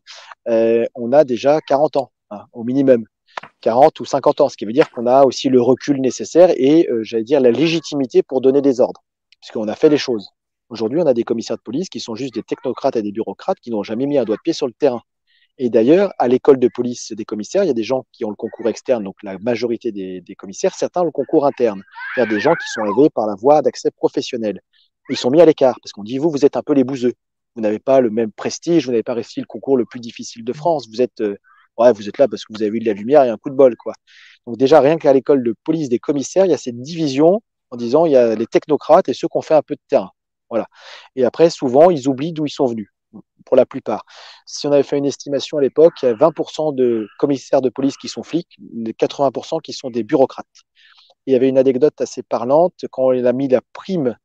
euh, 0.48 0.84
on 0.94 1.12
a 1.12 1.24
déjà 1.24 1.60
40 1.60 1.96
ans, 1.96 2.12
hein, 2.30 2.44
au 2.52 2.64
minimum. 2.64 3.04
40 3.60 4.00
ou 4.00 4.04
50 4.04 4.40
ans, 4.40 4.48
ce 4.48 4.56
qui 4.56 4.64
veut 4.64 4.72
dire 4.72 4.90
qu'on 4.90 5.06
a 5.06 5.22
aussi 5.22 5.48
le 5.48 5.62
recul 5.62 6.00
nécessaire 6.00 6.50
et, 6.56 6.88
euh, 6.90 7.02
j'allais 7.02 7.24
dire, 7.24 7.40
la 7.40 7.50
légitimité 7.50 8.22
pour 8.22 8.40
donner 8.40 8.60
des 8.60 8.80
ordres, 8.80 9.02
puisqu'on 9.40 9.68
a 9.68 9.74
fait 9.74 9.88
les 9.88 9.98
choses. 9.98 10.30
Aujourd'hui, 10.70 11.00
on 11.00 11.06
a 11.06 11.14
des 11.14 11.24
commissaires 11.24 11.56
de 11.56 11.62
police 11.62 11.88
qui 11.88 11.98
sont 11.98 12.14
juste 12.14 12.32
des 12.32 12.44
technocrates 12.44 12.94
et 12.94 13.02
des 13.02 13.10
bureaucrates 13.10 13.58
qui 13.58 13.70
n'ont 13.70 13.82
jamais 13.82 14.06
mis 14.06 14.18
un 14.18 14.24
doigt 14.24 14.36
de 14.36 14.40
pied 14.42 14.52
sur 14.52 14.68
le 14.68 14.72
terrain. 14.72 15.02
Et 15.58 15.68
d'ailleurs, 15.68 16.12
à 16.18 16.28
l'école 16.28 16.60
de 16.60 16.68
police 16.72 17.12
des 17.12 17.24
commissaires, 17.24 17.64
il 17.64 17.66
y 17.66 17.70
a 17.70 17.74
des 17.74 17.82
gens 17.82 18.06
qui 18.12 18.24
ont 18.24 18.30
le 18.30 18.36
concours 18.36 18.68
externe, 18.68 19.02
donc 19.02 19.16
la 19.24 19.36
majorité 19.38 19.90
des, 19.90 20.34
commissaires, 20.38 20.74
certains 20.76 21.02
ont 21.02 21.06
le 21.06 21.10
concours 21.10 21.44
interne. 21.44 21.82
Il 22.16 22.20
y 22.20 22.22
a 22.22 22.26
des 22.26 22.38
gens 22.38 22.54
qui 22.54 22.68
sont 22.72 22.84
élevés 22.84 23.10
par 23.10 23.26
la 23.26 23.34
voie 23.34 23.62
d'accès 23.62 23.90
professionnel. 23.90 24.60
Ils 25.10 25.16
sont 25.16 25.30
mis 25.30 25.40
à 25.40 25.44
l'écart 25.44 25.76
parce 25.82 25.92
qu'on 25.92 26.04
dit, 26.04 26.18
vous, 26.18 26.30
vous 26.30 26.44
êtes 26.44 26.56
un 26.56 26.62
peu 26.62 26.72
les 26.72 26.84
bouseux. 26.84 27.14
Vous 27.56 27.62
n'avez 27.62 27.80
pas 27.80 28.00
le 28.00 28.10
même 28.10 28.30
prestige, 28.30 28.86
vous 28.86 28.92
n'avez 28.92 29.02
pas 29.02 29.14
réussi 29.14 29.40
le 29.40 29.46
concours 29.46 29.76
le 29.76 29.84
plus 29.84 29.98
difficile 29.98 30.44
de 30.44 30.52
France. 30.52 30.88
Vous 30.88 31.02
êtes, 31.02 31.20
euh, 31.20 31.36
ouais, 31.78 31.92
vous 31.92 32.08
êtes 32.08 32.18
là 32.18 32.28
parce 32.28 32.44
que 32.44 32.52
vous 32.54 32.62
avez 32.62 32.76
eu 32.76 32.80
de 32.80 32.86
la 32.86 32.92
lumière 32.92 33.24
et 33.24 33.28
un 33.28 33.38
coup 33.38 33.50
de 33.50 33.56
bol, 33.56 33.74
quoi. 33.76 33.94
Donc 34.46 34.56
déjà, 34.56 34.80
rien 34.80 34.98
qu'à 34.98 35.12
l'école 35.12 35.42
de 35.42 35.54
police 35.64 35.88
des 35.88 35.98
commissaires, 35.98 36.46
il 36.46 36.52
y 36.52 36.54
a 36.54 36.58
cette 36.58 36.80
division 36.80 37.42
en 37.70 37.76
disant, 37.76 38.06
il 38.06 38.12
y 38.12 38.16
a 38.16 38.36
les 38.36 38.46
technocrates 38.46 39.08
et 39.08 39.14
ceux 39.14 39.26
qui 39.26 39.36
ont 39.36 39.42
fait 39.42 39.54
un 39.54 39.62
peu 39.62 39.74
de 39.74 39.80
terrain. 39.88 40.10
Voilà. 40.50 40.66
Et 41.16 41.24
après, 41.24 41.50
souvent, 41.50 41.90
ils 41.90 42.08
oublient 42.08 42.32
d'où 42.32 42.46
ils 42.46 42.50
sont 42.50 42.66
venus, 42.66 42.88
pour 43.44 43.56
la 43.56 43.66
plupart. 43.66 44.04
Si 44.46 44.66
on 44.66 44.72
avait 44.72 44.82
fait 44.82 44.98
une 44.98 45.06
estimation 45.06 45.58
à 45.58 45.60
l'époque, 45.60 45.94
il 46.02 46.06
y 46.06 46.08
a 46.08 46.14
20% 46.14 46.74
de 46.74 47.08
commissaires 47.18 47.62
de 47.62 47.70
police 47.70 47.96
qui 47.96 48.08
sont 48.08 48.22
flics, 48.22 48.58
80% 48.98 49.60
qui 49.60 49.72
sont 49.72 49.90
des 49.90 50.02
bureaucrates. 50.02 50.46
Il 51.26 51.32
y 51.32 51.36
avait 51.36 51.48
une 51.48 51.58
anecdote 51.58 52.00
assez 52.00 52.22
parlante 52.22 52.74
quand 52.90 53.04
on 53.04 53.24
a 53.24 53.32
mis 53.32 53.48
la 53.48 53.60
prime 53.72 54.16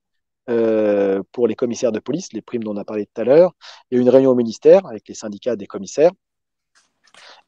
euh, 0.50 1.24
pour 1.32 1.48
les 1.48 1.56
commissaires 1.56 1.92
de 1.92 2.00
police, 2.00 2.32
les 2.34 2.42
primes 2.42 2.64
dont 2.64 2.74
on 2.76 2.78
a 2.78 2.86
parlé 2.86 3.08
tout 3.08 3.22
à 3.22 3.24
l'heure. 3.24 3.54
Il 3.90 3.96
y 3.96 3.98
a 3.98 4.00
eu 4.00 4.02
une 4.02 4.10
réunion 4.10 4.32
au 4.32 4.36
ministère 4.36 4.86
avec 4.86 5.08
les 5.08 5.16
syndicats 5.16 5.56
des 5.56 5.68
commissaires. 5.68 6.12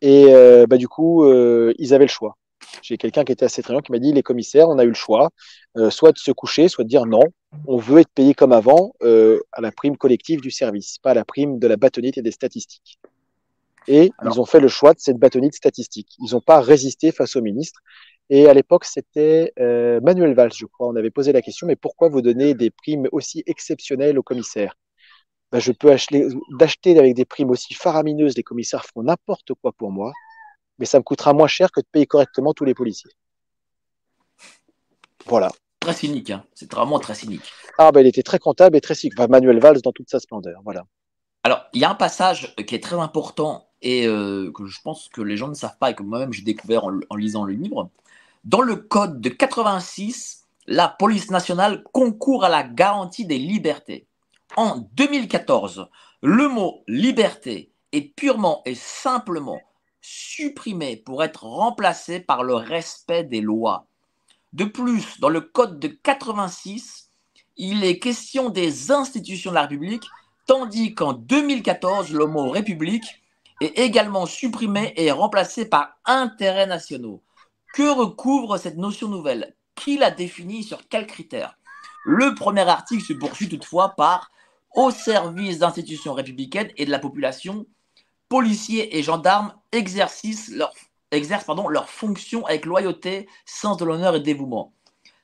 Et 0.01 0.25
euh, 0.29 0.65
bah, 0.67 0.77
du 0.77 0.87
coup, 0.87 1.23
euh, 1.23 1.73
ils 1.77 1.93
avaient 1.93 2.05
le 2.05 2.09
choix. 2.09 2.37
J'ai 2.81 2.97
quelqu'un 2.97 3.23
qui 3.23 3.31
était 3.31 3.45
assez 3.45 3.61
très 3.61 3.79
qui 3.81 3.91
m'a 3.91 3.99
dit 3.99 4.13
les 4.13 4.23
commissaires, 4.23 4.69
on 4.69 4.77
a 4.79 4.83
eu 4.83 4.89
le 4.89 4.93
choix, 4.93 5.29
euh, 5.77 5.89
soit 5.89 6.11
de 6.11 6.17
se 6.17 6.31
coucher, 6.31 6.67
soit 6.67 6.83
de 6.83 6.89
dire 6.89 7.05
non, 7.05 7.23
on 7.67 7.77
veut 7.77 7.99
être 7.99 8.11
payé 8.13 8.33
comme 8.33 8.51
avant 8.53 8.93
euh, 9.01 9.39
à 9.51 9.61
la 9.61 9.71
prime 9.71 9.97
collective 9.97 10.41
du 10.41 10.51
service, 10.51 10.97
pas 10.99 11.11
à 11.11 11.13
la 11.13 11.25
prime 11.25 11.59
de 11.59 11.67
la 11.67 11.77
bâtonnite 11.77 12.17
et 12.17 12.21
des 12.21 12.31
statistiques. 12.31 12.99
Et 13.87 14.11
Alors- 14.17 14.35
ils 14.35 14.41
ont 14.41 14.45
fait 14.45 14.59
le 14.59 14.67
choix 14.67 14.93
de 14.93 14.99
cette 14.99 15.17
bâtonnite 15.17 15.53
statistique. 15.53 16.09
Ils 16.19 16.33
n'ont 16.33 16.41
pas 16.41 16.59
résisté 16.59 17.11
face 17.11 17.35
au 17.35 17.41
ministre. 17.41 17.81
Et 18.29 18.47
à 18.47 18.53
l'époque, 18.53 18.83
c'était 18.83 19.53
euh, 19.59 20.01
Manuel 20.01 20.33
Valls, 20.33 20.51
je 20.53 20.65
crois. 20.65 20.87
On 20.87 20.95
avait 20.97 21.11
posé 21.11 21.31
la 21.31 21.41
question, 21.41 21.65
mais 21.65 21.77
pourquoi 21.77 22.09
vous 22.09 22.21
donnez 22.21 22.53
des 22.53 22.69
primes 22.69 23.07
aussi 23.13 23.43
exceptionnelles 23.45 24.19
aux 24.19 24.23
commissaires? 24.23 24.75
Ben, 25.53 25.59
Je 25.59 25.71
peux 25.71 25.91
acheter, 25.91 26.27
d'acheter 26.59 26.99
avec 26.99 27.13
des 27.13 27.23
primes 27.23 27.49
aussi 27.49 27.73
faramineuses, 27.73 28.35
les 28.35 28.43
commissaires 28.43 28.83
font 28.83 29.03
n'importe 29.03 29.53
quoi 29.61 29.71
pour 29.71 29.91
moi, 29.91 30.11
mais 30.79 30.85
ça 30.85 30.99
me 30.99 31.03
coûtera 31.03 31.33
moins 31.33 31.47
cher 31.47 31.71
que 31.71 31.79
de 31.79 31.87
payer 31.91 32.05
correctement 32.05 32.53
tous 32.53 32.65
les 32.65 32.73
policiers. 32.73 33.11
Voilà. 35.25 35.51
Très 35.79 35.93
cynique, 35.93 36.31
hein. 36.31 36.43
c'est 36.53 36.71
vraiment 36.71 36.99
très 36.99 37.15
cynique. 37.15 37.51
Ah, 37.77 37.91
ben, 37.91 38.01
il 38.01 38.07
était 38.07 38.23
très 38.23 38.39
comptable 38.39 38.75
et 38.77 38.81
très. 38.81 38.95
Enfin, 39.13 39.27
Manuel 39.27 39.59
Valls 39.59 39.81
dans 39.81 39.91
toute 39.91 40.09
sa 40.09 40.19
splendeur. 40.19 40.61
Voilà. 40.63 40.85
Alors, 41.43 41.65
il 41.73 41.81
y 41.81 41.85
a 41.85 41.89
un 41.89 41.95
passage 41.95 42.55
qui 42.65 42.75
est 42.75 42.83
très 42.83 42.99
important 42.99 43.67
et 43.81 44.07
euh, 44.07 44.51
que 44.51 44.65
je 44.65 44.81
pense 44.81 45.07
que 45.09 45.21
les 45.21 45.37
gens 45.37 45.47
ne 45.47 45.53
savent 45.53 45.77
pas 45.77 45.91
et 45.91 45.95
que 45.95 46.03
moi-même 46.03 46.33
j'ai 46.33 46.41
découvert 46.41 46.85
en, 46.85 46.99
en 47.09 47.15
lisant 47.15 47.43
le 47.43 47.53
livre. 47.53 47.89
Dans 48.43 48.61
le 48.61 48.75
code 48.75 49.21
de 49.21 49.29
86, 49.29 50.45
la 50.65 50.89
police 50.89 51.31
nationale 51.31 51.83
concourt 51.93 52.43
à 52.43 52.49
la 52.49 52.63
garantie 52.63 53.25
des 53.25 53.37
libertés. 53.37 54.07
En 54.55 54.89
2014, 54.93 55.87
le 56.21 56.47
mot 56.47 56.83
liberté 56.87 57.71
est 57.91 58.01
purement 58.01 58.61
et 58.65 58.75
simplement 58.75 59.59
supprimé 60.09 60.95
pour 60.95 61.21
être 61.21 61.43
remplacé 61.43 62.21
par 62.21 62.43
le 62.43 62.55
respect 62.55 63.25
des 63.25 63.41
lois. 63.41 63.87
De 64.53 64.63
plus, 64.63 65.19
dans 65.19 65.27
le 65.27 65.41
code 65.41 65.79
de 65.79 65.89
86, 65.89 67.09
il 67.57 67.83
est 67.83 67.99
question 67.99 68.49
des 68.49 68.91
institutions 68.91 69.51
de 69.51 69.55
la 69.55 69.63
République 69.63 70.05
tandis 70.45 70.95
qu'en 70.95 71.11
2014, 71.11 72.13
le 72.13 72.25
mot 72.25 72.49
République 72.49 73.21
est 73.59 73.77
également 73.79 74.25
supprimé 74.25 74.93
et 74.95 75.11
remplacé 75.11 75.65
par 75.65 75.97
intérêts 76.05 76.67
nationaux. 76.67 77.21
Que 77.73 77.89
recouvre 77.89 78.57
cette 78.57 78.77
notion 78.77 79.09
nouvelle? 79.09 79.55
Qui 79.75 79.97
la 79.97 80.09
définit 80.09 80.63
sur 80.63 80.87
quels 80.87 81.07
critères? 81.07 81.57
Le 82.05 82.33
premier 82.33 82.61
article 82.61 83.03
se 83.03 83.11
poursuit 83.11 83.49
toutefois 83.49 83.89
par 83.89 84.31
au 84.73 84.89
service 84.89 85.59
d'institutions 85.59 86.13
républicaines 86.13 86.71
et 86.77 86.85
de 86.85 86.91
la 86.91 86.99
population, 86.99 87.65
policiers 88.29 88.97
et 88.97 89.03
gendarmes 89.03 89.53
exercent 89.71 90.49
leur, 90.51 91.89
fonctions 91.89 92.45
avec 92.45 92.65
loyauté, 92.65 93.27
sens 93.45 93.77
de 93.77 93.85
l'honneur 93.85 94.15
et 94.15 94.19
dévouement. 94.19 94.73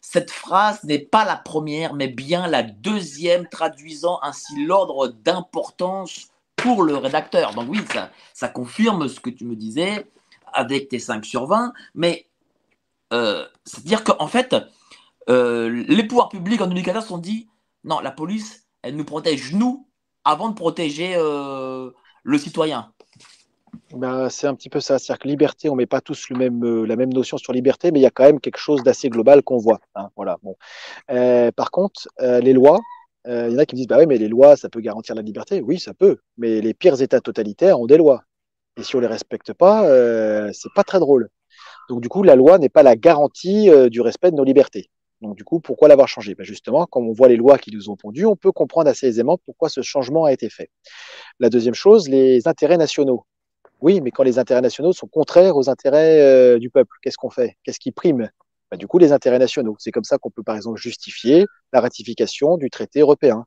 Cette 0.02 0.32
phrase 0.32 0.84
n'est 0.84 1.00
pas 1.00 1.26
la 1.26 1.38
première, 1.38 1.94
mais 1.94 2.08
bien 2.08 2.48
la 2.48 2.62
deuxième, 2.62 3.48
traduisant 3.48 4.20
ainsi 4.22 4.64
l'ordre 4.66 5.08
d'importance 5.08 6.28
pour 6.56 6.84
le 6.84 6.98
rédacteur. 6.98 7.54
Donc 7.54 7.70
oui, 7.70 7.80
ça, 7.92 8.12
ça 8.34 8.50
confirme 8.50 9.08
ce 9.08 9.20
que 9.20 9.30
tu 9.30 9.46
me 9.46 9.56
disais 9.56 10.06
avec 10.54 10.90
tes 10.90 11.00
5 11.00 11.26
sur 11.26 11.48
20, 11.48 11.74
mais 11.96 12.28
euh, 13.14 13.48
c'est-à-dire 13.66 14.04
qu'en 14.04 14.28
fait, 14.28 14.56
euh, 15.30 15.70
les 15.88 16.04
pouvoirs 16.04 16.30
publics 16.30 16.62
en 16.62 16.68
2014 16.68 17.04
se 17.04 17.10
sont 17.10 17.18
dit, 17.18 17.48
non, 17.84 18.00
la 18.00 18.12
police, 18.12 18.68
elle 18.82 18.96
nous 18.96 19.06
protège 19.06 19.54
nous 19.54 19.88
avant 20.26 20.50
de 20.50 20.56
protéger 20.56 21.16
euh, 21.16 21.92
le 22.24 22.38
citoyen. 22.38 22.92
Ben, 23.94 24.30
c'est 24.30 24.48
un 24.48 24.56
petit 24.56 24.70
peu 24.70 24.80
ça. 24.80 25.00
C'est-à-dire 25.00 25.20
que 25.20 25.28
liberté, 25.28 25.70
on 25.70 25.76
met 25.76 25.86
pas 25.86 26.02
tous 26.02 26.28
euh, 26.32 26.86
la 26.86 26.96
même 26.96 27.14
notion 27.14 27.38
sur 27.38 27.54
liberté, 27.54 27.92
mais 27.92 28.00
il 28.00 28.04
y 28.04 28.08
a 28.08 28.12
quand 28.12 28.24
même 28.24 28.40
quelque 28.40 28.58
chose 28.58 28.84
d'assez 28.84 29.10
global 29.10 29.44
qu'on 29.44 29.58
voit. 29.58 29.80
hein, 29.96 30.10
voilà. 30.16 30.38
Bon. 30.44 30.56
Euh, 31.12 31.52
par 31.52 31.72
contre, 31.72 32.08
euh, 32.22 32.40
les 32.40 32.54
lois, 32.54 32.80
il 33.26 33.52
y 33.52 33.56
en 33.56 33.58
a 33.60 33.66
qui 33.66 33.76
me 33.76 33.78
disent, 33.78 33.88
bah 33.88 33.98
oui, 34.00 34.06
mais 34.06 34.18
les 34.18 34.28
lois, 34.28 34.58
ça 34.58 34.68
peut 34.70 34.82
garantir 34.82 35.16
la 35.16 35.22
liberté. 35.22 35.62
Oui, 35.62 35.80
ça 35.80 35.94
peut. 35.94 36.18
Mais 36.38 36.60
les 36.60 36.74
pires 36.74 37.02
États 37.02 37.22
totalitaires 37.22 37.80
ont 37.80 37.86
des 37.86 37.98
lois. 37.98 38.24
Et 38.78 38.84
si 38.84 38.96
on 38.96 39.00
les 39.00 39.08
respecte 39.08 39.54
pas, 39.54 39.84
c'est 40.52 40.74
pas 40.76 40.84
très 40.84 41.00
drôle. 41.00 41.30
Donc 41.90 42.02
du 42.02 42.10
coup, 42.10 42.24
la 42.24 42.36
loi 42.36 42.58
n'est 42.58 42.68
pas 42.68 42.84
la 42.84 42.98
garantie 42.98 43.70
du 43.90 44.02
respect 44.02 44.32
de 44.32 44.36
nos 44.36 44.44
libertés. 44.44 44.90
Donc 45.22 45.38
du 45.38 45.46
coup, 45.46 45.62
pourquoi 45.62 45.88
l'avoir 45.88 46.10
changé? 46.10 46.36
Ben 46.36 46.44
Justement, 46.44 46.86
quand 46.86 47.00
on 47.00 47.14
voit 47.14 47.30
les 47.30 47.38
lois 47.38 47.58
qui 47.58 47.72
nous 47.72 47.90
ont 47.90 47.96
pondues, 47.96 48.26
on 48.26 48.36
peut 48.36 48.52
comprendre 48.52 48.90
assez 48.90 49.08
aisément 49.08 49.38
pourquoi 49.46 49.70
ce 49.70 49.82
changement 49.82 50.26
a 50.26 50.34
été 50.34 50.50
fait. 50.50 50.70
La 51.40 51.50
deuxième 51.50 51.76
chose, 51.76 52.10
les 52.10 52.46
intérêts 52.46 52.78
nationaux. 52.78 53.26
Oui, 53.84 54.00
mais 54.00 54.12
quand 54.12 54.24
les 54.24 54.40
intérêts 54.40 54.62
nationaux 54.62 54.94
sont 54.94 55.08
contraires 55.08 55.58
aux 55.58 55.70
intérêts 55.70 56.22
euh, 56.22 56.58
du 56.58 56.70
peuple, 56.70 56.96
qu'est-ce 57.02 57.18
qu'on 57.18 57.30
fait? 57.30 57.58
Qu'est-ce 57.66 57.82
qui 57.82 57.92
prime? 57.92 58.30
Ben, 58.72 58.78
Du 58.78 58.88
coup, 58.88 58.98
les 58.98 59.12
intérêts 59.12 59.40
nationaux. 59.40 59.76
C'est 59.78 59.92
comme 59.92 60.06
ça 60.06 60.18
qu'on 60.18 60.30
peut, 60.30 60.42
par 60.42 60.56
exemple, 60.56 60.80
justifier 60.80 61.46
la 61.74 61.82
ratification 61.82 62.56
du 62.56 62.70
traité 62.70 63.02
européen. 63.02 63.44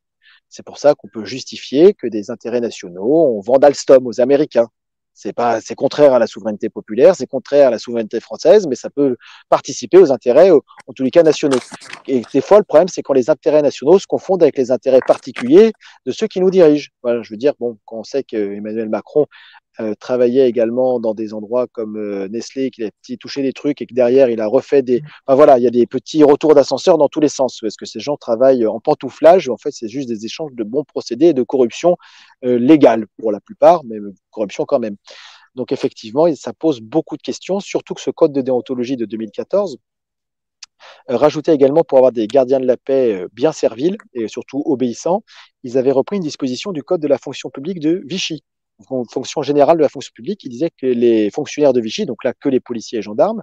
C'est 0.51 0.63
pour 0.63 0.77
ça 0.77 0.95
qu'on 0.95 1.09
peut 1.09 1.25
justifier 1.25 1.95
que 1.95 2.07
des 2.07 2.31
intérêts 2.31 2.61
nationaux, 2.61 3.35
on 3.35 3.41
vend 3.41 3.57
Alstom 3.57 4.07
aux 4.07 4.21
Américains. 4.21 4.69
C'est 5.15 5.33
pas, 5.33 5.63
c'est 5.63 5.75
contraire 5.75 6.13
à 6.13 6.19
la 6.19 6.27
souveraineté 6.27 6.69
populaire, 6.69 7.17
c'est 7.17 7.27
contraire 7.27 7.69
à 7.69 7.71
la 7.71 7.79
souveraineté 7.79 8.21
française, 8.21 8.67
mais 8.67 8.75
ça 8.75 8.91
peut 8.91 9.17
participer 9.49 9.97
aux 9.97 10.13
intérêts, 10.13 10.51
en 10.51 10.93
tous 10.95 11.03
les 11.03 11.11
cas, 11.11 11.23
nationaux. 11.23 11.57
Et 12.07 12.21
des 12.35 12.43
fois, 12.43 12.59
le 12.59 12.65
problème, 12.65 12.89
c'est 12.89 13.01
quand 13.01 13.15
les 13.15 13.31
intérêts 13.31 13.63
nationaux 13.63 13.99
se 13.99 14.07
confondent 14.07 14.43
avec 14.43 14.59
les 14.59 14.71
intérêts 14.71 15.01
particuliers 15.07 15.73
de 16.05 16.13
ceux 16.13 16.27
qui 16.27 16.39
nous 16.41 16.51
dirigent. 16.51 16.91
Voilà, 17.03 17.23
je 17.23 17.33
veux 17.33 17.39
dire, 17.39 17.55
bon, 17.59 17.79
quand 17.87 18.01
on 18.01 18.05
sait 18.05 18.25
qu'Emmanuel 18.25 18.91
Macron 18.91 19.25
euh, 19.81 19.95
travaillait 19.95 20.49
également 20.49 21.01
dans 21.01 21.13
des 21.13 21.35
endroits 21.35 21.67
comme 21.67 21.97
euh, 21.97 22.29
Nestlé, 22.29 22.71
qu'il 22.71 22.85
a 22.85 22.91
touché 23.21 23.43
des 23.43 23.53
trucs 23.53 23.83
et 23.83 23.87
que 23.87 23.95
derrière 23.95 24.31
il 24.31 24.41
a 24.41 24.47
refait 24.47 24.83
des. 24.83 25.03
Enfin 25.27 25.37
voilà, 25.37 25.59
il 25.59 25.65
y 25.65 25.67
a 25.67 25.71
des 25.71 25.87
petits 25.87 26.25
retours 26.25 26.55
d'ascenseur 26.55 26.97
dans 26.97 27.09
tous 27.09 27.21
les 27.21 27.29
sens. 27.29 27.63
Est-ce 27.63 27.77
que 27.77 27.85
ces 27.85 28.01
gens 28.01 28.17
travaillent 28.17 28.67
en 28.67 28.81
pantouflage 28.81 29.49
ou 29.49 29.53
en 29.53 29.59
fait 29.59 29.73
c'est 29.73 29.89
juste 29.89 30.09
des 30.09 30.25
échanges 30.25 30.53
de 30.55 30.65
bons 30.65 30.85
procédés 30.85 31.27
et 31.27 31.35
de 31.35 31.43
corruption 31.43 31.97
euh, 32.45 32.59
légale 32.59 33.07
pour 33.19 33.33
la 33.33 33.41
plupart, 33.41 33.85
mais 33.85 33.99
corruption 34.31 34.65
quand 34.65 34.79
même. 34.79 34.97
Donc 35.55 35.73
effectivement, 35.73 36.27
ça 36.35 36.53
pose 36.55 36.81
beaucoup 36.81 37.17
de 37.17 37.23
questions, 37.23 37.61
surtout 37.61 37.95
que 37.95 38.01
ce 38.01 38.11
code 38.11 38.33
de 38.33 38.41
déontologie 38.41 38.97
de 38.97 39.05
2014 39.05 39.79
euh, 41.11 41.17
rajoutait 41.17 41.55
également 41.55 41.85
pour 41.85 41.99
avoir 41.99 42.13
des 42.13 42.27
gardiens 42.27 42.61
de 42.61 42.67
la 42.67 42.77
paix 42.79 43.27
bien 43.33 43.53
serviles 43.53 43.99
et 44.15 44.29
surtout 44.29 44.63
obéissants, 44.65 45.23
ils 45.65 45.77
avaient 45.77 45.93
repris 45.93 46.17
une 46.17 46.23
disposition 46.23 46.73
du 46.73 46.83
code 46.83 47.01
de 47.01 47.09
la 47.09 47.19
fonction 47.19 47.51
publique 47.51 47.81
de 47.81 48.03
Vichy 48.07 48.43
fonction 48.85 49.43
générale 49.43 49.77
de 49.77 49.83
la 49.83 49.89
fonction 49.89 50.13
publique, 50.15 50.45
il 50.45 50.51
disait 50.51 50.71
que 50.71 50.87
les 50.87 51.31
fonctionnaires 51.31 51.73
de 51.73 51.81
Vichy, 51.81 52.07
donc 52.07 52.25
là 52.25 52.33
que 52.35 52.49
les 52.49 52.61
policiers 52.61 52.99
et 52.99 53.03
gendarmes, 53.03 53.43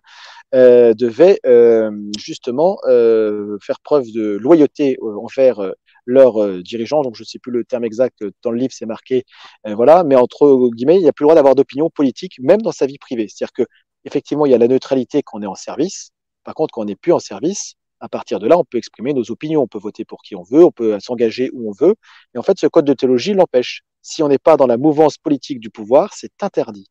euh, 0.53 0.93
devaient 0.93 1.39
euh, 1.45 1.91
justement 2.17 2.77
euh, 2.87 3.57
faire 3.61 3.79
preuve 3.79 4.11
de 4.11 4.37
loyauté 4.37 4.97
envers 5.01 5.73
leurs 6.05 6.61
dirigeants. 6.63 7.01
Donc, 7.01 7.15
je 7.15 7.23
ne 7.23 7.25
sais 7.25 7.39
plus 7.39 7.51
le 7.51 7.63
terme 7.63 7.85
exact. 7.85 8.23
Dans 8.43 8.51
le 8.51 8.57
livre, 8.57 8.73
c'est 8.73 8.85
marqué. 8.85 9.23
voilà. 9.65 10.03
Mais 10.03 10.15
entre 10.15 10.69
guillemets, 10.69 10.97
il 10.97 11.01
n'y 11.01 11.09
a 11.09 11.13
plus 11.13 11.23
le 11.23 11.27
droit 11.27 11.35
d'avoir 11.35 11.55
d'opinion 11.55 11.89
politique, 11.89 12.35
même 12.39 12.61
dans 12.61 12.71
sa 12.71 12.85
vie 12.85 12.97
privée. 12.97 13.27
C'est-à-dire 13.27 13.53
que, 13.53 13.63
effectivement, 14.05 14.45
il 14.45 14.51
y 14.51 14.55
a 14.55 14.57
la 14.57 14.67
neutralité 14.67 15.23
quand 15.23 15.39
on 15.39 15.41
est 15.41 15.47
en 15.47 15.55
service. 15.55 16.11
Par 16.43 16.55
contre, 16.55 16.73
quand 16.73 16.81
on 16.81 16.85
n'est 16.85 16.95
plus 16.95 17.13
en 17.13 17.19
service, 17.19 17.75
à 18.01 18.09
partir 18.09 18.39
de 18.39 18.47
là, 18.47 18.57
on 18.57 18.65
peut 18.65 18.77
exprimer 18.77 19.13
nos 19.13 19.31
opinions, 19.31 19.61
on 19.61 19.67
peut 19.67 19.79
voter 19.79 20.03
pour 20.03 20.21
qui 20.23 20.35
on 20.35 20.43
veut, 20.43 20.65
on 20.65 20.71
peut 20.71 20.99
s'engager 20.99 21.49
où 21.53 21.69
on 21.69 21.71
veut. 21.71 21.95
Et 22.35 22.37
en 22.37 22.43
fait, 22.43 22.59
ce 22.59 22.67
code 22.67 22.85
de 22.85 22.93
théologie 22.93 23.33
l'empêche. 23.33 23.83
Si 24.03 24.21
on 24.21 24.27
n'est 24.27 24.37
pas 24.37 24.57
dans 24.57 24.67
la 24.67 24.77
mouvance 24.77 25.17
politique 25.17 25.59
du 25.59 25.69
pouvoir, 25.71 26.13
c'est 26.13 26.31
interdit. 26.43 26.87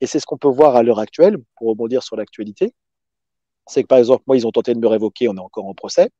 Et 0.00 0.06
c'est 0.06 0.20
ce 0.20 0.26
qu'on 0.26 0.38
peut 0.38 0.48
voir 0.48 0.76
à 0.76 0.82
l'heure 0.82 1.00
actuelle, 1.00 1.38
pour 1.56 1.68
rebondir 1.68 2.02
sur 2.02 2.16
l'actualité. 2.16 2.72
C'est 3.66 3.82
que 3.82 3.88
par 3.88 3.98
exemple, 3.98 4.22
moi, 4.26 4.36
ils 4.36 4.46
ont 4.46 4.50
tenté 4.50 4.74
de 4.74 4.78
me 4.78 4.86
révoquer, 4.86 5.28
on 5.28 5.34
est 5.36 5.40
encore 5.40 5.66
en 5.66 5.74
procès. 5.74 6.10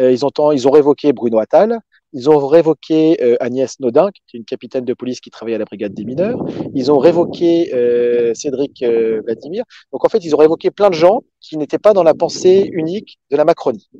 Euh, 0.00 0.12
ils, 0.12 0.24
ont, 0.24 0.30
ils 0.52 0.68
ont 0.68 0.70
révoqué 0.70 1.12
Bruno 1.12 1.38
Attal, 1.38 1.80
ils 2.12 2.30
ont 2.30 2.46
révoqué 2.46 3.22
euh, 3.22 3.36
Agnès 3.40 3.78
Nodin, 3.80 4.10
qui 4.10 4.22
est 4.36 4.38
une 4.38 4.44
capitaine 4.44 4.84
de 4.84 4.94
police 4.94 5.20
qui 5.20 5.30
travaillait 5.30 5.56
à 5.56 5.58
la 5.58 5.64
brigade 5.64 5.92
des 5.92 6.04
mineurs. 6.04 6.42
Ils 6.74 6.90
ont 6.90 6.98
révoqué 6.98 7.74
euh, 7.74 8.32
Cédric 8.34 8.82
euh, 8.82 9.20
Vladimir. 9.24 9.64
Donc 9.92 10.04
en 10.04 10.08
fait, 10.08 10.24
ils 10.24 10.34
ont 10.34 10.38
révoqué 10.38 10.70
plein 10.70 10.88
de 10.88 10.94
gens 10.94 11.22
qui 11.40 11.56
n'étaient 11.58 11.78
pas 11.78 11.92
dans 11.92 12.02
la 12.02 12.14
pensée 12.14 12.70
unique 12.72 13.18
de 13.30 13.36
la 13.36 13.44
Macronie. 13.44 13.90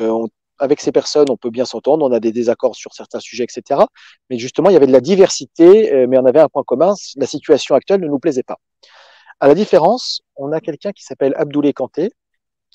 On, 0.00 0.26
avec 0.58 0.80
ces 0.80 0.92
personnes, 0.92 1.26
on 1.30 1.36
peut 1.36 1.50
bien 1.50 1.64
s'entendre, 1.64 2.04
on 2.04 2.12
a 2.12 2.20
des 2.20 2.32
désaccords 2.32 2.76
sur 2.76 2.92
certains 2.94 3.20
sujets, 3.20 3.44
etc. 3.44 3.80
Mais 4.30 4.38
justement, 4.38 4.70
il 4.70 4.74
y 4.74 4.76
avait 4.76 4.86
de 4.86 4.92
la 4.92 5.00
diversité, 5.00 6.06
mais 6.06 6.18
on 6.18 6.26
avait 6.26 6.40
un 6.40 6.48
point 6.48 6.62
commun, 6.64 6.94
la 7.16 7.26
situation 7.26 7.74
actuelle 7.74 8.00
ne 8.00 8.08
nous 8.08 8.18
plaisait 8.18 8.42
pas. 8.42 8.58
À 9.40 9.48
la 9.48 9.54
différence, 9.54 10.22
on 10.36 10.52
a 10.52 10.60
quelqu'un 10.60 10.92
qui 10.92 11.02
s'appelle 11.04 11.34
Abdoulaye 11.36 11.74
Kanté, 11.74 12.10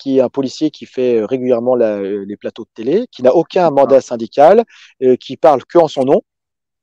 qui 0.00 0.18
est 0.18 0.20
un 0.20 0.28
policier 0.28 0.70
qui 0.70 0.86
fait 0.86 1.16
euh, 1.16 1.26
régulièrement 1.26 1.76
euh, 1.78 2.24
les 2.26 2.36
plateaux 2.36 2.64
de 2.64 2.70
télé, 2.74 3.06
qui 3.12 3.22
n'a 3.22 3.34
aucun 3.34 3.70
mandat 3.70 4.00
syndical, 4.00 4.64
euh, 5.02 5.16
qui 5.16 5.36
parle 5.36 5.64
que 5.64 5.78
en 5.78 5.88
son 5.88 6.04
nom 6.04 6.22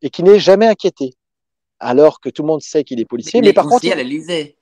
et 0.02 0.10
qui 0.10 0.24
n'est 0.24 0.40
jamais 0.40 0.68
inquiété. 0.68 1.14
Alors 1.80 2.20
que 2.20 2.30
tout 2.30 2.44
le 2.44 2.48
monde 2.48 2.62
sait 2.62 2.84
qu'il 2.84 3.00
est 3.00 3.06
policier, 3.06 3.42
mais, 3.42 3.54
par 3.54 3.68
contre, 3.68 3.92
à 3.92 3.96
l'Élysée. 3.96 4.57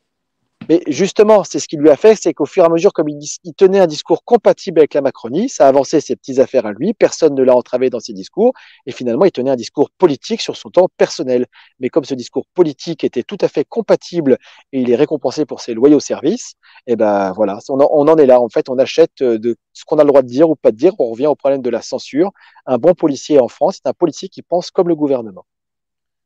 Mais 0.70 0.82
justement, 0.88 1.43
c'est 1.43 1.59
ce 1.59 1.68
qu'il 1.68 1.80
lui 1.80 1.89
a 1.89 1.95
fait, 1.95 2.16
c'est 2.16 2.34
qu'au 2.34 2.45
fur 2.45 2.63
et 2.63 2.66
à 2.66 2.70
mesure, 2.70 2.93
comme 2.93 3.09
il, 3.09 3.53
tenait 3.55 3.80
un 3.80 3.88
discours 3.88 4.24
compatible 4.24 4.80
avec 4.80 4.93
la 4.93 5.01
Macronie, 5.01 5.49
ça 5.49 5.68
avançait 5.68 6.01
ses 6.01 6.16
petites 6.16 6.39
affaires 6.39 6.66
à 6.66 6.72
lui, 6.72 6.93
personne 6.93 7.36
ne 7.36 7.43
l'a 7.43 7.55
entravé 7.55 7.89
dans 7.89 7.99
ses 7.99 8.13
discours, 8.13 8.53
et 8.86 8.91
finalement, 8.91 9.26
il 9.26 9.32
tenait 9.32 9.51
un 9.51 9.55
discours 9.55 9.89
politique 9.91 10.41
sur 10.41 10.55
son 10.55 10.70
temps 10.70 10.88
personnel. 10.97 11.45
Mais 11.80 11.89
comme 11.89 12.03
ce 12.03 12.16
discours 12.16 12.45
politique 12.53 13.03
était 13.03 13.24
tout 13.24 13.38
à 13.41 13.47
fait 13.47 13.66
compatible 13.66 14.38
et 14.72 14.82
il 14.82 14.89
est 14.89 14.95
récompensé 14.95 15.45
pour 15.45 15.61
ses 15.61 15.74
loyaux 15.74 15.99
services, 15.99 16.53
et 16.88 16.93
eh 16.93 16.95
ben 16.95 17.32
voilà, 17.34 17.59
on 17.70 17.80
en, 17.80 18.18
est 18.18 18.26
là. 18.26 18.39
En 18.39 18.49
fait, 18.49 18.70
on 18.70 18.78
achète 18.78 19.22
euh, 19.22 19.38
de 19.38 19.55
ce 19.74 19.84
qu'on 19.86 19.97
a 19.97 20.03
le 20.03 20.07
droit 20.07 20.22
de 20.22 20.28
dire 20.28 20.49
ou 20.49 20.55
pas 20.55 20.72
de 20.72 20.78
dire. 20.78 20.93
On 20.99 21.09
revient 21.09 21.28
au 21.28 21.36
problème 21.36 21.61
de 21.61 21.70
la 21.70 21.82
censure. 21.82 22.32
Un 22.66 22.78
bon 22.78 22.93
policier 22.93 23.39
en 23.39 23.47
France, 23.47 23.80
c'est 23.84 23.89
un 23.89 23.93
policier 23.93 24.30
qui 24.30 24.41
pense 24.41 24.72
comme 24.72 24.88
le 24.88 24.95
gouvernement. 24.95 25.45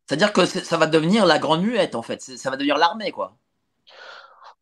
C'est-à-dire 0.08 0.34
que 0.34 0.46
ça 0.46 0.78
va 0.78 0.88
devenir 0.88 1.26
la 1.26 1.38
grande 1.38 1.62
muette, 1.62 1.96
en 1.96 2.02
fait. 2.02 2.22
Ça 2.22 2.50
va 2.50 2.58
devenir 2.58 2.78
l'armée, 2.78 3.12
quoi. 3.12 3.38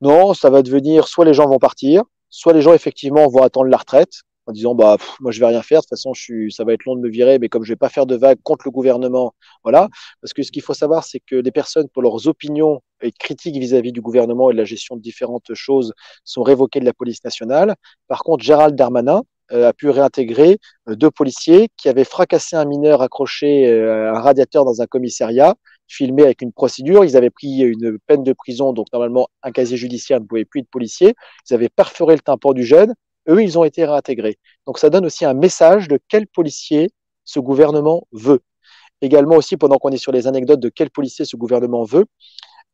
Non, 0.01 0.33
ça 0.33 0.49
va 0.49 0.61
devenir 0.61 1.07
soit 1.07 1.25
les 1.25 1.33
gens 1.33 1.47
vont 1.47 1.59
partir, 1.59 2.03
soit 2.29 2.53
les 2.53 2.61
gens 2.61 2.73
effectivement 2.73 3.27
vont 3.27 3.41
attendre 3.41 3.67
la 3.69 3.77
retraite 3.77 4.21
en 4.47 4.53
disant 4.53 4.75
bah 4.75 4.97
moi 5.19 5.31
je 5.31 5.39
vais 5.39 5.45
rien 5.45 5.61
faire 5.61 5.79
de 5.79 5.83
toute 5.83 5.89
façon 5.89 6.13
je 6.13 6.21
suis 6.21 6.51
ça 6.51 6.63
va 6.63 6.73
être 6.73 6.85
long 6.85 6.95
de 6.95 7.01
me 7.01 7.09
virer 7.09 7.37
mais 7.37 7.49
comme 7.49 7.63
je 7.63 7.73
vais 7.73 7.77
pas 7.77 7.89
faire 7.89 8.05
de 8.05 8.15
vagues 8.15 8.39
contre 8.43 8.65
le 8.65 8.71
gouvernement 8.71 9.33
voilà. 9.63 9.89
Parce 10.21 10.33
que 10.33 10.41
ce 10.43 10.51
qu'il 10.51 10.61
faut 10.61 10.73
savoir 10.73 11.03
c'est 11.03 11.19
que 11.19 11.35
les 11.35 11.51
personnes 11.51 11.89
pour 11.89 12.01
leurs 12.01 12.27
opinions 12.27 12.81
et 13.01 13.11
critiques 13.11 13.57
vis-à-vis 13.57 13.91
du 13.91 14.01
gouvernement 14.01 14.49
et 14.49 14.53
de 14.53 14.57
la 14.57 14.65
gestion 14.65 14.95
de 14.95 15.01
différentes 15.01 15.53
choses 15.53 15.93
sont 16.23 16.43
révoquées 16.43 16.79
de 16.79 16.85
la 16.85 16.93
police 16.93 17.23
nationale. 17.23 17.75
Par 18.07 18.23
contre 18.23 18.43
Gérald 18.43 18.75
Darmanin 18.75 19.23
euh, 19.51 19.69
a 19.69 19.73
pu 19.73 19.89
réintégrer 19.89 20.57
euh, 20.89 20.95
deux 20.95 21.11
policiers 21.11 21.69
qui 21.77 21.87
avaient 21.89 22.03
fracassé 22.03 22.55
un 22.55 22.65
mineur 22.65 23.01
accroché 23.01 23.67
euh, 23.67 24.11
à 24.11 24.17
un 24.17 24.21
radiateur 24.21 24.65
dans 24.65 24.81
un 24.81 24.87
commissariat 24.87 25.55
filmé 25.87 26.23
avec 26.23 26.41
une 26.41 26.51
procédure. 26.51 27.05
Ils 27.05 27.17
avaient 27.17 27.29
pris 27.29 27.59
une 27.59 27.97
peine 28.07 28.23
de 28.23 28.33
prison, 28.33 28.73
donc 28.73 28.87
normalement 28.93 29.27
un 29.43 29.51
casier 29.51 29.77
judiciaire 29.77 30.19
ne 30.19 30.25
pouvait 30.25 30.45
plus 30.45 30.61
être 30.61 30.69
policier. 30.69 31.15
Ils 31.49 31.53
avaient 31.53 31.69
perforé 31.69 32.15
le 32.15 32.21
tympan 32.21 32.53
du 32.53 32.63
jeune. 32.63 32.93
Eux, 33.29 33.43
ils 33.43 33.57
ont 33.57 33.63
été 33.63 33.85
réintégrés. 33.85 34.37
Donc 34.65 34.79
ça 34.79 34.89
donne 34.89 35.05
aussi 35.05 35.25
un 35.25 35.33
message 35.33 35.87
de 35.87 35.99
quel 36.07 36.27
policier 36.27 36.89
ce 37.23 37.39
gouvernement 37.39 38.07
veut. 38.11 38.41
Également 39.01 39.35
aussi, 39.35 39.57
pendant 39.57 39.77
qu'on 39.77 39.89
est 39.89 39.97
sur 39.97 40.11
les 40.11 40.27
anecdotes 40.27 40.59
de 40.59 40.69
quel 40.69 40.89
policier 40.89 41.25
ce 41.25 41.35
gouvernement 41.35 41.83
veut, 41.83 42.05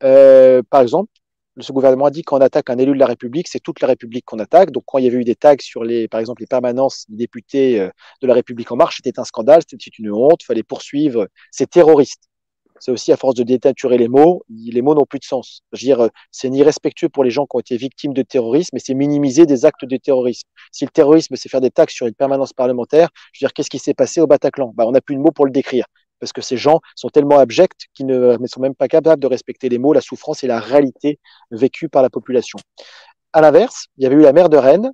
euh, 0.04 0.62
par 0.70 0.82
exemple, 0.82 1.12
ce 1.60 1.72
gouvernement 1.72 2.06
a 2.06 2.12
dit 2.12 2.24
qu'on 2.24 2.40
attaque 2.40 2.70
un 2.70 2.78
élu 2.78 2.94
de 2.94 3.00
la 3.00 3.06
République, 3.06 3.48
c'est 3.48 3.60
toute 3.60 3.80
la 3.82 3.88
République 3.88 4.26
qu'on 4.26 4.40
attaque. 4.40 4.72
Donc, 4.72 4.84
quand 4.88 4.98
il 4.98 5.06
y 5.06 5.08
avait 5.08 5.18
eu 5.18 5.24
des 5.24 5.36
tags 5.36 5.56
sur 5.60 5.84
les, 5.84 6.08
par 6.08 6.20
exemple, 6.20 6.42
les 6.42 6.48
permanences 6.48 7.06
des 7.10 7.18
députés 7.18 7.80
euh, 7.80 7.90
de 8.22 8.28
la 8.28 8.34
République 8.34 8.72
en 8.72 8.76
marche, 8.76 8.98
c'était 9.04 9.20
un 9.20 9.24
scandale, 9.24 9.62
c'était 9.68 9.92
une 10.00 10.12
honte, 10.12 10.44
fallait 10.44 10.64
poursuivre 10.64 11.28
ces 11.52 11.68
terroristes 11.68 12.24
c'est 12.84 12.92
aussi 12.92 13.14
à 13.14 13.18
force 13.18 13.36
de 13.36 13.44
détaturer 13.44 13.98
les 13.98 14.10
mots, 14.10 14.44
les 14.50 14.82
mots 14.82 14.94
n'ont 14.94 15.06
plus 15.06 15.20
de 15.20 15.24
sens. 15.24 15.62
Je 15.72 15.80
veux 15.80 15.86
dire, 15.86 16.02
euh, 16.02 16.10
c'est 16.32 16.50
ni 16.50 16.64
respectueux 16.64 17.08
pour 17.08 17.24
les 17.24 17.32
gens 17.32 17.46
qui 17.46 17.56
ont 17.56 17.62
été 17.62 17.78
victimes 17.78 18.14
de 18.14 18.24
terrorisme, 18.24 18.72
mais 18.74 18.82
c'est 18.84 18.94
minimiser 18.94 19.46
des 19.46 19.64
actes 19.64 19.86
de 19.86 19.96
terrorisme. 19.96 20.50
Si 20.74 20.84
le 20.84 20.90
terrorisme, 20.90 21.38
c'est 21.38 21.48
faire 21.48 21.62
des 21.62 21.72
taxes 21.72 21.94
sur 21.94 22.08
une 22.08 22.14
permanence 22.14 22.52
parlementaire, 22.52 23.08
je 23.32 23.38
veux 23.40 23.48
dire, 23.48 23.54
qu'est-ce 23.54 23.70
qui 23.70 23.80
s'est 23.80 23.94
passé 23.94 24.20
au 24.20 24.28
Bataclan? 24.28 24.74
Bah, 24.76 24.84
On 24.86 24.92
n'a 24.92 25.00
plus 25.00 25.16
de 25.16 25.22
mots 25.22 25.32
pour 25.32 25.46
le 25.46 25.52
décrire 25.52 25.86
parce 26.20 26.34
que 26.34 26.42
ces 26.42 26.58
gens 26.58 26.82
sont 26.98 27.08
tellement 27.08 27.40
abjects 27.40 27.88
qu'ils 27.94 28.06
ne 28.06 28.48
sont 28.48 28.60
même 28.60 28.76
pas 28.76 28.90
capables 28.90 29.22
de 29.22 29.28
respecter 29.28 29.70
les 29.70 29.78
mots, 29.78 29.94
la 29.94 30.02
souffrance 30.02 30.44
et 30.44 30.48
la 30.48 30.60
réalité 30.60 31.20
vécue 31.52 31.88
par 31.88 32.02
la 32.02 32.10
population. 32.10 32.60
À 33.32 33.40
l'inverse, 33.40 33.88
il 33.98 34.04
y 34.04 34.08
avait 34.08 34.16
eu 34.16 34.22
la 34.22 34.34
maire 34.34 34.50
de 34.50 34.58
Rennes 34.58 34.92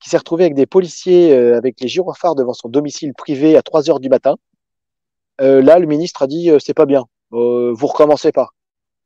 qui 0.00 0.10
s'est 0.10 0.18
retrouvée 0.18 0.42
avec 0.42 0.54
des 0.54 0.66
policiers 0.66 1.32
euh, 1.32 1.56
avec 1.56 1.80
les 1.80 1.86
gyrophares 1.86 2.34
devant 2.34 2.52
son 2.52 2.68
domicile 2.68 3.12
privé 3.14 3.56
à 3.56 3.62
3 3.62 3.90
heures 3.90 4.00
du 4.00 4.08
matin. 4.08 4.36
Euh, 5.40 5.62
là, 5.62 5.78
le 5.78 5.86
ministre 5.86 6.22
a 6.22 6.26
dit 6.26 6.50
c'est 6.58 6.74
pas 6.74 6.86
bien 6.86 7.06
euh, 7.32 7.72
vous 7.74 7.86
recommencez 7.86 8.32
pas. 8.32 8.48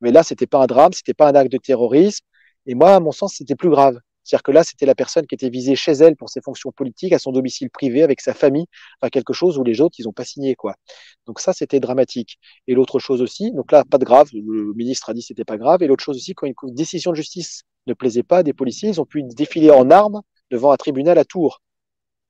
Mais 0.00 0.12
là, 0.12 0.22
c'était 0.22 0.46
pas 0.46 0.62
un 0.62 0.66
drame, 0.66 0.92
c'était 0.92 1.14
pas 1.14 1.28
un 1.28 1.34
acte 1.34 1.52
de 1.52 1.58
terrorisme. 1.58 2.24
Et 2.66 2.74
moi, 2.74 2.94
à 2.94 3.00
mon 3.00 3.12
sens, 3.12 3.34
c'était 3.36 3.56
plus 3.56 3.70
grave. 3.70 3.98
C'est-à-dire 4.24 4.42
que 4.44 4.52
là, 4.52 4.64
c'était 4.64 4.86
la 4.86 4.94
personne 4.94 5.26
qui 5.26 5.34
était 5.34 5.48
visée 5.48 5.74
chez 5.74 5.92
elle 5.92 6.16
pour 6.16 6.30
ses 6.30 6.40
fonctions 6.40 6.70
politiques, 6.72 7.12
à 7.12 7.18
son 7.18 7.32
domicile 7.32 7.70
privé, 7.70 8.02
avec 8.02 8.20
sa 8.20 8.34
famille, 8.34 8.66
enfin 9.00 9.10
quelque 9.10 9.32
chose 9.32 9.58
où 9.58 9.64
les 9.64 9.80
autres, 9.80 9.96
ils 9.98 10.08
ont 10.08 10.12
pas 10.12 10.24
signé, 10.24 10.54
quoi. 10.54 10.74
Donc 11.26 11.40
ça, 11.40 11.52
c'était 11.52 11.80
dramatique. 11.80 12.38
Et 12.68 12.74
l'autre 12.74 12.98
chose 13.00 13.20
aussi, 13.20 13.50
donc 13.52 13.72
là, 13.72 13.84
pas 13.84 13.98
de 13.98 14.04
grave, 14.04 14.28
le 14.32 14.72
ministre 14.74 15.10
a 15.10 15.14
dit 15.14 15.22
c'était 15.22 15.44
pas 15.44 15.58
grave. 15.58 15.82
Et 15.82 15.86
l'autre 15.88 16.04
chose 16.04 16.16
aussi, 16.16 16.34
quand 16.34 16.46
une 16.46 16.74
décision 16.74 17.10
de 17.10 17.16
justice 17.16 17.62
ne 17.86 17.94
plaisait 17.94 18.22
pas 18.22 18.42
des 18.42 18.52
policiers, 18.52 18.90
ils 18.90 19.00
ont 19.00 19.06
pu 19.06 19.22
défiler 19.24 19.70
en 19.70 19.90
armes 19.90 20.20
devant 20.50 20.70
un 20.70 20.76
tribunal 20.76 21.18
à 21.18 21.24
Tours. 21.24 21.60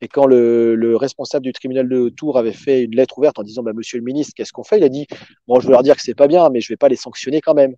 Et 0.02 0.08
quand 0.08 0.26
le, 0.26 0.96
responsable 0.96 1.44
du 1.44 1.52
tribunal 1.52 1.88
de 1.88 2.08
Tours 2.08 2.36
avait 2.36 2.52
fait 2.52 2.82
une 2.82 2.96
lettre 2.96 3.16
ouverte 3.18 3.38
en 3.38 3.44
disant 3.44 3.62
bah, 3.62 3.72
Monsieur 3.72 3.98
le 3.98 4.04
ministre, 4.04 4.32
qu'est-ce 4.36 4.52
qu'on 4.52 4.64
fait? 4.64 4.78
Il 4.78 4.84
a 4.84 4.88
dit 4.88 5.06
Bon, 5.46 5.60
je 5.60 5.66
veux 5.66 5.72
leur 5.72 5.84
dire 5.84 5.94
que 5.94 6.02
c'est 6.02 6.14
pas 6.14 6.26
bien, 6.26 6.50
mais 6.50 6.60
je 6.60 6.68
vais 6.68 6.76
pas 6.76 6.88
les 6.88 6.96
sanctionner 6.96 7.40
quand 7.40 7.54
même. 7.54 7.76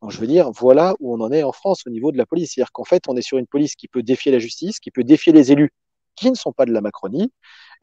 Donc, 0.00 0.12
je 0.12 0.18
veux 0.18 0.28
dire, 0.28 0.50
voilà 0.52 0.94
où 1.00 1.12
on 1.12 1.20
en 1.20 1.32
est 1.32 1.42
en 1.42 1.52
France 1.52 1.82
au 1.86 1.90
niveau 1.90 2.12
de 2.12 2.18
la 2.18 2.24
police. 2.24 2.52
C'est-à-dire 2.54 2.72
qu'en 2.72 2.84
fait, 2.84 3.02
on 3.08 3.16
est 3.16 3.22
sur 3.22 3.36
une 3.36 3.48
police 3.48 3.74
qui 3.74 3.88
peut 3.88 4.02
défier 4.02 4.30
la 4.30 4.38
justice, 4.38 4.78
qui 4.78 4.92
peut 4.92 5.04
défier 5.04 5.32
les 5.32 5.52
élus 5.52 5.70
qui 6.14 6.30
ne 6.30 6.36
sont 6.36 6.52
pas 6.52 6.64
de 6.64 6.72
la 6.72 6.80
Macronie, 6.80 7.30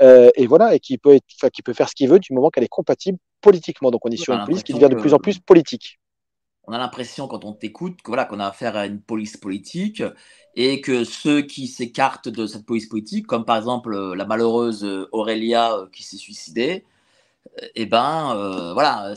euh, 0.02 0.32
et 0.36 0.48
voilà, 0.48 0.74
et 0.74 0.80
qui 0.80 0.98
peut, 0.98 1.14
être, 1.14 1.50
qui 1.50 1.62
peut 1.62 1.74
faire 1.74 1.88
ce 1.88 1.94
qu'il 1.94 2.10
veut 2.10 2.18
du 2.18 2.34
moment 2.34 2.50
qu'elle 2.50 2.64
est 2.64 2.68
compatible 2.68 3.20
politiquement. 3.42 3.92
Donc, 3.92 4.06
on 4.06 4.10
est 4.10 4.18
sur 4.18 4.34
une 4.34 4.44
police 4.44 4.64
qui 4.64 4.74
devient 4.74 4.90
de 4.90 4.96
plus 4.96 5.14
en 5.14 5.20
plus 5.20 5.40
politique 5.40 6.00
on 6.66 6.74
a 6.74 6.78
l'impression 6.78 7.28
quand 7.28 7.46
on 7.46 7.54
t'écoute 7.54 8.02
que 8.02 8.08
voilà 8.08 8.26
qu'on 8.26 8.40
a 8.40 8.48
affaire 8.48 8.76
à 8.76 8.86
une 8.86 9.02
police 9.02 9.38
politique 9.38 10.04
et 10.56 10.82
que 10.82 11.04
ceux 11.04 11.42
qui 11.42 11.68
s'écartent 11.68 12.30
de 12.30 12.46
cette 12.48 12.66
police 12.66 12.88
politique, 12.88 13.28
comme 13.28 13.46
par 13.46 13.58
exemple 13.58 13.94
euh, 13.94 14.16
la 14.16 14.26
malheureuse 14.26 14.86
euh, 14.86 15.10
Aurélia 15.12 15.74
euh, 15.74 15.88
qui 15.92 16.04
s'est 16.04 16.18
suicidée, 16.18 16.86
eh 17.76 17.86
ben 17.86 18.72
voilà, 18.74 19.14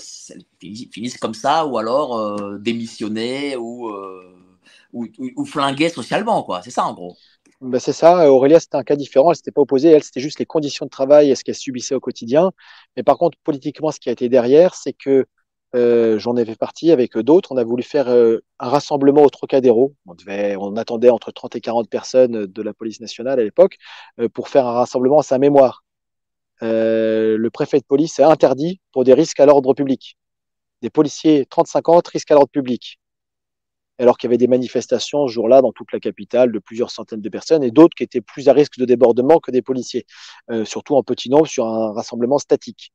finissent 0.61 1.16
comme 1.16 1.32
ça 1.32 1.64
ou 1.64 1.78
alors 1.78 2.59
démissionner 2.59 3.57
ou, 3.57 3.90
ou, 4.92 5.07
ou, 5.36 5.44
flinguer 5.47 5.88
socialement 5.88 6.42
quoi. 6.42 6.61
C'est 6.62 6.72
ça 6.72 6.84
en 6.84 6.92
gros. 6.92 7.16
Ben 7.62 7.78
c'est 7.78 7.92
ça. 7.92 8.30
Aurélia, 8.30 8.61
c'était 8.61 8.76
un 8.76 8.82
cas 8.82 8.97
différent. 8.97 9.30
Elle 9.30 9.36
s'était 9.36 9.53
pas 9.53 9.62
opposée. 9.62 9.90
Elle, 9.90 10.03
c'était 10.03 10.20
juste 10.20 10.38
les 10.38 10.44
conditions 10.44 10.84
de 10.84 10.90
travail 10.90 11.30
et 11.30 11.34
ce 11.34 11.44
qu'elle 11.44 11.55
subissait 11.55 11.94
au 11.94 12.01
quotidien. 12.01 12.51
Mais 12.97 13.03
par 13.03 13.16
contre, 13.16 13.38
politiquement, 13.42 13.90
ce 13.90 14.01
qui 14.01 14.11
a 14.11 14.12
été 14.12 14.28
derrière, 14.28 14.74
c'est 14.74 14.92
que 14.92 15.26
euh, 15.76 16.18
j'en 16.18 16.36
ai 16.36 16.44
fait 16.44 16.56
partie 16.56 16.90
avec 16.90 17.18
d'autres. 17.18 17.52
On 17.52 17.56
a 17.58 17.64
voulu 17.64 17.82
faire 17.82 18.08
euh, 18.08 18.38
un 18.58 18.68
rassemblement 18.68 19.22
au 19.22 19.28
Trocadéro. 19.28 19.94
On, 20.06 20.76
attendait 20.76 21.10
entre 21.10 21.30
30 21.32 21.56
et 21.56 21.60
40 21.60 21.90
personnes 21.90 22.46
de 22.46 22.62
la 22.62 22.72
police 22.72 23.00
nationale 23.00 23.38
à 23.38 23.44
l'époque 23.44 23.76
euh, 24.18 24.28
pour 24.28 24.48
faire 24.48 24.66
un 24.66 24.72
rassemblement 24.72 25.18
à 25.18 25.22
sa 25.22 25.38
mémoire. 25.38 25.84
le 26.62 27.48
préfet 27.52 27.78
de 27.78 27.84
police 27.84 28.18
a 28.20 28.30
interdit 28.30 28.80
pour 28.92 29.04
des 29.04 29.14
risques 29.14 29.40
à 29.40 29.46
l'ordre 29.46 29.74
public. 29.74 30.16
Des 30.82 30.90
policiers 30.90 31.44
30-50 31.44 32.11
risques 32.11 32.30
à 32.30 32.34
l'ordre 32.34 32.50
public. 32.50 32.98
Alors 33.98 34.18
qu'il 34.18 34.28
y 34.28 34.30
avait 34.30 34.38
des 34.38 34.46
manifestations 34.46 35.26
ce 35.26 35.32
jour-là 35.32 35.62
dans 35.62 35.72
toute 35.72 35.92
la 35.92 36.00
capitale 36.00 36.52
de 36.52 36.58
plusieurs 36.58 36.90
centaines 36.90 37.22
de 37.22 37.28
personnes 37.28 37.64
et 37.64 37.70
d'autres 37.70 37.94
qui 37.94 38.02
étaient 38.02 38.20
plus 38.20 38.48
à 38.48 38.52
risque 38.52 38.78
de 38.78 38.84
débordement 38.84 39.38
que 39.38 39.50
des 39.50 39.62
policiers, 39.62 40.04
surtout 40.64 40.96
en 40.96 41.02
petit 41.02 41.30
nombre 41.30 41.46
sur 41.46 41.66
un 41.66 41.92
rassemblement 41.92 42.38
statique. 42.38 42.92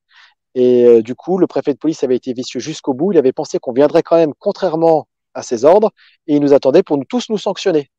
Et 0.55 0.85
euh, 0.85 1.01
du 1.01 1.15
coup, 1.15 1.37
le 1.37 1.47
préfet 1.47 1.73
de 1.73 1.77
police 1.77 2.03
avait 2.03 2.15
été 2.15 2.33
vicieux 2.33 2.59
jusqu'au 2.59 2.93
bout. 2.93 3.11
Il 3.11 3.17
avait 3.17 3.31
pensé 3.31 3.59
qu'on 3.59 3.73
viendrait 3.73 4.03
quand 4.03 4.17
même 4.17 4.33
contrairement 4.37 5.07
à 5.33 5.43
ses 5.43 5.65
ordres 5.65 5.91
et 6.27 6.35
il 6.35 6.41
nous 6.41 6.53
attendait 6.53 6.83
pour 6.83 6.97
nous 6.97 7.05
tous 7.05 7.29
nous 7.29 7.37
sanctionner. 7.37 7.89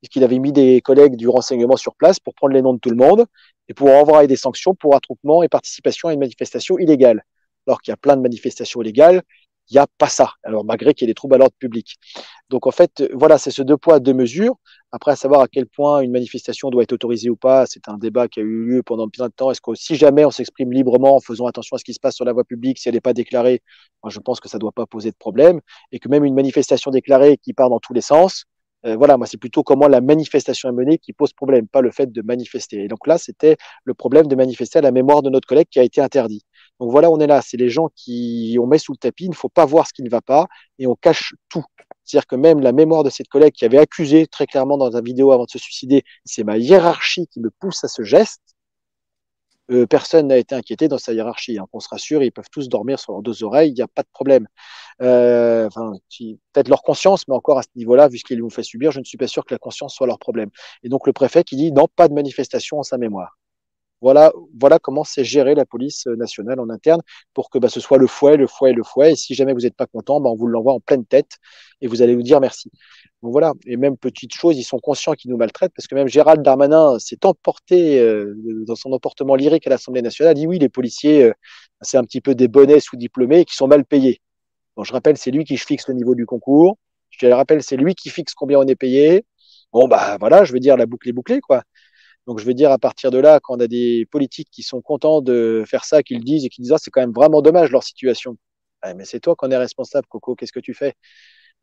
puisqu'il 0.00 0.24
avait 0.24 0.38
mis 0.38 0.52
des 0.52 0.80
collègues 0.82 1.16
du 1.16 1.28
renseignement 1.28 1.76
sur 1.76 1.94
place 1.96 2.20
pour 2.20 2.34
prendre 2.34 2.54
les 2.54 2.62
noms 2.62 2.74
de 2.74 2.78
tout 2.78 2.90
le 2.90 2.96
monde 2.96 3.26
et 3.68 3.74
pour 3.74 3.90
envoyer 3.90 4.28
des 4.28 4.36
sanctions 4.36 4.74
pour 4.74 4.96
attroupement 4.96 5.42
et 5.42 5.48
participation 5.48 6.08
à 6.08 6.14
une 6.14 6.20
manifestation 6.20 6.78
illégale. 6.78 7.24
Alors 7.66 7.80
qu'il 7.80 7.92
y 7.92 7.94
a 7.94 7.96
plein 7.96 8.16
de 8.16 8.22
manifestations 8.22 8.82
illégales, 8.82 9.22
il 9.70 9.74
n'y 9.74 9.78
a 9.78 9.86
pas 9.98 10.08
ça. 10.08 10.32
Alors 10.42 10.64
malgré 10.64 10.94
qu'il 10.94 11.06
y 11.06 11.10
ait 11.10 11.12
des 11.12 11.14
troubles 11.14 11.34
à 11.34 11.38
l'ordre 11.38 11.56
public. 11.58 11.96
Donc 12.50 12.66
en 12.66 12.70
fait, 12.70 13.04
voilà, 13.14 13.38
c'est 13.38 13.50
ce 13.50 13.62
deux 13.62 13.76
poids, 13.76 14.00
deux 14.00 14.14
mesures. 14.14 14.56
Après, 14.92 15.10
à 15.10 15.16
savoir 15.16 15.40
à 15.40 15.48
quel 15.48 15.66
point 15.66 16.02
une 16.02 16.12
manifestation 16.12 16.70
doit 16.70 16.84
être 16.84 16.92
autorisée 16.92 17.28
ou 17.28 17.36
pas, 17.36 17.66
c'est 17.66 17.88
un 17.88 17.98
débat 17.98 18.28
qui 18.28 18.40
a 18.40 18.42
eu 18.44 18.64
lieu 18.64 18.82
pendant 18.82 19.08
plein 19.08 19.26
de 19.26 19.32
temps. 19.32 19.50
Est-ce 19.50 19.60
que 19.60 19.74
si 19.74 19.96
jamais 19.96 20.24
on 20.24 20.30
s'exprime 20.30 20.72
librement 20.72 21.16
en 21.16 21.20
faisant 21.20 21.46
attention 21.46 21.74
à 21.74 21.78
ce 21.78 21.84
qui 21.84 21.94
se 21.94 22.00
passe 22.00 22.14
sur 22.14 22.24
la 22.24 22.32
voie 22.32 22.44
publique, 22.44 22.78
si 22.78 22.88
elle 22.88 22.94
n'est 22.94 23.00
pas 23.00 23.12
déclarée, 23.12 23.62
moi, 24.02 24.10
je 24.10 24.20
pense 24.20 24.38
que 24.38 24.48
ça 24.48 24.58
ne 24.58 24.60
doit 24.60 24.72
pas 24.72 24.86
poser 24.86 25.10
de 25.10 25.16
problème. 25.16 25.60
Et 25.90 25.98
que 25.98 26.08
même 26.08 26.24
une 26.24 26.34
manifestation 26.34 26.90
déclarée 26.92 27.38
qui 27.38 27.54
part 27.54 27.70
dans 27.70 27.80
tous 27.80 27.92
les 27.92 28.02
sens, 28.02 28.44
euh, 28.86 28.96
voilà, 28.96 29.16
moi, 29.16 29.26
c'est 29.26 29.38
plutôt 29.38 29.62
comment 29.62 29.88
la 29.88 30.00
manifestation 30.00 30.68
est 30.68 30.72
menée 30.72 30.98
qui 30.98 31.12
pose 31.12 31.32
problème, 31.32 31.66
pas 31.66 31.80
le 31.80 31.90
fait 31.90 32.12
de 32.12 32.22
manifester. 32.22 32.84
Et 32.84 32.88
donc 32.88 33.06
là, 33.06 33.18
c'était 33.18 33.56
le 33.84 33.94
problème 33.94 34.26
de 34.26 34.36
manifester 34.36 34.78
à 34.78 34.82
la 34.82 34.92
mémoire 34.92 35.22
de 35.22 35.30
notre 35.30 35.48
collègue 35.48 35.68
qui 35.70 35.80
a 35.80 35.82
été 35.82 36.00
interdit. 36.02 36.44
Donc 36.80 36.90
voilà, 36.90 37.10
on 37.10 37.18
est 37.20 37.26
là. 37.26 37.40
C'est 37.42 37.56
les 37.56 37.70
gens 37.70 37.88
qui 37.94 38.56
on 38.60 38.66
met 38.66 38.78
sous 38.78 38.92
le 38.92 38.98
tapis. 38.98 39.24
Il 39.24 39.30
ne 39.30 39.34
faut 39.34 39.48
pas 39.48 39.64
voir 39.64 39.86
ce 39.86 39.92
qui 39.92 40.02
ne 40.02 40.10
va 40.10 40.20
pas 40.20 40.46
et 40.78 40.86
on 40.86 40.96
cache 40.96 41.34
tout. 41.48 41.64
C'est-à-dire 42.04 42.26
que 42.26 42.36
même 42.36 42.60
la 42.60 42.72
mémoire 42.72 43.04
de 43.04 43.10
cette 43.10 43.28
collègue 43.28 43.52
qui 43.52 43.64
avait 43.64 43.78
accusé 43.78 44.26
très 44.26 44.46
clairement 44.46 44.76
dans 44.76 44.90
sa 44.92 45.00
vidéo 45.00 45.32
avant 45.32 45.44
de 45.44 45.50
se 45.50 45.58
suicider, 45.58 46.02
c'est 46.24 46.44
ma 46.44 46.58
hiérarchie 46.58 47.26
qui 47.28 47.40
me 47.40 47.50
pousse 47.50 47.82
à 47.84 47.88
ce 47.88 48.02
geste. 48.02 48.42
Euh, 49.70 49.86
personne 49.86 50.26
n'a 50.26 50.36
été 50.36 50.54
inquiété 50.54 50.88
dans 50.88 50.98
sa 50.98 51.12
hiérarchie. 51.14 51.58
Hein. 51.58 51.66
On 51.72 51.80
se 51.80 51.88
rassure, 51.88 52.22
ils 52.22 52.30
peuvent 52.32 52.50
tous 52.52 52.68
dormir 52.68 52.98
sur 52.98 53.12
leurs 53.12 53.22
deux 53.22 53.42
oreilles, 53.44 53.70
il 53.70 53.74
n'y 53.74 53.82
a 53.82 53.88
pas 53.88 54.02
de 54.02 54.08
problème. 54.12 54.46
Euh, 55.00 55.66
enfin, 55.66 55.92
peut-être 56.52 56.68
leur 56.68 56.82
conscience, 56.82 57.26
mais 57.28 57.34
encore 57.34 57.58
à 57.58 57.62
ce 57.62 57.68
niveau-là, 57.76 58.08
vu 58.08 58.18
ce 58.18 58.24
qu'ils 58.24 58.42
ont 58.42 58.50
fait 58.50 58.62
subir, 58.62 58.90
je 58.92 59.00
ne 59.00 59.04
suis 59.04 59.16
pas 59.16 59.26
sûr 59.26 59.44
que 59.44 59.54
la 59.54 59.58
conscience 59.58 59.94
soit 59.94 60.06
leur 60.06 60.18
problème. 60.18 60.50
Et 60.82 60.90
donc 60.90 61.06
le 61.06 61.14
préfet 61.14 61.44
qui 61.44 61.56
dit 61.56 61.72
non, 61.72 61.86
pas 61.96 62.08
de 62.08 62.14
manifestation 62.14 62.78
en 62.78 62.82
sa 62.82 62.98
mémoire. 62.98 63.38
Voilà, 64.04 64.34
voilà 64.60 64.78
comment 64.78 65.02
c'est 65.02 65.24
géré 65.24 65.54
la 65.54 65.64
police 65.64 66.06
nationale 66.06 66.60
en 66.60 66.68
interne 66.68 67.00
pour 67.32 67.48
que 67.48 67.58
bah, 67.58 67.70
ce 67.70 67.80
soit 67.80 67.96
le 67.96 68.06
fouet, 68.06 68.36
le 68.36 68.46
fouet, 68.46 68.74
le 68.74 68.82
fouet. 68.82 69.12
Et 69.12 69.16
si 69.16 69.34
jamais 69.34 69.54
vous 69.54 69.60
n'êtes 69.60 69.76
pas 69.76 69.86
content, 69.86 70.20
bah, 70.20 70.28
on 70.28 70.34
vous 70.34 70.46
l'envoie 70.46 70.74
en 70.74 70.80
pleine 70.80 71.06
tête 71.06 71.38
et 71.80 71.86
vous 71.86 72.02
allez 72.02 72.14
nous 72.14 72.22
dire 72.22 72.38
merci. 72.38 72.70
Donc 73.22 73.32
voilà. 73.32 73.54
Et 73.64 73.78
même 73.78 73.96
petite 73.96 74.34
chose, 74.34 74.58
ils 74.58 74.62
sont 74.62 74.78
conscients 74.78 75.14
qu'ils 75.14 75.30
nous 75.30 75.38
maltraitent 75.38 75.72
parce 75.74 75.86
que 75.86 75.94
même 75.94 76.06
Gérald 76.06 76.42
Darmanin 76.42 76.98
s'est 76.98 77.24
emporté 77.24 77.98
euh, 77.98 78.34
dans 78.66 78.74
son 78.74 78.92
emportement 78.92 79.36
lyrique 79.36 79.66
à 79.66 79.70
l'Assemblée 79.70 80.02
nationale. 80.02 80.34
dit 80.34 80.46
oui, 80.46 80.58
les 80.58 80.68
policiers, 80.68 81.22
euh, 81.22 81.32
c'est 81.80 81.96
un 81.96 82.04
petit 82.04 82.20
peu 82.20 82.34
des 82.34 82.46
bonnets 82.46 82.80
sous-diplômés 82.80 83.46
qui 83.46 83.56
sont 83.56 83.68
mal 83.68 83.86
payés. 83.86 84.20
Bon, 84.76 84.84
je 84.84 84.92
rappelle, 84.92 85.16
c'est 85.16 85.30
lui 85.30 85.44
qui 85.44 85.56
fixe 85.56 85.88
le 85.88 85.94
niveau 85.94 86.14
du 86.14 86.26
concours. 86.26 86.76
Je 87.08 87.20
te 87.20 87.32
rappelle, 87.32 87.62
c'est 87.62 87.78
lui 87.78 87.94
qui 87.94 88.10
fixe 88.10 88.34
combien 88.34 88.58
on 88.58 88.66
est 88.66 88.76
payé. 88.76 89.24
Bon, 89.72 89.88
bah 89.88 90.18
voilà, 90.20 90.44
je 90.44 90.52
veux 90.52 90.60
dire, 90.60 90.76
la 90.76 90.84
boucle 90.84 91.08
est 91.08 91.12
bouclée, 91.12 91.40
quoi. 91.40 91.62
Donc 92.26 92.38
je 92.38 92.44
veux 92.44 92.54
dire, 92.54 92.70
à 92.70 92.78
partir 92.78 93.10
de 93.10 93.18
là, 93.18 93.40
quand 93.40 93.56
on 93.56 93.60
a 93.60 93.66
des 93.66 94.06
politiques 94.10 94.48
qui 94.50 94.62
sont 94.62 94.80
contents 94.80 95.20
de 95.20 95.64
faire 95.66 95.84
ça, 95.84 96.02
qu'ils 96.02 96.24
disent 96.24 96.44
et 96.44 96.48
qui 96.48 96.62
disent 96.62 96.72
ah, 96.72 96.78
c'est 96.78 96.90
quand 96.90 97.00
même 97.00 97.12
vraiment 97.12 97.42
dommage 97.42 97.70
leur 97.70 97.82
situation. 97.82 98.36
mais 98.96 99.04
c'est 99.04 99.20
toi 99.20 99.34
qu'on 99.36 99.50
est 99.50 99.56
responsable, 99.56 100.06
Coco, 100.08 100.34
qu'est-ce 100.34 100.52
que 100.52 100.60
tu 100.60 100.74
fais? 100.74 100.94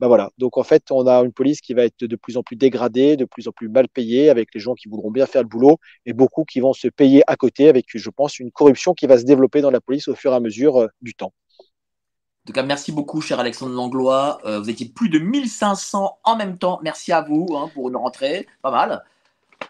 Ben 0.01 0.07
voilà. 0.07 0.31
Donc 0.39 0.57
en 0.57 0.63
fait, 0.63 0.91
on 0.91 1.05
a 1.05 1.19
une 1.19 1.31
police 1.31 1.61
qui 1.61 1.75
va 1.75 1.83
être 1.83 2.03
de 2.03 2.15
plus 2.15 2.35
en 2.35 2.41
plus 2.41 2.55
dégradée, 2.55 3.17
de 3.17 3.25
plus 3.25 3.47
en 3.47 3.51
plus 3.51 3.69
mal 3.69 3.87
payée, 3.87 4.31
avec 4.31 4.49
les 4.53 4.59
gens 4.59 4.73
qui 4.73 4.89
voudront 4.89 5.11
bien 5.11 5.27
faire 5.27 5.43
le 5.43 5.47
boulot, 5.47 5.77
et 6.07 6.13
beaucoup 6.13 6.43
qui 6.43 6.59
vont 6.59 6.73
se 6.73 6.87
payer 6.87 7.23
à 7.27 7.35
côté, 7.35 7.69
avec, 7.69 7.85
je 7.93 8.09
pense, 8.09 8.39
une 8.39 8.51
corruption 8.51 8.95
qui 8.95 9.05
va 9.05 9.19
se 9.19 9.25
développer 9.25 9.61
dans 9.61 9.69
la 9.69 9.79
police 9.79 10.07
au 10.07 10.15
fur 10.15 10.31
et 10.33 10.35
à 10.35 10.39
mesure 10.39 10.81
euh, 10.81 10.87
du 11.01 11.13
temps. 11.13 11.33
En 11.59 12.47
tout 12.47 12.53
cas, 12.53 12.63
merci 12.63 12.91
beaucoup, 12.91 13.21
cher 13.21 13.39
Alexandre 13.39 13.75
Langlois. 13.75 14.39
Euh, 14.45 14.59
vous 14.59 14.71
étiez 14.71 14.89
plus 14.89 15.09
de 15.09 15.19
1500 15.19 16.17
en 16.23 16.35
même 16.35 16.57
temps. 16.57 16.79
Merci 16.81 17.11
à 17.11 17.21
vous 17.21 17.55
hein, 17.55 17.69
pour 17.75 17.89
une 17.89 17.95
rentrée. 17.95 18.47
Pas 18.63 18.71
mal. 18.71 19.03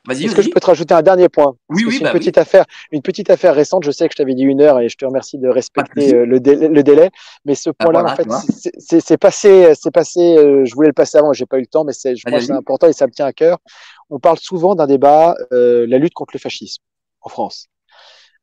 Est-ce 0.10 0.36
que 0.36 0.42
je 0.42 0.50
peux 0.50 0.60
te 0.60 0.66
rajouter 0.66 0.94
un 0.94 1.02
dernier 1.02 1.30
point? 1.30 1.56
Oui, 1.70 1.84
oui. 1.86 1.98
Une 1.98 2.04
bah 2.04 2.12
petite 2.12 2.38
affaire, 2.38 2.66
une 2.92 3.02
petite 3.02 3.30
affaire 3.30 3.56
récente. 3.56 3.84
Je 3.84 3.92
sais 3.92 4.08
que 4.08 4.14
je 4.14 4.18
t'avais 4.18 4.34
dit 4.34 4.44
une 4.44 4.62
heure 4.62 4.80
et 4.80 4.90
je 4.90 4.98
te 4.98 5.06
remercie 5.06 5.38
de 5.38 5.48
respecter 5.48 6.16
euh, 6.16 6.26
le, 6.26 6.40
délai, 6.40 7.10
Mais 7.46 7.56
ce 7.56 7.70
bah 7.70 7.86
point-là, 7.86 8.04
en 8.04 8.16
fait, 8.16 8.28
c'est 8.80 9.18
passé, 9.18 9.74
c'est 9.76 9.92
passé. 9.92 10.38
Euh, 10.38 10.66
je 10.66 10.74
voulais 10.74 10.88
le 10.88 10.94
passer 10.94 11.18
avant, 11.18 11.34
j'ai 11.34 11.46
pas 11.46 11.58
eu 11.58 11.62
le 11.62 11.68
temps, 11.68 11.84
mais 11.84 11.94
je 11.94 12.24
pense 12.24 12.40
que 12.40 12.46
c'est 12.46 12.52
important 12.52 12.88
et 12.88 12.94
ça 12.94 13.08
me 13.08 13.12
tient 13.12 13.26
à 13.26 13.34
cœur. 13.34 13.60
On 14.10 14.20
parle 14.20 14.40
souvent 14.40 14.76
d'un 14.76 14.88
débat, 14.88 15.36
euh, 15.54 15.86
la 15.88 15.98
lutte 15.98 16.14
contre 16.14 16.34
le 16.34 16.40
fascisme 16.40 16.82
en 17.22 17.30
France. 17.30 17.68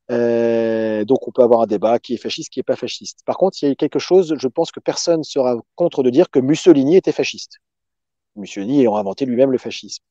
donc 0.09 1.27
on 1.27 1.31
peut 1.31 1.43
avoir 1.43 1.61
un 1.61 1.67
débat 1.67 1.99
qui 1.99 2.13
est 2.13 2.17
fasciste, 2.17 2.51
qui 2.51 2.59
est 2.59 2.63
pas 2.63 2.75
fasciste. 2.75 3.19
Par 3.25 3.37
contre, 3.37 3.57
il 3.61 3.69
y 3.69 3.71
a 3.71 3.75
quelque 3.75 3.99
chose, 3.99 4.35
je 4.37 4.47
pense 4.47 4.71
que 4.71 4.79
personne 4.79 5.23
sera 5.23 5.55
contre 5.75 6.03
de 6.03 6.09
dire 6.09 6.29
que 6.29 6.39
Mussolini 6.39 6.95
était 6.95 7.11
fasciste. 7.11 7.59
Mussolini 8.39 8.81
ayant 8.81 8.95
inventé 8.95 9.25
lui-même 9.25 9.51
le 9.51 9.57
fascisme. 9.57 10.03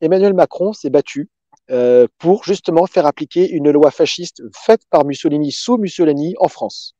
Emmanuel 0.00 0.34
Macron 0.34 0.72
s'est 0.72 0.90
battu 0.90 1.28
euh, 1.70 2.06
pour 2.16 2.44
justement 2.44 2.86
faire 2.86 3.04
appliquer 3.04 3.50
une 3.50 3.70
loi 3.70 3.90
fasciste 3.90 4.42
faite 4.56 4.80
par 4.88 5.04
Mussolini 5.04 5.52
sous 5.52 5.76
Mussolini 5.76 6.34
en 6.38 6.48
France. 6.48 6.94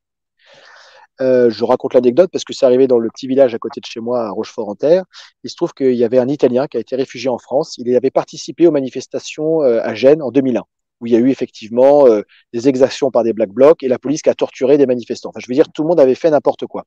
Euh, 1.21 1.49
je 1.49 1.65
raconte 1.65 1.95
l'anecdote 1.95 2.29
parce 2.31 2.43
que 2.43 2.53
c'est 2.53 2.67
arrivé 2.67 2.85
dans 2.87 2.99
le 2.99 3.09
petit 3.09 3.27
village 3.27 3.55
à 3.55 3.57
côté 3.57 3.81
de 3.81 3.85
chez 3.87 3.99
moi, 3.99 4.27
à 4.27 4.29
Rochefort-en-Terre. 4.29 5.05
Il 5.43 5.49
se 5.49 5.55
trouve 5.55 5.73
qu'il 5.73 5.95
y 5.95 6.03
avait 6.03 6.19
un 6.19 6.27
Italien 6.27 6.67
qui 6.67 6.77
a 6.77 6.79
été 6.79 6.95
réfugié 6.95 7.29
en 7.29 7.39
France. 7.39 7.75
Il 7.79 7.93
avait 7.95 8.11
participé 8.11 8.67
aux 8.67 8.71
manifestations 8.71 9.63
euh, 9.63 9.81
à 9.81 9.95
Gênes 9.95 10.21
en 10.21 10.29
2001, 10.29 10.61
où 11.01 11.07
il 11.07 11.13
y 11.13 11.15
a 11.15 11.19
eu 11.19 11.31
effectivement 11.31 12.05
des 12.53 12.69
exactions 12.69 13.09
par 13.09 13.23
des 13.23 13.33
Black 13.33 13.49
Blocs 13.49 13.81
et 13.81 13.87
la 13.87 13.97
police 13.97 14.21
qui 14.21 14.29
a 14.29 14.35
torturé 14.35 14.77
des 14.77 14.85
manifestants. 14.85 15.29
Enfin, 15.29 15.39
je 15.41 15.47
veux 15.47 15.55
dire, 15.55 15.71
tout 15.73 15.81
le 15.81 15.87
monde 15.87 15.99
avait 15.99 16.15
fait 16.15 16.29
n'importe 16.29 16.67
quoi 16.67 16.83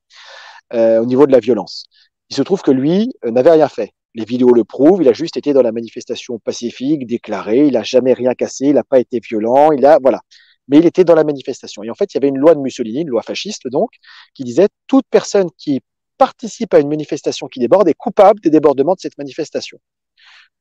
au 0.72 1.04
niveau 1.04 1.26
de 1.26 1.32
la 1.32 1.40
violence. 1.40 1.86
Il 2.32 2.34
se 2.34 2.40
trouve 2.40 2.62
que 2.62 2.70
lui 2.70 3.12
euh, 3.26 3.30
n'avait 3.30 3.50
rien 3.50 3.68
fait. 3.68 3.92
Les 4.14 4.24
vidéos 4.24 4.54
le 4.54 4.64
prouvent, 4.64 5.02
il 5.02 5.08
a 5.10 5.12
juste 5.12 5.36
été 5.36 5.52
dans 5.52 5.60
la 5.60 5.70
manifestation 5.70 6.38
pacifique, 6.38 7.06
déclaré, 7.06 7.66
il 7.66 7.74
n'a 7.74 7.82
jamais 7.82 8.14
rien 8.14 8.32
cassé, 8.32 8.68
il 8.68 8.72
n'a 8.76 8.84
pas 8.84 9.00
été 9.00 9.20
violent, 9.20 9.70
il 9.70 9.84
a, 9.84 9.98
voilà. 10.00 10.22
Mais 10.66 10.78
il 10.78 10.86
était 10.86 11.04
dans 11.04 11.14
la 11.14 11.24
manifestation. 11.24 11.82
Et 11.82 11.90
en 11.90 11.94
fait, 11.94 12.14
il 12.14 12.16
y 12.16 12.18
avait 12.18 12.28
une 12.28 12.38
loi 12.38 12.54
de 12.54 12.60
Mussolini, 12.60 13.02
une 13.02 13.10
loi 13.10 13.20
fasciste 13.20 13.68
donc, 13.68 13.90
qui 14.32 14.44
disait 14.44 14.68
toute 14.86 15.04
personne 15.10 15.50
qui 15.58 15.82
participe 16.16 16.72
à 16.72 16.80
une 16.80 16.88
manifestation 16.88 17.48
qui 17.48 17.60
déborde 17.60 17.86
est 17.86 17.94
coupable 17.94 18.40
des 18.40 18.48
débordements 18.48 18.94
de 18.94 19.00
cette 19.00 19.18
manifestation. 19.18 19.78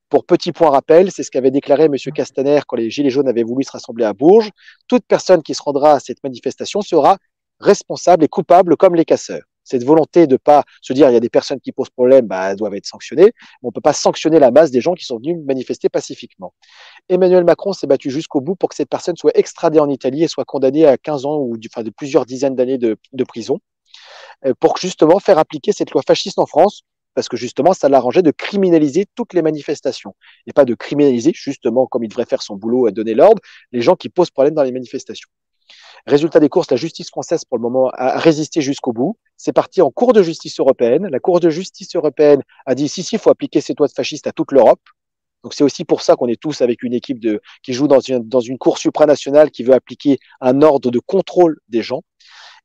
Pour 0.09 0.25
petit 0.25 0.51
point 0.51 0.71
rappel, 0.71 1.09
c'est 1.09 1.23
ce 1.23 1.31
qu'avait 1.31 1.51
déclaré 1.51 1.85
M. 1.85 1.95
Castaner 2.13 2.59
quand 2.67 2.75
les 2.75 2.89
Gilets 2.89 3.11
jaunes 3.11 3.29
avaient 3.29 3.43
voulu 3.43 3.63
se 3.63 3.71
rassembler 3.71 4.03
à 4.03 4.11
Bourges. 4.11 4.51
Toute 4.89 5.05
personne 5.07 5.41
qui 5.41 5.53
se 5.53 5.63
rendra 5.63 5.93
à 5.93 5.99
cette 6.01 6.21
manifestation 6.21 6.81
sera 6.81 7.17
responsable 7.61 8.25
et 8.25 8.27
coupable 8.27 8.75
comme 8.75 8.95
les 8.95 9.05
casseurs 9.05 9.43
cette 9.63 9.83
volonté 9.83 10.27
de 10.27 10.37
pas 10.37 10.63
se 10.81 10.93
dire 10.93 11.09
il 11.09 11.13
y 11.13 11.17
a 11.17 11.19
des 11.19 11.29
personnes 11.29 11.59
qui 11.59 11.71
posent 11.71 11.89
problème, 11.89 12.27
bah, 12.27 12.51
elles 12.51 12.57
doivent 12.57 12.75
être 12.75 12.85
sanctionnées. 12.85 13.31
Mais 13.61 13.67
on 13.67 13.71
peut 13.71 13.81
pas 13.81 13.93
sanctionner 13.93 14.39
la 14.39 14.51
masse 14.51 14.71
des 14.71 14.81
gens 14.81 14.93
qui 14.93 15.05
sont 15.05 15.17
venus 15.17 15.37
manifester 15.45 15.89
pacifiquement. 15.89 16.53
Emmanuel 17.09 17.43
Macron 17.43 17.73
s'est 17.73 17.87
battu 17.87 18.09
jusqu'au 18.09 18.41
bout 18.41 18.55
pour 18.55 18.69
que 18.69 18.75
cette 18.75 18.89
personne 18.89 19.15
soit 19.15 19.37
extradée 19.37 19.79
en 19.79 19.89
Italie 19.89 20.23
et 20.23 20.27
soit 20.27 20.45
condamnée 20.45 20.85
à 20.85 20.97
15 20.97 21.25
ans 21.25 21.37
ou 21.37 21.57
de 21.57 21.89
plusieurs 21.89 22.25
dizaines 22.25 22.55
d'années 22.55 22.77
de, 22.77 22.97
prison 23.27 23.59
euh, 24.45 24.53
pour 24.59 24.77
justement 24.77 25.19
faire 25.19 25.37
appliquer 25.37 25.71
cette 25.71 25.91
loi 25.91 26.01
fasciste 26.05 26.39
en 26.39 26.45
France 26.45 26.83
parce 27.13 27.27
que 27.27 27.37
justement, 27.37 27.73
ça 27.73 27.89
l'arrangeait 27.89 28.21
de 28.21 28.31
criminaliser 28.31 29.05
toutes 29.15 29.33
les 29.33 29.41
manifestations 29.41 30.15
et 30.47 30.53
pas 30.53 30.65
de 30.65 30.73
criminaliser 30.75 31.33
justement, 31.35 31.85
comme 31.85 32.03
il 32.03 32.07
devrait 32.07 32.25
faire 32.25 32.41
son 32.41 32.55
boulot 32.55 32.87
et 32.87 32.91
donner 32.91 33.13
l'ordre, 33.13 33.41
les 33.71 33.81
gens 33.81 33.95
qui 33.95 34.09
posent 34.09 34.31
problème 34.31 34.53
dans 34.53 34.63
les 34.63 34.71
manifestations. 34.71 35.29
Résultat 36.07 36.39
des 36.39 36.49
courses, 36.49 36.71
la 36.71 36.77
justice 36.77 37.09
française, 37.09 37.45
pour 37.45 37.57
le 37.57 37.61
moment, 37.61 37.89
a 37.93 38.17
résisté 38.17 38.61
jusqu'au 38.61 38.91
bout. 38.91 39.17
C'est 39.37 39.53
parti 39.53 39.81
en 39.81 39.91
Cour 39.91 40.13
de 40.13 40.23
justice 40.23 40.59
européenne. 40.59 41.07
La 41.07 41.19
Cour 41.19 41.39
de 41.39 41.49
justice 41.49 41.95
européenne 41.95 42.41
a 42.65 42.75
dit 42.75 42.87
si, 42.87 43.03
si, 43.03 43.15
il 43.15 43.19
faut 43.19 43.29
appliquer 43.29 43.61
ces 43.61 43.73
lois 43.77 43.87
de 43.87 43.93
fascistes 43.93 44.27
à 44.27 44.31
toute 44.31 44.51
l'Europe. 44.51 44.81
Donc 45.43 45.53
c'est 45.53 45.63
aussi 45.63 45.85
pour 45.85 46.01
ça 46.01 46.15
qu'on 46.15 46.27
est 46.27 46.39
tous 46.39 46.61
avec 46.61 46.83
une 46.83 46.93
équipe 46.93 47.19
qui 47.63 47.73
joue 47.73 47.87
dans 47.87 47.99
une, 47.99 48.27
dans 48.27 48.41
une 48.41 48.57
cour 48.57 48.77
supranationale 48.77 49.49
qui 49.49 49.63
veut 49.63 49.73
appliquer 49.73 50.19
un 50.39 50.61
ordre 50.61 50.91
de 50.91 50.99
contrôle 50.99 51.57
des 51.67 51.81
gens. 51.81 52.03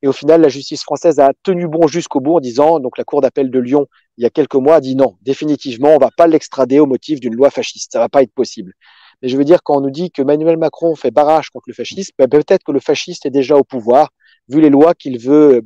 Et 0.03 0.07
au 0.07 0.13
final, 0.13 0.41
la 0.41 0.49
justice 0.49 0.83
française 0.83 1.19
a 1.19 1.31
tenu 1.41 1.67
bon 1.67 1.87
jusqu'au 1.87 2.19
bout 2.19 2.35
en 2.35 2.39
disant, 2.39 2.79
donc 2.79 2.97
la 2.99 3.03
Cour 3.03 3.21
d'appel 3.21 3.49
de 3.49 3.59
Lyon, 3.59 3.87
il 4.17 4.23
y 4.23 4.27
a 4.27 4.29
quelques 4.29 4.55
mois, 4.55 4.75
a 4.75 4.81
dit 4.81 4.95
non, 4.95 5.15
définitivement, 5.23 5.95
on 5.95 5.97
va 5.97 6.11
pas 6.15 6.27
l'extrader 6.27 6.79
au 6.79 6.85
motif 6.85 7.19
d'une 7.19 7.33
loi 7.33 7.49
fasciste. 7.49 7.93
Ça 7.93 7.99
va 7.99 8.09
pas 8.09 8.21
être 8.21 8.33
possible. 8.33 8.73
Mais 9.21 9.29
je 9.29 9.37
veux 9.37 9.43
dire, 9.43 9.63
quand 9.63 9.77
on 9.77 9.81
nous 9.81 9.89
dit 9.89 10.11
que 10.11 10.21
Emmanuel 10.21 10.57
Macron 10.57 10.95
fait 10.95 11.11
barrage 11.11 11.49
contre 11.49 11.65
le 11.67 11.73
fascisme, 11.73 12.11
ben, 12.17 12.27
peut-être 12.27 12.63
que 12.63 12.71
le 12.71 12.79
fasciste 12.79 13.25
est 13.25 13.31
déjà 13.31 13.55
au 13.55 13.63
pouvoir, 13.63 14.09
vu 14.47 14.61
les 14.61 14.69
lois 14.69 14.93
qu'il 14.93 15.19
veut 15.19 15.61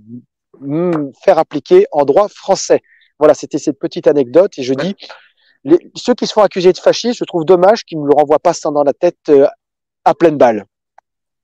mm, 0.59 1.11
faire 1.23 1.37
appliquer 1.37 1.85
en 1.91 2.05
droit 2.05 2.27
français. 2.29 2.81
Voilà, 3.19 3.33
c'était 3.33 3.59
cette 3.59 3.79
petite 3.79 4.07
anecdote. 4.07 4.57
Et 4.57 4.63
je 4.63 4.73
dis, 4.73 4.95
les, 5.63 5.77
ceux 5.95 6.13
qui 6.13 6.27
se 6.27 6.33
font 6.33 6.41
accuser 6.41 6.71
de 6.71 6.77
fascisme, 6.77 7.17
je 7.19 7.25
trouve 7.25 7.45
dommage 7.45 7.83
qu'ils 7.83 8.01
ne 8.01 8.07
le 8.07 8.15
renvoient 8.15 8.39
pas 8.39 8.53
ça 8.53 8.71
dans 8.71 8.83
la 8.83 8.93
tête 8.93 9.17
euh, 9.29 9.47
à 10.05 10.15
pleine 10.15 10.37
balle. 10.37 10.65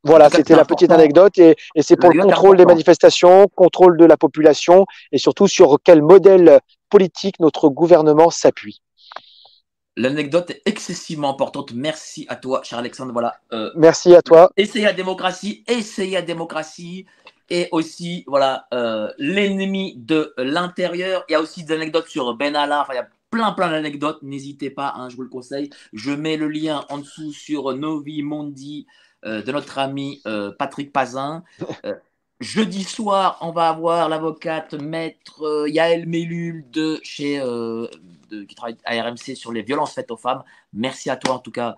Voilà, 0.03 0.29
c'était 0.29 0.55
la 0.55 0.63
petite 0.63 0.91
anecdote 0.91 1.37
et, 1.37 1.55
et 1.75 1.81
c'est 1.81 1.97
pour 1.97 2.11
le 2.11 2.23
contrôle 2.23 2.55
des 2.55 2.65
manifestations, 2.65 3.47
contrôle 3.53 3.97
de 3.97 4.05
la 4.05 4.15
population 4.15 4.85
et 5.11 5.17
surtout 5.17 5.47
sur 5.47 5.77
quel 5.83 6.01
modèle 6.01 6.61
politique 6.89 7.39
notre 7.41 7.67
gouvernement 7.67 8.29
s'appuie. 8.29 8.81
L'anecdote 9.97 10.51
est 10.51 10.61
excessivement 10.65 11.31
importante. 11.31 11.73
Merci 11.73 12.27
à 12.29 12.35
toi, 12.35 12.61
cher 12.63 12.77
Alexandre. 12.77 13.11
Voilà. 13.13 13.33
Euh, 13.51 13.71
Merci 13.75 14.13
à 14.13 14.21
toi. 14.21 14.51
Essayez 14.55 14.85
la 14.85 14.93
démocratie, 14.93 15.63
essayez 15.67 16.13
la 16.13 16.21
démocratie. 16.21 17.07
Et 17.49 17.67
aussi, 17.71 18.23
voilà, 18.27 18.67
euh, 18.75 19.09
l'ennemi 19.17 19.95
de 19.97 20.33
l'intérieur. 20.37 21.23
Il 21.27 21.31
y 21.31 21.35
a 21.35 21.41
aussi 21.41 21.63
des 21.63 21.73
anecdotes 21.73 22.07
sur 22.07 22.35
Ben 22.35 22.55
Allah. 22.55 22.81
Enfin, 22.81 22.93
il 22.93 22.97
y 22.97 22.99
a 22.99 23.09
plein 23.31 23.53
plein 23.53 23.71
d'anecdotes. 23.71 24.21
N'hésitez 24.21 24.69
pas, 24.69 24.93
hein, 24.95 25.09
je 25.09 25.15
vous 25.15 25.23
le 25.23 25.29
conseille. 25.29 25.71
Je 25.93 26.11
mets 26.11 26.37
le 26.37 26.47
lien 26.47 26.85
en 26.89 26.99
dessous 26.99 27.31
sur 27.31 27.73
Novi 27.73 28.21
Mondi 28.21 28.85
euh, 29.25 29.41
de 29.41 29.51
notre 29.51 29.79
ami 29.79 30.21
Patrick 30.59 30.93
Pazin. 30.93 31.43
Jeudi 32.39 32.83
soir, 32.83 33.39
on 33.41 33.51
va 33.51 33.69
avoir 33.69 34.09
l'avocate 34.09 34.75
maître 34.75 35.67
Yael 35.67 36.05
Mellul 36.05 36.69
de 36.69 36.99
chez 37.01 37.41
de, 38.29 38.43
qui 38.43 38.55
travaille 38.55 38.77
à 38.85 39.01
RMC 39.01 39.35
sur 39.35 39.51
les 39.51 39.61
violences 39.61 39.93
faites 39.93 40.11
aux 40.11 40.17
femmes. 40.17 40.43
Merci 40.73 41.09
à 41.09 41.15
toi 41.15 41.35
en 41.35 41.39
tout 41.39 41.51
cas, 41.51 41.75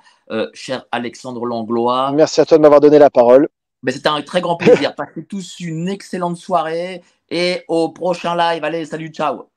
cher 0.54 0.86
Alexandre 0.92 1.46
Langlois. 1.46 2.12
Merci 2.12 2.42
à 2.42 2.46
toi 2.46 2.58
de 2.58 2.62
m'avoir 2.62 2.82
donné 2.82 3.00
la 3.00 3.10
parole. 3.10 3.50
Mais 3.84 3.92
c'était 3.92 4.10
un 4.10 4.22
très 4.22 4.42
grand 4.42 4.58
plaisir. 4.58 4.94
Passez 4.96 5.24
tous 5.24 5.60
une 5.60 5.88
excellente 5.88 6.38
soirée 6.38 7.02
et 7.30 7.64
au 7.68 7.90
prochain 7.90 8.36
live. 8.36 8.64
Allez, 8.64 8.86
salut, 8.86 9.10
ciao. 9.10 9.49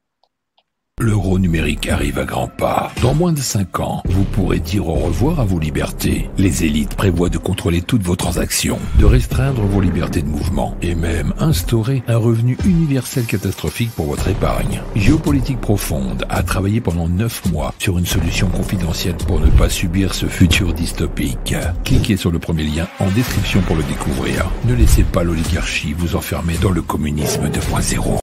L'euro 1.02 1.38
numérique 1.38 1.88
arrive 1.88 2.18
à 2.20 2.24
grands 2.24 2.46
pas. 2.46 2.92
Dans 3.00 3.12
moins 3.12 3.32
de 3.32 3.40
5 3.40 3.80
ans, 3.80 4.02
vous 4.04 4.22
pourrez 4.22 4.60
dire 4.60 4.86
au 4.86 4.94
revoir 4.94 5.40
à 5.40 5.44
vos 5.44 5.58
libertés. 5.58 6.30
Les 6.38 6.64
élites 6.64 6.94
prévoient 6.94 7.28
de 7.28 7.38
contrôler 7.38 7.80
toutes 7.80 8.02
vos 8.02 8.14
transactions, 8.14 8.78
de 9.00 9.04
restreindre 9.04 9.62
vos 9.62 9.80
libertés 9.80 10.22
de 10.22 10.28
mouvement 10.28 10.76
et 10.80 10.94
même 10.94 11.32
instaurer 11.40 12.04
un 12.06 12.18
revenu 12.18 12.56
universel 12.64 13.24
catastrophique 13.24 13.90
pour 13.96 14.06
votre 14.06 14.28
épargne. 14.28 14.80
Géopolitique 14.94 15.60
profonde 15.60 16.24
a 16.28 16.44
travaillé 16.44 16.80
pendant 16.80 17.08
9 17.08 17.50
mois 17.50 17.74
sur 17.80 17.98
une 17.98 18.06
solution 18.06 18.48
confidentielle 18.48 19.16
pour 19.26 19.40
ne 19.40 19.50
pas 19.50 19.70
subir 19.70 20.14
ce 20.14 20.26
futur 20.26 20.72
dystopique. 20.72 21.56
Cliquez 21.84 22.16
sur 22.16 22.30
le 22.30 22.38
premier 22.38 22.64
lien 22.64 22.86
en 23.00 23.10
description 23.10 23.60
pour 23.62 23.74
le 23.74 23.82
découvrir. 23.84 24.48
Ne 24.66 24.74
laissez 24.74 25.02
pas 25.02 25.24
l'oligarchie 25.24 25.94
vous 25.94 26.14
enfermer 26.14 26.58
dans 26.62 26.70
le 26.70 26.82
communisme 26.82 27.48
2.0. 27.48 28.20